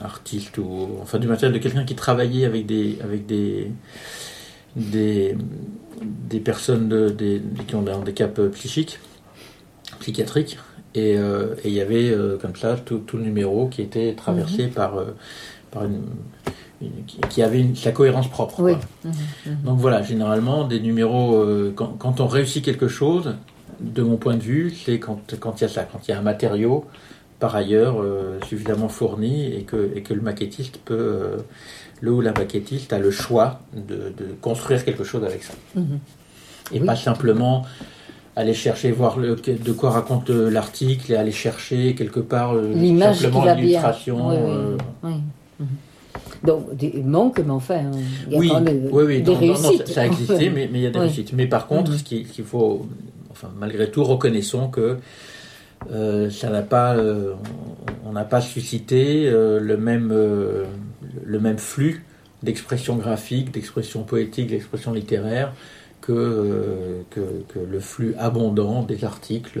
artiste, 0.00 0.58
ou 0.58 0.88
enfin 1.02 1.18
du 1.18 1.26
matériel 1.26 1.52
de 1.52 1.62
quelqu'un 1.62 1.84
qui 1.84 1.94
travaillait 1.94 2.44
avec 2.46 2.66
des, 2.66 2.98
avec 3.02 3.26
des, 3.26 3.70
des, 4.76 5.36
des 6.02 6.40
personnes 6.40 6.88
de, 6.88 7.08
des, 7.08 7.42
qui 7.66 7.74
ont 7.74 7.82
des 7.82 7.92
handicaps 7.92 8.40
psychiques, 8.52 8.98
psychiatriques. 10.00 10.58
Et 10.96 11.18
euh, 11.18 11.56
et 11.64 11.70
il 11.70 11.74
y 11.74 11.80
avait 11.80 12.10
euh, 12.10 12.38
comme 12.38 12.54
ça 12.54 12.76
tout, 12.76 12.98
tout 12.98 13.16
le 13.16 13.24
numéro 13.24 13.66
qui 13.66 13.82
était 13.82 14.14
traversé 14.14 14.68
par, 14.68 14.96
euh, 14.96 15.06
par 15.72 15.86
une, 15.86 16.02
qui, 17.28 17.42
avait 17.42 17.60
une, 17.60 17.74
sa 17.74 17.90
cohérence 17.90 18.28
propre. 18.28 18.62
Oui. 18.62 18.74
Mhm, 19.04 19.12
mhm. 19.46 19.56
Donc 19.64 19.78
voilà, 19.78 20.02
généralement, 20.02 20.68
des 20.68 20.78
numéros, 20.78 21.34
euh, 21.34 21.72
quand, 21.74 21.96
quand 21.98 22.20
on 22.20 22.28
réussit 22.28 22.64
quelque 22.64 22.86
chose, 22.86 23.34
de 23.80 24.02
mon 24.02 24.16
point 24.16 24.34
de 24.36 24.42
vue, 24.42 24.70
c'est 24.84 24.98
quand 24.98 25.20
quand 25.40 25.60
il 25.60 25.62
y 25.62 25.66
a 25.66 25.68
ça, 25.68 25.82
quand 25.90 26.00
il 26.06 26.10
y 26.10 26.14
a 26.14 26.18
un 26.18 26.22
matériau, 26.22 26.84
par 27.40 27.54
ailleurs, 27.56 28.00
euh, 28.02 28.38
suffisamment 28.48 28.88
fourni 28.88 29.52
et 29.54 29.62
que, 29.62 29.90
et 29.94 30.02
que 30.02 30.14
le 30.14 30.20
maquettiste 30.22 30.78
peut, 30.84 30.94
euh, 30.94 31.36
le 32.00 32.12
ou 32.12 32.20
la 32.20 32.32
maquettiste 32.32 32.92
a 32.92 32.98
le 32.98 33.10
choix 33.10 33.60
de, 33.74 34.12
de 34.16 34.26
construire 34.40 34.84
quelque 34.84 35.04
chose 35.04 35.24
avec 35.24 35.42
ça. 35.42 35.54
Mhm. 35.74 35.98
Et 36.72 36.80
Oui. 36.80 36.86
pas 36.86 36.96
simplement 36.96 37.64
aller 38.36 38.54
chercher, 38.54 38.90
voir 38.90 39.18
le, 39.18 39.36
de 39.36 39.72
quoi 39.72 39.90
raconte 39.90 40.30
euh, 40.30 40.50
l'article 40.50 41.12
et 41.12 41.16
aller 41.16 41.32
chercher 41.32 41.94
quelque 41.94 42.20
part 42.20 42.54
euh, 42.54 42.72
simplement 43.14 43.44
l'illustration. 43.54 44.28
Oui, 44.28 44.36
oui, 45.02 45.10
euh. 45.10 45.10
Mhm. 45.60 45.66
Donc, 46.42 46.76
des 46.76 47.02
manques, 47.02 47.40
mais 47.44 47.50
enfin, 47.52 47.82
il 48.26 48.32
y 48.32 48.36
a 48.36 48.38
oui, 48.38 48.48
quand 48.48 48.60
même 48.60 48.88
oui, 48.90 49.04
oui, 49.04 49.22
des 49.22 49.32
non, 49.32 49.40
non, 49.40 49.46
non, 49.46 49.54
réussites. 49.68 49.88
ça, 49.88 50.02
a 50.02 50.06
existé, 50.06 50.50
mais, 50.54 50.68
mais 50.70 50.78
il 50.80 50.82
y 50.82 50.86
a 50.86 50.90
des 50.90 50.98
réussites. 50.98 51.32
Mais 51.32 51.46
par 51.46 51.66
contre, 51.66 51.90
Mhm. 51.92 51.96
ce 51.98 52.02
qu'il 52.04 52.44
faut, 52.44 52.86
enfin, 53.34 53.50
malgré 53.58 53.90
tout, 53.90 54.04
reconnaissons 54.04 54.68
que 54.68 54.98
euh, 55.92 56.30
ça 56.30 56.48
n'a 56.50 56.62
pas, 56.62 56.96
euh, 56.96 57.34
on 58.06 58.12
n'a 58.12 58.24
pas 58.24 58.40
suscité 58.40 59.26
euh, 59.26 59.58
le 59.60 59.76
même, 59.76 60.08
le 60.12 61.40
même 61.40 61.58
flux 61.58 62.04
d'expression 62.42 62.96
graphique, 62.96 63.50
d'expression 63.50 64.02
poétique, 64.04 64.46
d'expression 64.48 64.92
littéraire 64.92 65.52
que, 66.00 67.02
que, 67.10 67.20
que 67.48 67.58
le 67.58 67.80
flux 67.80 68.14
abondant 68.18 68.82
des 68.82 69.04
articles 69.04 69.60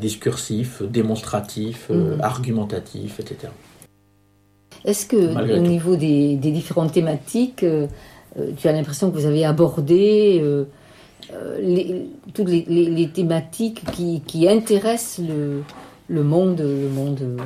discursifs, 0.00 0.82
démonstratifs, 0.82 1.88
Mhm. 1.90 2.20
argumentatifs, 2.20 3.18
etc. 3.20 3.52
Est-ce 4.84 5.06
que, 5.06 5.32
Malgré 5.32 5.54
au 5.58 5.62
tout. 5.62 5.68
niveau 5.68 5.96
des, 5.96 6.36
des 6.36 6.50
différentes 6.50 6.92
thématiques, 6.92 7.64
tu 8.58 8.68
as 8.68 8.72
l'impression 8.72 9.10
que 9.10 9.16
vous 9.16 9.24
avez 9.26 9.44
abordé 9.46 10.42
les- 11.60 12.06
toutes 12.34 12.48
les, 12.48 12.64
les- 12.68 12.90
les 12.90 13.08
thématiques 13.08 13.82
qui, 13.92 14.20
qui 14.26 14.48
intéressent 14.48 15.24
le, 15.26 15.62
le 16.08 16.22
monde, 16.22 16.60
le 16.60 16.88
monde 16.88 17.18
euh, 17.22 17.36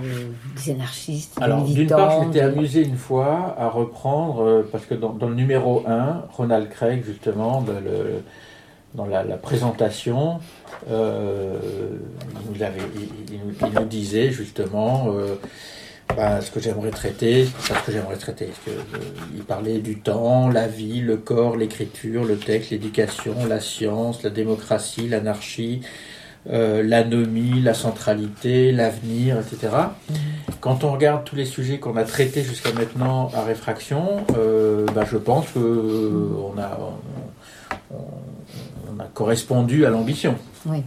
des 0.56 0.72
anarchistes, 0.72 1.36
des 1.38 1.44
Alors, 1.44 1.64
d'une 1.64 1.86
part, 1.88 2.10
je 2.22 2.26
m'étais 2.26 2.40
amusé 2.40 2.82
une 2.84 2.96
fois 2.96 3.54
à 3.58 3.68
reprendre, 3.68 4.42
euh, 4.42 4.68
parce 4.70 4.84
que 4.86 4.94
dans, 4.94 5.10
dans 5.12 5.28
le 5.28 5.34
numéro 5.36 5.84
1, 5.86 6.24
Ronald 6.36 6.68
Craig, 6.68 7.04
justement, 7.04 7.62
dans, 7.62 7.72
le- 7.74 8.22
dans 8.94 9.06
la, 9.06 9.22
la 9.22 9.36
présentation, 9.36 10.40
euh, 10.90 11.56
il, 12.44 12.56
nous 12.56 12.62
avait- 12.62 12.80
il- 12.96 13.34
il 13.34 13.40
nous- 13.46 13.68
il 13.68 13.78
nous 13.80 13.86
disait 13.86 14.30
justement 14.30 15.06
euh, 15.08 15.34
bah, 16.16 16.40
ce 16.40 16.50
que 16.50 16.60
j'aimerais 16.60 16.90
traiter, 16.90 17.48
c'est 17.60 17.74
ce 17.74 17.82
que 17.82 17.92
j'aimerais 17.92 18.16
traiter. 18.16 18.50
que, 18.64 18.70
euh, 18.70 18.98
il 19.34 19.42
parlait 19.42 19.78
du 19.78 20.00
temps, 20.00 20.48
la 20.48 20.66
vie, 20.66 21.00
le 21.00 21.16
corps, 21.16 21.56
l'écriture, 21.56 22.24
le 22.24 22.36
texte, 22.36 22.70
l'éducation, 22.70 23.34
la 23.46 23.60
science, 23.60 24.22
la 24.22 24.30
démocratie, 24.30 25.08
l'anarchie, 25.08 25.82
euh, 26.50 26.82
l'anomie, 26.82 27.60
la 27.60 27.74
centralité, 27.74 28.72
l'avenir, 28.72 29.38
etc. 29.38 29.68
quand 30.60 30.82
on 30.82 30.92
regarde 30.92 31.24
tous 31.24 31.36
les 31.36 31.44
sujets 31.44 31.78
qu'on 31.78 31.96
a 31.96 32.04
traités 32.04 32.42
jusqu'à 32.42 32.72
maintenant 32.72 33.30
à 33.34 33.42
réfraction, 33.42 34.24
euh, 34.34 34.86
bah, 34.94 35.04
je 35.10 35.18
pense 35.18 35.50
que 35.50 35.58
euh, 35.58 36.30
on 36.38 36.58
a, 36.58 36.78
on, 37.90 37.96
on 38.96 39.00
a 39.00 39.04
correspondu 39.12 39.84
à 39.84 39.90
l'ambition. 39.90 40.36
Oui. 40.64 40.84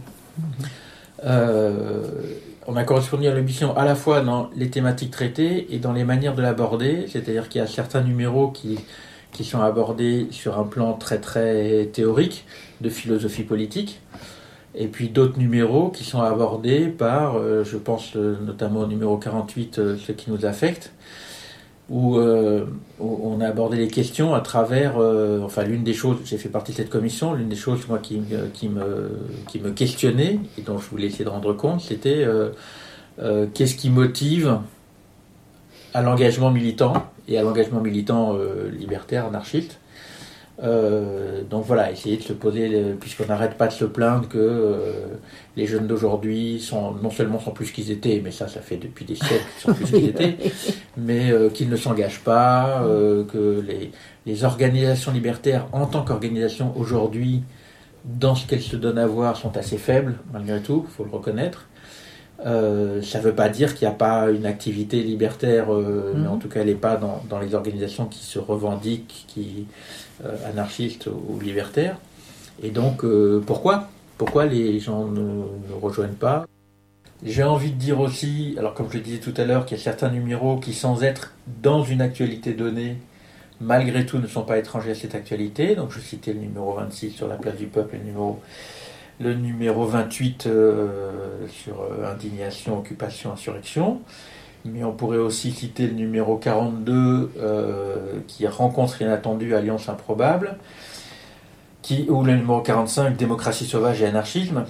On 2.66 2.76
a 2.76 2.84
correspondu 2.84 3.26
à 3.26 3.34
l'ambition 3.34 3.76
à 3.76 3.84
la 3.84 3.96
fois 3.96 4.20
dans 4.20 4.48
les 4.54 4.70
thématiques 4.70 5.10
traitées 5.10 5.74
et 5.74 5.78
dans 5.78 5.92
les 5.92 6.04
manières 6.04 6.34
de 6.34 6.42
l'aborder, 6.42 7.06
c'est-à-dire 7.08 7.48
qu'il 7.48 7.60
y 7.60 7.64
a 7.64 7.66
certains 7.66 8.02
numéros 8.02 8.50
qui, 8.50 8.78
qui 9.32 9.42
sont 9.44 9.60
abordés 9.60 10.28
sur 10.30 10.58
un 10.58 10.64
plan 10.64 10.92
très 10.92 11.18
très 11.18 11.86
théorique 11.86 12.44
de 12.80 12.88
philosophie 12.88 13.42
politique, 13.42 14.00
et 14.76 14.86
puis 14.86 15.08
d'autres 15.08 15.38
numéros 15.40 15.90
qui 15.90 16.04
sont 16.04 16.22
abordés 16.22 16.86
par, 16.86 17.36
euh, 17.36 17.64
je 17.64 17.76
pense 17.76 18.14
euh, 18.14 18.36
notamment 18.40 18.80
au 18.80 18.86
numéro 18.86 19.16
48, 19.16 19.78
euh, 19.78 19.96
ce 19.96 20.12
qui 20.12 20.30
nous 20.30 20.46
affecte, 20.46 20.92
où, 21.92 22.16
euh, 22.16 22.64
où 23.00 23.20
on 23.30 23.40
a 23.42 23.46
abordé 23.48 23.76
les 23.76 23.88
questions 23.88 24.34
à 24.34 24.40
travers, 24.40 24.94
euh, 24.98 25.40
enfin 25.44 25.62
l'une 25.64 25.84
des 25.84 25.92
choses, 25.94 26.16
j'ai 26.24 26.38
fait 26.38 26.48
partie 26.48 26.72
de 26.72 26.78
cette 26.78 26.90
commission, 26.90 27.34
l'une 27.34 27.48
des 27.50 27.56
choses 27.56 27.86
moi 27.88 27.98
qui, 27.98 28.18
me- 28.18 28.48
qui, 28.54 28.68
me, 28.68 29.10
qui 29.48 29.60
me 29.60 29.70
questionnait 29.72 30.40
et 30.58 30.62
dont 30.62 30.78
je 30.78 30.88
voulais 30.88 31.06
essayer 31.08 31.24
de 31.24 31.30
rendre 31.30 31.52
compte, 31.52 31.80
c'était 31.82 32.24
euh, 32.24 32.50
euh, 33.20 33.46
qu'est-ce 33.54 33.76
qui 33.76 33.90
motive 33.90 34.58
à 35.94 36.02
l'engagement 36.02 36.50
militant 36.50 36.94
et 37.28 37.38
à 37.38 37.42
l'engagement 37.42 37.80
militant 37.80 38.34
euh, 38.36 38.70
libertaire, 38.70 39.26
anarchiste. 39.26 39.78
Euh, 40.62 41.42
donc 41.48 41.64
voilà, 41.64 41.90
essayer 41.90 42.16
de 42.18 42.22
se 42.22 42.32
poser, 42.34 42.68
le- 42.68 42.94
puisqu'on 42.94 43.26
n'arrête 43.26 43.56
pas 43.56 43.68
de 43.68 43.72
se 43.72 43.84
plaindre 43.86 44.28
que 44.28 44.38
euh, 44.38 44.92
les 45.56 45.66
jeunes 45.66 45.86
d'aujourd'hui 45.86 46.60
sont 46.60 46.92
non 46.92 47.10
seulement 47.10 47.40
sont 47.40 47.52
plus 47.52 47.70
qu'ils 47.72 47.90
étaient, 47.90 48.20
mais 48.22 48.30
ça, 48.30 48.48
ça 48.48 48.60
fait 48.60 48.76
depuis 48.76 49.04
des 49.04 49.14
siècles 49.16 49.44
qu'ils 49.54 49.62
sont 49.62 49.74
plus 49.74 49.86
qu'ils 49.86 50.08
étaient, 50.10 50.36
mais 50.96 51.30
euh, 51.30 51.48
qu'ils 51.48 51.70
ne 51.70 51.76
s'engagent 51.76 52.20
pas, 52.20 52.82
euh, 52.84 53.24
que 53.24 53.64
les, 53.66 53.90
les 54.26 54.44
organisations 54.44 55.10
libertaires 55.12 55.66
en 55.72 55.86
tant 55.86 56.04
qu'organisation 56.04 56.72
aujourd'hui, 56.76 57.42
dans 58.04 58.34
ce 58.34 58.46
qu'elles 58.46 58.60
se 58.62 58.76
donnent 58.76 58.98
à 58.98 59.06
voir, 59.06 59.36
sont 59.36 59.56
assez 59.56 59.78
faibles, 59.78 60.16
malgré 60.32 60.60
tout, 60.60 60.84
il 60.86 60.92
faut 60.92 61.04
le 61.04 61.10
reconnaître. 61.10 61.66
Euh, 62.44 63.00
ça 63.02 63.18
ne 63.18 63.24
veut 63.24 63.34
pas 63.34 63.48
dire 63.48 63.74
qu'il 63.76 63.86
n'y 63.86 63.94
a 63.94 63.96
pas 63.96 64.28
une 64.30 64.46
activité 64.46 65.00
libertaire, 65.02 65.72
euh, 65.72 66.12
mais 66.16 66.26
en 66.26 66.38
tout 66.38 66.48
cas, 66.48 66.60
elle 66.60 66.66
n'est 66.66 66.74
pas 66.74 66.96
dans, 66.96 67.22
dans 67.28 67.38
les 67.38 67.54
organisations 67.54 68.06
qui 68.06 68.24
se 68.24 68.40
revendiquent, 68.40 69.24
qui 69.28 69.66
anarchistes 70.46 71.06
ou 71.08 71.40
libertaires. 71.40 71.96
Et 72.62 72.70
donc, 72.70 73.04
euh, 73.04 73.42
pourquoi? 73.46 73.88
Pourquoi 74.18 74.46
les 74.46 74.78
gens 74.78 75.06
ne, 75.06 75.20
ne 75.20 75.74
rejoignent 75.80 76.14
pas? 76.14 76.46
J'ai 77.24 77.44
envie 77.44 77.70
de 77.70 77.76
dire 77.76 78.00
aussi, 78.00 78.56
alors 78.58 78.74
comme 78.74 78.88
je 78.90 78.98
le 78.98 79.02
disais 79.02 79.18
tout 79.18 79.34
à 79.36 79.44
l'heure, 79.44 79.64
qu'il 79.64 79.78
y 79.78 79.80
a 79.80 79.84
certains 79.84 80.10
numéros 80.10 80.58
qui, 80.58 80.74
sans 80.74 81.02
être 81.02 81.32
dans 81.62 81.84
une 81.84 82.00
actualité 82.00 82.52
donnée, 82.52 82.96
malgré 83.60 84.04
tout 84.04 84.18
ne 84.18 84.26
sont 84.26 84.42
pas 84.42 84.58
étrangers 84.58 84.90
à 84.90 84.94
cette 84.94 85.14
actualité. 85.14 85.76
Donc 85.76 85.92
je 85.92 86.00
citais 86.00 86.32
le 86.32 86.40
numéro 86.40 86.74
26 86.74 87.10
sur 87.10 87.28
la 87.28 87.36
place 87.36 87.56
du 87.56 87.66
peuple, 87.66 87.96
le 87.96 88.02
numéro, 88.02 88.40
le 89.20 89.34
numéro 89.34 89.86
28 89.86 90.46
euh, 90.46 91.46
sur 91.48 91.80
euh, 91.80 92.12
indignation, 92.12 92.78
occupation, 92.78 93.32
insurrection. 93.32 94.00
Mais 94.64 94.84
on 94.84 94.92
pourrait 94.92 95.18
aussi 95.18 95.50
citer 95.50 95.86
le 95.86 95.94
numéro 95.94 96.36
42 96.36 97.32
euh, 97.36 97.96
qui 98.28 98.44
est 98.44 98.48
rencontre 98.48 99.02
inattendue, 99.02 99.54
alliance 99.54 99.88
improbable, 99.88 100.56
qui, 101.82 102.06
ou 102.08 102.22
le 102.22 102.36
numéro 102.36 102.60
45, 102.60 103.16
démocratie 103.16 103.66
sauvage 103.66 104.02
et 104.02 104.06
anarchisme. 104.06 104.64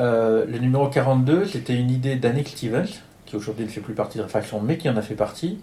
Euh, 0.00 0.46
le 0.46 0.58
numéro 0.58 0.88
42, 0.88 1.44
c'était 1.44 1.76
une 1.76 1.90
idée 1.90 2.16
d'Annick 2.16 2.48
Stevens, 2.48 2.88
qui 3.26 3.36
aujourd'hui 3.36 3.66
ne 3.66 3.70
fait 3.70 3.82
plus 3.82 3.94
partie 3.94 4.16
de 4.16 4.22
réfraction, 4.22 4.60
mais 4.62 4.78
qui 4.78 4.88
en 4.88 4.96
a 4.96 5.02
fait 5.02 5.14
partie, 5.14 5.58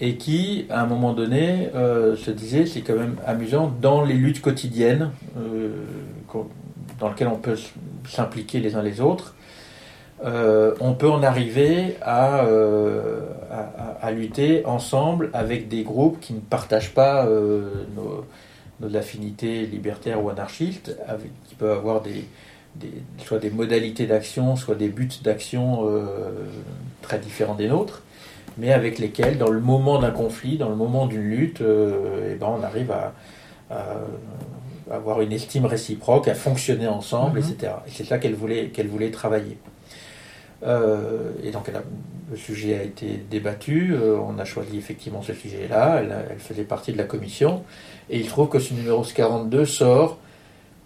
et 0.00 0.16
qui, 0.16 0.66
à 0.68 0.82
un 0.82 0.86
moment 0.86 1.14
donné, 1.14 1.70
euh, 1.74 2.14
se 2.14 2.30
disait 2.30 2.66
c'est 2.66 2.82
quand 2.82 2.94
même 2.94 3.16
amusant 3.26 3.72
dans 3.80 4.04
les 4.04 4.14
luttes 4.14 4.42
quotidiennes 4.42 5.10
dans 6.98 7.08
lesquelles 7.08 7.28
on 7.28 7.38
peut 7.38 7.56
s'impliquer 8.06 8.60
les 8.60 8.74
uns 8.74 8.82
les 8.82 9.00
autres. 9.00 9.34
Euh, 10.24 10.74
on 10.80 10.94
peut 10.94 11.08
en 11.10 11.22
arriver 11.22 11.96
à, 12.02 12.44
euh, 12.44 13.20
à, 14.00 14.10
lutter 14.10 14.64
ensemble 14.66 15.30
avec 15.32 15.68
des 15.68 15.82
groupes 15.82 16.18
qui 16.20 16.32
ne 16.32 16.40
partagent 16.40 16.92
pas 16.94 17.26
euh, 17.26 17.70
nos, 17.96 18.24
nos 18.80 18.96
affinités 18.96 19.66
libertaires 19.66 20.22
ou 20.22 20.28
anarchistes, 20.30 20.96
avec, 21.06 21.30
qui 21.48 21.54
peuvent 21.54 21.76
avoir 21.78 22.00
des, 22.00 22.24
des- 22.76 23.02
soit 23.24 23.38
des 23.38 23.50
modalités 23.50 24.06
d'action, 24.06 24.56
soit 24.56 24.74
des 24.74 24.88
buts 24.88 25.08
d'action 25.22 25.88
très 27.02 27.18
différents 27.18 27.54
des 27.54 27.68
nôtres, 27.68 28.02
mais 28.56 28.72
avec 28.72 28.98
lesquels, 28.98 29.38
dans 29.38 29.50
le 29.50 29.60
moment 29.60 30.00
d'un 30.00 30.10
conflit, 30.10 30.58
dans 30.58 30.68
le 30.68 30.76
moment 30.76 31.06
d'une 31.06 31.22
lutte, 31.30 31.60
eh 31.62 32.34
ben, 32.34 32.46
on 32.58 32.62
arrive 32.64 32.90
à, 32.90 33.12
à 33.70 33.96
avoir 34.90 35.20
une 35.20 35.32
estime 35.32 35.66
réciproque, 35.66 36.26
à 36.28 36.34
fonctionner 36.34 36.88
ensemble, 36.88 37.38
Mhm. 37.40 37.44
etc. 37.50 37.72
Et 37.86 37.90
c'est 37.92 38.04
ça 38.04 38.18
qu'elle 38.18 38.34
voulait, 38.34 38.66
qu'elle 38.68 38.88
voulait 38.88 39.10
travailler. 39.10 39.58
Euh, 40.64 41.30
et 41.44 41.50
donc 41.50 41.64
elle 41.68 41.76
a- 41.76 41.82
le 42.30 42.36
sujet 42.36 42.78
a 42.78 42.82
été 42.82 43.22
débattu, 43.30 43.92
euh, 43.94 44.16
on 44.18 44.38
a 44.38 44.44
choisi 44.44 44.76
effectivement 44.76 45.22
ce 45.22 45.32
sujet-là, 45.32 46.00
elle, 46.02 46.38
faisait 46.38 46.64
partie 46.64 46.92
de 46.92 46.98
la 46.98 47.04
commission, 47.04 47.62
et 48.10 48.18
il 48.18 48.26
trouve 48.26 48.48
que 48.48 48.58
ce 48.58 48.74
numéro 48.74 49.02
42 49.02 49.64
sort, 49.64 50.18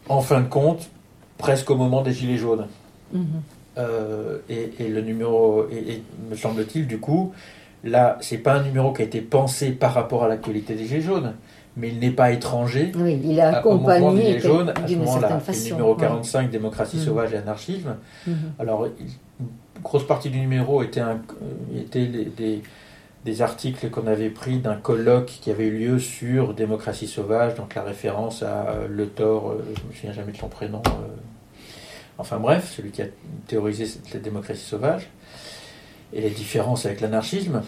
en 0.08 0.20
fin 0.20 0.40
de 0.40 0.48
compte, 0.48 0.88
presque 1.38 1.70
au 1.70 1.76
moment 1.76 2.02
des 2.02 2.12
Gilets 2.12 2.36
jaunes. 2.36 2.66
Mhm. 3.12 3.24
Euh, 3.78 4.38
et, 4.50 4.72
et 4.78 4.88
le 4.88 5.00
numéro, 5.00 5.66
et, 5.72 5.94
et 5.94 6.02
me 6.30 6.36
semble-t-il, 6.36 6.86
du 6.86 6.98
coup, 7.00 7.32
là, 7.82 8.18
c'est 8.20 8.38
pas 8.38 8.52
un 8.54 8.62
numéro 8.62 8.92
qui 8.92 9.02
a 9.02 9.04
été 9.06 9.20
pensé 9.22 9.70
par 9.72 9.94
rapport 9.94 10.22
à 10.24 10.28
l'actualité 10.28 10.74
des 10.74 10.84
Gilets 10.86 11.00
jaunes, 11.00 11.32
mais 11.76 11.88
il 11.88 11.98
n'est 11.98 12.10
pas 12.10 12.30
étranger 12.30 12.92
Oui, 12.94 13.18
il 13.24 13.40
a 13.40 13.44
à- 13.46 13.48
au 13.48 13.52
des 13.52 13.56
accompagné 13.58 14.26
Gilets 14.26 14.40
jaunes 14.40 14.68
à 14.68 14.86
ce 14.86 14.94
moment-là. 14.94 15.40
Le 15.48 15.70
numéro 15.70 15.94
ouais. 15.94 16.00
45, 16.00 16.50
démocratie 16.50 16.98
Mhm. 16.98 17.02
sauvage 17.04 17.32
et 17.32 17.38
anarchisme. 17.38 17.96
Mhm. 18.28 18.34
Alors, 18.58 18.86
il- 19.00 19.06
grosse 19.82 20.06
partie 20.06 20.30
du 20.30 20.38
numéro 20.38 20.82
était, 20.82 21.00
euh, 21.00 22.58
des, 23.24 23.42
articles 23.42 23.88
qu'on 23.90 24.06
avait 24.06 24.30
pris 24.30 24.58
d'un 24.58 24.74
colloque 24.74 25.26
qui 25.26 25.50
avait 25.50 25.66
eu 25.66 25.78
lieu 25.78 25.98
sur 25.98 26.54
démocratie 26.54 27.06
sauvage, 27.06 27.54
donc 27.54 27.74
la 27.74 27.82
référence 27.82 28.42
à 28.42 28.68
euh, 28.68 28.88
Le 28.88 29.08
Thor, 29.08 29.50
euh, 29.50 29.64
je 29.76 29.88
me 29.88 29.92
souviens 29.94 30.12
jamais 30.12 30.32
de 30.32 30.36
son 30.36 30.48
prénom, 30.48 30.82
enfin 32.18 32.38
bref, 32.38 32.72
celui 32.76 32.90
qui 32.90 33.02
a 33.02 33.06
théorisé 33.46 33.86
cette 33.86 34.22
démocratie 34.22 34.64
sauvage, 34.64 35.08
et 36.12 36.20
les 36.20 36.30
différences 36.30 36.84
avec 36.84 37.00
l'anarchisme. 37.00 37.62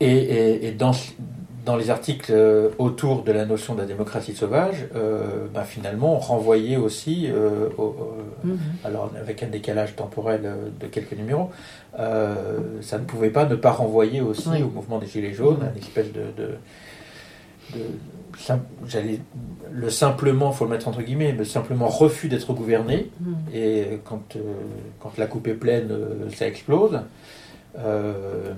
Et, 0.00 0.66
et- 0.66 0.76
dans 1.64 1.76
les 1.76 1.90
articles 1.90 2.30
euh, 2.32 2.68
autour 2.78 3.22
de 3.22 3.32
la 3.32 3.46
notion 3.46 3.74
de 3.74 3.80
la 3.80 3.86
démocratie 3.86 4.34
sauvage, 4.34 4.86
euh, 4.94 5.46
ben, 5.54 5.62
finalement, 5.62 6.14
on 6.16 6.18
renvoyait 6.18 6.76
aussi, 6.76 7.28
euh, 7.30 7.68
au- 7.78 7.94
Mhm. 8.44 8.58
alors 8.84 9.10
avec 9.18 9.42
un 9.42 9.46
décalage 9.46 9.96
temporel 9.96 10.42
de 10.80 10.86
quelques 10.86 11.14
numéros, 11.14 11.50
ça 11.96 12.98
ne 12.98 13.04
pouvait 13.04 13.30
pas 13.30 13.46
ne 13.46 13.54
pas 13.56 13.70
renvoyer 13.70 14.20
aussi 14.20 14.48
Oui. 14.50 14.62
au 14.62 14.68
mouvement 14.68 14.98
des 14.98 15.06
Gilets 15.06 15.32
jaunes, 15.32 15.70
une 15.74 15.82
espèce 15.82 16.12
de... 16.12 16.22
de- 16.36 16.56
de 17.74 17.80
sim- 18.38 18.60
j'allais 18.86 19.20
le 19.72 19.88
simplement, 19.90 20.52
faut 20.52 20.64
le 20.66 20.70
mettre 20.70 20.86
entre 20.88 21.00
guillemets, 21.02 21.34
mais 21.36 21.44
simplement 21.44 21.88
refus 21.88 22.28
d'être 22.28 22.52
gouverné. 22.52 23.10
Mhm. 23.20 23.34
Et 23.54 24.00
quand, 24.04 24.36
quand 25.00 25.16
la 25.16 25.26
coupe 25.26 25.46
est 25.48 25.54
pleine, 25.54 25.88
ça 26.36 26.46
explose. 26.46 27.00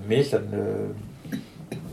Mais 0.09 0.23
ça 0.23 0.39
ne. 0.39 1.37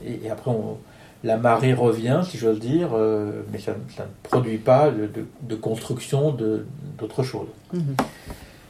Et, 0.06 0.26
et 0.26 0.30
après, 0.30 0.50
on- 0.50 0.76
la 1.24 1.36
marée 1.38 1.72
revient, 1.74 2.20
si 2.28 2.38
j'ose 2.38 2.60
dire, 2.60 2.90
euh, 2.92 3.42
mais 3.50 3.58
ça, 3.58 3.72
ça 3.96 4.04
ne 4.04 4.08
produit 4.28 4.58
pas 4.58 4.90
de, 4.90 5.06
de- 5.06 5.26
de 5.42 5.54
construction 5.56 6.30
de- 6.32 6.66
d'autre 6.98 7.22
chose. 7.24 7.48
Mhm. 7.72 7.96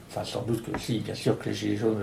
Enfin, 0.09 0.25
sans 0.25 0.43
doute 0.43 0.63
que 0.65 0.79
si, 0.79 1.01
bien 1.01 1.15
sûr 1.15 1.39
que 1.39 1.49
les 1.51 1.55
Gilets 1.55 1.77
jaunes. 1.77 1.99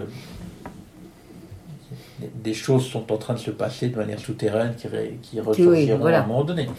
des- 2.19 2.29
Des 2.43 2.53
choses 2.53 2.85
sont 2.85 3.11
en 3.11 3.17
train 3.17 3.33
de 3.33 3.39
se 3.39 3.51
passer 3.51 3.89
de 3.89 3.95
manière 3.97 4.19
souterraine 4.19 4.75
qui, 4.75 4.87
ré- 4.87 5.17
qui 5.23 5.39
ressurgiront 5.39 5.97
voilà. 5.99 6.19
à 6.19 6.23
un 6.23 6.27
moment 6.27 6.43
donné. 6.43 6.69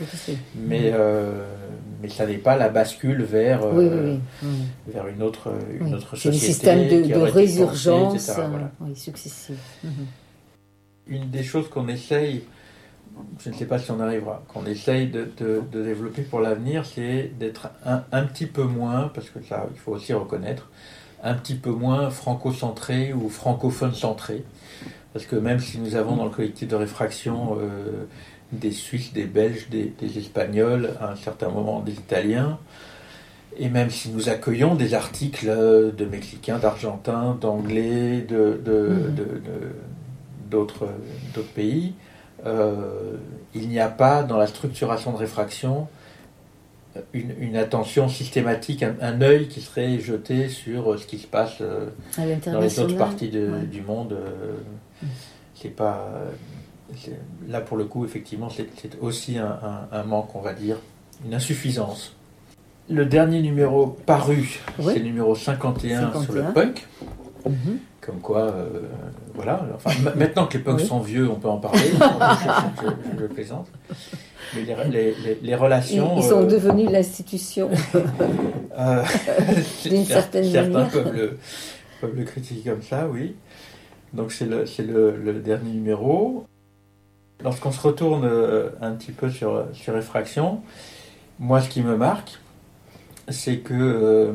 Mais, 0.55 0.90
euh, 0.93 1.44
mais 2.01 2.09
ça 2.09 2.27
n'est 2.27 2.39
pas 2.39 2.57
la 2.57 2.69
bascule 2.69 3.23
vers, 3.24 3.62
euh, 3.65 3.73
Oui, 3.74 3.89
oui, 3.90 4.01
oui. 4.43 4.49
Mhm. 4.49 4.93
vers 4.94 5.07
une 5.09 5.23
autre, 5.23 5.49
une 5.81 5.94
autre 5.94 6.15
C'est 6.16 6.31
société. 6.32 6.89
de, 6.97 7.03
qui 7.03 7.09
de 7.12 7.19
résurgence 7.19 8.12
pensée, 8.12 8.31
etc. 8.32 8.47
Voilà. 8.51 8.66
euh, 8.66 8.69
oui, 8.82 8.97
successifs. 8.97 9.57
Mhm. 9.82 9.90
Une 11.09 11.31
des 11.31 11.43
choses 11.43 11.69
qu'on 11.69 11.89
essaye, 11.89 12.44
je 13.39 13.51
ne 13.51 13.55
sais 13.55 13.64
pas 13.66 13.78
si 13.78 13.90
on 13.90 14.01
arrivera, 14.01 14.43
qu'on 14.48 14.64
essaye 14.66 15.09
de, 15.09 15.28
de- 15.39 15.62
de 15.70 15.82
développer 15.82 16.22
pour 16.22 16.40
l'avenir, 16.40 16.84
c'est 16.86 17.32
d'être 17.39 17.68
un, 17.84 18.02
un 18.12 18.22
petit 18.24 18.47
peu 18.47 18.62
moins, 18.64 19.10
parce 19.14 19.30
que 19.30 19.43
ça, 19.43 19.66
il 19.72 19.78
faut 19.78 19.93
aussi 19.93 20.12
reconnaître, 20.12 20.68
un 21.22 21.34
petit 21.34 21.55
peu 21.55 21.70
moins 21.70 22.10
franco-centré 22.10 23.12
ou 23.12 23.28
francophone-centré. 23.28 24.44
Parce 25.12 25.26
que 25.26 25.36
même 25.36 25.59
si 25.60 25.78
nous 25.78 25.94
avons 25.97 26.16
dans 26.16 26.24
le 26.24 26.30
collectif 26.30 26.68
de 26.68 26.74
réfraction 26.76 27.59
euh, 27.60 28.05
des 28.52 28.70
Suisses, 28.70 29.12
des 29.12 29.24
Belges, 29.24 29.68
des, 29.70 29.93
des 30.01 30.18
Espagnols, 30.18 30.90
à 31.01 31.10
un 31.12 31.16
certain 31.16 31.48
moment 31.48 31.80
des 31.80 31.93
Italiens, 31.93 32.59
et 33.59 33.68
même 33.68 33.90
si 33.90 34.09
nous 34.10 34.30
accueillons 34.30 34.74
des 34.74 34.94
articles 34.94 35.47
euh, 35.48 35.90
de 35.93 36.06
Mexicains, 36.06 36.59
d'Argentins, 36.59 37.36
d'Anglais, 37.40 38.22
de, 38.22 38.59
de- 38.64 39.10
d'autres 40.51 40.89
pays, 41.55 41.94
il 43.55 43.69
n'y 43.69 43.81
a 43.81 43.89
pas 43.89 44.23
dans 44.23 44.36
la 44.36 44.47
structuration 44.47 45.12
de 45.12 45.16
réfraction 45.16 45.89
une, 47.12 47.35
une 47.40 47.56
attention 47.56 48.09
systématique, 48.09 48.82
un, 48.82 48.94
un, 49.01 49.20
œil 49.23 49.48
qui 49.48 49.60
serait 49.60 49.98
jeté 49.98 50.48
sur 50.48 50.98
ce 50.98 51.06
qui 51.06 51.19
se 51.19 51.27
passe 51.27 51.59
euh, 51.60 51.86
dans 52.47 52.60
les 52.60 52.78
autres 52.81 52.97
parties 52.97 53.28
de, 53.28 53.48
ouais. 53.48 53.62
du 53.66 53.82
monde. 53.82 54.12
Euh, 54.12 54.52
c'est 55.55 55.70
pas 55.70 56.10
là 57.48 57.60
pour 57.60 57.77
le 57.77 57.85
coup, 57.85 58.05
effectivement, 58.05 58.51
c'est 58.51 58.69
aussi 59.01 59.39
un, 59.39 59.59
un, 59.62 59.97
un, 59.98 60.02
manque, 60.05 60.35
on 60.35 60.40
va 60.40 60.52
dire, 60.52 60.77
une 61.24 61.35
insuffisance. 61.35 62.14
Le 62.90 63.06
dernier 63.06 63.40
numéro 63.40 63.86
paru, 63.86 64.60
oui. 64.78 64.93
c'est 64.93 64.98
le 64.98 65.05
numéro 65.05 65.35
51, 65.35 66.01
51, 66.12 66.23
sur 66.23 66.32
le 66.35 66.43
punk. 66.52 66.86
Mm 67.47 67.51
-hmm. 67.52 67.77
Comme 68.05 68.20
quoi, 68.20 68.41
euh, 68.41 68.81
voilà. 69.33 69.65
Enfin, 69.77 69.91
maintenant 70.16 70.47
que 70.49 70.59
les 70.59 70.65
punks 70.65 70.81
oui. 70.81 70.87
sont 70.87 70.99
vieux, 70.99 71.31
on 71.31 71.37
peut 71.37 71.49
en 71.49 71.59
parler. 71.59 71.79
je, 71.79 71.95
je, 71.95 73.20
je, 73.20 73.27
plaisante. 73.27 73.69
Mais 74.57 74.62
les, 74.62 74.74
les, 74.91 75.15
les, 75.15 75.39
les 75.41 75.55
relations. 75.55 76.16
Ils, 76.16 76.19
ils 76.19 76.29
sont 76.29 76.43
euh, 76.43 76.47
devenus 76.47 76.91
l'institution. 76.91 77.70
euh, 78.77 79.05
D'une 79.85 80.05
certaine 80.05 80.45
certains 80.51 80.69
manière. 80.70 80.91
Certains 80.91 81.05
peuvent 81.05 81.15
le, 81.15 81.39
peuvent 82.01 82.16
le 82.16 82.24
critiquer 82.24 82.70
comme 82.70 82.83
ça, 82.83 83.07
oui. 83.09 83.37
Donc 84.12 84.33
c'est 84.33 84.47
le, 84.47 84.65
le, 84.85 85.16
le, 85.16 85.35
dernier 85.35 85.70
numéro. 85.70 86.45
Lorsqu'on 87.45 87.70
se 87.70 87.81
retourne 87.81 88.29
un 88.81 88.93
petit 88.93 89.12
peu 89.12 89.31
sur, 89.31 89.66
sur 89.74 89.97
Effraction, 89.97 90.61
moi 91.39 91.61
ce 91.61 91.69
qui 91.69 91.83
me 91.83 91.97
marque, 91.97 92.41
c'est 93.29 93.59
que 93.59 94.35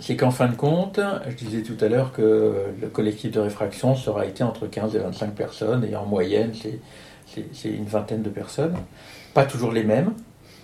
c'est 0.00 0.16
qu'en 0.16 0.30
fin 0.30 0.48
de 0.48 0.56
compte, 0.56 0.98
je 1.28 1.34
disais 1.34 1.62
tout 1.62 1.76
à 1.84 1.88
l'heure 1.88 2.12
que 2.12 2.54
le 2.80 2.88
collectif 2.88 3.30
de 3.30 3.40
réfraction 3.40 3.94
sera 3.94 4.26
été 4.26 4.42
entre 4.42 4.66
15 4.66 4.96
et 4.96 4.98
25 4.98 5.34
personnes, 5.34 5.84
et 5.84 5.94
en 5.94 6.06
moyenne, 6.06 6.52
c'est 6.54 7.68
une 7.68 7.84
vingtaine 7.84 8.22
de 8.22 8.30
personnes. 8.30 8.74
Pas 9.34 9.44
toujours 9.44 9.72
les 9.72 9.84
mêmes, 9.84 10.12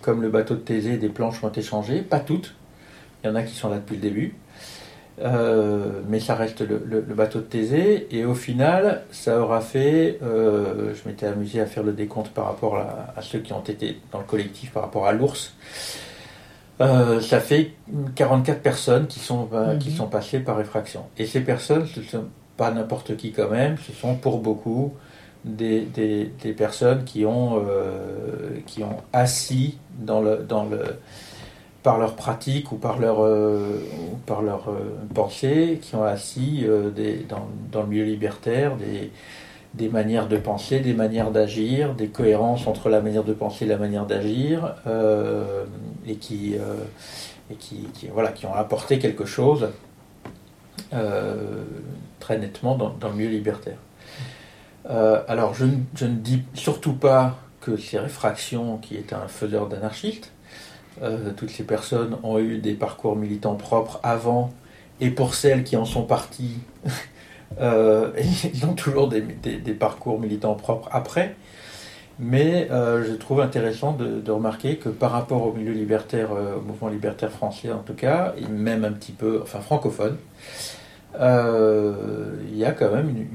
comme 0.02 0.22
le 0.22 0.28
bateau 0.28 0.54
de 0.54 0.60
Thésée, 0.60 0.96
des 0.96 1.08
planches 1.08 1.42
ont 1.44 1.48
été 1.48 1.62
changées, 1.62 2.00
pas 2.00 2.20
toutes. 2.20 2.54
Il 3.22 3.28
y 3.28 3.30
en 3.30 3.34
a 3.34 3.42
qui 3.42 3.54
sont 3.54 3.68
là 3.68 3.76
depuis 3.76 3.96
le 3.96 4.02
début. 4.02 4.34
Euh, 5.18 6.02
mais 6.08 6.20
ça 6.20 6.34
reste 6.34 6.60
le, 6.60 7.00
bateau 7.00 7.40
de 7.40 7.44
Thésée, 7.44 8.06
et 8.10 8.24
au 8.24 8.34
final, 8.34 9.02
ça 9.10 9.40
aura 9.40 9.60
fait. 9.60 10.18
Euh, 10.22 10.94
je 10.94 11.08
m'étais 11.08 11.26
amusé 11.26 11.60
à 11.60 11.66
faire 11.66 11.82
le 11.82 11.92
décompte 11.92 12.30
par 12.30 12.46
rapport 12.46 12.76
à, 12.76 13.20
ceux 13.22 13.38
qui 13.38 13.52
ont 13.52 13.62
été 13.62 13.98
dans 14.12 14.18
le 14.18 14.24
collectif, 14.24 14.72
par 14.72 14.82
rapport 14.82 15.06
à 15.06 15.12
l'ours. 15.12 15.54
Euh, 16.80 17.20
ça 17.20 17.40
fait 17.40 17.72
44 18.14 18.60
personnes 18.60 19.06
qui 19.06 19.18
sont, 19.18 19.48
euh, 19.52 19.74
mmh. 19.74 19.78
qui 19.78 19.90
sont 19.92 20.08
passées 20.08 20.40
par 20.40 20.56
réfraction. 20.56 21.04
Et 21.16 21.26
ces 21.26 21.40
personnes, 21.40 21.86
ce 21.86 22.00
ne 22.00 22.04
sont 22.04 22.24
pas 22.56 22.70
n'importe 22.70 23.16
qui 23.16 23.32
quand 23.32 23.50
même, 23.50 23.76
ce 23.78 23.92
sont 23.92 24.14
pour 24.14 24.38
beaucoup 24.40 24.92
des, 25.44 25.82
des, 25.82 26.30
des 26.42 26.52
personnes 26.52 27.04
qui 27.04 27.24
ont, 27.24 27.62
euh, 27.66 28.58
qui 28.66 28.82
ont 28.82 28.98
assis 29.12 29.78
dans 29.98 30.20
le, 30.20 30.38
dans 30.38 30.64
le, 30.64 30.82
par 31.82 31.98
leur 31.98 32.14
pratique 32.14 32.72
ou 32.72 32.76
par 32.76 32.98
leur, 32.98 33.24
euh, 33.24 33.80
ou 34.12 34.16
par 34.26 34.42
leur 34.42 34.70
pensée, 35.14 35.78
qui 35.80 35.94
ont 35.94 36.04
assis 36.04 36.66
des, 36.94 37.24
dans, 37.28 37.48
dans 37.72 37.82
le 37.82 37.88
milieu 37.88 38.04
libertaire 38.04 38.76
des, 38.76 39.10
des 39.74 39.88
manières 39.88 40.28
de 40.28 40.36
penser, 40.36 40.80
des 40.80 40.94
manières 40.94 41.30
d'agir, 41.30 41.94
des 41.94 42.08
cohérences 42.08 42.66
entre 42.66 42.88
la 42.88 43.00
manière 43.00 43.24
de 43.24 43.32
penser 43.32 43.64
et 43.66 43.68
la 43.68 43.76
manière 43.76 44.06
d'agir, 44.06 44.74
euh, 44.86 45.64
et, 46.06 46.16
qui, 46.16 46.56
euh, 46.56 46.84
et 47.50 47.54
qui, 47.54 47.86
voilà, 48.12 48.32
qui 48.32 48.46
ont 48.46 48.54
apporté 48.54 48.98
quelque 48.98 49.26
chose 49.26 49.68
euh, 50.94 51.64
très 52.20 52.38
nettement 52.38 52.76
dans, 52.76 52.90
dans, 52.90 53.08
le 53.08 53.14
milieu 53.14 53.30
libertaire. 53.30 53.78
alors, 54.88 55.54
je, 55.54 55.66
je, 55.94 56.06
ne 56.06 56.14
dis 56.14 56.42
surtout 56.54 56.94
pas 56.94 57.36
que 57.60 57.76
c'est 57.76 57.98
Réfraction 57.98 58.78
qui 58.78 58.96
est 58.96 59.12
un 59.12 59.28
faiseur 59.28 59.68
d'anarchistes. 59.68 60.32
toutes 61.36 61.50
ces 61.50 61.64
personnes 61.64 62.16
ont 62.22 62.38
eu 62.38 62.58
des 62.58 62.74
parcours 62.74 63.16
militants 63.16 63.56
propres 63.56 64.00
avant, 64.02 64.52
et 65.00 65.10
pour 65.10 65.34
celles 65.34 65.64
qui 65.64 65.76
en 65.76 65.84
sont 65.84 66.04
parties, 66.04 66.58
euh, 67.60 68.12
ils 68.54 68.66
ont 68.66 68.74
toujours 68.74 69.08
des, 69.08 69.22
parcours 69.74 70.20
militants 70.20 70.54
propres 70.54 70.88
après. 70.92 71.36
Mais 72.18 72.68
euh, 72.70 73.04
je 73.06 73.12
trouve 73.12 73.42
intéressant 73.42 73.92
de, 73.92 74.30
remarquer 74.30 74.76
que 74.76 74.88
par 74.88 75.10
rapport 75.10 75.46
au 75.46 75.52
milieu 75.52 75.72
libertaire, 75.72 76.32
euh, 76.32 76.56
au 76.56 76.62
mouvement 76.62 76.88
libertaire 76.88 77.30
français 77.30 77.70
en 77.70 77.80
tout 77.80 77.94
cas, 77.94 78.34
et 78.38 78.46
même 78.46 78.84
un 78.84 78.92
petit 78.92 79.12
peu, 79.12 79.40
enfin 79.42 79.60
francophone, 79.60 80.16
il 81.18 82.56
y 82.56 82.64
a 82.64 82.72
quand 82.72 82.90
même 82.90 83.26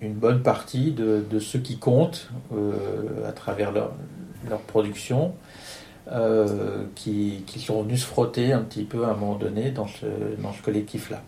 une, 0.00 0.14
bonne 0.14 0.42
partie 0.42 0.92
de, 0.92 1.38
ceux 1.38 1.58
qui 1.60 1.78
comptent 1.78 2.28
à 3.26 3.32
travers 3.32 3.72
leur, 3.72 3.92
production, 4.66 5.34
qui, 6.94 7.44
sont 7.58 7.82
venus 7.82 8.02
se 8.02 8.06
frotter 8.06 8.52
un 8.52 8.62
petit 8.62 8.84
peu 8.84 9.04
à 9.04 9.10
un 9.10 9.14
moment 9.14 9.36
donné 9.36 9.70
dans 9.70 9.86
ce 9.86 10.62
collectif-là. 10.62 11.22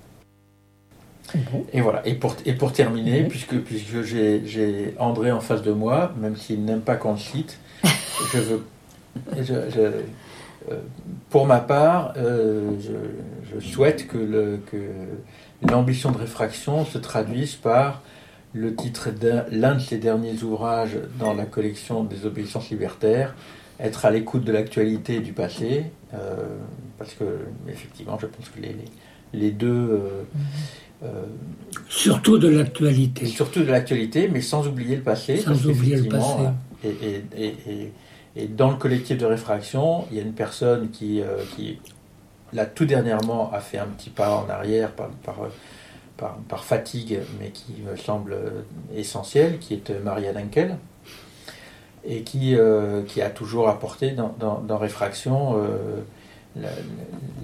Bon. 1.35 1.65
Et 1.73 1.81
voilà. 1.81 2.07
Et 2.07 2.15
pour, 2.15 2.37
et 2.45 2.53
pour 2.53 2.73
terminer, 2.73 3.23
mmh. 3.23 3.29
puisque, 3.29 3.59
puisque 3.61 4.03
j'ai 4.03 4.95
André 4.99 5.33
en 5.33 5.41
face 5.41 5.63
de 5.63 5.73
moi, 5.73 6.13
même 6.19 6.37
s'il 6.37 6.65
n'aime 6.65 6.81
pas 6.81 6.97
qu'on 6.97 7.13
le 7.13 7.19
cite, 7.19 7.59
je 8.33 8.39
veux. 8.39 8.65
Je, 9.37 9.43
je, 9.43 9.81
euh, 10.71 10.81
pour 11.29 11.47
ma 11.47 11.61
part, 11.61 12.15
euh, 12.17 12.71
je, 12.81 13.61
je, 13.61 13.61
souhaite 13.61 14.07
que 14.07 14.59
l'ambition 15.69 16.13
de 16.13 16.19
réfraction 16.19 16.85
se 16.87 16.99
traduise 16.99 17.57
par 17.57 18.03
le 18.55 18.75
titre 18.75 19.09
l'un 19.51 19.75
de 19.75 19.81
ses 19.81 19.99
derniers 19.99 20.43
ouvrages 20.43 20.99
dans 21.19 21.33
la 21.33 21.45
collection 21.45 22.05
des 22.05 22.27
obéissances 22.27 22.71
libertaires, 22.71 23.35
être 23.81 24.05
à 24.05 24.11
l'écoute 24.11 24.45
de 24.45 24.53
l'actualité 24.53 25.17
et 25.17 25.21
du 25.21 25.33
passé, 25.33 25.87
euh, 26.15 26.37
parce 26.99 27.15
que 27.15 27.25
effectivement, 27.69 28.19
je 28.19 28.27
pense 28.27 28.49
que 28.51 28.61
les, 28.61 28.77
les, 29.33 29.51
deux 29.51 29.69
euh, 29.69 30.23
surtout 31.89 32.39
de 32.39 32.49
l'actualité. 32.49 33.27
Surtout 33.27 33.61
de 33.61 33.71
l'actualité, 33.71 34.29
mais 34.29 34.41
sans 34.41 34.67
oublier 34.67 34.97
le 34.97 35.03
passé. 35.03 35.39
Sans 35.39 35.67
oublier 35.67 35.97
le 35.97 36.09
passé. 36.09 36.43
Et, 36.85 36.89
et, 36.89 37.47
et, 37.67 37.93
et, 38.37 38.47
dans 38.49 38.71
le 38.71 38.77
collectif 38.77 39.19
de 39.19 39.27
réfraction, 39.27 40.07
il 40.11 40.17
y 40.17 40.21
a 40.21 40.23
une 40.23 40.33
personne 40.33 40.91
qui, 40.91 41.21
euh, 41.21 41.39
qui 41.55 41.79
là, 42.53 42.67
tout 42.67 42.85
dernièrement, 42.85 43.53
a 43.53 43.61
fait 43.61 43.79
un 43.79 43.87
petit 43.87 44.11
pas 44.11 44.37
en 44.37 44.49
arrière 44.49 44.93
par, 44.93 45.09
par, 45.09 45.37
par, 46.17 46.37
par 46.49 46.65
fatigue, 46.65 47.21
mais 47.41 47.51
qui 47.51 47.75
me 47.89 47.97
semble 47.97 48.37
essentiel, 48.95 49.59
qui 49.59 49.75
est 49.75 49.91
Maria 50.03 50.33
Dunkel, 50.33 50.77
et 52.05 52.23
qui, 52.23 52.57
euh, 52.57 53.03
qui 53.03 53.23
a 53.23 53.31
toujours 53.31 53.69
apporté 53.69 54.11
dans, 54.11 54.35
dans, 54.39 54.61
dans 54.61 54.79
réfraction 54.79 55.57
euh, 55.57 56.03
la, 56.57 56.71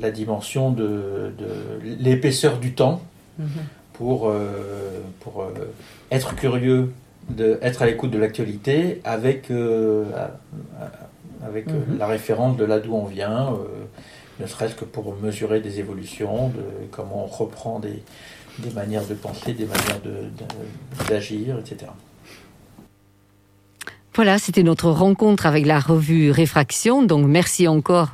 la, 0.01 0.11
dimension 0.11 0.71
de, 0.71 1.33
de 1.39 1.81
l'épaisseur 1.83 2.59
du 2.59 2.75
temps 2.75 3.01
pour, 3.93 4.28
euh, 4.28 5.01
pour 5.20 5.43
euh, 5.43 5.48
être 6.10 6.35
curieux, 6.36 6.93
de, 7.31 7.59
être 7.62 7.82
à 7.82 7.86
l'écoute 7.86 8.10
de 8.10 8.19
l'actualité 8.19 9.01
avec, 9.05 9.51
euh, 9.51 10.05
avec 11.44 11.66
mm 11.66 11.70
-hmm. 11.73 11.98
la 11.98 12.06
référence 12.06 12.56
de 12.56 12.65
là 12.65 12.78
d'où 12.78 12.94
on 12.94 13.05
vient, 13.05 13.55
ne 14.40 14.47
serait-ce 14.47 14.74
que 14.74 14.86
pour 14.86 15.15
mesurer 15.27 15.60
des 15.60 15.78
évolutions, 15.81 16.48
de 16.59 16.65
comment 16.90 17.24
on 17.24 17.31
reprend 17.43 17.81
des, 17.81 18.02
des 18.65 18.70
manières 18.81 19.06
de 19.12 19.15
penser, 19.15 19.52
des 19.52 19.66
manières 19.66 20.01
d'agir, 21.09 21.55
de, 21.56 21.60
de, 21.60 21.60
etc. 21.60 21.90
Voilà, 24.19 24.40
c'était 24.40 24.65
notre 24.65 24.90
rencontre 24.90 25.47
avec 25.47 25.65
la 25.65 25.78
revue 25.78 26.32
Réfraction. 26.32 27.05
Donc 27.05 27.24
merci 27.24 27.69
encore 27.69 28.11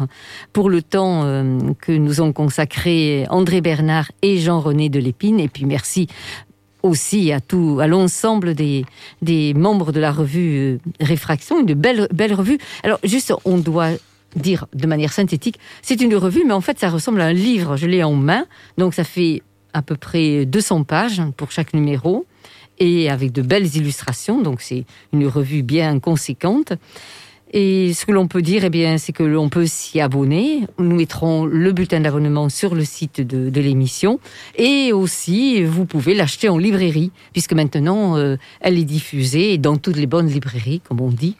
pour 0.53 0.69
le 0.69 0.83
temps 0.83 1.25
euh, 1.25 1.59
que 1.81 1.93
nous 1.93 2.21
ont 2.21 2.35
consacré 2.35 3.25
André 3.31 3.63
Bernard 3.63 4.13
et 4.21 4.37
Jean-René 4.37 4.91
Delépine. 4.91 5.41
Et 5.41 5.49
puis 5.49 5.65
merci 5.65 6.09
aussi 6.83 7.33
à 7.33 7.41
tout 7.41 7.79
à 7.81 7.87
l'ensemble 7.87 8.55
des, 8.55 8.85
membres 9.55 9.93
de 9.93 10.01
la 10.01 10.13
revue 10.13 10.75
euh, 10.75 10.79
Réfraction, 11.01 11.59
une 11.61 11.73
belle, 11.73 12.07
belle 12.13 12.35
revue. 12.35 12.59
Alors 12.83 12.99
juste, 13.03 13.33
on 13.47 13.57
doit 13.57 13.89
dire 14.37 14.67
de 14.75 14.87
manière 14.87 15.11
synthétique, 15.11 15.59
c'est 15.81 16.03
une 16.03 16.17
revue, 16.17 16.45
mais 16.47 16.53
en 16.53 16.61
fait 16.61 16.79
ça 16.79 16.91
ressemble 16.91 17.23
à 17.23 17.25
un 17.25 17.33
livre. 17.33 17.79
Je 17.79 17.87
l'ai 17.87 18.05
en 18.05 18.13
main, 18.13 18.45
donc 18.77 18.93
ça 18.93 19.05
fait 19.05 19.41
à 19.73 19.81
peu 19.81 19.97
près 19.97 20.45
200 20.45 20.85
pages 20.85 21.23
pour 21.39 21.51
chaque 21.51 21.73
numéro 21.73 22.27
et 22.79 23.11
avec 23.11 23.33
de 23.33 23.43
belles 23.43 23.77
illustrations, 23.77 24.43
donc 24.43 24.61
c'est 24.61 24.85
une 25.13 25.27
revue 25.27 25.63
bien 25.63 25.99
conséquente. 26.01 26.73
Et 27.57 27.93
ce 27.95 28.05
que 28.05 28.11
l'on 28.11 28.27
peut 28.27 28.43
dire, 28.43 28.65
eh 28.65 28.71
bien, 28.71 28.99
c'est 28.99 29.13
que 29.13 29.23
l'on 29.23 29.49
peut 29.49 29.67
s'y 29.67 30.01
abonner. 30.01 30.63
Nous 30.81 30.97
mettrons 30.97 31.45
le 31.45 31.71
bulletin 31.71 32.01
d'abonnement 32.01 32.49
sur 32.49 32.75
le 32.75 32.85
site 32.85 33.21
de, 33.21 33.49
de 33.49 33.61
l'émission. 33.61 34.19
Et 34.57 34.93
aussi, 34.93 35.63
vous 35.63 35.85
pouvez 35.85 36.15
l'acheter 36.15 36.49
en 36.49 36.59
librairie, 36.59 37.13
puisque 37.33 37.53
maintenant, 37.53 38.17
euh, 38.17 38.37
elle 38.61 38.77
est 38.77 38.85
diffusée 38.85 39.57
dans 39.57 39.77
toutes 39.77 39.97
les 39.97 40.07
bonnes 40.07 40.27
librairies, 40.27 40.81
comme 40.81 41.01
on 41.01 41.11
dit. 41.11 41.37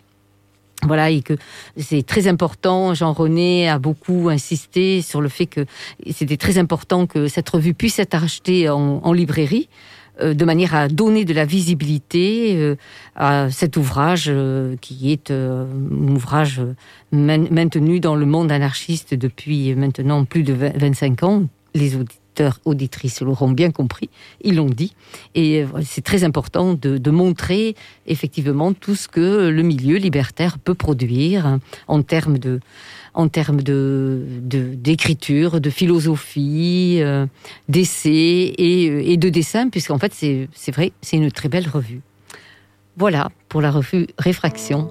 Voilà, 0.85 1.11
et 1.11 1.21
que 1.21 1.35
c'est 1.77 2.07
très 2.07 2.29
important. 2.29 2.95
Jean-René 2.95 3.69
a 3.69 3.81
beaucoup 3.81 4.29
insisté 4.29 5.03
sur 5.03 5.21
le 5.21 5.29
fait 5.29 5.47
que 5.47 5.67
c'était 6.13 6.37
très 6.37 6.59
important 6.59 7.07
que 7.07 7.27
cette 7.27 7.49
revue 7.49 7.75
puisse 7.75 7.99
être 7.99 8.23
achetée 8.23 8.69
en, 8.69 9.01
en 9.03 9.13
librairie 9.13 9.69
de 10.21 10.45
manière 10.45 10.75
à 10.75 10.89
donner 10.89 11.25
de 11.25 11.35
la 11.35 11.45
visibilité 11.45 12.57
euh, 12.57 12.77
à 13.17 13.51
cet 13.51 13.77
ouvrage 13.77 14.27
euh, 14.29 14.77
qui 14.81 15.13
est 15.13 15.31
un 15.31 15.67
ouvrage 15.91 16.63
maintenu 17.13 18.01
dans 18.01 18.15
le 18.15 18.27
monde 18.27 18.53
anarchiste 18.53 19.15
depuis 19.15 19.75
maintenant 19.75 20.25
plus 20.25 20.43
de 20.43 20.53
25 20.53 21.23
ans. 21.23 21.43
Les 21.75 21.97
auditeurs, 21.97 22.61
auditrices 22.65 23.21
l'auront 23.21 23.51
bien 23.51 23.71
compris, 23.71 24.11
ils 24.43 24.57
l'ont 24.57 24.71
dit. 24.71 24.95
Et 25.35 25.65
c'est 25.85 26.05
très 26.05 26.23
important 26.25 26.75
de, 26.75 26.99
de, 26.99 27.11
montrer 27.11 27.75
effectivement 28.07 28.73
tout 28.73 28.95
ce 28.95 29.09
que 29.09 29.49
le 29.49 29.63
milieu 29.63 29.97
libertaire 29.97 30.59
peut 30.59 30.75
produire 30.75 31.59
en 31.89 32.03
termes 32.03 32.39
de 32.39 32.61
en 33.15 33.29
termes 33.29 33.63
de 33.63 34.23
d'écriture, 34.43 35.61
de, 35.61 35.71
philosophie, 35.71 36.99
euh, 37.01 37.27
d'essais 37.69 38.55
et, 38.59 38.91
euh, 38.91 39.03
et, 39.05 39.17
de 39.17 39.29
dessin, 39.29 39.69
puisqu'en 39.71 39.99
fait, 39.99 40.13
c'est 40.13 40.73
vrai, 40.73 40.93
c'est 41.01 41.17
une 41.17 41.31
très 41.31 41.49
belle 41.49 41.69
revue. 41.69 42.01
Voilà 42.97 43.31
pour 43.49 43.61
la 43.61 43.71
revue 43.71 44.07
Réfraction. 44.19 44.91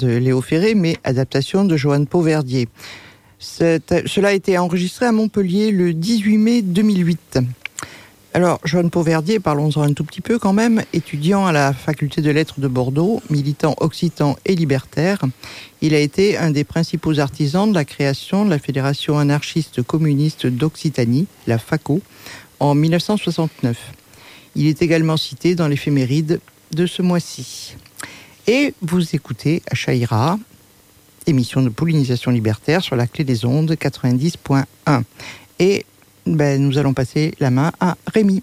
De 0.00 0.16
Léo 0.16 0.40
Ferré, 0.40 0.74
mais 0.74 0.96
adaptation 1.04 1.64
de 1.64 1.76
Joanne 1.76 2.06
Pauverdier. 2.06 2.68
Cela 3.38 4.28
a 4.28 4.32
été 4.32 4.56
enregistré 4.58 5.06
à 5.06 5.12
Montpellier 5.12 5.70
le 5.70 5.92
18 5.92 6.38
mai 6.38 6.62
2008. 6.62 7.38
Alors, 8.32 8.60
Joanne 8.64 8.90
Pauverdier, 8.90 9.40
parlons-en 9.40 9.82
un 9.82 9.92
tout 9.92 10.04
petit 10.04 10.20
peu 10.20 10.38
quand 10.38 10.52
même, 10.52 10.82
étudiant 10.92 11.46
à 11.46 11.52
la 11.52 11.72
faculté 11.72 12.22
de 12.22 12.30
lettres 12.30 12.60
de 12.60 12.68
Bordeaux, 12.68 13.20
militant 13.28 13.74
occitan 13.78 14.36
et 14.46 14.54
libertaire, 14.54 15.18
il 15.82 15.94
a 15.94 15.98
été 15.98 16.38
un 16.38 16.50
des 16.50 16.64
principaux 16.64 17.18
artisans 17.18 17.68
de 17.68 17.74
la 17.74 17.84
création 17.84 18.44
de 18.44 18.50
la 18.50 18.58
Fédération 18.58 19.18
anarchiste 19.18 19.82
communiste 19.82 20.46
d'Occitanie, 20.46 21.26
la 21.46 21.58
FACO, 21.58 22.00
en 22.60 22.74
1969. 22.74 23.76
Il 24.54 24.66
est 24.66 24.80
également 24.80 25.16
cité 25.16 25.54
dans 25.54 25.68
l'éphéméride 25.68 26.40
de 26.72 26.86
ce 26.86 27.02
mois-ci. 27.02 27.74
Et 28.46 28.74
vous 28.82 29.14
écoutez 29.14 29.62
Achaïra, 29.70 30.38
émission 31.26 31.62
de 31.62 31.68
pollinisation 31.68 32.30
libertaire 32.30 32.82
sur 32.82 32.96
la 32.96 33.06
clé 33.06 33.24
des 33.24 33.44
ondes 33.44 33.72
90.1. 33.72 35.02
Et 35.58 35.84
ben, 36.26 36.60
nous 36.62 36.78
allons 36.78 36.94
passer 36.94 37.34
la 37.40 37.50
main 37.50 37.72
à 37.80 37.96
Rémi. 38.06 38.42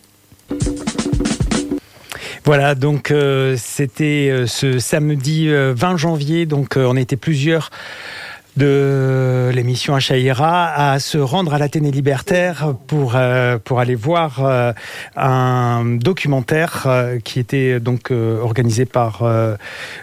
Voilà, 2.46 2.76
donc 2.76 3.12
euh, 3.12 3.58
c'était 3.58 4.30
euh, 4.32 4.48
ce 4.48 4.80
samedi 4.80 5.50
20 5.50 5.54
euh, 5.54 5.98
janvier, 5.98 6.46
donc 6.46 6.76
on 6.78 6.96
était 6.96 7.18
plusieurs 7.18 7.72
de 8.58 9.52
l'émission 9.54 9.94
Achaïra 9.94 10.92
à 10.92 11.00
se 11.00 11.18
rendre 11.18 11.54
à 11.54 11.60
l'Athénée 11.60 11.92
libertaire 11.92 12.74
pour, 12.88 13.14
euh, 13.16 13.60
pour 13.64 13.80
aller 13.80 13.96
voir 13.96 14.44
euh, 14.44 14.74
un 15.16 15.86
documentaire 15.86 16.84
euh, 16.88 17.20
qui 17.20 17.40
était 17.40 17.80
donc 17.80 18.12
organisé 18.12 18.86
par 18.86 19.24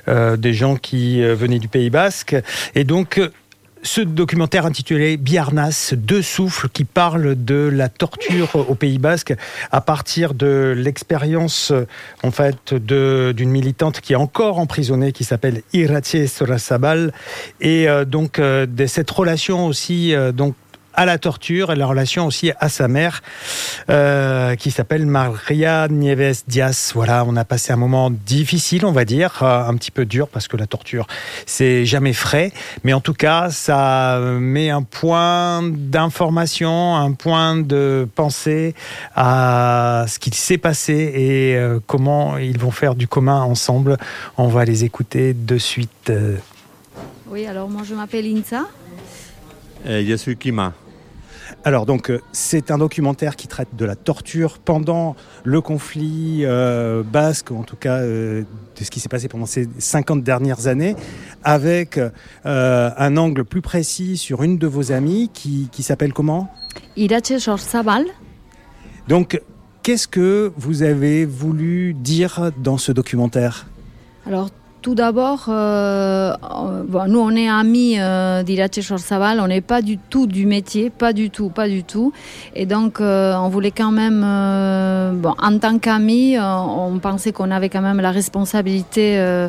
des 0.07 0.53
gens 0.53 0.77
qui 0.77 1.21
venaient 1.23 1.59
du 1.59 1.69
Pays 1.69 1.91
Basque. 1.91 2.37
Et 2.75 2.85
donc, 2.85 3.21
ce 3.85 4.01
documentaire 4.01 4.67
intitulé 4.67 5.17
Biarnas, 5.17 5.95
deux 5.97 6.23
souffles, 6.23 6.69
qui 6.69 6.85
parle 6.85 7.37
de 7.45 7.71
la 7.73 7.89
torture 7.89 8.51
au 8.69 8.75
Pays 8.75 8.99
Basque 8.99 9.35
à 9.71 9.81
partir 9.81 10.35
de 10.35 10.75
l'expérience 10.77 11.73
en 12.23 12.31
fait 12.31 12.75
d'une 12.75 13.51
militante 13.51 14.01
qui 14.01 14.15
est 14.15 14.17
encore 14.17 14.59
emprisonnée, 14.59 15.13
qui 15.13 15.25
s'appelle 15.25 15.63
Irache 15.73 16.27
Sorasabal, 16.27 17.13
et 17.61 17.89
euh, 17.89 18.05
donc 18.05 18.39
euh, 18.39 18.67
de 18.67 18.87
cette 18.87 19.11
relation 19.11 19.67
aussi 19.67 20.15
euh, 20.15 20.33
donc 20.33 20.55
à 20.95 21.05
la 21.05 21.19
torture 21.19 21.73
et 21.73 21.77
la 21.77 21.87
relation 21.87 22.27
aussi 22.27 22.53
à 22.59 22.69
sa 22.69 22.89
mère, 22.89 23.23
euh, 23.91 24.55
qui 24.57 24.71
s'appelle 24.71 25.07
Maria 25.07 25.89
Nieves 25.89 26.43
Diaz. 26.47 26.93
Voilà, 26.95 27.25
on 27.27 27.37
a 27.37 27.45
passé 27.45 27.73
un 27.73 27.77
moment 27.77 28.11
difficile, 28.11 28.85
on 28.85 28.93
va 28.93 29.05
dire, 29.05 29.41
euh, 29.43 29.67
un 29.67 29.75
petit 29.77 29.91
peu 29.91 30.05
dur 30.05 30.29
parce 30.29 30.49
que 30.49 30.57
la 30.57 30.67
torture, 30.67 31.07
c'est 31.47 31.85
jamais 31.85 32.13
frais, 32.13 32.53
mais 32.85 32.93
en 32.93 33.01
tout 33.01 33.15
cas, 33.15 33.51
ça 33.51 34.19
met 34.21 34.71
un 34.71 34.83
point 34.83 35.63
d'information, 35.63 36.97
un 36.97 37.13
point 37.13 37.57
de 37.57 38.09
pensée 38.15 38.75
à 39.15 40.05
ce 40.09 40.19
qu'il 40.19 40.35
s'est 40.35 40.59
passé 40.59 41.13
et 41.15 41.57
euh, 41.57 41.81
comment 41.87 42.39
ils 42.39 42.59
vont 42.59 42.71
faire 42.71 42.95
du 42.95 43.09
commun 43.09 43.43
ensemble. 43.43 43.97
On 44.37 44.49
va 44.49 44.65
les 44.65 44.85
écouter 44.85 45.35
de 45.35 45.59
suite. 45.59 46.13
Oui, 47.27 47.47
alors 47.47 47.69
moi 47.69 47.83
je 47.85 47.95
m'appelle 47.95 48.27
Insa. 48.27 48.67
Et 49.87 50.07
je 50.07 50.15
suis 50.15 50.37
Kima. 50.37 50.73
Alors 51.67 51.87
donc 51.87 52.11
euh, 52.11 52.21
c'est 52.33 52.71
un 52.71 52.77
documentaire 52.77 53.37
qui 53.37 53.49
traite 53.49 53.75
de 53.75 53.87
la 53.87 53.97
torture 53.97 54.59
pendant 54.59 55.17
le 55.45 55.63
conflit 55.63 56.41
euh, 56.43 57.03
basque, 57.03 57.53
en 57.53 57.63
tout 57.63 57.77
cas 57.77 58.01
euh, 58.01 58.43
de 58.79 58.85
ce 58.85 58.91
qui 58.91 59.01
s'est 59.01 59.09
passé 59.09 59.29
pendant 59.29 59.47
ces 59.47 59.67
50 59.79 60.23
dernières 60.23 60.67
années, 60.67 60.95
avec 61.43 61.99
un 62.45 63.17
angle 63.17 63.45
plus 63.45 63.63
précis 63.63 64.19
sur 64.19 64.43
une 64.43 64.59
de 64.59 64.67
vos 64.67 64.93
amies 64.93 65.31
qui, 65.33 65.69
qui 65.73 65.83
s'appelle 65.83 66.13
comment? 66.13 66.53
Irache 66.97 67.39
Sabal. 67.57 68.05
Donc 69.09 69.41
qu'est-ce 69.83 70.07
que 70.07 70.53
vous 70.59 70.83
avez 70.83 71.25
voulu 71.25 71.95
dire 71.95 72.51
dans 72.59 72.77
ce 72.77 72.93
documentaire? 72.93 73.67
Alors 74.27 74.51
tout 74.85 74.95
d'abord, 74.95 75.47
euh, 75.49 76.35
nous 77.09 77.19
on 77.19 77.31
est 77.31 77.49
amis 77.49 77.95
euh, 77.99 78.43
d'Irache 78.43 78.87
Chorsabal, 78.87 79.41
on 79.41 79.47
n'est 79.47 79.63
pas 79.63 79.81
du 79.81 79.97
tout 79.97 80.27
du 80.27 80.45
métier, 80.45 80.91
pas 80.91 81.15
du 81.15 81.31
tout, 81.31 81.49
pas 81.49 81.71
du 81.71 81.85
tout. 81.85 82.13
Et 82.55 82.67
donc 82.67 83.01
euh, 83.01 83.35
on 83.35 83.49
voulait 83.49 83.71
quand 83.71 83.93
même, 83.93 84.23
euh, 84.23 85.13
bon, 85.13 85.35
en 85.39 85.59
tant 85.59 85.79
qu'amis, 85.79 86.37
on 86.39 86.99
pensait 86.99 87.33
qu'on 87.33 87.51
avait 87.51 87.71
quand 87.71 87.81
même 87.81 87.99
la 88.03 88.11
responsabilité 88.11 89.17
de, 89.17 89.47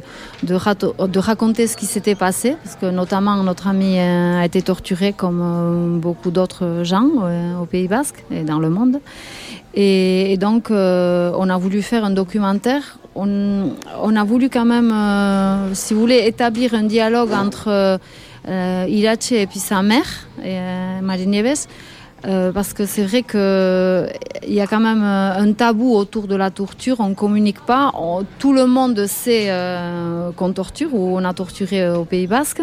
de, 1.08 1.20
raconter 1.20 1.68
ce 1.68 1.76
qui 1.76 1.86
s'était 1.86 2.16
passé, 2.16 2.56
parce 2.64 2.78
que 2.78 2.86
notamment 2.86 3.36
notre 3.44 3.68
ami 3.68 4.00
a 4.00 4.46
été 4.46 4.62
torturé 4.62 5.12
comme 5.12 6.00
beaucoup 6.00 6.32
d'autres 6.32 6.84
gens 6.84 7.10
au 7.62 7.66
Pays 7.66 7.90
Basque 7.90 8.24
et 8.32 8.44
dans 8.44 8.60
le 8.60 8.70
monde. 8.70 9.02
Et, 9.76 10.38
donc 10.38 10.70
on 10.72 11.50
a 11.50 11.58
voulu 11.58 11.82
faire 11.82 12.06
un 12.06 12.12
documentaire. 12.12 12.98
On, 13.16 14.16
a 14.16 14.24
voulu 14.26 14.50
quand 14.50 14.66
même, 14.66 14.92
euh, 14.92 15.74
si 15.74 15.94
vous 15.94 16.02
voulez, 16.02 16.26
établir 16.26 16.74
un 16.74 16.84
dialogue 16.84 17.32
entre 17.32 18.00
euh, 18.48 18.86
Irache 18.90 19.32
et 19.32 19.48
puis 19.48 19.60
sa 19.60 19.82
mère, 19.82 20.28
et, 20.44 20.60
euh, 20.60 21.02
Marie 21.02 21.26
Nieves, 21.26 21.66
euh, 22.28 22.52
parce 22.52 22.74
que 22.74 22.86
c'est 22.86 23.04
vrai 23.04 23.24
qu'il 23.24 24.54
y 24.54 24.60
a 24.60 24.68
quand 24.68 24.82
même 24.82 25.02
un 25.02 25.54
tabou 25.54 25.96
autour 25.96 26.28
de 26.28 26.36
la 26.36 26.52
torture, 26.52 26.98
on 27.00 27.10
ne 27.10 27.14
communique 27.16 27.62
pas, 27.62 27.94
tout 28.38 28.52
le 28.52 28.66
monde 28.66 29.06
sait 29.06 29.50
qu'on 30.36 30.52
torture 30.52 30.94
ou 30.94 31.18
on 31.18 31.24
a 31.24 31.34
torturé 31.34 31.90
au 31.90 32.04
Pays 32.04 32.28
Basque. 32.28 32.62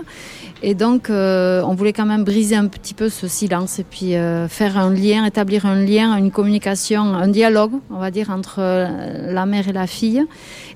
Et 0.64 0.74
donc, 0.74 1.10
euh, 1.10 1.60
on 1.62 1.74
voulait 1.74 1.92
quand 1.92 2.06
même 2.06 2.22
briser 2.22 2.54
un 2.54 2.68
petit 2.68 2.94
peu 2.94 3.08
ce 3.08 3.26
silence 3.26 3.80
et 3.80 3.84
puis 3.84 4.14
euh, 4.14 4.46
faire 4.46 4.78
un 4.78 4.94
lien, 4.94 5.24
établir 5.24 5.66
un 5.66 5.74
lien, 5.74 6.16
une 6.16 6.30
communication, 6.30 7.02
un 7.02 7.26
dialogue, 7.26 7.72
on 7.90 7.98
va 7.98 8.12
dire, 8.12 8.30
entre 8.30 8.60
euh, 8.60 9.32
la 9.32 9.44
mère 9.44 9.66
et 9.66 9.72
la 9.72 9.88
fille. 9.88 10.24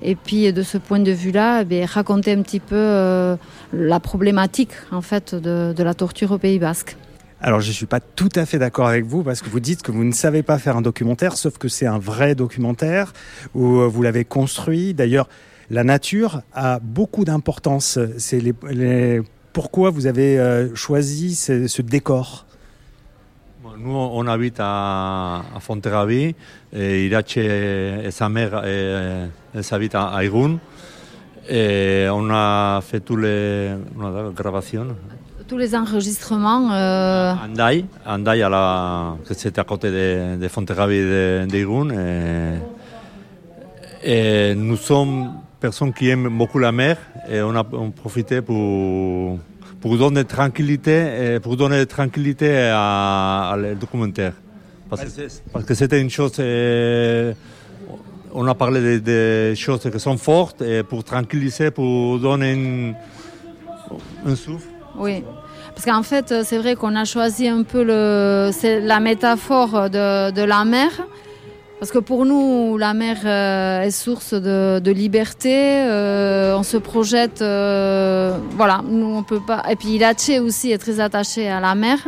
Et 0.01 0.15
puis, 0.15 0.51
de 0.51 0.61
ce 0.61 0.77
point 0.77 0.99
de 0.99 1.11
vue-là, 1.11 1.63
eh 1.69 1.85
raconter 1.85 2.33
un 2.33 2.41
petit 2.41 2.59
peu 2.59 3.37
la 3.73 3.99
problématique, 4.01 4.71
en 4.91 5.01
fait, 5.01 5.33
de, 5.33 5.73
la 5.81 5.93
torture 5.93 6.31
au 6.31 6.37
Pays 6.37 6.59
Basque. 6.59 6.97
Alors 7.39 7.61
je 7.61 7.67
ne 7.67 7.73
suis 7.73 7.85
pas 7.85 7.99
tout 7.99 8.29
à 8.35 8.47
fait 8.47 8.57
d'accord 8.57 8.87
avec 8.87 9.05
vous 9.05 9.21
parce 9.21 9.41
que 9.41 9.49
vous 9.49 9.59
dites 9.59 9.83
que 9.83 9.91
vous 9.91 10.03
ne 10.03 10.11
savez 10.11 10.41
pas 10.41 10.57
faire 10.57 10.75
un 10.75 10.81
documentaire, 10.81 11.37
sauf 11.37 11.59
que 11.59 11.67
c'est 11.67 11.85
un 11.85 11.99
vrai 11.99 12.33
documentaire 12.33 13.13
où 13.53 13.79
vous 13.87 14.01
l'avez 14.01 14.25
construit. 14.25 14.95
D'ailleurs, 14.95 15.29
la 15.69 15.83
nature 15.83 16.41
a 16.53 16.79
beaucoup 16.79 17.25
d'importance. 17.25 17.99
C'est 18.17 18.39
les 18.39 19.21
pourquoi 19.57 19.89
vous 19.89 20.05
avez 20.05 20.37
euh, 20.37 20.75
choisi 20.75 21.33
ce, 21.33 21.65
ce 21.65 21.81
décor? 21.81 22.45
Nous, 23.75 23.89
on 23.91 24.27
habite 24.27 24.59
à, 24.59 25.41
à 25.55 25.59
Fonterrabie, 25.59 26.35
et 26.71 27.07
Irache 27.07 27.37
et 27.37 28.11
sa 28.11 28.29
mère, 28.29 28.63
et, 28.63 29.25
habitent 29.75 29.95
à 29.95 30.23
Irún. 30.23 30.59
Et 31.49 32.05
on 32.11 32.29
a 32.29 32.81
fait 32.83 32.99
tous 32.99 33.17
les 33.17 33.71
la 33.99 34.29
gravations. 34.29 34.95
Tous 35.47 35.57
les 35.57 35.73
enregistrements. 35.73 36.71
Euh... 36.71 37.33
Andai, 37.43 37.85
Andai 38.05 38.43
à 38.43 38.49
la, 38.49 39.15
c'était 39.31 39.59
à 39.59 39.63
côté 39.63 39.89
de, 39.89 40.37
de 40.37 40.47
Fonterrabie 40.49 41.47
d'Irún. 41.47 41.89
Et, 44.03 44.51
et 44.51 44.55
nous 44.55 44.77
sommes 44.77 45.31
personnes 45.59 45.93
qui 45.93 46.09
aiment 46.09 46.29
beaucoup 46.37 46.59
la 46.59 46.71
mer 46.71 46.97
et 47.29 47.41
on 47.41 47.55
a 47.55 47.65
on 47.71 47.91
profité 47.91 48.41
pour, 48.41 49.39
pour 49.81 49.97
donner 49.97 50.25
tranquillité, 50.25 51.39
pour 51.41 51.57
donner 51.57 51.85
tranquillité 51.85 52.69
à, 52.73 53.51
à 53.51 53.57
le 53.57 53.75
documentaire. 53.75 54.33
Parce, 54.89 55.03
parce 55.51 55.65
que 55.65 55.73
c'était 55.73 55.99
une 55.99 56.09
chose, 56.09 56.33
euh, 56.39 57.33
on 58.33 58.47
a 58.47 58.55
parlé 58.55 58.99
de, 58.99 59.49
de, 59.51 59.55
choses 59.55 59.89
qui 59.91 59.99
sont 59.99 60.17
fortes 60.17 60.61
et 60.61 60.83
pour 60.83 61.03
tranquilliser, 61.03 61.71
pour 61.71 62.19
donner 62.19 62.53
une, 62.53 62.95
un 64.25 64.35
souffle. 64.35 64.67
Oui. 64.97 65.23
Parce 65.75 65.85
qu'en 65.85 66.03
fait, 66.03 66.33
c'est 66.43 66.57
vrai 66.57 66.75
qu'on 66.75 66.95
a 66.95 67.05
choisi 67.05 67.47
un 67.47 67.63
peu 67.63 67.83
le, 67.83 68.49
la 68.87 68.99
métaphore 68.99 69.89
de, 69.89 70.31
de 70.31 70.41
la 70.41 70.65
mer. 70.65 70.89
Parce 71.79 71.91
que 71.91 71.99
pour 71.99 72.25
nous, 72.25 72.75
la 72.77 72.95
mer 72.95 73.17
euh, 73.23 73.81
est 73.81 73.91
source 73.91 74.33
de, 74.33 74.79
de 74.79 74.91
liberté. 74.91 75.53
Euh, 75.53 76.57
on 76.57 76.63
se 76.63 76.77
projette, 76.77 77.43
euh, 77.43 78.35
voilà. 78.55 78.81
Nous, 78.83 79.05
on 79.05 79.21
peut 79.21 79.41
pas. 79.45 79.63
Et 79.69 79.75
puis 79.75 79.89
Ilache 79.89 80.29
aussi 80.41 80.71
est 80.71 80.79
très 80.79 80.99
attaché 80.99 81.47
à 81.47 81.59
la 81.59 81.75
mer. 81.75 81.99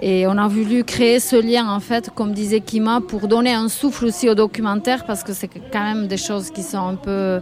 Et 0.00 0.26
on 0.26 0.36
a 0.36 0.48
voulu 0.48 0.84
créer 0.84 1.18
ce 1.18 1.36
lien, 1.36 1.70
en 1.70 1.80
fait, 1.80 2.10
comme 2.14 2.32
disait 2.32 2.60
Kima, 2.60 3.00
pour 3.00 3.26
donner 3.26 3.54
un 3.54 3.68
souffle 3.68 4.06
aussi 4.06 4.28
au 4.28 4.34
documentaire, 4.34 5.04
parce 5.06 5.22
que 5.22 5.32
c'est 5.32 5.48
quand 5.48 5.84
même 5.84 6.06
des 6.06 6.16
choses 6.18 6.50
qui 6.50 6.62
sont 6.62 6.86
un 6.86 6.94
peu 6.94 7.40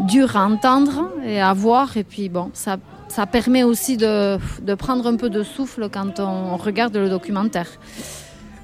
dures 0.00 0.36
à 0.36 0.44
entendre 0.44 1.10
et 1.24 1.40
à 1.40 1.54
voir. 1.54 1.96
Et 1.96 2.04
puis, 2.04 2.28
bon, 2.28 2.50
ça, 2.52 2.76
ça 3.08 3.24
permet 3.24 3.62
aussi 3.62 3.96
de, 3.96 4.38
de 4.62 4.74
prendre 4.74 5.06
un 5.06 5.16
peu 5.16 5.30
de 5.30 5.42
souffle 5.42 5.88
quand 5.90 6.20
on 6.20 6.58
regarde 6.58 6.96
le 6.96 7.08
documentaire. 7.08 7.68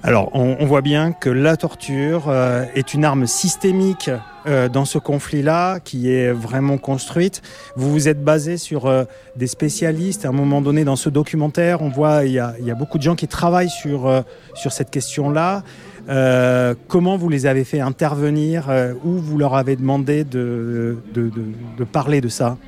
Alors, 0.07 0.29
on, 0.35 0.67
voit 0.67 0.83
bien 0.83 1.13
que 1.13 1.31
la 1.31 1.57
torture 1.57 2.25
euh, 2.29 2.67
est 2.75 2.93
une 2.93 3.07
arme 3.07 3.27
systémique 3.27 4.11
euh, 4.47 4.69
dans 4.69 4.85
ce 4.85 4.99
conflit-là, 4.99 5.81
qui 5.81 6.13
est 6.13 6.31
vraiment 6.31 6.77
construite. 6.77 7.41
Vous 7.75 7.91
vous 7.91 8.07
êtes 8.07 8.23
basé 8.23 8.59
sur 8.59 8.85
euh, 8.85 9.05
des 9.37 9.47
spécialistes. 9.47 10.27
À 10.27 10.29
un 10.29 10.33
moment 10.33 10.61
donné, 10.61 10.85
dans 10.85 10.97
ce 10.97 11.09
documentaire, 11.09 11.81
on 11.81 11.89
voit 11.89 12.27
il 12.27 12.33
y 12.33 12.35
y 12.35 12.71
a 12.71 12.75
beaucoup 12.75 12.99
de 12.99 13.03
gens 13.03 13.15
qui 13.15 13.29
travaillent 13.29 13.71
sur, 13.71 14.07
euh, 14.07 14.21
sur 14.53 14.73
cette 14.73 14.91
question-là. 14.91 15.63
Euh, 16.11 16.75
comment 16.87 17.17
vous 17.17 17.31
les 17.31 17.47
avez 17.47 17.65
fait 17.65 17.81
intervenir 17.81 18.71
Où 19.05 19.13
vous 19.13 19.39
leur 19.39 19.55
avez 19.55 19.75
demandé 19.75 20.25
de, 20.25 20.99
de, 21.15 21.31
de, 21.31 21.45
de 21.79 21.85
parler 21.85 22.21
de 22.21 22.29
ça? 22.29 22.59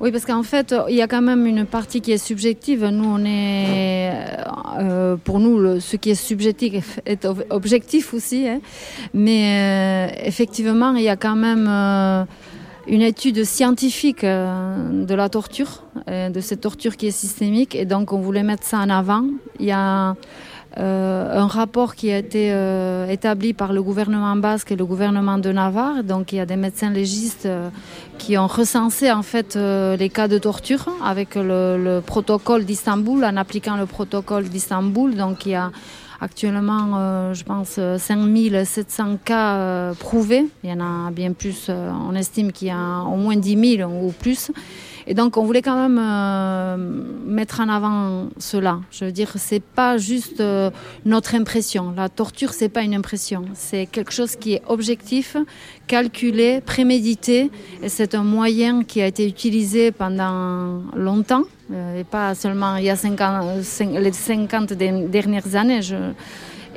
Oui, 0.00 0.12
parce 0.12 0.24
qu'en 0.24 0.44
fait, 0.44 0.72
il 0.88 0.94
y 0.94 1.02
a 1.02 1.08
quand 1.08 1.22
même 1.22 1.44
une 1.46 1.66
partie 1.66 2.00
qui 2.00 2.12
est 2.12 2.18
subjective. 2.18 2.84
Nous, 2.86 3.04
on 3.04 3.24
est, 3.24 4.12
euh, 4.78 5.16
pour 5.16 5.40
nous, 5.40 5.80
ce 5.80 5.96
qui 5.96 6.10
est 6.10 6.14
subjectif 6.14 7.00
est 7.04 7.26
objectif 7.50 8.14
aussi. 8.14 8.46
Hein. 8.46 8.60
Mais 9.12 10.10
euh, 10.12 10.22
effectivement, 10.24 10.94
il 10.94 11.02
y 11.02 11.08
a 11.08 11.16
quand 11.16 11.34
même 11.34 11.66
euh, 11.68 12.24
une 12.86 13.02
étude 13.02 13.42
scientifique 13.42 14.24
de 14.24 15.14
la 15.14 15.28
torture, 15.28 15.82
de 16.06 16.40
cette 16.40 16.60
torture 16.60 16.96
qui 16.96 17.08
est 17.08 17.18
systémique. 17.18 17.74
Et 17.74 17.84
donc, 17.84 18.12
on 18.12 18.20
voulait 18.20 18.44
mettre 18.44 18.64
ça 18.64 18.78
en 18.78 18.90
avant. 18.90 19.24
Il 19.58 19.66
y 19.66 19.72
a 19.72 20.14
un 20.76 21.46
rapport 21.46 21.94
qui 21.94 22.12
a 22.12 22.18
été 22.18 22.52
euh, 22.52 23.06
établi 23.08 23.52
par 23.52 23.72
le 23.72 23.82
gouvernement 23.82 24.36
basque 24.36 24.72
et 24.72 24.76
le 24.76 24.84
gouvernement 24.84 25.38
de 25.38 25.50
Navarre. 25.50 26.04
Donc 26.04 26.32
il 26.32 26.36
y 26.36 26.40
a 26.40 26.46
des 26.46 26.56
médecins 26.56 26.90
légistes 26.90 27.46
euh, 27.46 27.70
qui 28.18 28.36
ont 28.36 28.46
recensé 28.46 29.10
en 29.10 29.22
fait 29.22 29.56
euh, 29.56 29.96
les 29.96 30.08
cas 30.10 30.28
de 30.28 30.38
torture 30.38 30.88
avec 31.04 31.34
le, 31.34 31.76
le 31.82 32.00
protocole 32.00 32.64
d'Istanbul, 32.64 33.24
en 33.24 33.36
appliquant 33.36 33.76
le 33.76 33.86
protocole 33.86 34.48
d'Istanbul. 34.48 35.14
Donc 35.14 35.46
il 35.46 35.52
y 35.52 35.54
a 35.54 35.70
actuellement, 36.20 36.98
euh, 36.98 37.34
je 37.34 37.44
pense, 37.44 37.76
euh, 37.78 37.98
5700 37.98 39.18
cas 39.24 39.56
euh, 39.56 39.94
prouvés. 39.94 40.46
Il 40.64 40.70
y 40.70 40.72
en 40.72 40.80
a 40.80 41.10
bien 41.10 41.32
plus, 41.32 41.66
euh, 41.68 41.90
on 42.08 42.14
estime 42.14 42.52
qu'il 42.52 42.68
y 42.68 42.70
a 42.70 43.02
au 43.02 43.16
moins 43.16 43.36
10 43.36 43.76
000 43.78 43.90
ou 43.90 44.12
plus. 44.12 44.50
Et 45.10 45.14
donc, 45.14 45.38
on 45.38 45.44
voulait 45.44 45.62
quand 45.62 45.74
même 45.88 45.98
euh, 45.98 46.76
mettre 47.26 47.60
en 47.60 47.68
avant 47.70 48.28
cela. 48.38 48.80
Je 48.90 49.06
veux 49.06 49.12
dire, 49.12 49.30
c'est 49.36 49.62
pas 49.62 49.96
juste 49.96 50.40
euh, 50.42 50.70
notre 51.06 51.34
impression. 51.34 51.94
La 51.96 52.10
torture, 52.10 52.52
c'est 52.52 52.68
pas 52.68 52.82
une 52.82 52.94
impression. 52.94 53.46
C'est 53.54 53.86
quelque 53.86 54.12
chose 54.12 54.36
qui 54.36 54.52
est 54.52 54.62
objectif, 54.68 55.36
calculé, 55.86 56.60
prémédité. 56.60 57.50
Et 57.82 57.88
c'est 57.88 58.14
un 58.14 58.22
moyen 58.22 58.84
qui 58.84 59.00
a 59.00 59.06
été 59.06 59.26
utilisé 59.26 59.92
pendant 59.92 60.82
longtemps. 60.94 61.44
euh, 61.72 62.00
et 62.00 62.04
pas 62.04 62.34
seulement 62.34 62.76
il 62.76 62.84
y 62.84 62.90
a 62.90 62.96
50, 62.96 63.62
cin- 63.62 63.98
les 63.98 64.12
50 64.12 64.74
de- 64.74 65.06
dernières 65.08 65.54
années. 65.56 65.80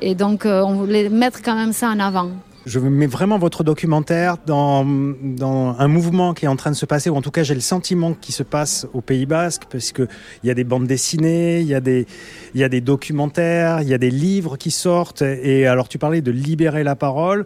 Et 0.02 0.16
donc, 0.16 0.46
on 0.46 0.74
voulait 0.76 1.10
mettre 1.10 1.42
quand 1.44 1.56
même 1.56 1.74
ça 1.74 1.90
en 1.90 2.00
avant. 2.00 2.32
Je 2.66 2.80
mets 2.80 3.08
vraiment 3.08 3.40
votre 3.40 3.64
documentaire 3.64 4.38
dans, 4.46 4.86
un 4.86 5.88
mouvement 5.88 6.36
qui 6.36 6.46
est 6.46 6.48
en 6.48 6.56
train 6.56 6.70
de 6.70 6.76
se 6.76 6.86
passer, 6.86 7.10
ou 7.10 7.16
en 7.16 7.22
tout 7.22 7.32
cas 7.32 7.42
j'ai 7.42 7.56
le 7.56 7.62
sentiment 7.62 8.14
qu'il 8.14 8.36
se 8.36 8.44
passe 8.44 8.88
au 8.94 9.02
Pays 9.02 9.26
Basque, 9.26 9.64
parce 9.70 9.92
qu'il 9.92 10.08
y 10.44 10.52
a 10.52 10.54
des 10.54 10.64
bandes 10.64 10.86
dessinées, 10.86 11.62
il 11.62 11.68
y, 11.68 11.74
a 11.74 11.80
des, 11.80 12.06
y 12.54 12.64
a 12.64 12.70
des 12.70 12.82
documentaires, 12.82 13.82
il 13.82 13.88
y 13.88 13.94
a 13.96 13.98
des 13.98 14.12
livres 14.12 14.58
qui 14.58 14.70
sortent. 14.70 15.24
Et 15.24 15.66
alors 15.66 15.88
tu 15.88 15.98
parlais 15.98 16.22
de 16.22 16.32
libérer 16.32 16.84
la 16.84 16.96
parole. 16.96 17.46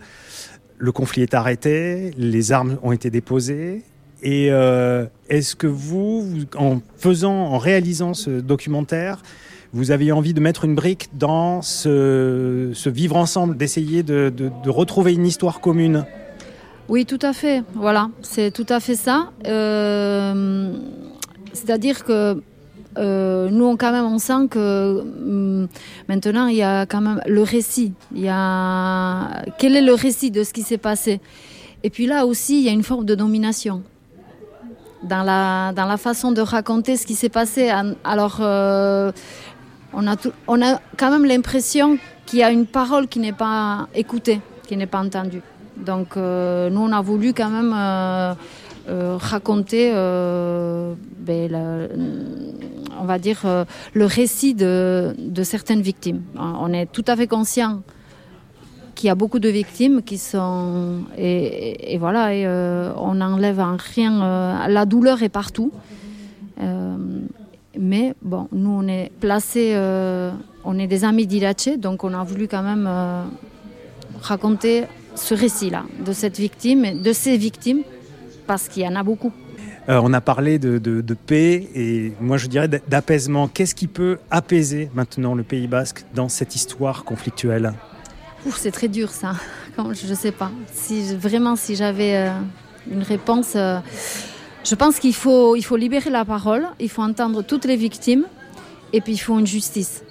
Le 0.77 0.91
conflit 0.91 1.21
est 1.21 1.33
arrêté, 1.33 2.11
les 2.17 2.51
armes 2.51 2.77
ont 2.83 2.91
été 2.91 3.09
déposées. 3.09 3.83
Et 4.21 4.51
euh, 4.51 5.05
est-ce 5.29 5.55
que 5.55 5.67
vous, 5.67 6.25
en 6.57 6.81
faisant, 6.97 7.33
en 7.33 7.57
réalisant 7.57 8.13
ce 8.13 8.31
documentaire, 8.41 9.21
vous 9.75 9.91
aviez 9.91 10.13
envie 10.13 10.33
de 10.33 10.39
mettre 10.39 10.63
une 10.63 10.73
brique 10.73 11.09
dans 11.11 11.61
ce, 11.61 12.71
vivre 12.89 13.17
ensemble, 13.17 13.57
d'essayer 13.57 14.03
de, 14.03 14.31
retrouver 14.69 15.13
une 15.13 15.27
histoire 15.27 15.59
commune 15.59 16.05
Oui, 16.87 17.05
tout 17.05 17.19
à 17.21 17.33
fait. 17.33 17.61
Voilà, 17.73 18.09
c'est 18.21 18.51
tout 18.51 18.65
à 18.69 18.79
fait 18.79 18.95
ça. 18.95 19.31
Euh, 19.45 20.73
C'est-à-dire 21.51 22.05
que 22.05 22.41
euh, 22.97 23.49
nous, 23.49 23.65
on, 23.65 23.75
quand 23.75 23.91
même, 23.91 24.05
on 24.05 24.17
sent 24.17 24.47
que 24.49 25.01
hum, 25.01 25.67
maintenant, 26.07 26.47
il 26.47 26.55
y 26.55 26.63
a 26.63 26.85
quand 26.85 27.01
même 27.01 27.21
le 27.25 27.41
récit. 27.41 27.91
Y 28.15 28.29
a... 28.29 29.43
Quel 29.57 29.75
est 29.75 29.81
le 29.81 29.93
récit 29.93 30.31
de 30.31 30.45
ce 30.45 30.53
qui 30.53 30.61
s'est 30.61 30.77
passé? 30.77 31.19
Et 31.83 31.89
puis 31.89 32.05
là 32.05 32.25
aussi, 32.25 32.59
il 32.59 32.63
y 32.63 32.69
a 32.69 32.71
une 32.71 32.83
forme 32.83 33.03
de 33.03 33.13
domination 33.13 33.83
dans 35.05 35.23
la, 35.23 35.97
façon 35.97 36.31
de 36.31 36.41
raconter 36.41 36.97
ce 36.97 37.05
qui 37.05 37.15
s'est 37.15 37.29
passé. 37.29 37.71
Alors, 38.03 38.37
euh, 38.41 39.11
on, 39.95 40.07
a 40.07 40.15
tout- 40.15 40.33
on 40.47 40.61
a 40.61 40.79
quand 40.97 41.11
même 41.11 41.25
l'impression 41.25 41.97
qu'il 42.25 42.39
y 42.39 42.43
a 42.43 42.51
une 42.51 42.65
parole 42.65 43.07
qui 43.07 43.19
n'est 43.19 43.33
pas 43.33 43.87
écoutée, 43.95 44.41
qui 44.67 44.77
n'est 44.77 44.87
pas 44.87 44.99
entendue. 44.99 45.41
Donc, 45.77 46.17
euh, 46.17 46.69
nous, 46.69 46.81
on 46.81 46.91
a 46.91 47.01
voulu 47.01 47.33
quand 47.33 47.49
même 47.49 47.73
euh, 47.75 48.33
euh, 48.89 49.17
raconter, 49.19 49.91
ben, 49.91 51.87
on 52.99 53.05
va 53.05 53.19
dire, 53.19 53.41
le 53.93 54.05
récit 54.05 54.53
de, 54.53 55.13
certaines 55.43 55.81
victimes. 55.81 56.21
On 56.37 56.71
est 56.73 56.85
tout 56.87 57.05
à 57.07 57.15
fait 57.15 57.27
conscient 57.27 57.81
qu'il 58.95 59.07
y 59.07 59.09
a 59.09 59.15
beaucoup 59.15 59.39
de 59.39 59.49
victimes 59.49 60.01
qui 60.03 60.17
sont 60.17 61.01
et, 61.17 61.97
voilà 61.99 62.33
et, 62.33 62.47
on 62.97 63.15
n'enlève 63.15 63.59
en 63.59 63.75
rien 63.75 64.67
la 64.69 64.85
douleur 64.85 65.21
est 65.21 65.27
partout 65.29 65.73
mais 67.79 68.13
bon 68.21 68.47
nous 68.51 68.69
on 68.69 68.87
est 68.87 69.11
placé 69.19 69.73
on 70.63 70.79
est 70.79 70.87
des 70.87 71.03
amis 71.03 71.27
d'Irache 71.27 71.69
donc 71.77 72.03
on 72.03 72.13
a 72.13 72.23
voulu 72.23 72.47
quand 72.47 72.63
même 72.63 72.85
euh, 72.87 73.23
raconter 74.21 74.83
ce 75.15 75.33
récit 75.33 75.69
là 75.69 75.83
de 76.05 76.13
cette 76.13 76.37
victime 76.39 77.01
de 77.01 77.13
ces 77.13 77.37
victimes 77.37 77.81
parce 78.47 78.67
qu'il 78.67 78.83
y 78.83 78.87
en 78.87 78.95
a 78.95 79.03
beaucoup 79.03 79.31
Euh, 79.87 79.99
on 80.03 80.13
a 80.13 80.21
parlé 80.21 80.57
de, 80.57 80.79
de- 80.79 81.01
de 81.01 81.13
paix 81.13 81.67
et 81.75 82.11
moi 82.19 82.37
je 82.37 82.47
dirais 82.47 82.67
d'a- 82.67 82.79
d'apaisement. 82.87 83.47
Qu'est-ce 83.47 83.75
qui 83.75 83.85
peut 83.87 84.17
apaiser 84.31 84.89
maintenant 84.95 85.35
le 85.35 85.43
Pays 85.43 85.67
Basque 85.67 85.99
dans 86.15 86.27
cette 86.27 86.55
histoire 86.55 87.03
conflictuelle? 87.03 87.71
C'est 88.63 88.71
très 88.71 88.87
dur 88.87 89.09
ça. 89.11 89.33
Je 89.99 90.07
ne 90.09 90.15
sais 90.15 90.31
pas. 90.31 90.49
Si 90.73 90.95
vraiment, 91.15 91.55
si 91.55 91.75
j'avais 91.75 92.15
euh, 92.15 92.31
une 92.95 93.03
réponse, 93.03 93.53
euh, 93.55 93.77
je 94.65 94.73
pense 94.73 94.99
qu'il 94.99 95.13
faut, 95.13 95.55
il 95.55 95.61
faut 95.61 95.77
libérer 95.77 96.09
la 96.09 96.25
parole, 96.25 96.67
il 96.79 96.89
faut 96.89 97.03
entendre 97.03 97.43
toutes 97.43 97.65
les 97.65 97.75
victimes, 97.75 98.25
et 98.93 99.01
puis 99.01 99.13
il 99.13 99.17
faut 99.17 99.37
une 99.37 99.45
justice. 99.45 100.03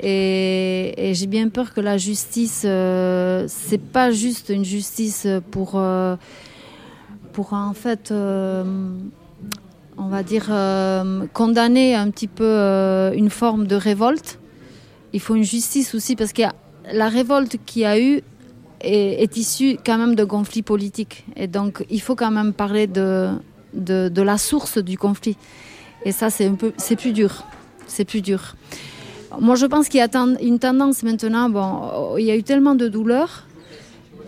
Et, 0.00 1.12
j'ai 1.14 1.26
bien 1.26 1.48
peur 1.48 1.72
que 1.72 1.80
la 1.80 1.96
justice, 1.96 2.62
euh, 2.64 3.46
c'est 3.48 3.80
pas 3.80 4.10
juste 4.10 4.50
une 4.50 4.64
justice 4.64 5.26
pour, 5.50 5.72
euh, 5.74 6.16
pour 7.32 7.54
en 7.54 7.72
fait, 7.72 8.10
euh, 8.10 8.62
on 9.96 10.08
va 10.08 10.22
dire, 10.22 10.48
euh, 10.50 11.26
condamner 11.32 11.94
un 11.94 12.10
petit 12.10 12.28
peu 12.28 13.10
une 13.14 13.30
forme 13.30 13.66
de 13.66 13.74
révolte. 13.74 14.38
Il 15.14 15.20
faut 15.20 15.34
une 15.34 15.44
justice 15.44 15.94
aussi 15.94 16.14
parce 16.14 16.32
a 16.38 16.54
la 16.92 17.08
révolte 17.08 17.56
qu'il 17.64 17.82
y 17.82 17.84
a 17.86 17.98
eu 17.98 18.20
est, 18.80 19.22
est 19.22 19.36
issue 19.36 19.78
quand 19.84 19.98
même 19.98 20.14
de 20.14 20.24
conflits 20.24 20.62
politiques. 20.62 21.24
Et 21.36 21.46
donc, 21.46 21.84
il 21.90 22.00
faut 22.00 22.14
quand 22.14 22.30
même 22.30 22.52
parler 22.52 22.86
de, 22.86 23.30
de, 23.74 24.08
de 24.08 24.22
la 24.22 24.38
source 24.38 24.78
du 24.78 24.96
conflit. 24.98 25.36
Et 26.04 26.12
ça, 26.12 26.30
c'est 26.30 26.46
un 26.46 26.54
peu, 26.54 26.72
c'est 26.76 26.96
plus 26.96 27.12
dur. 27.12 27.44
C'est 27.86 28.04
plus 28.04 28.22
dur. 28.22 28.56
Moi, 29.40 29.56
je 29.56 29.66
pense 29.66 29.88
qu'il 29.88 30.00
y 30.00 30.02
a 30.02 30.08
une 30.42 30.58
tendance 30.58 31.02
maintenant. 31.02 31.50
Bon, 31.50 32.16
il 32.16 32.24
y 32.24 32.30
a 32.30 32.36
eu 32.36 32.42
tellement 32.42 32.74
de 32.74 32.88
douleurs. 32.88 33.46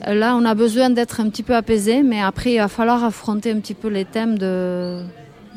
Là, 0.07 0.37
on 0.37 0.45
a 0.45 0.55
besoin 0.55 0.91
d'être 0.91 1.21
un 1.21 1.29
petit 1.29 1.43
peu 1.43 1.55
apaisé, 1.55 2.03
mais 2.03 2.23
après, 2.23 2.55
il 2.55 2.59
va 2.59 2.69
falloir 2.69 3.05
affronter 3.05 3.51
un 3.53 3.61
petit 3.61 3.75
peu 3.75 3.89
les 3.89 4.05
thèmes 4.05 4.39
de, 4.39 5.03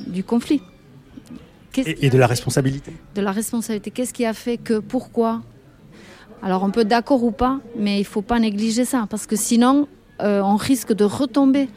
du 0.07 0.23
conflit. 0.23 0.61
Et, 1.75 2.05
et 2.05 2.09
de 2.11 2.19
la 2.19 2.27
responsabilité 2.27 2.93
de 3.15 3.21
la 3.21 3.31
responsabilité. 3.31 3.89
Qu'est-ce 3.89 4.13
qui 4.13 4.27
a 4.27 4.33
fait 4.33 4.57
que, 4.57 4.77
pourquoi? 4.77 5.41
Alors 6.43 6.61
on 6.61 6.69
peut 6.69 6.81
être 6.81 6.87
d'accord 6.87 7.23
ou 7.23 7.31
pas, 7.31 7.61
mais 7.75 7.95
il 7.95 8.01
ne 8.01 8.05
faut 8.05 8.21
pas 8.21 8.37
négliger 8.37 8.85
ça, 8.85 9.07
parce 9.09 9.25
que 9.25 9.35
sinon 9.35 9.87
euh, 10.21 10.41
on 10.41 10.55
risque 10.55 10.93
de 10.93 11.03
retomber 11.03 11.69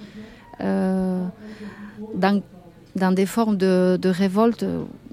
euh, 0.60 1.24
dans, 2.14 2.43
dans 2.94 3.12
des 3.12 3.27
formes 3.27 3.56
de, 3.56 3.98
de 4.01 4.09
révolte 4.09 4.64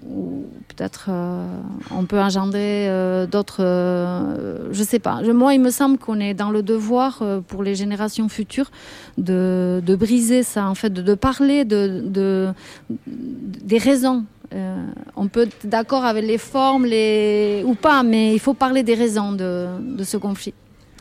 où 0.05 0.45
peut-être 0.67 1.07
euh, 1.09 1.45
on 1.91 2.05
peut 2.05 2.19
engendrer 2.19 2.89
euh, 2.89 3.25
d'autres... 3.25 3.63
euh, 3.63 4.67
je 4.71 4.83
sais 4.83 4.99
pas. 4.99 5.21
Moi, 5.21 5.53
il 5.53 5.61
me 5.61 5.69
semble 5.69 5.97
qu'on 5.97 6.19
est 6.19 6.33
dans 6.33 6.51
le 6.51 6.61
devoir 6.61 7.19
euh, 7.21 7.39
pour 7.39 7.63
les 7.63 7.75
générations 7.75 8.27
futures 8.27 8.69
de, 9.17 9.81
de 9.85 9.95
briser 9.95 10.43
ça, 10.43 10.67
en 10.67 10.75
fait, 10.75 10.91
de, 10.91 11.01
de 11.01 11.13
parler 11.13 11.63
de, 11.63 12.01
de, 12.05 12.49
des 13.07 13.77
raisons. 13.77 14.25
On 15.15 15.27
peut 15.29 15.43
être 15.43 15.65
d'accord 15.65 16.05
avec 16.05 16.23
les 16.25 16.37
formes 16.37 16.85
les... 16.85 17.63
ou 17.65 17.73
pas, 17.73 18.03
mais 18.03 18.35
il 18.35 18.39
faut 18.39 18.53
parler 18.53 18.83
des 18.83 18.93
raisons 18.93 19.31
de 19.31 20.03
ce 20.03 20.17
conflit. 20.17 20.53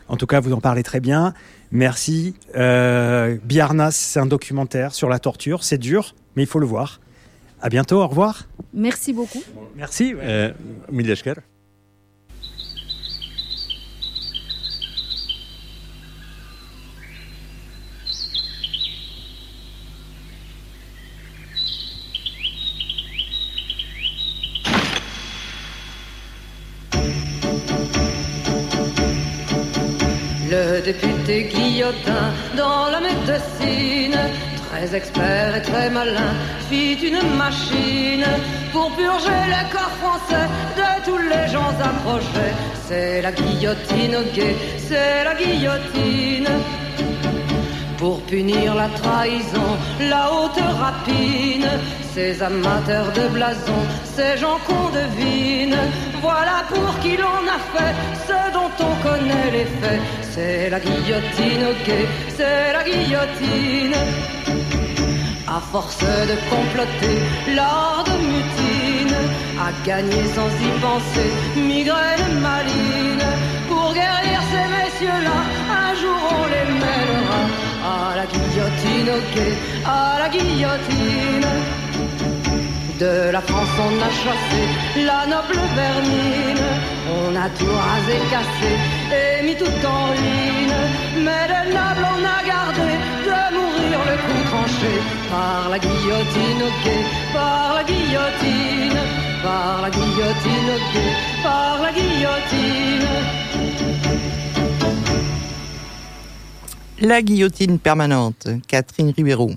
En 0.07 0.17
tout 0.17 0.25
cas, 0.25 0.39
vous 0.39 0.53
en 0.53 0.59
parlez 0.59 0.81
très 0.81 0.99
bien. 0.99 1.33
Merci. 1.73 2.35
Euh, 2.55 3.37
Biarnas, 3.43 3.91
c'est 3.91 4.19
un 4.19 4.25
documentaire 4.27 4.93
sur 4.93 5.09
la 5.09 5.19
torture. 5.19 5.63
C'est 5.63 5.79
dur, 5.79 6.15
mais 6.35 6.43
il 6.43 6.47
faut 6.47 6.59
le 6.59 6.67
voir. 6.67 7.01
À 7.61 7.69
bientôt. 7.69 8.01
Au 8.01 8.07
revoir. 8.07 8.47
Merci 8.73 9.11
beaucoup. 9.11 9.43
Merci. 9.75 10.13
Mila 10.91 11.15
Le 30.53 30.81
député 30.81 31.49
Guillotin 31.51 32.25
dans 32.55 32.87
la 32.91 32.99
médecine, 32.99 34.19
très 34.69 34.95
expert 34.95 35.55
et 35.55 35.61
très 35.63 35.89
malin, 35.89 36.31
fit 36.69 36.93
une 36.93 37.27
machine 37.35 38.27
pour 38.71 38.91
purger 38.95 39.41
le 39.55 39.61
corps 39.73 39.95
français 40.03 40.47
de 40.77 41.05
tous 41.05 41.17
les 41.17 41.47
gens 41.51 41.73
approchés. 41.89 42.53
C'est 42.87 43.23
la 43.23 43.31
guillotine 43.31 44.15
au 44.15 44.25
c'est 44.77 45.23
la 45.23 45.33
guillotine. 45.33 46.49
Pour 48.03 48.19
punir 48.23 48.75
la 48.75 48.89
trahison, 49.01 49.71
la 50.11 50.23
haute 50.33 50.63
rapine, 50.83 51.69
ces 52.13 52.33
amateurs 52.43 53.09
de 53.19 53.25
blason, 53.35 53.81
ces 54.15 54.35
gens 54.41 54.59
qu'on 54.67 54.87
devine. 55.01 55.77
Voilà 56.21 56.57
pour 56.71 56.91
qui 57.01 57.15
l'on 57.23 57.43
a 57.57 57.59
fait 57.73 57.93
ce 58.27 58.39
dont 58.57 58.73
on 58.87 58.93
connaît 59.07 59.49
les 59.57 59.67
faits. 59.79 60.01
C'est 60.33 60.69
la 60.69 60.81
guillotine, 60.81 61.63
ok, 61.73 61.89
c'est 62.37 62.73
la 62.77 62.83
guillotine. 62.91 63.97
À 65.57 65.59
force 65.71 66.03
de 66.31 66.35
comploter, 66.53 67.17
l'art 67.55 68.03
de 68.09 68.17
mutine, 68.33 69.17
à 69.65 69.69
gagner 69.87 70.25
sans 70.35 70.51
y 70.67 70.71
penser, 70.87 71.29
migraine 71.55 72.33
maline. 72.47 73.29
Pour 73.69 73.93
guérir 73.93 74.39
ces 74.51 74.67
messieurs-là, 74.77 75.39
un 75.83 75.91
jour 76.01 76.21
on 76.41 76.45
les 76.53 76.67
mènera 76.81 77.72
à 77.83 78.15
la 78.15 78.25
guillotine, 78.25 79.09
ok, 79.19 79.35
à 79.85 80.19
la 80.19 80.29
guillotine. 80.29 81.47
De 82.99 83.31
la 83.31 83.41
France 83.41 83.75
on 83.87 83.95
a 84.07 84.11
chassé 84.23 84.61
la 85.09 85.25
noble 85.25 85.59
vermine, 85.75 86.65
on 87.19 87.35
a 87.35 87.49
tout 87.57 87.75
rasé, 87.87 88.15
cassé 88.31 88.71
et 89.19 89.43
mis 89.45 89.55
tout 89.55 89.79
en 89.85 90.01
ruine. 90.11 90.79
Mais 91.25 91.45
le 91.53 91.61
noble 91.73 92.05
on 92.15 92.21
a 92.37 92.39
gardé 92.53 92.91
de 93.27 93.39
mourir 93.55 93.99
le 94.09 94.15
coup 94.23 94.41
tranché 94.51 94.93
par 95.29 95.69
la 95.69 95.79
guillotine, 95.79 96.61
ok, 96.69 96.85
par 97.33 97.73
la 97.77 97.83
guillotine, 97.83 98.99
par 99.43 99.81
la 99.81 99.89
guillotine, 99.89 100.69
ok, 100.77 100.95
par 101.43 101.81
la 101.81 101.91
guillotine. 101.91 103.07
La 107.05 107.21
guillotine 107.21 107.79
permanente, 107.79 108.47
Catherine 108.65 109.09
Ribeiro. 109.09 109.51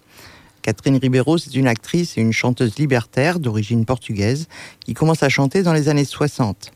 Catherine 0.62 0.96
Ribeiro, 0.96 1.38
c'est 1.38 1.54
une 1.54 1.68
actrice 1.68 2.18
et 2.18 2.20
une 2.20 2.32
chanteuse 2.32 2.76
libertaire 2.76 3.38
d'origine 3.38 3.84
portugaise 3.84 4.48
qui 4.80 4.94
commence 4.94 5.22
à 5.22 5.28
chanter 5.28 5.62
dans 5.62 5.72
les 5.72 5.88
années 5.88 6.04
60. 6.04 6.72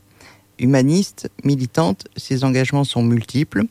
Humaniste, 0.59 1.29
militante, 1.43 2.07
ses 2.15 2.45
engagements 2.45 2.85
sont 2.85 3.03
multiples 3.03 3.63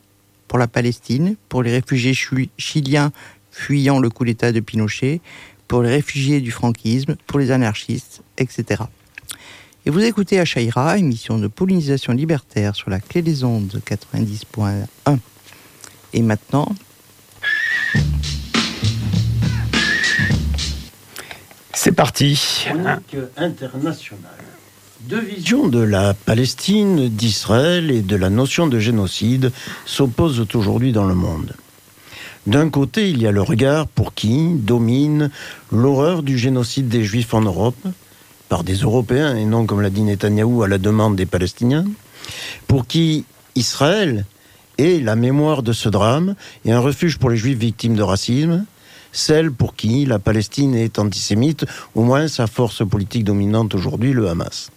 pour 0.46 0.58
la 0.58 0.68
Palestine, 0.68 1.36
pour 1.48 1.62
les 1.62 1.70
réfugiés 1.70 2.12
chiliens 2.58 3.12
fuyant 3.50 3.98
le 3.98 4.10
coup 4.10 4.26
d'État 4.26 4.52
de 4.52 4.60
Pinochet, 4.60 5.22
pour 5.68 5.80
les 5.80 5.88
réfugiés 5.88 6.42
du 6.42 6.50
franquisme, 6.50 7.16
pour 7.26 7.38
les 7.38 7.50
anarchistes, 7.50 8.20
etc. 8.36 8.82
Et 9.86 9.90
vous 9.90 10.00
écoutez 10.00 10.38
Achaïra, 10.38 10.98
émission 10.98 11.38
de 11.38 11.46
pollinisation 11.46 12.12
libertaire 12.12 12.76
sur 12.76 12.90
la 12.90 13.00
clé 13.00 13.22
des 13.22 13.42
ondes 13.42 13.80
90.1. 13.86 15.16
Et 16.12 16.20
maintenant, 16.20 16.68
C'est 21.72 21.92
parti. 21.92 22.66
Deux 25.00 25.20
visions 25.20 25.68
de 25.68 25.80
la 25.80 26.12
Palestine, 26.12 27.08
d'Israël 27.08 27.90
et 27.90 28.02
de 28.02 28.16
la 28.16 28.28
notion 28.28 28.66
de 28.66 28.78
génocide 28.78 29.50
s'opposent 29.86 30.46
aujourd'hui 30.54 30.92
dans 30.92 31.06
le 31.06 31.14
monde. 31.14 31.54
D'un 32.46 32.68
côté, 32.68 33.08
il 33.08 33.22
y 33.22 33.26
a 33.26 33.32
le 33.32 33.42
regard 33.42 33.86
pour 33.86 34.12
qui 34.12 34.54
domine 34.54 35.30
l'horreur 35.72 36.22
du 36.22 36.36
génocide 36.36 36.88
des 36.88 37.04
Juifs 37.04 37.32
en 37.32 37.40
Europe, 37.40 37.82
par 38.50 38.62
des 38.62 38.74
Européens 38.74 39.36
et 39.36 39.44
non, 39.44 39.64
comme 39.64 39.80
l'a 39.80 39.90
dit 39.90 40.02
Netanyahou, 40.02 40.62
à 40.62 40.68
la 40.68 40.78
demande 40.78 41.16
des 41.16 41.26
Palestiniens, 41.26 41.86
pour 42.66 42.86
qui 42.86 43.24
Israël 43.54 44.26
est 44.80 45.00
la 45.00 45.16
mémoire 45.16 45.62
de 45.62 45.72
ce 45.72 45.88
drame 45.88 46.34
et 46.64 46.72
un 46.72 46.80
refuge 46.80 47.18
pour 47.18 47.30
les 47.30 47.36
Juifs 47.36 47.58
victimes 47.58 47.94
de 47.94 48.02
racisme, 48.02 48.64
celle 49.12 49.52
pour 49.52 49.74
qui 49.74 50.06
la 50.06 50.18
Palestine 50.18 50.74
est 50.74 50.98
antisémite, 50.98 51.66
au 51.94 52.02
moins 52.02 52.28
sa 52.28 52.46
force 52.46 52.86
politique 52.86 53.24
dominante 53.24 53.74
aujourd'hui, 53.74 54.12
le 54.12 54.28
Hamas. 54.28 54.70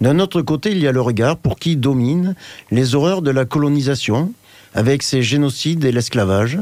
D'un 0.00 0.18
autre 0.18 0.42
côté, 0.42 0.72
il 0.72 0.78
y 0.78 0.88
a 0.88 0.92
le 0.92 1.00
regard 1.00 1.36
pour 1.36 1.58
qui 1.58 1.76
domine 1.76 2.34
les 2.70 2.94
horreurs 2.94 3.22
de 3.22 3.30
la 3.30 3.44
colonisation, 3.44 4.32
avec 4.74 5.02
ses 5.02 5.22
génocides 5.22 5.84
et 5.84 5.92
l'esclavage. 5.92 6.58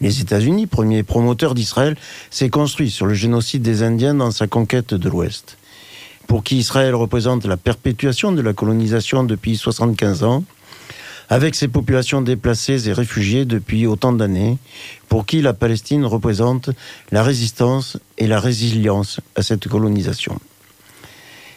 Les 0.00 0.20
États-Unis, 0.20 0.66
premier 0.66 1.02
promoteur 1.02 1.54
d'Israël, 1.54 1.96
s'est 2.30 2.50
construit 2.50 2.90
sur 2.90 3.06
le 3.06 3.14
génocide 3.14 3.62
des 3.62 3.82
Indiens 3.82 4.14
dans 4.14 4.30
sa 4.30 4.46
conquête 4.46 4.94
de 4.94 5.08
l'Ouest. 5.08 5.58
Pour 6.28 6.44
qui 6.44 6.58
Israël 6.58 6.94
représente 6.94 7.46
la 7.46 7.56
perpétuation 7.56 8.32
de 8.32 8.42
la 8.42 8.52
colonisation 8.52 9.24
depuis 9.24 9.56
75 9.56 10.24
ans, 10.24 10.44
avec 11.28 11.54
ses 11.54 11.68
populations 11.68 12.22
déplacées 12.22 12.88
et 12.88 12.92
réfugiées 12.92 13.44
depuis 13.44 13.86
autant 13.86 14.12
d'années, 14.12 14.58
pour 15.08 15.26
qui 15.26 15.42
la 15.42 15.52
Palestine 15.52 16.04
représente 16.04 16.70
la 17.12 17.22
résistance 17.22 17.98
et 18.16 18.26
la 18.26 18.40
résilience 18.40 19.20
à 19.36 19.42
cette 19.42 19.68
colonisation. 19.68 20.38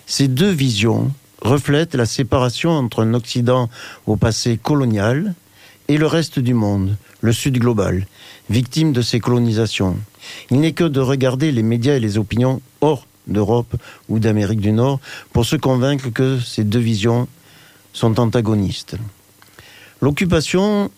Ces 0.05 0.27
deux 0.27 0.51
visions 0.51 1.11
reflètent 1.41 1.95
la 1.95 2.05
séparation 2.05 2.71
entre 2.71 3.03
un 3.03 3.13
Occident 3.13 3.69
au 4.05 4.15
passé 4.17 4.59
colonial 4.61 5.33
et 5.87 5.97
le 5.97 6.05
reste 6.05 6.39
du 6.39 6.53
monde, 6.53 6.97
le 7.21 7.33
Sud 7.33 7.57
global, 7.57 8.07
victime 8.49 8.93
de 8.93 9.01
ces 9.01 9.19
colonisations. 9.19 9.97
Il 10.49 10.59
n'est 10.59 10.73
que 10.73 10.83
de 10.83 10.99
regarder 10.99 11.51
les 11.51 11.63
médias 11.63 11.95
et 11.95 11.99
les 11.99 12.17
opinions 12.17 12.61
hors 12.81 13.07
d'Europe 13.27 13.75
ou 14.09 14.19
d'Amérique 14.19 14.61
du 14.61 14.71
Nord 14.71 14.99
pour 15.31 15.45
se 15.45 15.55
convaincre 15.55 16.09
que 16.09 16.39
ces 16.39 16.63
deux 16.63 16.79
visions 16.79 17.27
sont 17.93 18.19
antagonistes. 18.19 18.95
L'occupation 20.01 20.89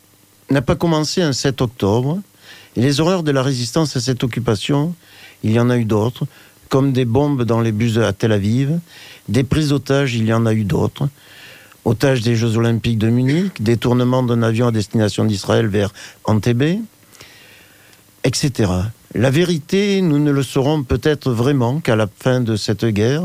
n'a 0.50 0.62
pas 0.62 0.76
commencé 0.76 1.22
un 1.22 1.34
7 1.34 1.62
octobre, 1.62 2.20
et 2.76 2.82
les 2.82 3.02
horreurs 3.02 3.24
de 3.24 3.32
la 3.32 3.44
résistance 3.44 3.96
à 3.96 4.00
cette 4.00 4.24
occupation, 4.24 4.96
il 5.44 5.52
y 5.52 5.60
en 5.60 5.70
a 5.70 5.78
eu 5.78 5.86
d'autres, 5.86 6.26
comme 6.70 6.94
des 6.94 7.06
bombes 7.06 7.44
dans 7.44 7.62
les 7.62 7.72
bus 7.72 7.98
à 7.98 8.14
Tel 8.14 8.32
Aviv, 8.32 8.80
des 9.28 9.44
prises 9.44 9.70
d'otages, 9.70 10.16
il 10.16 10.26
y 10.26 10.34
en 10.34 10.46
a 10.46 10.54
eu 10.54 10.64
d'autres, 10.64 11.10
otages 11.86 12.22
des 12.22 12.36
Jeux 12.36 12.58
Olympiques 12.58 12.98
de 12.98 13.10
Munich, 13.10 13.62
détournement 13.62 14.24
d'un 14.24 14.42
avion 14.42 14.68
à 14.68 14.72
destination 14.72 15.26
d'Israël 15.26 15.68
vers 15.68 15.94
Antébé, 16.24 16.80
etc. 18.24 18.72
La 19.14 19.30
vérité, 19.30 20.02
nous 20.02 20.18
ne 20.18 20.32
le 20.32 20.42
saurons 20.42 20.84
peut-être 20.84 21.32
vraiment 21.32 21.80
qu'à 21.80 21.96
la 21.96 22.08
fin 22.08 22.42
de 22.42 22.56
cette 22.56 22.86
guerre 22.86 23.24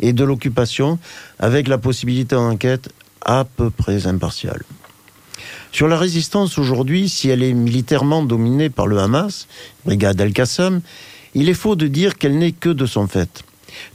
et 0.00 0.12
de 0.12 0.24
l'occupation, 0.24 0.98
avec 1.38 1.68
la 1.68 1.78
possibilité 1.78 2.34
d'enquête 2.34 2.88
à 3.24 3.44
peu 3.44 3.70
près 3.70 4.06
impartiale. 4.06 4.62
Sur 5.72 5.88
la 5.88 5.98
résistance 5.98 6.58
aujourd'hui, 6.58 7.08
si 7.08 7.28
elle 7.28 7.42
est 7.42 7.52
militairement 7.52 8.22
dominée 8.22 8.70
par 8.70 8.86
le 8.86 8.98
Hamas, 8.98 9.46
brigade 9.84 10.20
Al-Qassam, 10.20 10.80
il 11.34 11.48
est 11.48 11.54
faux 11.54 11.76
de 11.76 11.86
dire 11.86 12.16
qu'elle 12.16 12.38
n'est 12.38 12.52
que 12.52 12.70
de 12.70 12.86
son 12.86 13.06
fait. 13.06 13.44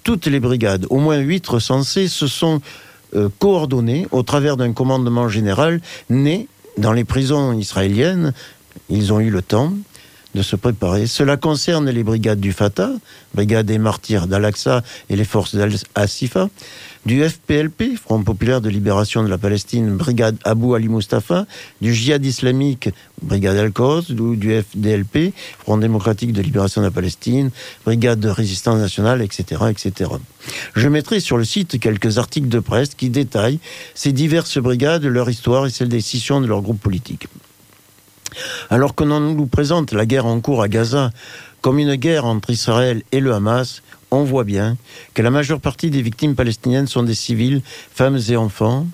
Toutes 0.04 0.28
les 0.28 0.40
brigades, 0.40 0.86
au 0.90 0.98
moins 0.98 1.18
huit 1.18 1.46
recensées, 1.46 2.08
se 2.08 2.28
sont 2.28 2.62
euh, 3.16 3.30
coordonnées 3.40 4.08
au 4.12 4.24
travers 4.24 4.56
d'un 4.56 4.72
commandement 4.72 5.28
général 5.28 5.82
né 6.10 6.48
dans 6.78 6.94
les 6.94 7.04
prisons 7.04 7.54
israéliennes. 7.54 8.34
Ils 8.90 9.12
ont 9.12 9.20
eu 9.20 9.30
le 9.30 9.42
temps 9.42 9.74
de 10.36 10.42
se 10.42 10.56
préparer. 10.56 11.08
Cela 11.08 11.38
concerne 11.38 11.90
les 11.90 12.04
brigades 12.04 12.40
du 12.40 12.54
Fatah, 12.54 12.92
brigade 13.34 13.66
des 13.66 13.78
martyrs 13.78 14.28
d'Al-Aqsa 14.28 14.84
et 15.10 15.16
les 15.16 15.26
forces 15.26 15.56
d'Al-Asifa, 15.56 16.50
du 17.06 17.22
FPLP, 17.22 17.98
Front 18.02 18.24
populaire 18.24 18.62
de 18.62 18.70
libération 18.70 19.24
de 19.24 19.28
la 19.28 19.38
Palestine, 19.38 19.98
brigade 19.98 20.38
Abu 20.44 20.74
Ali 20.74 20.88
Mustafa, 20.88 21.46
du 21.82 21.94
djihad 21.94 22.26
islamique, 22.26 22.90
brigade 23.22 23.58
Al-Quds, 23.58 24.12
du 24.12 24.62
FDLP, 24.62 25.34
Front 25.60 25.78
démocratique 25.78 26.32
de 26.32 26.42
libération 26.42 26.82
de 26.82 26.88
la 26.88 26.92
Palestine, 26.92 27.52
brigade 27.86 28.20
de 28.20 28.30
résistance 28.30 28.80
nationale, 28.80 29.22
etc., 29.22 29.64
etc. 29.70 30.12
Je 30.76 30.88
mettrai 30.88 31.20
sur 31.20 31.38
le 31.38 31.44
site 31.44 31.80
quelques 31.80 32.18
articles 32.18 32.50
de 32.50 32.60
presse 32.60 32.96
qui 32.96 33.10
détaillent 33.10 33.60
ces 33.96 34.14
diverses 34.14 34.58
brigades, 34.58 35.04
leur 35.04 35.30
histoire 35.30 35.66
et 35.66 35.70
celle 35.70 35.90
des 35.90 36.02
scissions 36.02 36.42
de 36.42 36.48
leurs 36.48 36.62
groupes 36.62 36.82
politiques. 36.82 37.28
Alors 38.70 38.96
que 38.96 39.04
l'on 39.04 39.20
nous 39.20 39.46
présente 39.46 39.92
la 39.92 40.06
guerre 40.06 40.26
en 40.26 40.40
cours 40.40 40.62
à 40.62 40.68
Gaza 40.68 41.12
comme 41.62 41.80
une 41.80 41.96
guerre 41.96 42.26
entre 42.26 42.50
Israël 42.50 43.04
et 43.12 43.22
le 43.22 43.34
Hamas, 43.34 43.82
on 44.12 44.24
voit 44.24 44.44
bien 44.44 44.78
que 45.14 45.22
la 45.22 45.32
majeure 45.32 45.60
partie 45.60 45.90
des 45.90 46.02
victimes 46.02 46.36
palestiniennes 46.36 46.88
sont 46.88 47.04
des 47.04 47.16
civils, 47.16 47.62
femmes 47.94 48.20
et 48.30 48.36
enfants. 48.36 48.86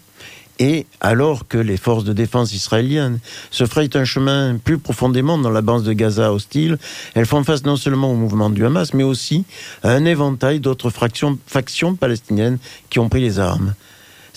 Et 0.60 0.86
alors 1.00 1.48
que 1.48 1.58
les 1.58 1.78
forces 1.78 2.04
de 2.04 2.12
défense 2.12 2.54
israéliennes 2.54 3.20
se 3.50 3.66
frayent 3.66 3.90
un 3.94 4.04
chemin 4.04 4.58
plus 4.58 4.78
profondément 4.78 5.38
dans 5.38 5.50
la 5.50 5.62
bande 5.62 5.84
de 5.84 5.94
Gaza 5.94 6.34
hostile, 6.34 6.78
elles 7.16 7.26
font 7.26 7.46
face 7.46 7.64
non 7.64 7.78
seulement 7.78 8.12
au 8.12 8.16
mouvement 8.16 8.50
du 8.50 8.66
Hamas, 8.66 8.94
mais 8.94 9.04
aussi 9.04 9.46
à 9.84 9.92
un 9.92 10.04
éventail 10.04 10.60
d'autres 10.60 10.90
factions 10.90 11.96
palestiniennes 11.96 12.60
qui 12.90 13.00
ont 13.00 13.08
pris 13.08 13.22
les 13.22 13.40
armes. 13.40 13.74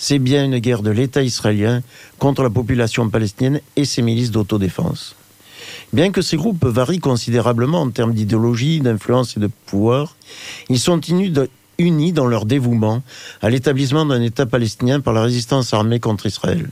C'est 0.05 0.19
bien 0.19 0.43
une 0.43 0.59
guerre 0.59 0.81
de 0.81 0.91
l'État 0.91 1.23
israélien 1.23 1.81
contre 2.19 2.43
la 2.43 2.49
population 2.49 3.09
palestinienne 3.09 3.61
et 3.77 3.85
ses 3.85 4.01
milices 4.01 4.31
d'autodéfense. 4.31 5.15
Bien 5.93 6.11
que 6.11 6.21
ces 6.21 6.35
groupes 6.35 6.65
varient 6.65 6.99
considérablement 6.99 7.79
en 7.79 7.89
termes 7.89 8.13
d'idéologie, 8.13 8.81
d'influence 8.81 9.37
et 9.37 9.39
de 9.39 9.47
pouvoir, 9.65 10.17
ils 10.67 10.77
sont 10.77 10.99
unis 10.99 12.11
dans 12.11 12.25
leur 12.25 12.43
dévouement 12.43 13.01
à 13.41 13.49
l'établissement 13.49 14.05
d'un 14.05 14.21
État 14.21 14.45
palestinien 14.45 14.99
par 14.99 15.13
la 15.13 15.21
résistance 15.21 15.73
armée 15.73 16.01
contre 16.01 16.25
Israël. 16.25 16.69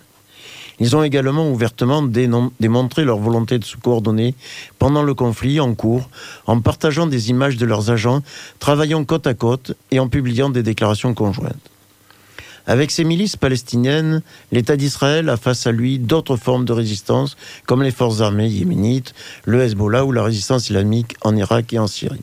Ils 0.81 0.97
ont 0.97 1.03
également 1.03 1.49
ouvertement 1.49 2.01
démontré 2.01 3.05
leur 3.05 3.19
volonté 3.19 3.59
de 3.59 3.63
se 3.63 3.77
coordonner 3.77 4.35
pendant 4.77 5.03
le 5.03 5.13
conflit 5.13 5.61
en 5.61 5.73
cours, 5.73 6.09
en 6.47 6.59
partageant 6.59 7.07
des 7.07 7.29
images 7.29 7.55
de 7.55 7.65
leurs 7.65 7.91
agents, 7.91 8.23
travaillant 8.59 9.05
côte 9.05 9.25
à 9.25 9.35
côte 9.35 9.71
et 9.89 10.01
en 10.01 10.09
publiant 10.09 10.49
des 10.49 10.63
déclarations 10.63 11.13
conjointes. 11.13 11.70
Avec 12.67 12.91
ces 12.91 13.03
milices 13.03 13.35
palestiniennes, 13.35 14.21
l'État 14.51 14.77
d'Israël 14.77 15.29
a 15.29 15.37
face 15.37 15.65
à 15.67 15.71
lui 15.71 15.99
d'autres 15.99 16.37
formes 16.37 16.65
de 16.65 16.73
résistance, 16.73 17.35
comme 17.65 17.83
les 17.83 17.91
forces 17.91 18.21
armées 18.21 18.47
yéménites, 18.47 19.13
le 19.45 19.61
Hezbollah 19.61 20.05
ou 20.05 20.11
la 20.11 20.23
résistance 20.23 20.65
islamique 20.65 21.15
en 21.21 21.35
Irak 21.35 21.73
et 21.73 21.79
en 21.79 21.87
Syrie. 21.87 22.21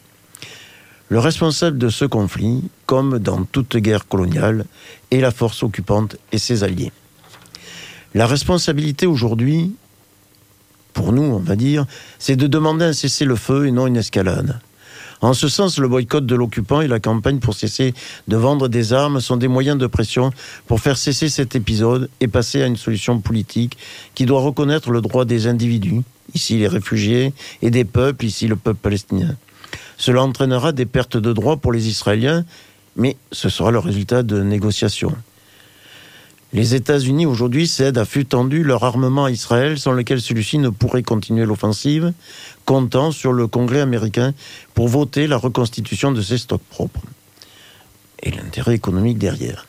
Le 1.08 1.18
responsable 1.18 1.78
de 1.78 1.88
ce 1.88 2.04
conflit, 2.04 2.64
comme 2.86 3.18
dans 3.18 3.44
toute 3.44 3.76
guerre 3.78 4.06
coloniale, 4.06 4.66
est 5.10 5.20
la 5.20 5.30
force 5.30 5.62
occupante 5.62 6.16
et 6.32 6.38
ses 6.38 6.64
alliés. 6.64 6.92
La 8.14 8.26
responsabilité 8.26 9.06
aujourd'hui, 9.06 9.74
pour 10.92 11.12
nous, 11.12 11.22
on 11.22 11.38
va 11.38 11.56
dire, 11.56 11.86
c'est 12.18 12.36
de 12.36 12.46
demander 12.46 12.84
un 12.86 12.92
cessez-le-feu 12.92 13.66
et 13.66 13.70
non 13.70 13.86
une 13.86 13.96
escalade. 13.96 14.60
En 15.20 15.34
ce 15.34 15.48
sens, 15.48 15.78
le 15.78 15.88
boycott 15.88 16.24
de 16.24 16.34
l'occupant 16.34 16.80
et 16.80 16.86
la 16.86 17.00
campagne 17.00 17.38
pour 17.38 17.54
cesser 17.54 17.92
de 18.28 18.36
vendre 18.36 18.68
des 18.68 18.92
armes 18.92 19.20
sont 19.20 19.36
des 19.36 19.48
moyens 19.48 19.78
de 19.78 19.86
pression 19.86 20.30
pour 20.66 20.80
faire 20.80 20.96
cesser 20.96 21.28
cet 21.28 21.56
épisode 21.56 22.08
et 22.20 22.28
passer 22.28 22.62
à 22.62 22.66
une 22.66 22.76
solution 22.76 23.18
politique 23.18 23.76
qui 24.14 24.26
doit 24.26 24.40
reconnaître 24.40 24.90
le 24.90 25.00
droit 25.00 25.24
des 25.24 25.46
individus, 25.46 26.02
ici 26.34 26.58
les 26.58 26.68
réfugiés, 26.68 27.32
et 27.62 27.70
des 27.70 27.84
peuples, 27.84 28.24
ici 28.24 28.46
le 28.46 28.56
peuple 28.56 28.78
palestinien. 28.80 29.36
Cela 29.96 30.22
entraînera 30.22 30.72
des 30.72 30.86
pertes 30.86 31.16
de 31.16 31.32
droits 31.32 31.56
pour 31.56 31.72
les 31.72 31.88
Israéliens, 31.88 32.44
mais 32.94 33.16
ce 33.32 33.48
sera 33.48 33.72
le 33.72 33.80
résultat 33.80 34.22
de 34.22 34.42
négociations. 34.42 35.16
Les 36.54 36.74
États-Unis 36.74 37.26
aujourd'hui 37.26 37.66
cèdent 37.66 37.98
à 37.98 38.06
flux 38.06 38.24
tendu 38.24 38.62
leur 38.62 38.82
armement 38.82 39.26
à 39.26 39.30
Israël 39.30 39.78
sans 39.78 39.92
lequel 39.92 40.20
celui-ci 40.22 40.56
ne 40.56 40.70
pourrait 40.70 41.02
continuer 41.02 41.44
l'offensive, 41.44 42.14
comptant 42.64 43.10
sur 43.10 43.34
le 43.34 43.46
Congrès 43.46 43.80
américain 43.80 44.32
pour 44.72 44.88
voter 44.88 45.26
la 45.26 45.36
reconstitution 45.36 46.10
de 46.10 46.22
ses 46.22 46.38
stocks 46.38 46.62
propres. 46.70 47.02
Et 48.22 48.30
l'intérêt 48.30 48.74
économique 48.74 49.18
derrière. 49.18 49.66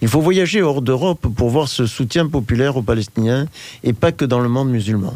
Il 0.00 0.08
faut 0.08 0.22
voyager 0.22 0.62
hors 0.62 0.80
d'Europe 0.80 1.26
pour 1.36 1.50
voir 1.50 1.68
ce 1.68 1.84
soutien 1.84 2.26
populaire 2.26 2.78
aux 2.78 2.82
Palestiniens 2.82 3.46
et 3.82 3.92
pas 3.92 4.10
que 4.10 4.24
dans 4.24 4.40
le 4.40 4.48
monde 4.48 4.70
musulman. 4.70 5.14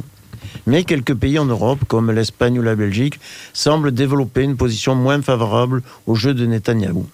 Mais 0.66 0.84
quelques 0.84 1.14
pays 1.14 1.38
en 1.38 1.46
Europe, 1.46 1.80
comme 1.88 2.10
l'Espagne 2.10 2.58
ou 2.58 2.62
la 2.62 2.76
Belgique, 2.76 3.18
semblent 3.54 3.92
développer 3.92 4.42
une 4.42 4.58
position 4.58 4.94
moins 4.94 5.22
favorable 5.22 5.82
au 6.06 6.14
jeu 6.14 6.34
de 6.34 6.44
Netanyahou. 6.44 7.06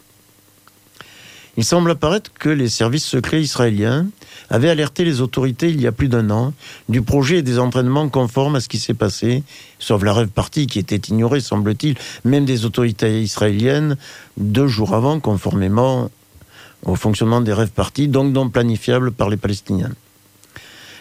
Il 1.56 1.64
semble 1.64 1.92
apparaître 1.92 2.32
que 2.32 2.48
les 2.48 2.68
services 2.68 3.04
secrets 3.04 3.40
israéliens 3.40 4.06
avaient 4.50 4.70
alerté 4.70 5.04
les 5.04 5.20
autorités 5.20 5.70
il 5.70 5.80
y 5.80 5.86
a 5.86 5.92
plus 5.92 6.08
d'un 6.08 6.30
an 6.30 6.52
du 6.88 7.00
projet 7.00 7.38
et 7.38 7.42
des 7.42 7.60
entraînements 7.60 8.08
conformes 8.08 8.56
à 8.56 8.60
ce 8.60 8.68
qui 8.68 8.78
s'est 8.78 8.94
passé, 8.94 9.44
sauf 9.78 10.02
la 10.02 10.12
rêve 10.12 10.28
partie 10.28 10.66
qui 10.66 10.80
était 10.80 10.96
ignorée, 10.96 11.40
semble-t-il, 11.40 11.96
même 12.24 12.44
des 12.44 12.64
autorités 12.64 13.22
israéliennes, 13.22 13.96
deux 14.36 14.66
jours 14.66 14.94
avant, 14.94 15.20
conformément 15.20 16.10
au 16.84 16.96
fonctionnement 16.96 17.40
des 17.40 17.52
rêves 17.52 17.70
parties, 17.70 18.08
donc 18.08 18.32
non 18.32 18.50
planifiables 18.50 19.12
par 19.12 19.30
les 19.30 19.36
Palestiniens. 19.36 19.92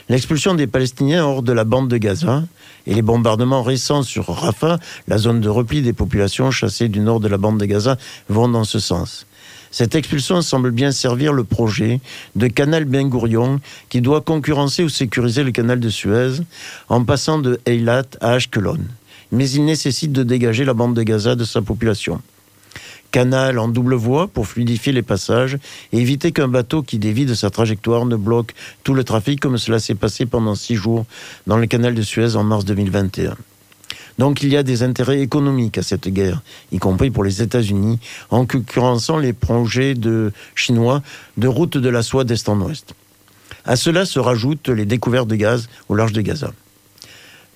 L'expulsion 0.10 0.54
des 0.54 0.68
Palestiniens 0.68 1.26
hors 1.26 1.44
de 1.44 1.54
la 1.54 1.64
bande 1.64 1.88
de 1.88 1.98
Gaza 1.98 2.44
et 2.86 2.94
les 2.94 3.02
bombardements 3.02 3.64
récents 3.64 4.04
sur 4.04 4.28
Rafah, 4.28 4.80
la 5.08 5.18
zone 5.18 5.42
de 5.42 5.50
repli 5.50 5.82
des 5.82 5.94
populations 5.94 6.52
chassées 6.52 6.90
du 6.90 7.00
nord 7.00 7.20
de 7.20 7.28
la 7.28 7.38
bande 7.38 7.58
de 7.58 7.66
Gaza, 7.66 7.98
vont 8.30 8.50
dans 8.50 8.66
ce 8.66 8.80
sens. 8.80 9.26
Cette 9.74 9.96
expulsion 9.96 10.44
semble 10.44 10.70
bien 10.70 10.92
servir 10.92 11.34
le 11.34 11.44
projet 11.44 12.00
de 12.36 12.46
canal 12.46 12.86
Ben 12.86 13.10
Gourion 13.10 13.60
qui 13.90 14.02
doit 14.02 14.22
concurrencer 14.22 14.84
ou 14.84 14.90
sécuriser 14.90 15.44
le 15.44 15.52
canal 15.52 15.80
de 15.80 15.90
Suez 15.90 16.44
en 16.90 17.04
passant 17.04 17.40
de 17.40 17.60
Eilat 17.66 18.04
à 18.22 18.34
Ashkelon. 18.34 18.78
Mais 19.32 19.50
il 19.50 19.66
nécessite 19.66 20.12
de 20.12 20.22
dégager 20.22 20.64
la 20.64 20.76
bande 20.76 20.96
de 20.96 21.02
Gaza 21.02 21.34
de 21.34 21.44
sa 21.44 21.64
population. 21.64 22.22
Canal 23.10 23.58
en 23.58 23.68
double 23.68 23.96
voie 23.96 24.28
pour 24.28 24.46
fluidifier 24.46 24.92
les 24.94 25.02
passages 25.02 25.58
et 25.92 25.98
éviter 25.98 26.32
qu'un 26.32 26.48
bateau 26.48 26.84
qui 26.84 27.00
dévie 27.00 27.26
de 27.26 27.34
sa 27.34 27.50
trajectoire 27.50 28.06
ne 28.06 28.16
bloque 28.16 28.54
tout 28.84 28.94
le 28.94 29.04
trafic 29.04 29.40
comme 29.40 29.58
cela 29.58 29.80
s'est 29.80 29.96
passé 29.96 30.28
pendant 30.28 30.54
six 30.54 30.76
jours 30.76 31.08
dans 31.48 31.58
le 31.58 31.66
canal 31.66 31.96
de 31.96 32.02
Suez 32.04 32.36
en 32.36 32.44
mars 32.44 32.64
2021. 32.66 33.36
Donc 34.18 34.44
il 34.44 34.50
y 34.50 34.58
a 34.58 34.64
des 34.64 34.84
intérêts 34.84 35.22
économiques 35.22 35.78
à 35.78 35.84
cette 35.84 36.08
guerre, 36.08 36.42
y 36.72 36.78
compris 36.78 37.10
pour 37.10 37.24
les 37.24 37.42
États-Unis, 37.42 38.00
en 38.30 38.46
concurrençant 38.46 39.18
les 39.18 39.34
projets 39.34 39.96
de 39.96 40.32
chinois 40.56 41.02
de 41.38 41.48
route 41.48 41.78
de 41.78 41.90
la 41.90 42.04
soie 42.04 42.24
d'est 42.24 42.48
en 42.48 42.60
ouest. 42.62 42.94
À 43.66 43.76
cela 43.76 44.06
se 44.06 44.20
rajoutent 44.20 44.70
les 44.70 44.86
découvertes 44.86 45.28
de 45.28 45.36
gaz 45.36 45.70
au 45.90 45.96
large 45.96 46.14
de 46.14 46.22
Gaza. 46.22 46.52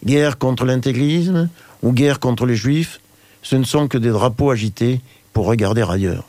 Guerre 0.06 0.38
contre 0.38 0.66
l'intégrisme 0.66 1.50
ou 1.84 1.92
guerre 1.92 2.20
contre 2.20 2.46
les 2.46 2.56
juifs, 2.56 3.02
ce 3.42 3.56
ne 3.56 3.64
sont 3.64 3.88
que 3.88 3.98
des 3.98 4.10
drapeaux 4.10 4.52
agités 4.52 5.02
pour 5.34 5.46
regarder 5.46 5.84
ailleurs. 5.88 6.26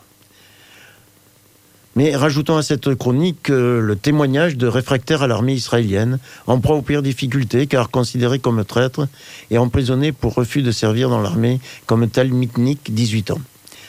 Mais 1.98 2.14
rajoutons 2.14 2.56
à 2.56 2.62
cette 2.62 2.94
chronique 2.94 3.50
euh, 3.50 3.80
le 3.80 3.96
témoignage 3.96 4.56
de 4.56 4.68
réfractaires 4.68 5.22
à 5.22 5.26
l'armée 5.26 5.54
israélienne, 5.54 6.20
en 6.46 6.60
proie 6.60 6.76
aux 6.76 6.82
pires 6.82 7.02
difficultés 7.02 7.66
car 7.66 7.90
considérés 7.90 8.38
comme 8.38 8.64
traîtres 8.64 9.08
et 9.50 9.58
emprisonnés 9.58 10.12
pour 10.12 10.34
refus 10.34 10.62
de 10.62 10.70
servir 10.70 11.10
dans 11.10 11.20
l'armée 11.20 11.58
comme 11.86 12.08
Tal 12.08 12.28
Mitnik, 12.28 12.94
18 12.94 13.32
ans. 13.32 13.40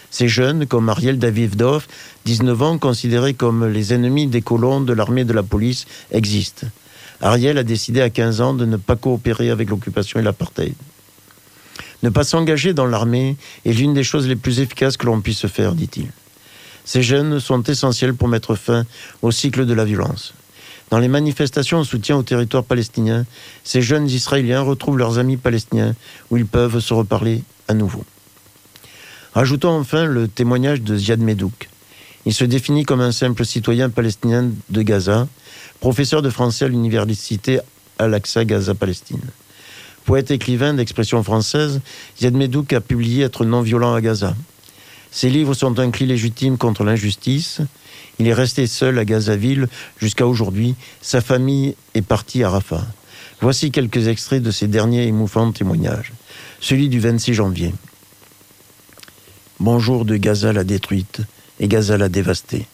Ces 0.09 0.27
jeunes, 0.27 0.65
comme 0.65 0.89
Ariel 0.89 1.19
Davivdov, 1.19 1.85
19 2.25 2.61
ans, 2.63 2.77
considérés 2.79 3.35
comme 3.35 3.67
les 3.67 3.93
ennemis 3.93 4.25
des 4.25 4.41
colons 4.41 4.81
de 4.81 4.93
l'armée 4.93 5.23
de 5.23 5.33
la 5.33 5.43
police, 5.43 5.85
existent. 6.11 6.65
Ariel 7.21 7.59
a 7.59 7.63
décidé 7.63 8.01
à 8.01 8.09
15 8.09 8.41
ans 8.41 8.53
de 8.55 8.65
ne 8.65 8.77
pas 8.77 8.95
coopérer 8.95 9.51
avec 9.51 9.69
l'occupation 9.69 10.19
et 10.19 10.23
l'apartheid. 10.23 10.73
Ne 12.01 12.09
pas 12.09 12.23
s'engager 12.23 12.73
dans 12.73 12.87
l'armée 12.87 13.37
est 13.65 13.73
l'une 13.73 13.93
des 13.93 14.03
choses 14.03 14.27
les 14.27 14.35
plus 14.35 14.61
efficaces 14.61 14.97
que 14.97 15.05
l'on 15.05 15.21
puisse 15.21 15.45
faire, 15.45 15.75
dit-il. 15.75 16.07
Ces 16.89 17.03
jeunes 17.03 17.39
sont 17.39 17.61
essentiels 17.61 18.15
pour 18.15 18.27
mettre 18.27 18.55
fin 18.55 18.83
au 19.21 19.29
cycle 19.29 19.67
de 19.67 19.75
la 19.75 19.85
violence. 19.85 20.33
Dans 20.89 20.97
les 20.97 21.07
manifestations 21.07 21.77
en 21.77 21.83
soutien 21.83 22.17
au 22.17 22.23
territoire 22.23 22.63
palestinien, 22.63 23.27
ces 23.63 23.83
jeunes 23.83 24.07
Israéliens 24.07 24.61
retrouvent 24.61 24.97
leurs 24.97 25.19
amis 25.19 25.37
palestiniens 25.37 25.93
où 26.31 26.37
ils 26.37 26.47
peuvent 26.47 26.79
se 26.79 26.91
reparler 26.95 27.43
à 27.67 27.75
nouveau. 27.75 28.03
Rajoutons 29.35 29.69
enfin 29.69 30.05
le 30.05 30.27
témoignage 30.27 30.81
de 30.81 30.97
Ziad 30.97 31.19
Medouk. 31.19 31.69
Il 32.25 32.33
se 32.33 32.43
définit 32.43 32.85
comme 32.85 33.01
un 33.01 33.11
simple 33.11 33.45
citoyen 33.45 33.91
palestinien 33.91 34.49
de 34.71 34.81
Gaza, 34.81 35.27
professeur 35.81 36.23
de 36.23 36.31
français 36.31 36.65
à 36.65 36.69
l'université 36.69 37.59
Al-Aqsa 37.99 38.45
Gaza-Palestine. 38.45 39.21
Poète 40.05 40.31
écrivain 40.31 40.73
d'expression 40.73 41.21
française, 41.21 41.81
Ziad 42.19 42.33
Medouk 42.33 42.73
a 42.73 42.81
publié 42.81 43.25
Être 43.25 43.45
non-violent 43.45 43.93
à 43.93 44.01
Gaza. 44.01 44.33
Ses 45.11 45.29
livres 45.29 45.53
sont 45.53 45.79
un 45.79 45.89
cri 45.91 46.05
légitime 46.05 46.57
contre 46.57 46.83
l'injustice. 46.83 47.61
Il 48.19 48.27
est 48.27 48.33
resté 48.33 48.67
seul 48.67 48.99
à 48.99 49.05
Gazaville 49.05 49.67
jusqu'à 49.97 50.27
aujourd'hui. 50.27 50.75
Sa 51.01 51.21
famille 51.21 51.75
est 51.95 52.01
partie 52.01 52.43
à 52.43 52.49
Rafah. 52.49 52.85
Voici 53.41 53.71
quelques 53.71 54.07
extraits 54.07 54.43
de 54.43 54.51
ses 54.51 54.67
derniers 54.67 55.07
émouffants 55.07 55.51
témoignages. 55.51 56.13
Celui 56.59 56.89
du 56.89 56.99
26 56.99 57.33
janvier. 57.33 57.73
Bonjour 59.59 60.05
de 60.05 60.15
Gaza 60.17 60.53
la 60.53 60.63
détruite 60.63 61.21
et 61.59 61.67
Gaza 61.67 61.97
la 61.97 62.09
dévastée. 62.09 62.67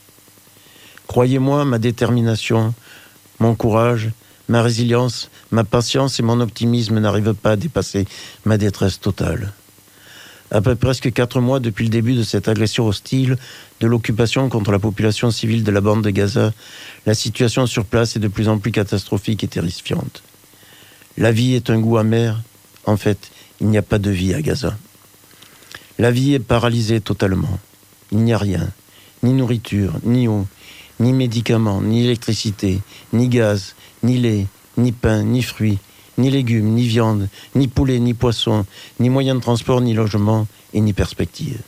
Croyez-moi, 1.07 1.65
ma 1.65 1.77
détermination, 1.77 2.73
mon 3.39 3.55
courage, 3.55 4.09
ma 4.49 4.61
résilience, 4.61 5.29
ma 5.51 5.63
patience 5.63 6.19
et 6.19 6.23
mon 6.23 6.41
optimisme 6.41 6.99
n'arrivent 6.99 7.33
pas 7.33 7.51
à 7.51 7.55
dépasser 7.55 8.05
ma 8.43 8.57
détresse 8.57 8.99
totale. 8.99 9.53
Après 10.51 10.75
presque 10.75 11.11
quatre 11.11 11.41
mois 11.41 11.59
depuis 11.59 11.85
le 11.85 11.89
début 11.89 12.13
de 12.13 12.23
cette 12.23 12.47
agression 12.47 12.87
hostile 12.87 13.37
de 13.79 13.87
l'occupation 13.87 14.47
contre 14.47 14.71
la 14.71 14.79
population 14.79 15.31
civile 15.31 15.63
de 15.63 15.71
la 15.71 15.81
bande 15.81 16.03
de 16.03 16.11
Gaza, 16.11 16.53
la 17.05 17.15
situation 17.15 17.65
sur 17.65 17.85
place 17.85 18.15
est 18.15 18.19
de 18.19 18.27
plus 18.27 18.47
en 18.47 18.59
plus 18.59 18.71
catastrophique 18.71 19.43
et 19.43 19.47
terrifiante. 19.47 20.23
La 21.17 21.31
vie 21.31 21.55
est 21.55 21.69
un 21.69 21.79
goût 21.79 21.97
amer. 21.97 22.41
En 22.85 22.97
fait, 22.97 23.31
il 23.59 23.67
n'y 23.67 23.77
a 23.77 23.81
pas 23.81 23.97
de 23.97 24.11
vie 24.11 24.33
à 24.33 24.41
Gaza. 24.41 24.77
La 25.97 26.11
vie 26.11 26.33
est 26.33 26.39
paralysée 26.39 27.01
totalement. 27.01 27.59
Il 28.11 28.19
n'y 28.19 28.33
a 28.33 28.37
rien. 28.37 28.69
Ni 29.23 29.33
nourriture, 29.33 29.93
ni 30.03 30.27
eau, 30.27 30.45
ni 30.99 31.13
médicaments, 31.13 31.81
ni 31.81 32.03
électricité, 32.03 32.81
ni 33.13 33.29
gaz, 33.29 33.75
ni 34.03 34.17
lait, 34.17 34.45
ni 34.77 34.91
pain, 34.91 35.23
ni 35.23 35.41
fruits, 35.41 35.79
ni 36.17 36.29
légumes, 36.29 36.73
ni 36.73 36.87
viande, 36.87 37.27
ni 37.55 37.67
poulet, 37.67 37.99
ni 37.99 38.13
poisson, 38.13 38.65
ni 38.99 39.09
moyens 39.09 39.37
de 39.37 39.41
transport, 39.41 39.81
ni 39.81 39.93
logement, 39.93 40.47
et 40.73 40.81
ni 40.81 40.93
perspective. 40.93 41.59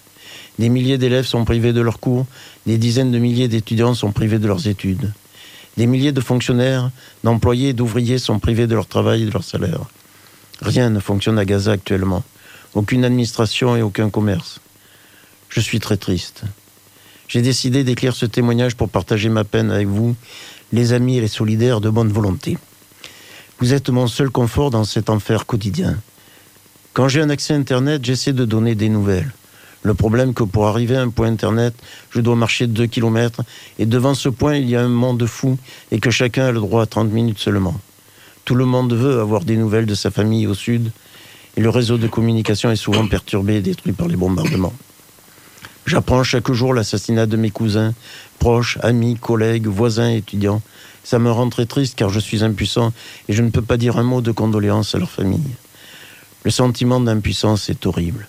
Des 0.60 0.70
milliers 0.70 0.98
d'élèves 0.98 1.26
sont 1.26 1.46
privés 1.46 1.74
de 1.74 1.82
leurs 1.82 2.00
cours, 2.00 2.26
des 2.66 2.78
dizaines 2.78 3.12
de 3.12 3.20
milliers 3.20 3.48
d'étudiants 3.48 3.94
sont 3.94 4.12
privés 4.12 4.40
de 4.40 4.48
leurs 4.48 4.68
études. 4.68 5.14
Des 5.78 5.86
milliers 5.86 6.12
de 6.12 6.22
fonctionnaires, 6.22 6.90
d'employés 7.24 7.70
et 7.70 7.74
d'ouvriers 7.74 8.18
sont 8.18 8.40
privés 8.40 8.68
de 8.68 8.74
leur 8.74 8.88
travail 8.88 9.24
et 9.24 9.26
de 9.26 9.32
leur 9.32 9.44
salaire. 9.44 9.82
Rien 10.62 10.90
ne 10.90 11.00
fonctionne 11.00 11.38
à 11.38 11.46
Gaza 11.46 11.72
actuellement. 11.72 12.24
Aucune 12.74 13.06
administration 13.06 13.76
et 13.76 13.84
aucun 13.84 14.10
commerce. 14.10 14.60
Je 15.50 15.60
suis 15.60 15.80
très 15.80 15.98
triste. 15.98 16.44
J'ai 17.28 17.42
décidé 17.42 17.84
d'écrire 17.84 18.16
ce 18.16 18.26
témoignage 18.26 18.76
pour 18.76 18.90
partager 18.90 19.30
ma 19.30 19.44
peine 19.44 19.70
avec 19.70 19.88
vous, 19.88 20.16
les 20.74 20.94
amis 20.94 21.18
et 21.18 21.22
les 21.22 21.28
solidaires 21.28 21.82
de 21.82 21.90
bonne 21.90 22.12
volonté. 22.12 22.58
Vous 23.60 23.74
êtes 23.74 23.90
mon 23.90 24.06
seul 24.06 24.30
confort 24.30 24.70
dans 24.70 24.84
cet 24.84 25.10
enfer 25.10 25.48
quotidien. 25.48 25.98
Quand 26.94 27.08
j'ai 27.08 27.22
un 27.22 27.32
accès 27.32 27.56
Internet, 27.56 28.06
j'essaie 28.06 28.32
de 28.34 28.46
donner 28.46 28.76
des 28.76 28.88
nouvelles. 28.88 29.34
Le 29.82 29.96
problème 29.96 30.36
que 30.36 30.44
pour 30.44 30.68
arriver 30.68 30.96
à 30.96 31.02
un 31.02 31.10
point 31.10 31.28
Internet, 31.28 31.74
je 32.12 32.22
dois 32.22 32.36
marcher 32.36 32.68
2 32.68 32.86
km 32.86 33.42
et 33.80 33.88
devant 33.88 34.14
ce 34.14 34.30
point, 34.30 34.58
il 34.58 34.70
y 34.70 34.76
a 34.76 34.84
un 34.84 34.90
monde 34.90 35.26
fou 35.26 35.58
et 35.90 36.00
que 36.00 36.12
chacun 36.12 36.46
a 36.46 36.52
le 36.52 36.60
droit 36.60 36.84
à 36.84 36.86
30 36.86 37.12
minutes 37.12 37.40
seulement. 37.40 37.74
Tout 38.46 38.54
le 38.54 38.66
monde 38.66 38.94
veut 38.94 39.20
avoir 39.20 39.44
des 39.44 39.58
nouvelles 39.58 39.88
de 39.88 39.96
sa 39.96 40.12
famille 40.12 40.46
au 40.46 40.54
sud 40.54 40.92
et 41.56 41.62
le 41.62 41.70
réseau 41.70 41.98
de 41.98 42.08
communication 42.08 42.70
est 42.70 42.76
souvent 42.76 43.08
perturbé 43.08 43.56
et 43.56 43.62
détruit 43.62 43.94
par 43.94 44.08
les 44.08 44.18
bombardements. 44.18 44.74
J'apprends 45.88 46.24
chaque 46.24 46.52
jour 46.52 46.74
l'assassinat 46.74 47.26
de 47.26 47.38
mes 47.38 47.50
cousins, 47.50 47.94
proches, 48.40 48.78
amis, 48.82 49.16
collègues, 49.16 49.68
voisins, 49.68 50.10
étudiants. 50.10 50.62
Ça 51.08 51.20
me 51.20 51.32
rend 51.32 51.48
très 51.48 51.66
triste 51.66 51.96
car 51.96 52.10
je 52.10 52.20
suis 52.20 52.44
impuissant 52.44 52.92
et 53.30 53.34
je 53.34 53.42
ne 53.42 53.50
peux 53.50 53.62
pas 53.62 53.78
dire 53.78 53.98
un 53.98 54.04
mot 54.04 54.20
de 54.20 54.34
condoléance 54.34 54.94
à 54.94 54.98
leur 54.98 55.10
famille. 55.10 55.56
Le 56.44 56.52
sentiment 56.52 57.00
d'impuissance 57.00 57.70
est 57.70 57.86
horrible. 57.86 58.28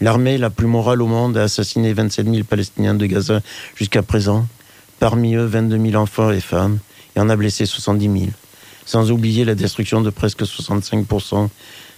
L'armée 0.00 0.36
la 0.36 0.50
plus 0.50 0.66
morale 0.66 1.00
au 1.00 1.06
monde 1.06 1.36
a 1.36 1.44
assassiné 1.44 1.92
27 1.92 2.26
000 2.26 2.42
Palestiniens 2.42 2.94
de 2.94 3.06
Gaza 3.06 3.40
jusqu'à 3.76 4.02
présent. 4.02 4.48
Parmi 4.98 5.36
eux, 5.36 5.44
22 5.44 5.90
000 5.90 6.02
enfants 6.02 6.32
et 6.32 6.40
femmes 6.40 6.80
et 7.14 7.20
en 7.20 7.28
a 7.28 7.36
blessé 7.36 7.66
70 7.66 8.20
000. 8.20 8.32
Sans 8.84 9.12
oublier 9.12 9.44
la 9.44 9.54
destruction 9.54 10.00
de 10.00 10.10
presque 10.10 10.42
65% 10.42 11.48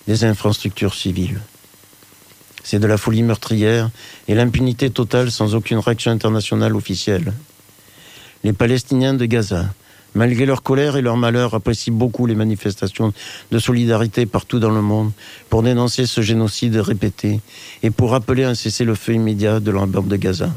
des 0.07 0.25
infrastructures 0.25 0.95
civiles. 0.95 1.41
C'est 2.63 2.79
de 2.79 2.87
la 2.87 2.99
folie 2.99 3.23
meurtrière 3.23 3.89
et 4.29 4.35
l'impunité 4.35 4.91
totale 4.91 5.31
sans 5.31 5.55
aucune 5.55 5.79
réaction 5.79 6.11
internationale 6.11 6.77
officielle. 6.77 7.33
Les 8.45 8.53
Palestiniens 8.53 9.15
de 9.15 9.25
Gaza, 9.27 9.67
malgré 10.15 10.47
leur 10.47 10.63
colère 10.63 10.97
et 10.97 11.03
leur 11.03 11.17
malheur, 11.17 11.55
apprécient 11.55 11.95
beaucoup 11.95 12.27
les 12.27 12.35
manifestations 12.35 13.13
de 13.51 13.59
solidarité 13.59 14.27
partout 14.27 14.59
dans 14.59 14.71
le 14.71 14.83
monde 14.83 15.13
pour 15.49 15.63
dénoncer 15.63 16.07
ce 16.07 16.21
génocide 16.21 16.77
répété 16.77 17.41
et 17.83 17.91
pour 17.91 18.15
appeler 18.15 18.45
un 18.45 18.55
cessez-le-feu 18.55 19.15
immédiat 19.15 19.61
de 19.61 19.71
la 19.71 19.87
bande 19.87 20.09
de 20.09 20.17
Gaza. 20.17 20.51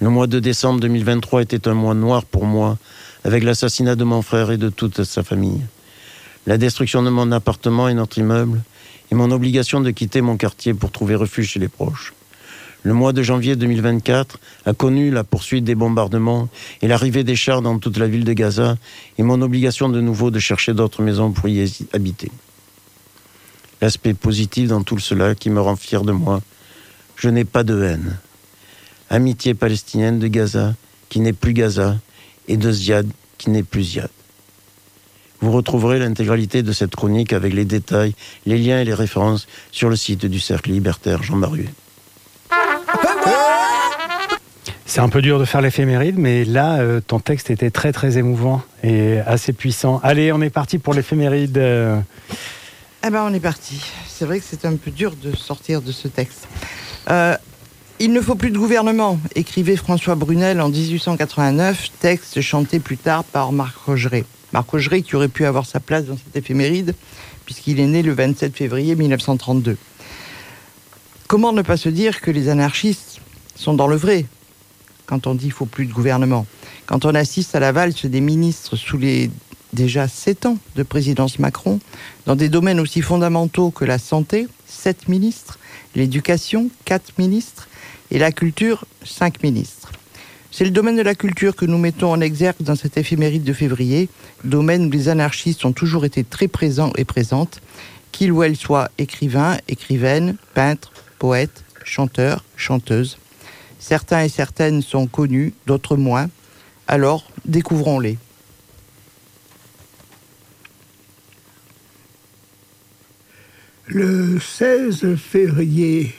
Le 0.00 0.08
mois 0.08 0.26
de 0.26 0.38
décembre 0.38 0.80
2023 0.80 1.42
était 1.42 1.68
un 1.68 1.74
mois 1.74 1.94
noir 1.94 2.24
pour 2.24 2.46
moi, 2.46 2.78
avec 3.24 3.44
l'assassinat 3.44 3.96
de 3.96 4.04
mon 4.04 4.22
frère 4.22 4.50
et 4.50 4.56
de 4.56 4.70
toute 4.70 5.04
sa 5.04 5.22
famille 5.22 5.60
la 6.46 6.58
destruction 6.58 7.02
de 7.02 7.10
mon 7.10 7.32
appartement 7.32 7.88
et 7.88 7.94
notre 7.94 8.18
immeuble, 8.18 8.62
et 9.10 9.14
mon 9.14 9.30
obligation 9.30 9.80
de 9.80 9.90
quitter 9.90 10.20
mon 10.20 10.36
quartier 10.36 10.74
pour 10.74 10.90
trouver 10.90 11.14
refuge 11.14 11.50
chez 11.50 11.60
les 11.60 11.68
proches. 11.68 12.12
Le 12.82 12.94
mois 12.94 13.12
de 13.12 13.22
janvier 13.22 13.56
2024 13.56 14.38
a 14.64 14.72
connu 14.72 15.10
la 15.10 15.22
poursuite 15.22 15.64
des 15.64 15.74
bombardements 15.74 16.48
et 16.80 16.88
l'arrivée 16.88 17.24
des 17.24 17.36
chars 17.36 17.60
dans 17.60 17.78
toute 17.78 17.98
la 17.98 18.08
ville 18.08 18.24
de 18.24 18.32
Gaza 18.32 18.78
et 19.18 19.22
mon 19.22 19.42
obligation 19.42 19.90
de 19.90 20.00
nouveau 20.00 20.30
de 20.30 20.38
chercher 20.38 20.72
d'autres 20.72 21.02
maisons 21.02 21.30
pour 21.30 21.46
y 21.48 21.86
habiter. 21.92 22.30
L'aspect 23.82 24.14
positif 24.14 24.68
dans 24.68 24.82
tout 24.82 24.98
cela 24.98 25.34
qui 25.34 25.50
me 25.50 25.60
rend 25.60 25.76
fier 25.76 26.04
de 26.04 26.12
moi, 26.12 26.40
je 27.16 27.28
n'ai 27.28 27.44
pas 27.44 27.64
de 27.64 27.82
haine. 27.82 28.16
Amitié 29.10 29.52
palestinienne 29.52 30.18
de 30.18 30.28
Gaza 30.28 30.74
qui 31.10 31.20
n'est 31.20 31.34
plus 31.34 31.52
Gaza 31.52 31.98
et 32.48 32.56
de 32.56 32.72
Ziad 32.72 33.06
qui 33.36 33.50
n'est 33.50 33.62
plus 33.62 33.82
Ziad. 33.82 34.10
Vous 35.42 35.52
retrouverez 35.52 35.98
l'intégralité 35.98 36.62
de 36.62 36.72
cette 36.72 36.96
chronique 36.96 37.34
avec 37.34 37.52
les 37.52 37.66
détails, 37.66 38.14
les 38.46 38.56
liens 38.56 38.80
et 38.80 38.84
les 38.84 38.94
références 38.94 39.48
sur 39.70 39.90
le 39.90 39.96
site 39.96 40.24
du 40.24 40.40
Cercle 40.40 40.70
Libertaire 40.70 41.22
Jean 41.22 41.36
Maruet. 41.36 41.68
C'est 44.90 44.98
un 44.98 45.08
peu 45.08 45.22
dur 45.22 45.38
de 45.38 45.44
faire 45.44 45.60
l'éphéméride, 45.60 46.18
mais 46.18 46.44
là, 46.44 46.80
euh, 46.80 47.00
ton 47.00 47.20
texte 47.20 47.48
était 47.48 47.70
très 47.70 47.92
très 47.92 48.18
émouvant 48.18 48.60
et 48.82 49.20
assez 49.20 49.52
puissant. 49.52 50.00
Allez, 50.02 50.32
on 50.32 50.42
est 50.42 50.50
parti 50.50 50.78
pour 50.78 50.94
l'éphéméride. 50.94 51.56
Eh 51.58 53.08
ben, 53.08 53.22
on 53.24 53.32
est 53.32 53.38
parti. 53.38 53.80
C'est 54.08 54.24
vrai 54.24 54.40
que 54.40 54.44
c'est 54.50 54.64
un 54.64 54.74
peu 54.74 54.90
dur 54.90 55.14
de 55.14 55.30
sortir 55.36 55.80
de 55.80 55.92
ce 55.92 56.08
texte. 56.08 56.48
Euh, 57.08 57.36
il 58.00 58.12
ne 58.12 58.20
faut 58.20 58.34
plus 58.34 58.50
de 58.50 58.58
gouvernement, 58.58 59.20
écrivait 59.36 59.76
François 59.76 60.16
Brunel 60.16 60.60
en 60.60 60.70
1889, 60.70 61.90
texte 62.00 62.40
chanté 62.40 62.80
plus 62.80 62.98
tard 62.98 63.22
par 63.22 63.52
Marc 63.52 63.76
Rogeret. 63.76 64.24
Marc 64.52 64.70
Rogeret 64.70 65.02
qui 65.02 65.14
aurait 65.14 65.28
pu 65.28 65.44
avoir 65.44 65.66
sa 65.66 65.78
place 65.78 66.06
dans 66.06 66.16
cette 66.16 66.34
éphéméride, 66.34 66.96
puisqu'il 67.46 67.78
est 67.78 67.86
né 67.86 68.02
le 68.02 68.12
27 68.12 68.56
février 68.56 68.96
1932. 68.96 69.76
Comment 71.28 71.52
ne 71.52 71.62
pas 71.62 71.76
se 71.76 71.88
dire 71.88 72.20
que 72.20 72.32
les 72.32 72.48
anarchistes 72.48 73.20
sont 73.54 73.74
dans 73.74 73.86
le 73.86 73.94
vrai? 73.94 74.26
Quand 75.10 75.26
on 75.26 75.34
dit 75.34 75.46
qu'il 75.46 75.52
faut 75.52 75.66
plus 75.66 75.86
de 75.86 75.92
gouvernement 75.92 76.46
Quand 76.86 77.04
on 77.04 77.16
assiste 77.16 77.56
à 77.56 77.60
la 77.60 77.72
valse 77.72 78.06
des 78.06 78.20
ministres 78.20 78.76
sous 78.76 78.96
les 78.96 79.28
déjà 79.72 80.06
sept 80.06 80.46
ans 80.46 80.56
de 80.76 80.84
présidence 80.84 81.40
Macron, 81.40 81.80
dans 82.26 82.36
des 82.36 82.48
domaines 82.48 82.78
aussi 82.78 83.02
fondamentaux 83.02 83.72
que 83.72 83.84
la 83.84 83.98
santé, 83.98 84.46
sept 84.66 85.08
ministres, 85.08 85.58
l'éducation, 85.96 86.70
quatre 86.84 87.12
ministres, 87.18 87.68
et 88.12 88.18
la 88.18 88.30
culture, 88.30 88.84
cinq 89.04 89.42
ministres. 89.42 89.90
C'est 90.52 90.64
le 90.64 90.70
domaine 90.70 90.96
de 90.96 91.02
la 91.02 91.14
culture 91.14 91.54
que 91.54 91.66
nous 91.66 91.78
mettons 91.78 92.12
en 92.12 92.20
exergue 92.20 92.62
dans 92.62 92.74
cette 92.74 92.96
éphéméride 92.96 93.44
de 93.44 93.52
février, 93.52 94.08
domaine 94.44 94.86
où 94.86 94.90
les 94.90 95.08
anarchistes 95.08 95.64
ont 95.64 95.72
toujours 95.72 96.04
été 96.04 96.24
très 96.24 96.48
présents 96.48 96.92
et 96.96 97.04
présentes, 97.04 97.60
qu'ils 98.12 98.32
ou 98.32 98.42
elles 98.42 98.56
soient 98.56 98.90
écrivains, 98.98 99.58
écrivaines, 99.68 100.36
peintres, 100.54 100.92
poètes, 101.18 101.64
chanteurs, 101.84 102.44
chanteuses. 102.56 103.19
Certains 103.90 104.22
et 104.22 104.28
certaines 104.28 104.82
sont 104.82 105.08
connus, 105.08 105.52
d'autres 105.66 105.96
moins. 105.96 106.30
Alors, 106.86 107.28
découvrons-les. 107.44 108.18
Le 113.88 114.38
16 114.38 115.16
février 115.16 116.14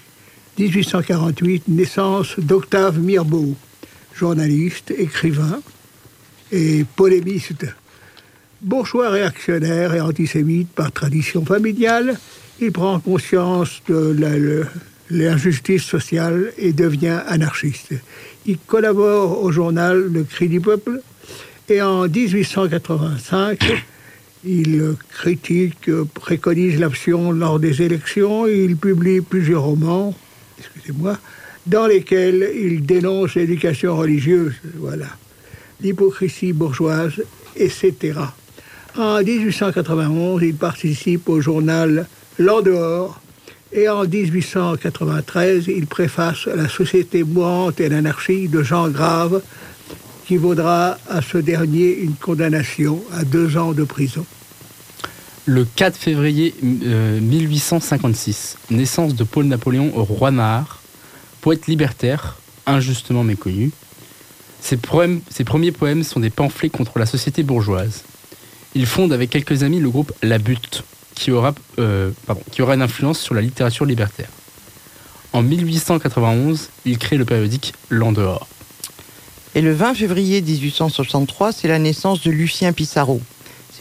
1848, 0.59 1.69
naissance 1.69 2.37
d'Octave 2.39 2.99
Mirbeau 2.99 3.55
journaliste, 4.13 4.91
écrivain 4.91 5.61
et 6.51 6.83
polémiste. 6.97 7.67
Bourgeois 8.61 9.11
réactionnaire 9.11 9.93
et 9.93 10.01
antisémite 10.01 10.67
par 10.73 10.91
tradition 10.91 11.45
familiale, 11.45 12.19
il 12.59 12.73
prend 12.73 12.99
conscience 12.99 13.81
de 13.87 14.13
l'injustice 15.11 15.83
sociale 15.83 16.53
et 16.57 16.73
devient 16.73 17.19
anarchiste. 17.27 17.93
Il 18.45 18.57
collabore 18.57 19.43
au 19.43 19.51
journal 19.51 20.07
Le 20.11 20.23
Cri 20.23 20.47
du 20.47 20.61
Peuple 20.61 21.01
et 21.69 21.81
en 21.81 22.07
1885, 22.07 23.85
il 24.43 24.95
critique, 25.09 25.91
préconise 26.13 26.79
l'absence 26.79 27.35
lors 27.35 27.59
des 27.59 27.81
élections, 27.81 28.47
il 28.47 28.77
publie 28.77 29.21
plusieurs 29.21 29.63
romans, 29.63 30.15
excusez-moi, 30.57 31.17
dans 31.67 31.87
lesquels 31.87 32.49
il 32.55 32.85
dénonce 32.85 33.35
l'éducation 33.35 33.95
religieuse, 33.95 34.53
voilà, 34.75 35.07
l'hypocrisie 35.81 36.53
bourgeoise, 36.53 37.21
etc. 37.55 38.13
En 38.97 39.21
1891, 39.21 40.41
il 40.43 40.55
participe 40.55 41.29
au 41.29 41.39
journal 41.41 42.07
L'En 42.39 42.61
dehors 42.61 43.21
et 43.73 43.87
en 43.87 44.03
1893, 44.03 45.65
il 45.67 45.87
préface 45.87 46.45
La 46.47 46.67
société 46.67 47.23
mourante 47.23 47.79
et 47.79 47.89
l'anarchie 47.89 48.47
de 48.47 48.63
Jean 48.63 48.89
Grave, 48.89 49.41
qui 50.25 50.37
vaudra 50.37 50.97
à 51.09 51.21
ce 51.21 51.37
dernier 51.37 51.97
une 51.97 52.15
condamnation 52.15 53.01
à 53.13 53.23
deux 53.23 53.57
ans 53.57 53.71
de 53.73 53.83
prison. 53.83 54.25
Le 55.45 55.65
4 55.65 55.97
février 55.97 56.53
1856, 56.61 58.57
euh, 58.71 58.75
naissance 58.75 59.15
de 59.15 59.23
Paul 59.23 59.45
Napoléon 59.45 59.91
au 59.95 60.03
Roi 60.03 60.31
poète 61.41 61.67
libertaire, 61.67 62.37
injustement 62.67 63.23
méconnu. 63.23 63.71
Ses, 64.61 64.77
premiers 64.77 65.71
poèmes 65.71 66.03
sont 66.03 66.19
des 66.19 66.29
pamphlets 66.29 66.69
contre 66.69 66.99
la 66.99 67.07
société 67.07 67.41
bourgeoise. 67.41 68.03
Il 68.75 68.85
fonde 68.85 69.11
avec 69.11 69.31
quelques 69.31 69.63
amis 69.63 69.79
le 69.79 69.89
groupe 69.89 70.13
La 70.21 70.37
Butte, 70.37 70.83
qui 71.15 71.31
aura, 71.31 71.53
euh, 71.79 72.11
qui 72.51 72.61
aura 72.61 72.75
une 72.75 72.81
influence 72.81 73.19
sur 73.19 73.33
la 73.33 73.41
littérature 73.41 73.85
libertaire. 73.85 74.29
En 75.33 75.41
1891, 75.41 76.69
il 76.85 76.97
crée 76.97 77.17
le 77.17 77.25
périodique 77.25 77.73
L'En 77.89 78.11
dehors. 78.11 78.47
Et 79.55 79.61
le 79.61 79.73
20 79.73 79.95
février 79.95 80.41
1863, 80.41 81.51
c'est 81.51 81.67
la 81.67 81.79
naissance 81.79 82.21
de 82.21 82.31
Lucien 82.31 82.73
Pissarro, 82.73 83.21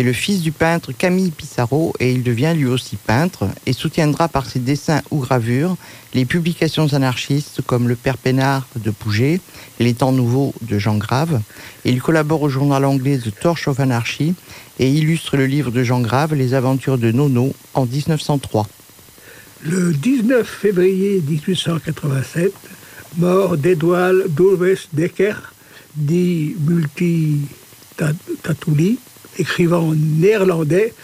c'est 0.01 0.05
le 0.05 0.13
fils 0.15 0.41
du 0.41 0.51
peintre 0.51 0.93
Camille 0.93 1.31
Pissarro 1.31 1.93
et 2.01 2.13
il 2.13 2.23
devient 2.23 2.55
lui 2.57 2.65
aussi 2.65 2.97
peintre 2.97 3.49
et 3.67 3.75
soutiendra 3.75 4.29
par 4.29 4.47
ses 4.47 4.59
dessins 4.59 5.03
ou 5.11 5.19
gravures 5.19 5.77
les 6.15 6.25
publications 6.25 6.95
anarchistes 6.95 7.61
comme 7.67 7.87
Le 7.87 7.97
Père 7.97 8.17
Pénard 8.17 8.67
de 8.77 8.91
Pouget 8.91 9.41
et 9.79 9.85
Les 9.85 9.93
Temps 9.93 10.13
Nouveaux 10.13 10.55
de 10.63 10.79
Jean 10.79 10.97
Grave. 10.97 11.43
Et 11.85 11.91
il 11.91 12.01
collabore 12.01 12.41
au 12.41 12.49
journal 12.49 12.87
anglais 12.87 13.19
The 13.19 13.39
Torch 13.41 13.69
of 13.69 13.79
Anarchy 13.79 14.35
et 14.81 14.89
illustre 14.89 15.37
le 15.37 15.45
livre 15.45 15.71
de 15.71 15.85
Jean 15.85 16.01
Grave 16.01 16.35
Les 16.35 16.55
Aventures 16.55 16.97
de 16.97 17.13
Nono 17.13 17.55
en 17.75 17.85
1903. 17.85 18.67
Le 19.67 19.93
19 19.93 20.49
février 20.49 21.23
1887, 21.29 22.51
mort 23.19 23.59
d'Edouard 23.59 24.15
Doulves 24.31 24.87
Decker, 24.95 25.53
dit 25.95 26.57
Multi 26.67 27.43
Tatouli, 28.43 28.99
écrivain 29.39 29.95
néerlandais. 29.95 30.95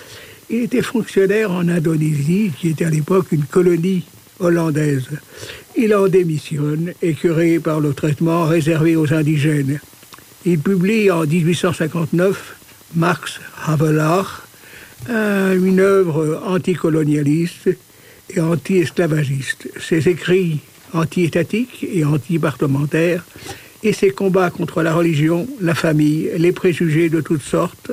Il 0.49 0.63
était 0.63 0.81
fonctionnaire 0.81 1.51
en 1.51 1.69
Indonésie, 1.69 2.53
qui 2.59 2.71
était 2.71 2.87
à 2.87 2.91
l'époque 2.91 3.31
une 3.33 3.45
colonie 3.45 4.05
hollandaise. 4.41 5.09
Il 5.77 5.95
en 5.95 6.09
démissionne, 6.09 6.95
écœuré 7.03 7.59
par 7.59 7.81
le 7.81 7.93
traitement 7.93 8.47
réservé 8.47 8.97
aux 8.97 9.13
indigènes. 9.13 9.81
Il 10.47 10.61
publie 10.61 11.11
en 11.11 11.27
1859 11.27 12.57
Max 12.95 13.41
Havelaar, 13.67 14.47
un- 15.09 15.53
une 15.55 15.81
œuvre 15.81 16.43
anticolonialiste 16.47 17.71
et 18.31 18.41
anti-esclavagiste. 18.41 19.69
Ses 19.81 20.09
écrits 20.09 20.61
anti-étatiques 20.93 21.87
et 21.93 22.05
anti-parlementaires 22.05 23.25
et 23.83 23.93
ses 23.93 24.11
combats 24.11 24.51
contre 24.51 24.83
la 24.83 24.95
religion, 24.95 25.47
la 25.61 25.75
famille, 25.75 26.31
les 26.39 26.53
préjugés 26.53 27.09
de 27.09 27.21
toutes 27.21 27.43
sortes, 27.43 27.93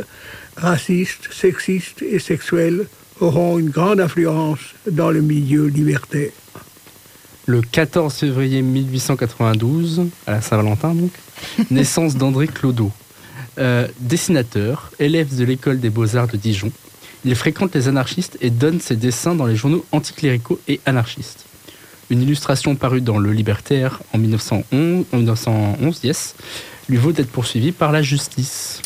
racistes, 0.56 1.30
sexistes 1.32 2.02
et 2.02 2.20
sexuels, 2.20 2.88
auront 3.20 3.60
une 3.60 3.70
grande 3.70 4.00
influence 4.00 4.60
dans 4.90 5.12
le 5.12 5.22
milieu 5.22 5.68
libertaire. 5.68 6.32
Le 7.46 7.62
14 7.62 8.14
février 8.14 8.62
1892, 8.62 10.04
à 10.26 10.32
la 10.32 10.42
Saint-Valentin 10.42 10.96
donc, 10.96 11.12
naissance 11.72 12.16
d'André 12.16 12.48
Clodo. 12.48 12.92
Euh, 13.60 13.88
dessinateur, 14.00 14.92
élève 15.00 15.36
de 15.36 15.44
l'école 15.44 15.80
des 15.80 15.92
beaux-arts 15.92 16.28
de 16.28 16.38
Dijon, 16.38 16.72
il 17.24 17.36
fréquente 17.36 17.76
les 17.76 17.88
anarchistes 17.88 18.38
et 18.42 18.50
donne 18.50 18.82
ses 18.82 18.96
dessins 18.96 19.36
dans 19.36 19.46
les 19.46 19.56
journaux 19.56 19.86
anticléricaux 19.92 20.60
et 20.68 20.82
anarchistes. 20.86 21.46
Une 22.10 22.22
illustration 22.22 22.76
parue 22.76 23.02
dans 23.02 23.18
Le 23.18 23.32
Libertaire 23.32 24.02
en 24.14 24.18
1911, 24.18 25.06
en 25.12 25.18
1911 25.18 26.00
yes, 26.04 26.36
lui 26.90 26.98
vaut 26.98 27.12
d'être 27.12 27.32
poursuivi 27.32 27.72
par 27.72 27.92
la 27.92 28.02
justice. 28.02 28.82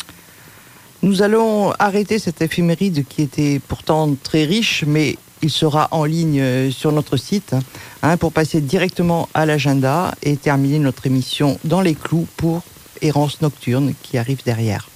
Nous 1.02 1.22
allons 1.22 1.72
arrêter 1.78 2.18
cette 2.18 2.42
éphéméride 2.42 3.04
qui 3.08 3.22
était 3.22 3.60
pourtant 3.66 4.14
très 4.22 4.44
riche, 4.44 4.84
mais 4.86 5.16
il 5.42 5.50
sera 5.50 5.88
en 5.92 6.04
ligne 6.04 6.40
euh, 6.40 6.70
sur 6.70 6.92
notre 6.92 7.16
site 7.16 7.54
hein, 8.02 8.16
pour 8.16 8.32
passer 8.32 8.60
directement 8.60 9.28
à 9.34 9.46
l'agenda 9.46 10.14
et 10.22 10.36
terminer 10.36 10.78
notre 10.78 11.06
émission 11.06 11.58
dans 11.64 11.80
les 11.80 11.94
clous 11.94 12.26
pour 12.36 12.62
Errance 13.02 13.40
Nocturne 13.40 13.94
qui 14.02 14.18
arrive 14.18 14.42
derrière. 14.44 14.88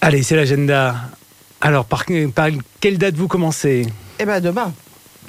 Allez, 0.00 0.22
c'est 0.22 0.36
l'agenda. 0.36 0.96
Alors, 1.60 1.86
par, 1.86 2.04
par 2.34 2.48
quelle 2.80 2.98
date 2.98 3.14
vous 3.16 3.28
commencez 3.28 3.86
Eh 4.18 4.24
bien, 4.24 4.40
demain. 4.40 4.72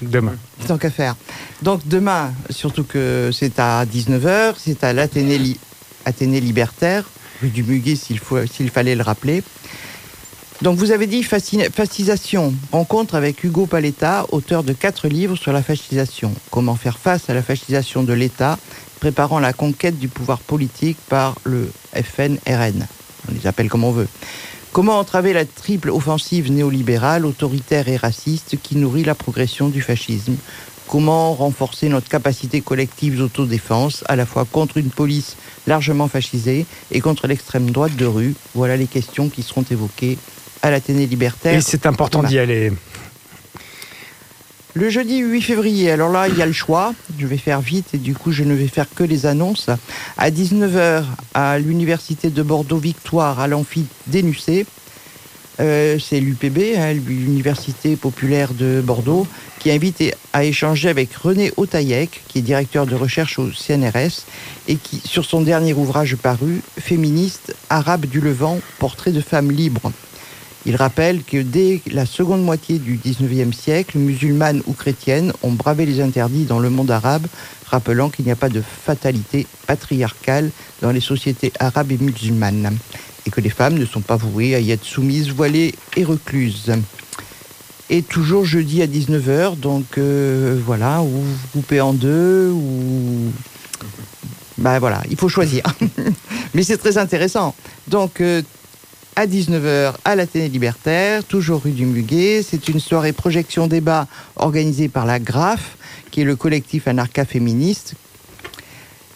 Demain. 0.02 0.36
Tant 0.68 0.78
qu'à 0.78 0.90
faire. 0.92 1.16
Donc 1.62 1.82
demain, 1.88 2.34
surtout 2.50 2.84
que 2.84 3.30
c'est 3.34 3.60
à 3.60 3.86
19h, 3.86 4.56
c'est 4.58 4.84
à 4.84 4.92
l'Athénée 4.92 5.38
Li- 5.38 5.60
Athénée 6.04 6.42
Libertaire, 6.42 7.06
rue 7.42 7.48
du 7.50 7.64
Muguet 7.64 7.96
s'il 7.96 8.20
faut- 8.20 8.46
s'il 8.46 8.70
fallait 8.70 8.96
le 8.96 9.04
rappeler. 9.04 9.42
Donc 10.62 10.78
vous 10.78 10.92
avez 10.92 11.06
dit 11.06 11.22
fascisation, 11.22 12.54
rencontre 12.72 13.16
avec 13.16 13.44
Hugo 13.44 13.66
Paletta, 13.66 14.26
auteur 14.32 14.64
de 14.64 14.72
quatre 14.72 15.10
livres 15.10 15.36
sur 15.36 15.52
la 15.52 15.62
fascisation. 15.62 16.32
Comment 16.50 16.76
faire 16.76 16.98
face 16.98 17.30
à 17.30 17.34
la 17.34 17.42
fascisation 17.42 18.04
de 18.04 18.14
l'État, 18.14 18.58
préparant 19.02 19.40
la 19.40 19.52
conquête 19.52 20.00
du 20.00 20.08
pouvoir 20.08 20.40
politique 20.40 20.98
par 21.10 21.36
le 21.44 21.70
FNRN. 21.94 22.88
On 23.28 23.34
les 23.34 23.48
appelle 23.48 23.70
comme 23.70 23.84
on 23.84 23.92
veut. 23.92 24.08
Comment 24.72 24.98
entraver 24.98 25.34
la 25.34 25.44
triple 25.44 25.90
offensive 25.90 26.50
néolibérale, 26.52 27.26
autoritaire 27.26 27.90
et 27.90 27.98
raciste 27.98 28.56
qui 28.62 28.78
nourrit 28.78 29.04
la 29.04 29.16
progression 29.16 29.68
du 29.68 29.82
fascisme? 29.82 30.36
Comment 30.88 31.34
renforcer 31.34 31.90
notre 31.90 32.08
capacité 32.08 32.62
collective 32.62 33.18
d'autodéfense, 33.18 34.04
à 34.08 34.16
la 34.16 34.26
fois 34.26 34.46
contre 34.50 34.78
une 34.78 34.90
police 34.90 35.36
largement 35.68 36.08
fascisée 36.08 36.66
et 36.92 37.02
contre 37.02 37.28
l'extrême 37.28 37.72
droite 37.72 37.96
de 37.96 38.06
rue? 38.06 38.36
Voilà 38.54 38.78
les 38.78 38.88
questions 38.88 39.28
qui 39.28 39.44
seront 39.44 39.66
évoquées 39.70 40.18
à 40.66 40.72
l'Athénée 40.72 41.06
libertaire. 41.06 41.54
Et 41.54 41.62
c'est 41.62 41.86
important 41.86 42.24
d'y 42.24 42.40
aller. 42.40 42.74
Le 44.74 44.90
jeudi 44.90 45.20
8 45.20 45.42
février, 45.42 45.92
alors 45.92 46.10
là, 46.10 46.28
il 46.28 46.36
y 46.36 46.42
a 46.42 46.46
le 46.46 46.54
choix. 46.54 46.94
Je 47.18 47.28
vais 47.28 47.38
faire 47.38 47.62
vite 47.62 47.94
et 47.94 47.98
du 47.98 48.16
coup, 48.16 48.32
je 48.32 48.44
ne 48.44 48.56
vais 48.56 48.68
faire 48.68 48.88
que 48.94 49.04
les 49.04 49.28
annonces. 49.28 49.70
À 50.18 50.32
19h, 50.32 51.04
à 51.36 51.60
l'Université 51.60 52.30
de 52.30 52.42
Bordeaux-Victoire, 52.42 53.40
à 53.40 53.48
l'amphi 53.48 53.86
Dénucé, 54.08 54.66
euh, 55.60 56.00
c'est 56.00 56.20
l'UPB, 56.20 56.76
hein, 56.78 56.94
l'Université 56.94 57.96
populaire 57.96 58.54
de 58.54 58.82
Bordeaux, 58.84 59.28
qui 59.60 59.72
invite 59.72 60.04
à 60.34 60.44
échanger 60.44 60.90
avec 60.90 61.14
René 61.14 61.54
Otaillec, 61.58 62.24
qui 62.28 62.40
est 62.40 62.42
directeur 62.42 62.88
de 62.88 62.96
recherche 62.96 63.38
au 63.38 63.52
CNRS, 63.52 64.26
et 64.68 64.76
qui, 64.76 65.00
sur 65.06 65.26
son 65.26 65.42
dernier 65.42 65.74
ouvrage 65.74 66.16
paru, 66.16 66.62
Féministe, 66.80 67.56
Arabe 67.70 68.08
du 68.08 68.20
Levant, 68.20 68.60
portrait 68.80 69.12
de 69.12 69.22
femmes 69.22 69.52
libres. 69.52 69.92
Il 70.68 70.76
rappelle 70.76 71.24
que 71.24 71.38
dès 71.38 71.82
la 71.92 72.08
seconde 72.08 72.44
moitié 72.44 72.80
du 72.80 72.98
19e 72.98 73.54
siècle, 73.54 74.00
musulmanes 74.00 74.64
ou 74.66 74.74
chrétiennes 74.74 75.32
ont 75.44 75.52
bravé 75.52 75.86
les 75.86 76.02
interdits 76.02 76.46
dans 76.46 76.58
le 76.58 76.72
monde 76.72 76.90
arabe, 76.90 77.28
rappelant 77.68 78.10
qu'il 78.10 78.26
n'y 78.26 78.32
a 78.32 78.36
pas 78.36 78.50
de 78.50 78.62
fatalité 78.62 79.46
patriarcale 79.68 80.50
dans 80.82 80.92
les 80.92 81.02
sociétés 81.02 81.54
arabes 81.60 81.92
et 81.92 81.98
musulmanes, 82.00 82.78
et 83.28 83.30
que 83.30 83.42
les 83.42 83.52
femmes 83.52 83.78
ne 83.78 83.86
sont 83.86 84.02
pas 84.02 84.16
vouées 84.16 84.56
à 84.56 84.60
y 84.60 84.72
être 84.72 84.84
soumises, 84.84 85.30
voilées 85.30 85.76
et 85.98 86.04
recluses. 86.04 86.72
Et 87.92 88.02
toujours 88.02 88.46
jeudi 88.46 88.82
à 88.82 88.88
19h, 88.88 89.58
donc 89.58 90.00
euh, 90.00 90.60
voilà, 90.66 91.04
ou 91.04 91.10
vous 91.10 91.48
coupez 91.54 91.82
en 91.82 91.94
deux, 91.94 92.50
ou... 92.50 93.32
Ben 94.58 94.80
voilà, 94.80 95.04
il 95.12 95.18
faut 95.18 95.30
choisir. 95.30 95.64
Mais 96.56 96.64
c'est 96.64 96.78
très 96.78 96.98
intéressant. 96.98 97.54
Donc, 97.88 98.22
euh, 98.22 98.42
à 99.16 99.28
19h 99.28 99.94
à 100.04 100.16
l'Athénée 100.16 100.50
Libertaire, 100.50 101.24
toujours 101.24 101.64
rue 101.64 101.72
du 101.72 101.86
Muguet. 101.86 102.44
C'est 102.44 102.68
une 102.68 102.80
soirée 102.80 103.14
projection 103.14 103.68
débat 103.68 104.08
organisée 104.36 104.90
par 104.90 105.06
la 105.06 105.20
GRAF, 105.20 105.78
qui 106.12 106.22
est 106.22 106.26
le 106.26 106.36
collectif 106.36 106.88
anarcha-féministe. 106.88 107.96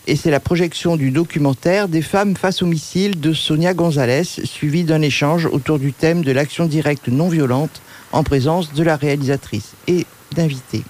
Et 0.08 0.16
c'est 0.16 0.32
la 0.32 0.40
projection 0.40 0.96
du 0.96 1.12
documentaire 1.12 1.88
Des 1.88 2.02
femmes 2.02 2.36
face 2.36 2.62
au 2.64 2.66
missile 2.66 3.20
de 3.20 3.34
Sonia 3.34 3.74
Gonzalez, 3.74 4.24
suivi 4.24 4.84
d'un 4.84 5.02
échange 5.02 5.46
autour 5.46 5.80
du 5.80 5.92
thème 5.92 6.24
de 6.24 6.32
l'action 6.32 6.66
directe 6.66 7.10
non 7.10 7.28
violente 7.28 7.82
en 8.12 8.24
présence 8.24 8.74
de 8.74 8.84
la 8.84 8.96
réalisatrice 8.96 9.74
et 9.88 10.06
d'invités. 10.32 10.84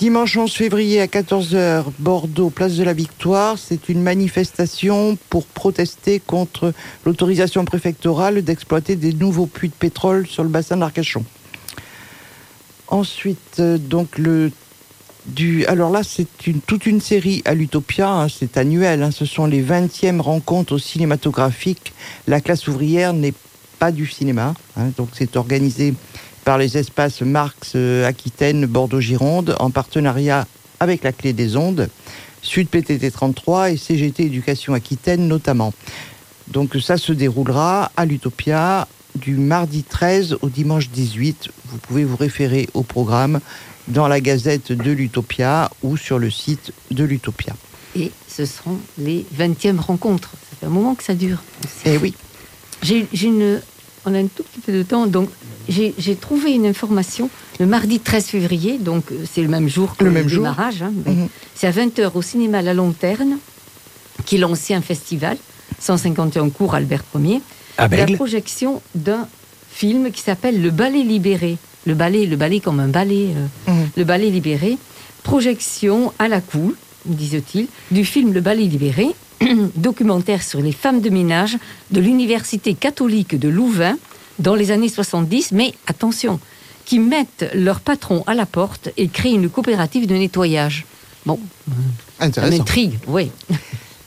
Dimanche 0.00 0.34
11 0.34 0.50
février 0.50 0.98
à 1.02 1.06
14h, 1.08 1.84
Bordeaux, 1.98 2.48
place 2.48 2.76
de 2.76 2.84
la 2.84 2.94
Victoire, 2.94 3.58
c'est 3.58 3.90
une 3.90 4.00
manifestation 4.00 5.18
pour 5.28 5.44
protester 5.44 6.20
contre 6.20 6.72
l'autorisation 7.04 7.66
préfectorale 7.66 8.40
d'exploiter 8.40 8.96
des 8.96 9.12
nouveaux 9.12 9.44
puits 9.44 9.68
de 9.68 9.74
pétrole 9.74 10.26
sur 10.26 10.42
le 10.42 10.48
bassin 10.48 10.78
d'Arcachon. 10.78 11.22
Ensuite, 12.88 13.56
euh, 13.58 13.76
donc 13.76 14.16
le 14.16 14.50
du, 15.26 15.66
alors 15.66 15.90
là, 15.90 16.00
c'est 16.02 16.46
une, 16.46 16.62
toute 16.62 16.86
une 16.86 17.02
série 17.02 17.42
à 17.44 17.52
l'Utopia, 17.52 18.10
hein, 18.10 18.28
c'est 18.30 18.56
annuel, 18.56 19.02
hein, 19.02 19.10
ce 19.10 19.26
sont 19.26 19.44
les 19.44 19.62
20e 19.62 20.20
rencontres 20.22 20.78
cinématographiques. 20.78 21.92
La 22.26 22.40
classe 22.40 22.68
ouvrière 22.68 23.12
n'est 23.12 23.34
pas 23.78 23.92
du 23.92 24.06
cinéma, 24.06 24.54
hein, 24.78 24.92
donc 24.96 25.10
c'est 25.12 25.36
organisé 25.36 25.92
par 26.44 26.58
les 26.58 26.78
espaces 26.78 27.20
Marx 27.22 27.76
Aquitaine, 28.06 28.66
Bordeaux-Gironde, 28.66 29.56
en 29.58 29.70
partenariat 29.70 30.46
avec 30.80 31.02
la 31.02 31.12
Clé 31.12 31.32
des 31.32 31.56
Ondes, 31.56 31.88
Sud 32.42 32.68
PTT 32.68 33.10
33 33.10 33.70
et 33.70 33.76
CGT 33.76 34.24
Éducation 34.24 34.74
Aquitaine 34.74 35.28
notamment. 35.28 35.72
Donc 36.48 36.76
ça 36.82 36.96
se 36.96 37.12
déroulera 37.12 37.92
à 37.96 38.04
l'Utopia 38.04 38.88
du 39.14 39.34
mardi 39.34 39.82
13 39.82 40.38
au 40.42 40.48
dimanche 40.48 40.90
18. 40.90 41.48
Vous 41.66 41.78
pouvez 41.78 42.04
vous 42.04 42.16
référer 42.16 42.68
au 42.74 42.82
programme 42.82 43.40
dans 43.88 44.08
la 44.08 44.20
gazette 44.20 44.72
de 44.72 44.90
l'Utopia 44.90 45.70
ou 45.82 45.96
sur 45.96 46.18
le 46.18 46.30
site 46.30 46.72
de 46.90 47.04
l'Utopia. 47.04 47.54
Et 47.96 48.12
ce 48.28 48.46
seront 48.46 48.78
les 48.98 49.26
20e 49.36 49.78
rencontres. 49.78 50.30
Ça 50.50 50.56
fait 50.60 50.66
un 50.66 50.70
moment 50.70 50.94
que 50.94 51.02
ça 51.02 51.14
dure. 51.14 51.42
Eh 51.84 51.96
oui. 51.96 52.14
J'ai 52.82 53.06
une. 53.22 53.60
On 54.06 54.14
a 54.14 54.18
un 54.18 54.26
tout 54.26 54.42
petit 54.42 54.60
peu 54.60 54.72
de 54.72 54.82
temps, 54.82 55.06
donc 55.06 55.28
j'ai 55.68 55.92
trouvé 56.20 56.52
une 56.52 56.66
information 56.66 57.28
le 57.58 57.66
mardi 57.66 58.00
13 58.00 58.24
février, 58.26 58.78
donc 58.78 59.12
euh, 59.12 59.24
c'est 59.30 59.42
le 59.42 59.48
même 59.48 59.68
jour 59.68 59.94
que 59.96 60.04
Le 60.04 60.08
le, 60.10 60.14
même 60.14 60.28
jour. 60.28 60.38
démarrage. 60.44 60.80
hein, 60.82 60.90
ben, 60.94 61.28
C'est 61.54 61.66
à 61.66 61.72
20h 61.72 62.10
au 62.14 62.22
cinéma 62.22 62.62
La 62.62 62.72
Lanterne, 62.72 63.36
qui 64.24 64.36
est 64.36 64.38
l'ancien 64.38 64.80
festival, 64.80 65.36
151 65.78 66.48
cours 66.48 66.74
Albert 66.74 67.04
Ier. 67.18 67.42
À 67.76 67.82
la 67.82 67.88
Bègle. 67.88 68.14
projection 68.16 68.80
d'un 68.94 69.28
film 69.70 70.10
qui 70.10 70.22
s'appelle 70.22 70.62
Le 70.62 70.70
Ballet 70.70 71.02
libéré. 71.02 71.58
Le 71.86 71.92
ballet, 71.94 72.24
le 72.26 72.36
ballet 72.36 72.60
comme 72.60 72.80
un 72.80 72.88
ballet, 72.88 73.28
euh, 73.68 73.72
le 73.96 74.04
ballet 74.04 74.30
libéré. 74.30 74.78
Projection 75.22 76.12
à 76.18 76.28
la 76.28 76.40
cool, 76.40 76.74
disent-ils, 77.04 77.66
du 77.90 78.04
film 78.06 78.32
Le 78.32 78.40
Ballet 78.40 78.64
libéré, 78.64 79.08
documentaire 79.76 80.42
sur 80.42 80.60
les 80.60 80.72
femmes 80.72 81.00
de 81.00 81.10
ménage 81.10 81.56
de 81.90 82.00
l'Université 82.00 82.74
catholique 82.74 83.38
de 83.38 83.48
Louvain 83.48 83.96
dans 84.38 84.54
les 84.54 84.70
années 84.70 84.88
70, 84.88 85.52
mais 85.52 85.74
attention, 85.86 86.40
qui 86.84 86.98
mettent 86.98 87.50
leur 87.54 87.80
patron 87.80 88.24
à 88.26 88.34
la 88.34 88.46
porte 88.46 88.90
et 88.96 89.08
créent 89.08 89.32
une 89.32 89.48
coopérative 89.48 90.06
de 90.06 90.14
nettoyage. 90.14 90.86
Bon, 91.26 91.38
ça 92.18 92.24
Intéressant. 92.26 92.56
m'intrigue, 92.58 92.98
oui. 93.06 93.30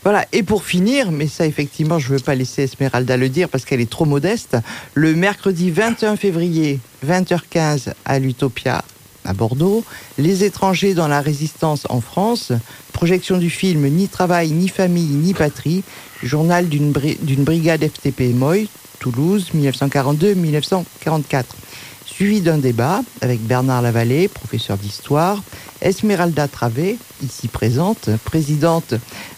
Voilà, 0.04 0.26
et 0.34 0.44
pour 0.44 0.66
finir, 0.66 1.12
mais 1.14 1.28
ça 1.28 1.46
effectivement 1.46 1.98
je 1.98 2.12
ne 2.12 2.18
veux 2.18 2.24
pas 2.24 2.36
laisser 2.36 2.64
Esmeralda 2.64 3.16
le 3.16 3.30
dire 3.30 3.48
parce 3.48 3.64
qu'elle 3.64 3.80
est 3.80 3.90
trop 3.90 4.04
modeste, 4.04 4.58
le 4.96 5.16
mercredi 5.16 5.72
21 5.72 6.18
février, 6.18 6.82
20h15 7.08 7.94
à 8.04 8.20
l'Utopia 8.20 8.84
à 9.26 9.34
Bordeaux, 9.34 9.84
Les 10.18 10.44
étrangers 10.44 10.94
dans 10.94 11.08
la 11.08 11.22
résistance 11.22 11.84
en 11.90 12.02
France, 12.02 12.52
projection 12.92 13.38
du 13.38 13.50
film 13.50 13.88
Ni 13.88 14.08
travail, 14.08 14.52
ni 14.52 14.68
famille, 14.70 15.06
ni 15.06 15.34
patrie, 15.34 15.84
journal 16.22 16.68
d'une 16.70 16.92
bri- 16.92 17.18
d'une 17.22 17.44
brigade 17.44 17.84
FTP 17.88 18.34
Moy, 18.34 18.68
Toulouse, 19.00 19.48
1942-1944 19.56 21.44
suivi 22.06 22.42
d'un 22.42 22.58
débat 22.60 23.02
avec 23.22 23.42
Bernard 23.42 23.82
Lavallée, 23.82 24.28
professeur 24.28 24.78
d'histoire, 24.78 25.42
Esmeralda 25.82 26.48
Travé, 26.48 26.98
ici 27.24 27.48
présente, 27.48 28.10
présidente 28.24 28.94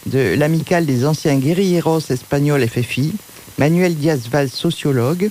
de 0.08 0.36
l'amicale 0.38 0.86
des 0.86 1.06
anciens 1.06 1.38
guerrilleros 1.38 2.02
espagnols 2.10 2.68
FFI, 2.68 3.14
Manuel 3.60 3.96
Diaz-Val, 3.96 4.50
sociologue, 4.50 5.30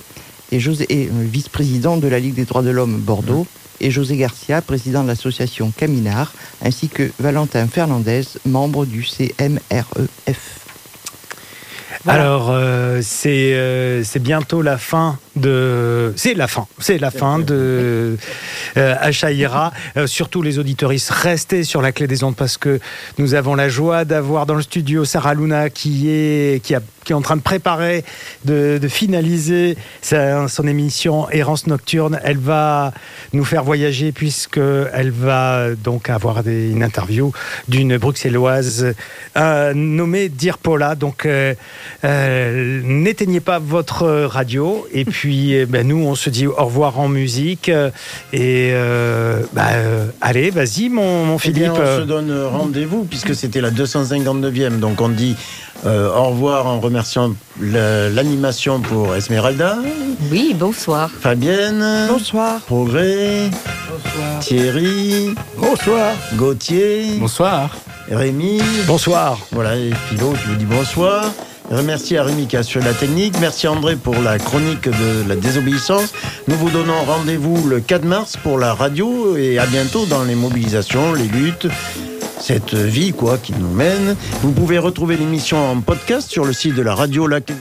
et, 0.51 0.57
euh, 0.57 1.07
vice-président 1.31 1.97
de 1.97 2.07
la 2.07 2.19
Ligue 2.19 2.33
des 2.33 2.45
droits 2.45 2.63
de 2.63 2.71
l'homme 2.71 2.97
Bordeaux, 2.97 3.45
et 3.81 3.91
José 3.91 4.17
Garcia, 4.17 4.61
président 4.61 5.03
de 5.03 5.07
l'association 5.07 5.71
Caminard, 5.75 6.33
ainsi 6.63 6.89
que 6.89 7.11
Valentin 7.19 7.67
Fernandez, 7.67 8.23
membre 8.45 8.85
du 8.85 9.03
CMREF. 9.03 10.65
Alors, 12.07 12.51
euh, 12.51 13.01
euh, 13.25 14.03
c'est 14.03 14.19
bientôt 14.19 14.61
la 14.61 14.77
fin 14.77 15.17
C'est 15.35 16.33
la 16.33 16.47
fin. 16.47 16.67
C'est 16.79 16.97
la 16.97 17.11
fin 17.11 17.39
de 17.39 18.17
euh, 18.77 18.95
Achaïra. 18.99 19.73
Euh, 19.97 20.07
surtout 20.07 20.41
les 20.41 20.59
auditoristes, 20.59 21.09
restez 21.09 21.63
sur 21.63 21.81
la 21.81 21.91
clé 21.91 22.07
des 22.07 22.23
ondes 22.23 22.35
parce 22.35 22.57
que 22.57 22.79
nous 23.17 23.33
avons 23.33 23.55
la 23.55 23.69
joie 23.69 24.05
d'avoir 24.05 24.45
dans 24.45 24.55
le 24.55 24.61
studio 24.61 25.05
Sarah 25.05 25.33
Luna 25.33 25.69
qui 25.69 26.09
est, 26.09 26.63
qui 26.63 26.73
est 26.73 27.13
en 27.13 27.21
train 27.21 27.35
de 27.35 27.41
préparer, 27.41 28.03
de, 28.45 28.79
finaliser 28.87 29.77
son 30.01 30.67
émission 30.67 31.29
Errance 31.31 31.67
Nocturne. 31.67 32.19
Elle 32.23 32.37
va 32.37 32.93
nous 33.33 33.45
faire 33.45 33.63
voyager 33.63 34.11
puisqu'elle 34.11 35.11
va 35.11 35.75
donc 35.75 36.09
avoir 36.09 36.45
une 36.47 36.83
interview 36.83 37.31
d'une 37.67 37.97
bruxelloise 37.97 38.93
euh, 39.37 39.73
nommée 39.73 40.29
Dirpola. 40.29 40.95
Donc, 40.95 41.25
euh, 41.25 41.53
n'éteignez 42.83 43.39
pas 43.39 43.59
votre 43.59 44.07
radio. 44.25 44.87
Et 44.93 45.05
puis, 45.05 45.24
euh, 45.29 45.65
ben, 45.67 45.87
nous, 45.87 45.97
on 46.05 46.15
se 46.15 46.29
dit 46.29 46.47
au 46.47 46.53
revoir 46.53 46.99
en 46.99 47.07
musique. 47.07 47.69
Euh, 47.69 47.89
Et 48.33 48.71
euh, 48.73 49.41
bah, 49.53 49.67
euh, 49.73 50.07
allez, 50.21 50.49
vas-y, 50.49 50.89
mon, 50.89 51.25
mon 51.25 51.37
Eh 51.43 51.49
bien, 51.51 51.73
Philippe. 51.73 51.87
on 51.87 51.99
se 52.01 52.05
donne 52.05 52.43
rendez-vous 52.51 53.03
puisque 53.05 53.33
c'était 53.35 53.61
la 53.61 53.71
259e. 53.71 54.79
Donc 54.79 55.01
on 55.01 55.09
dit 55.09 55.35
euh, 55.85 56.09
au 56.13 56.29
revoir 56.29 56.65
en 56.67 56.79
remerciant 56.79 57.33
l'animation 57.61 58.79
pour 58.81 59.15
Esmeralda. 59.15 59.77
Oui, 60.31 60.55
bonsoir. 60.57 61.09
Fabienne. 61.11 61.83
Bonsoir. 62.09 62.59
Progrès. 62.61 63.49
Bonsoir. 63.89 64.39
Thierry. 64.41 65.35
Bonsoir. 65.57 66.13
Gauthier. 66.35 67.17
Bonsoir. 67.19 67.75
Rémi. 68.09 68.61
Bonsoir. 68.87 69.39
Voilà, 69.51 69.75
et 69.75 69.91
Philo, 70.09 70.33
je 70.43 70.49
vous 70.51 70.55
dis 70.57 70.65
bonsoir. 70.65 71.25
Merci 71.71 72.17
à 72.17 72.23
Rémi 72.23 72.47
qui 72.47 72.57
assure 72.57 72.83
la 72.83 72.93
technique. 72.93 73.35
Merci 73.39 73.67
à 73.67 73.71
André 73.71 73.95
pour 73.95 74.15
la 74.15 74.37
chronique 74.37 74.87
de 74.87 75.27
la 75.27 75.35
désobéissance. 75.35 76.13
Nous 76.47 76.55
vous 76.55 76.69
donnons 76.69 77.03
rendez-vous 77.03 77.67
le 77.67 77.79
4 77.79 78.05
mars 78.05 78.37
pour 78.37 78.57
la 78.59 78.73
radio 78.73 79.35
et 79.35 79.57
à 79.57 79.65
bientôt 79.65 80.05
dans 80.05 80.23
les 80.23 80.35
mobilisations, 80.35 81.13
les 81.13 81.27
luttes, 81.27 81.67
cette 82.39 82.73
vie 82.73 83.13
quoi 83.13 83.37
qui 83.37 83.53
nous 83.53 83.71
mène. 83.71 84.15
Vous 84.41 84.51
pouvez 84.51 84.77
retrouver 84.77 85.17
l'émission 85.17 85.57
en 85.71 85.81
podcast 85.81 86.29
sur 86.29 86.45
le 86.45 86.53
site 86.53 86.75
de 86.75 86.81
la 86.81 86.93
radio 86.93 87.27
Lac 87.27 87.51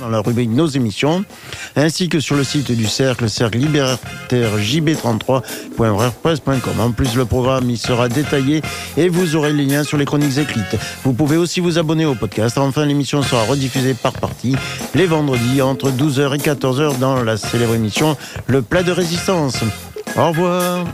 dans 0.00 0.08
la 0.08 0.20
rubrique 0.20 0.50
Nos 0.50 0.66
émissions, 0.66 1.24
ainsi 1.74 2.08
que 2.08 2.20
sur 2.20 2.36
le 2.36 2.44
site 2.44 2.70
du 2.72 2.86
Cercle, 2.86 3.28
Cercle 3.28 3.58
Libertaire 3.58 4.56
jb33.wordpress.com. 4.58 6.80
En 6.80 6.92
plus, 6.92 7.16
le 7.16 7.24
programme 7.24 7.68
y 7.70 7.76
sera 7.76 8.08
détaillé 8.08 8.62
et 8.96 9.08
vous 9.08 9.34
aurez 9.36 9.52
les 9.52 9.64
liens 9.64 9.84
sur 9.84 9.98
les 9.98 10.04
chroniques 10.04 10.38
écrites. 10.38 10.76
Vous 11.04 11.12
pouvez 11.12 11.36
aussi 11.36 11.60
vous 11.60 11.78
abonner 11.78 12.06
au 12.06 12.14
podcast. 12.14 12.58
Enfin, 12.58 12.86
l'émission 12.86 13.22
sera 13.22 13.44
rediffusée 13.44 13.94
par 13.94 14.12
partie 14.12 14.56
les 14.94 15.06
vendredis 15.06 15.62
entre 15.62 15.90
12h 15.90 16.34
et 16.34 16.38
14h 16.38 16.98
dans 16.98 17.22
la 17.22 17.36
célèbre 17.36 17.74
émission 17.74 18.16
Le 18.46 18.62
plat 18.62 18.82
de 18.82 18.92
résistance. 18.92 19.58
Au 20.16 20.28
revoir. 20.28 20.86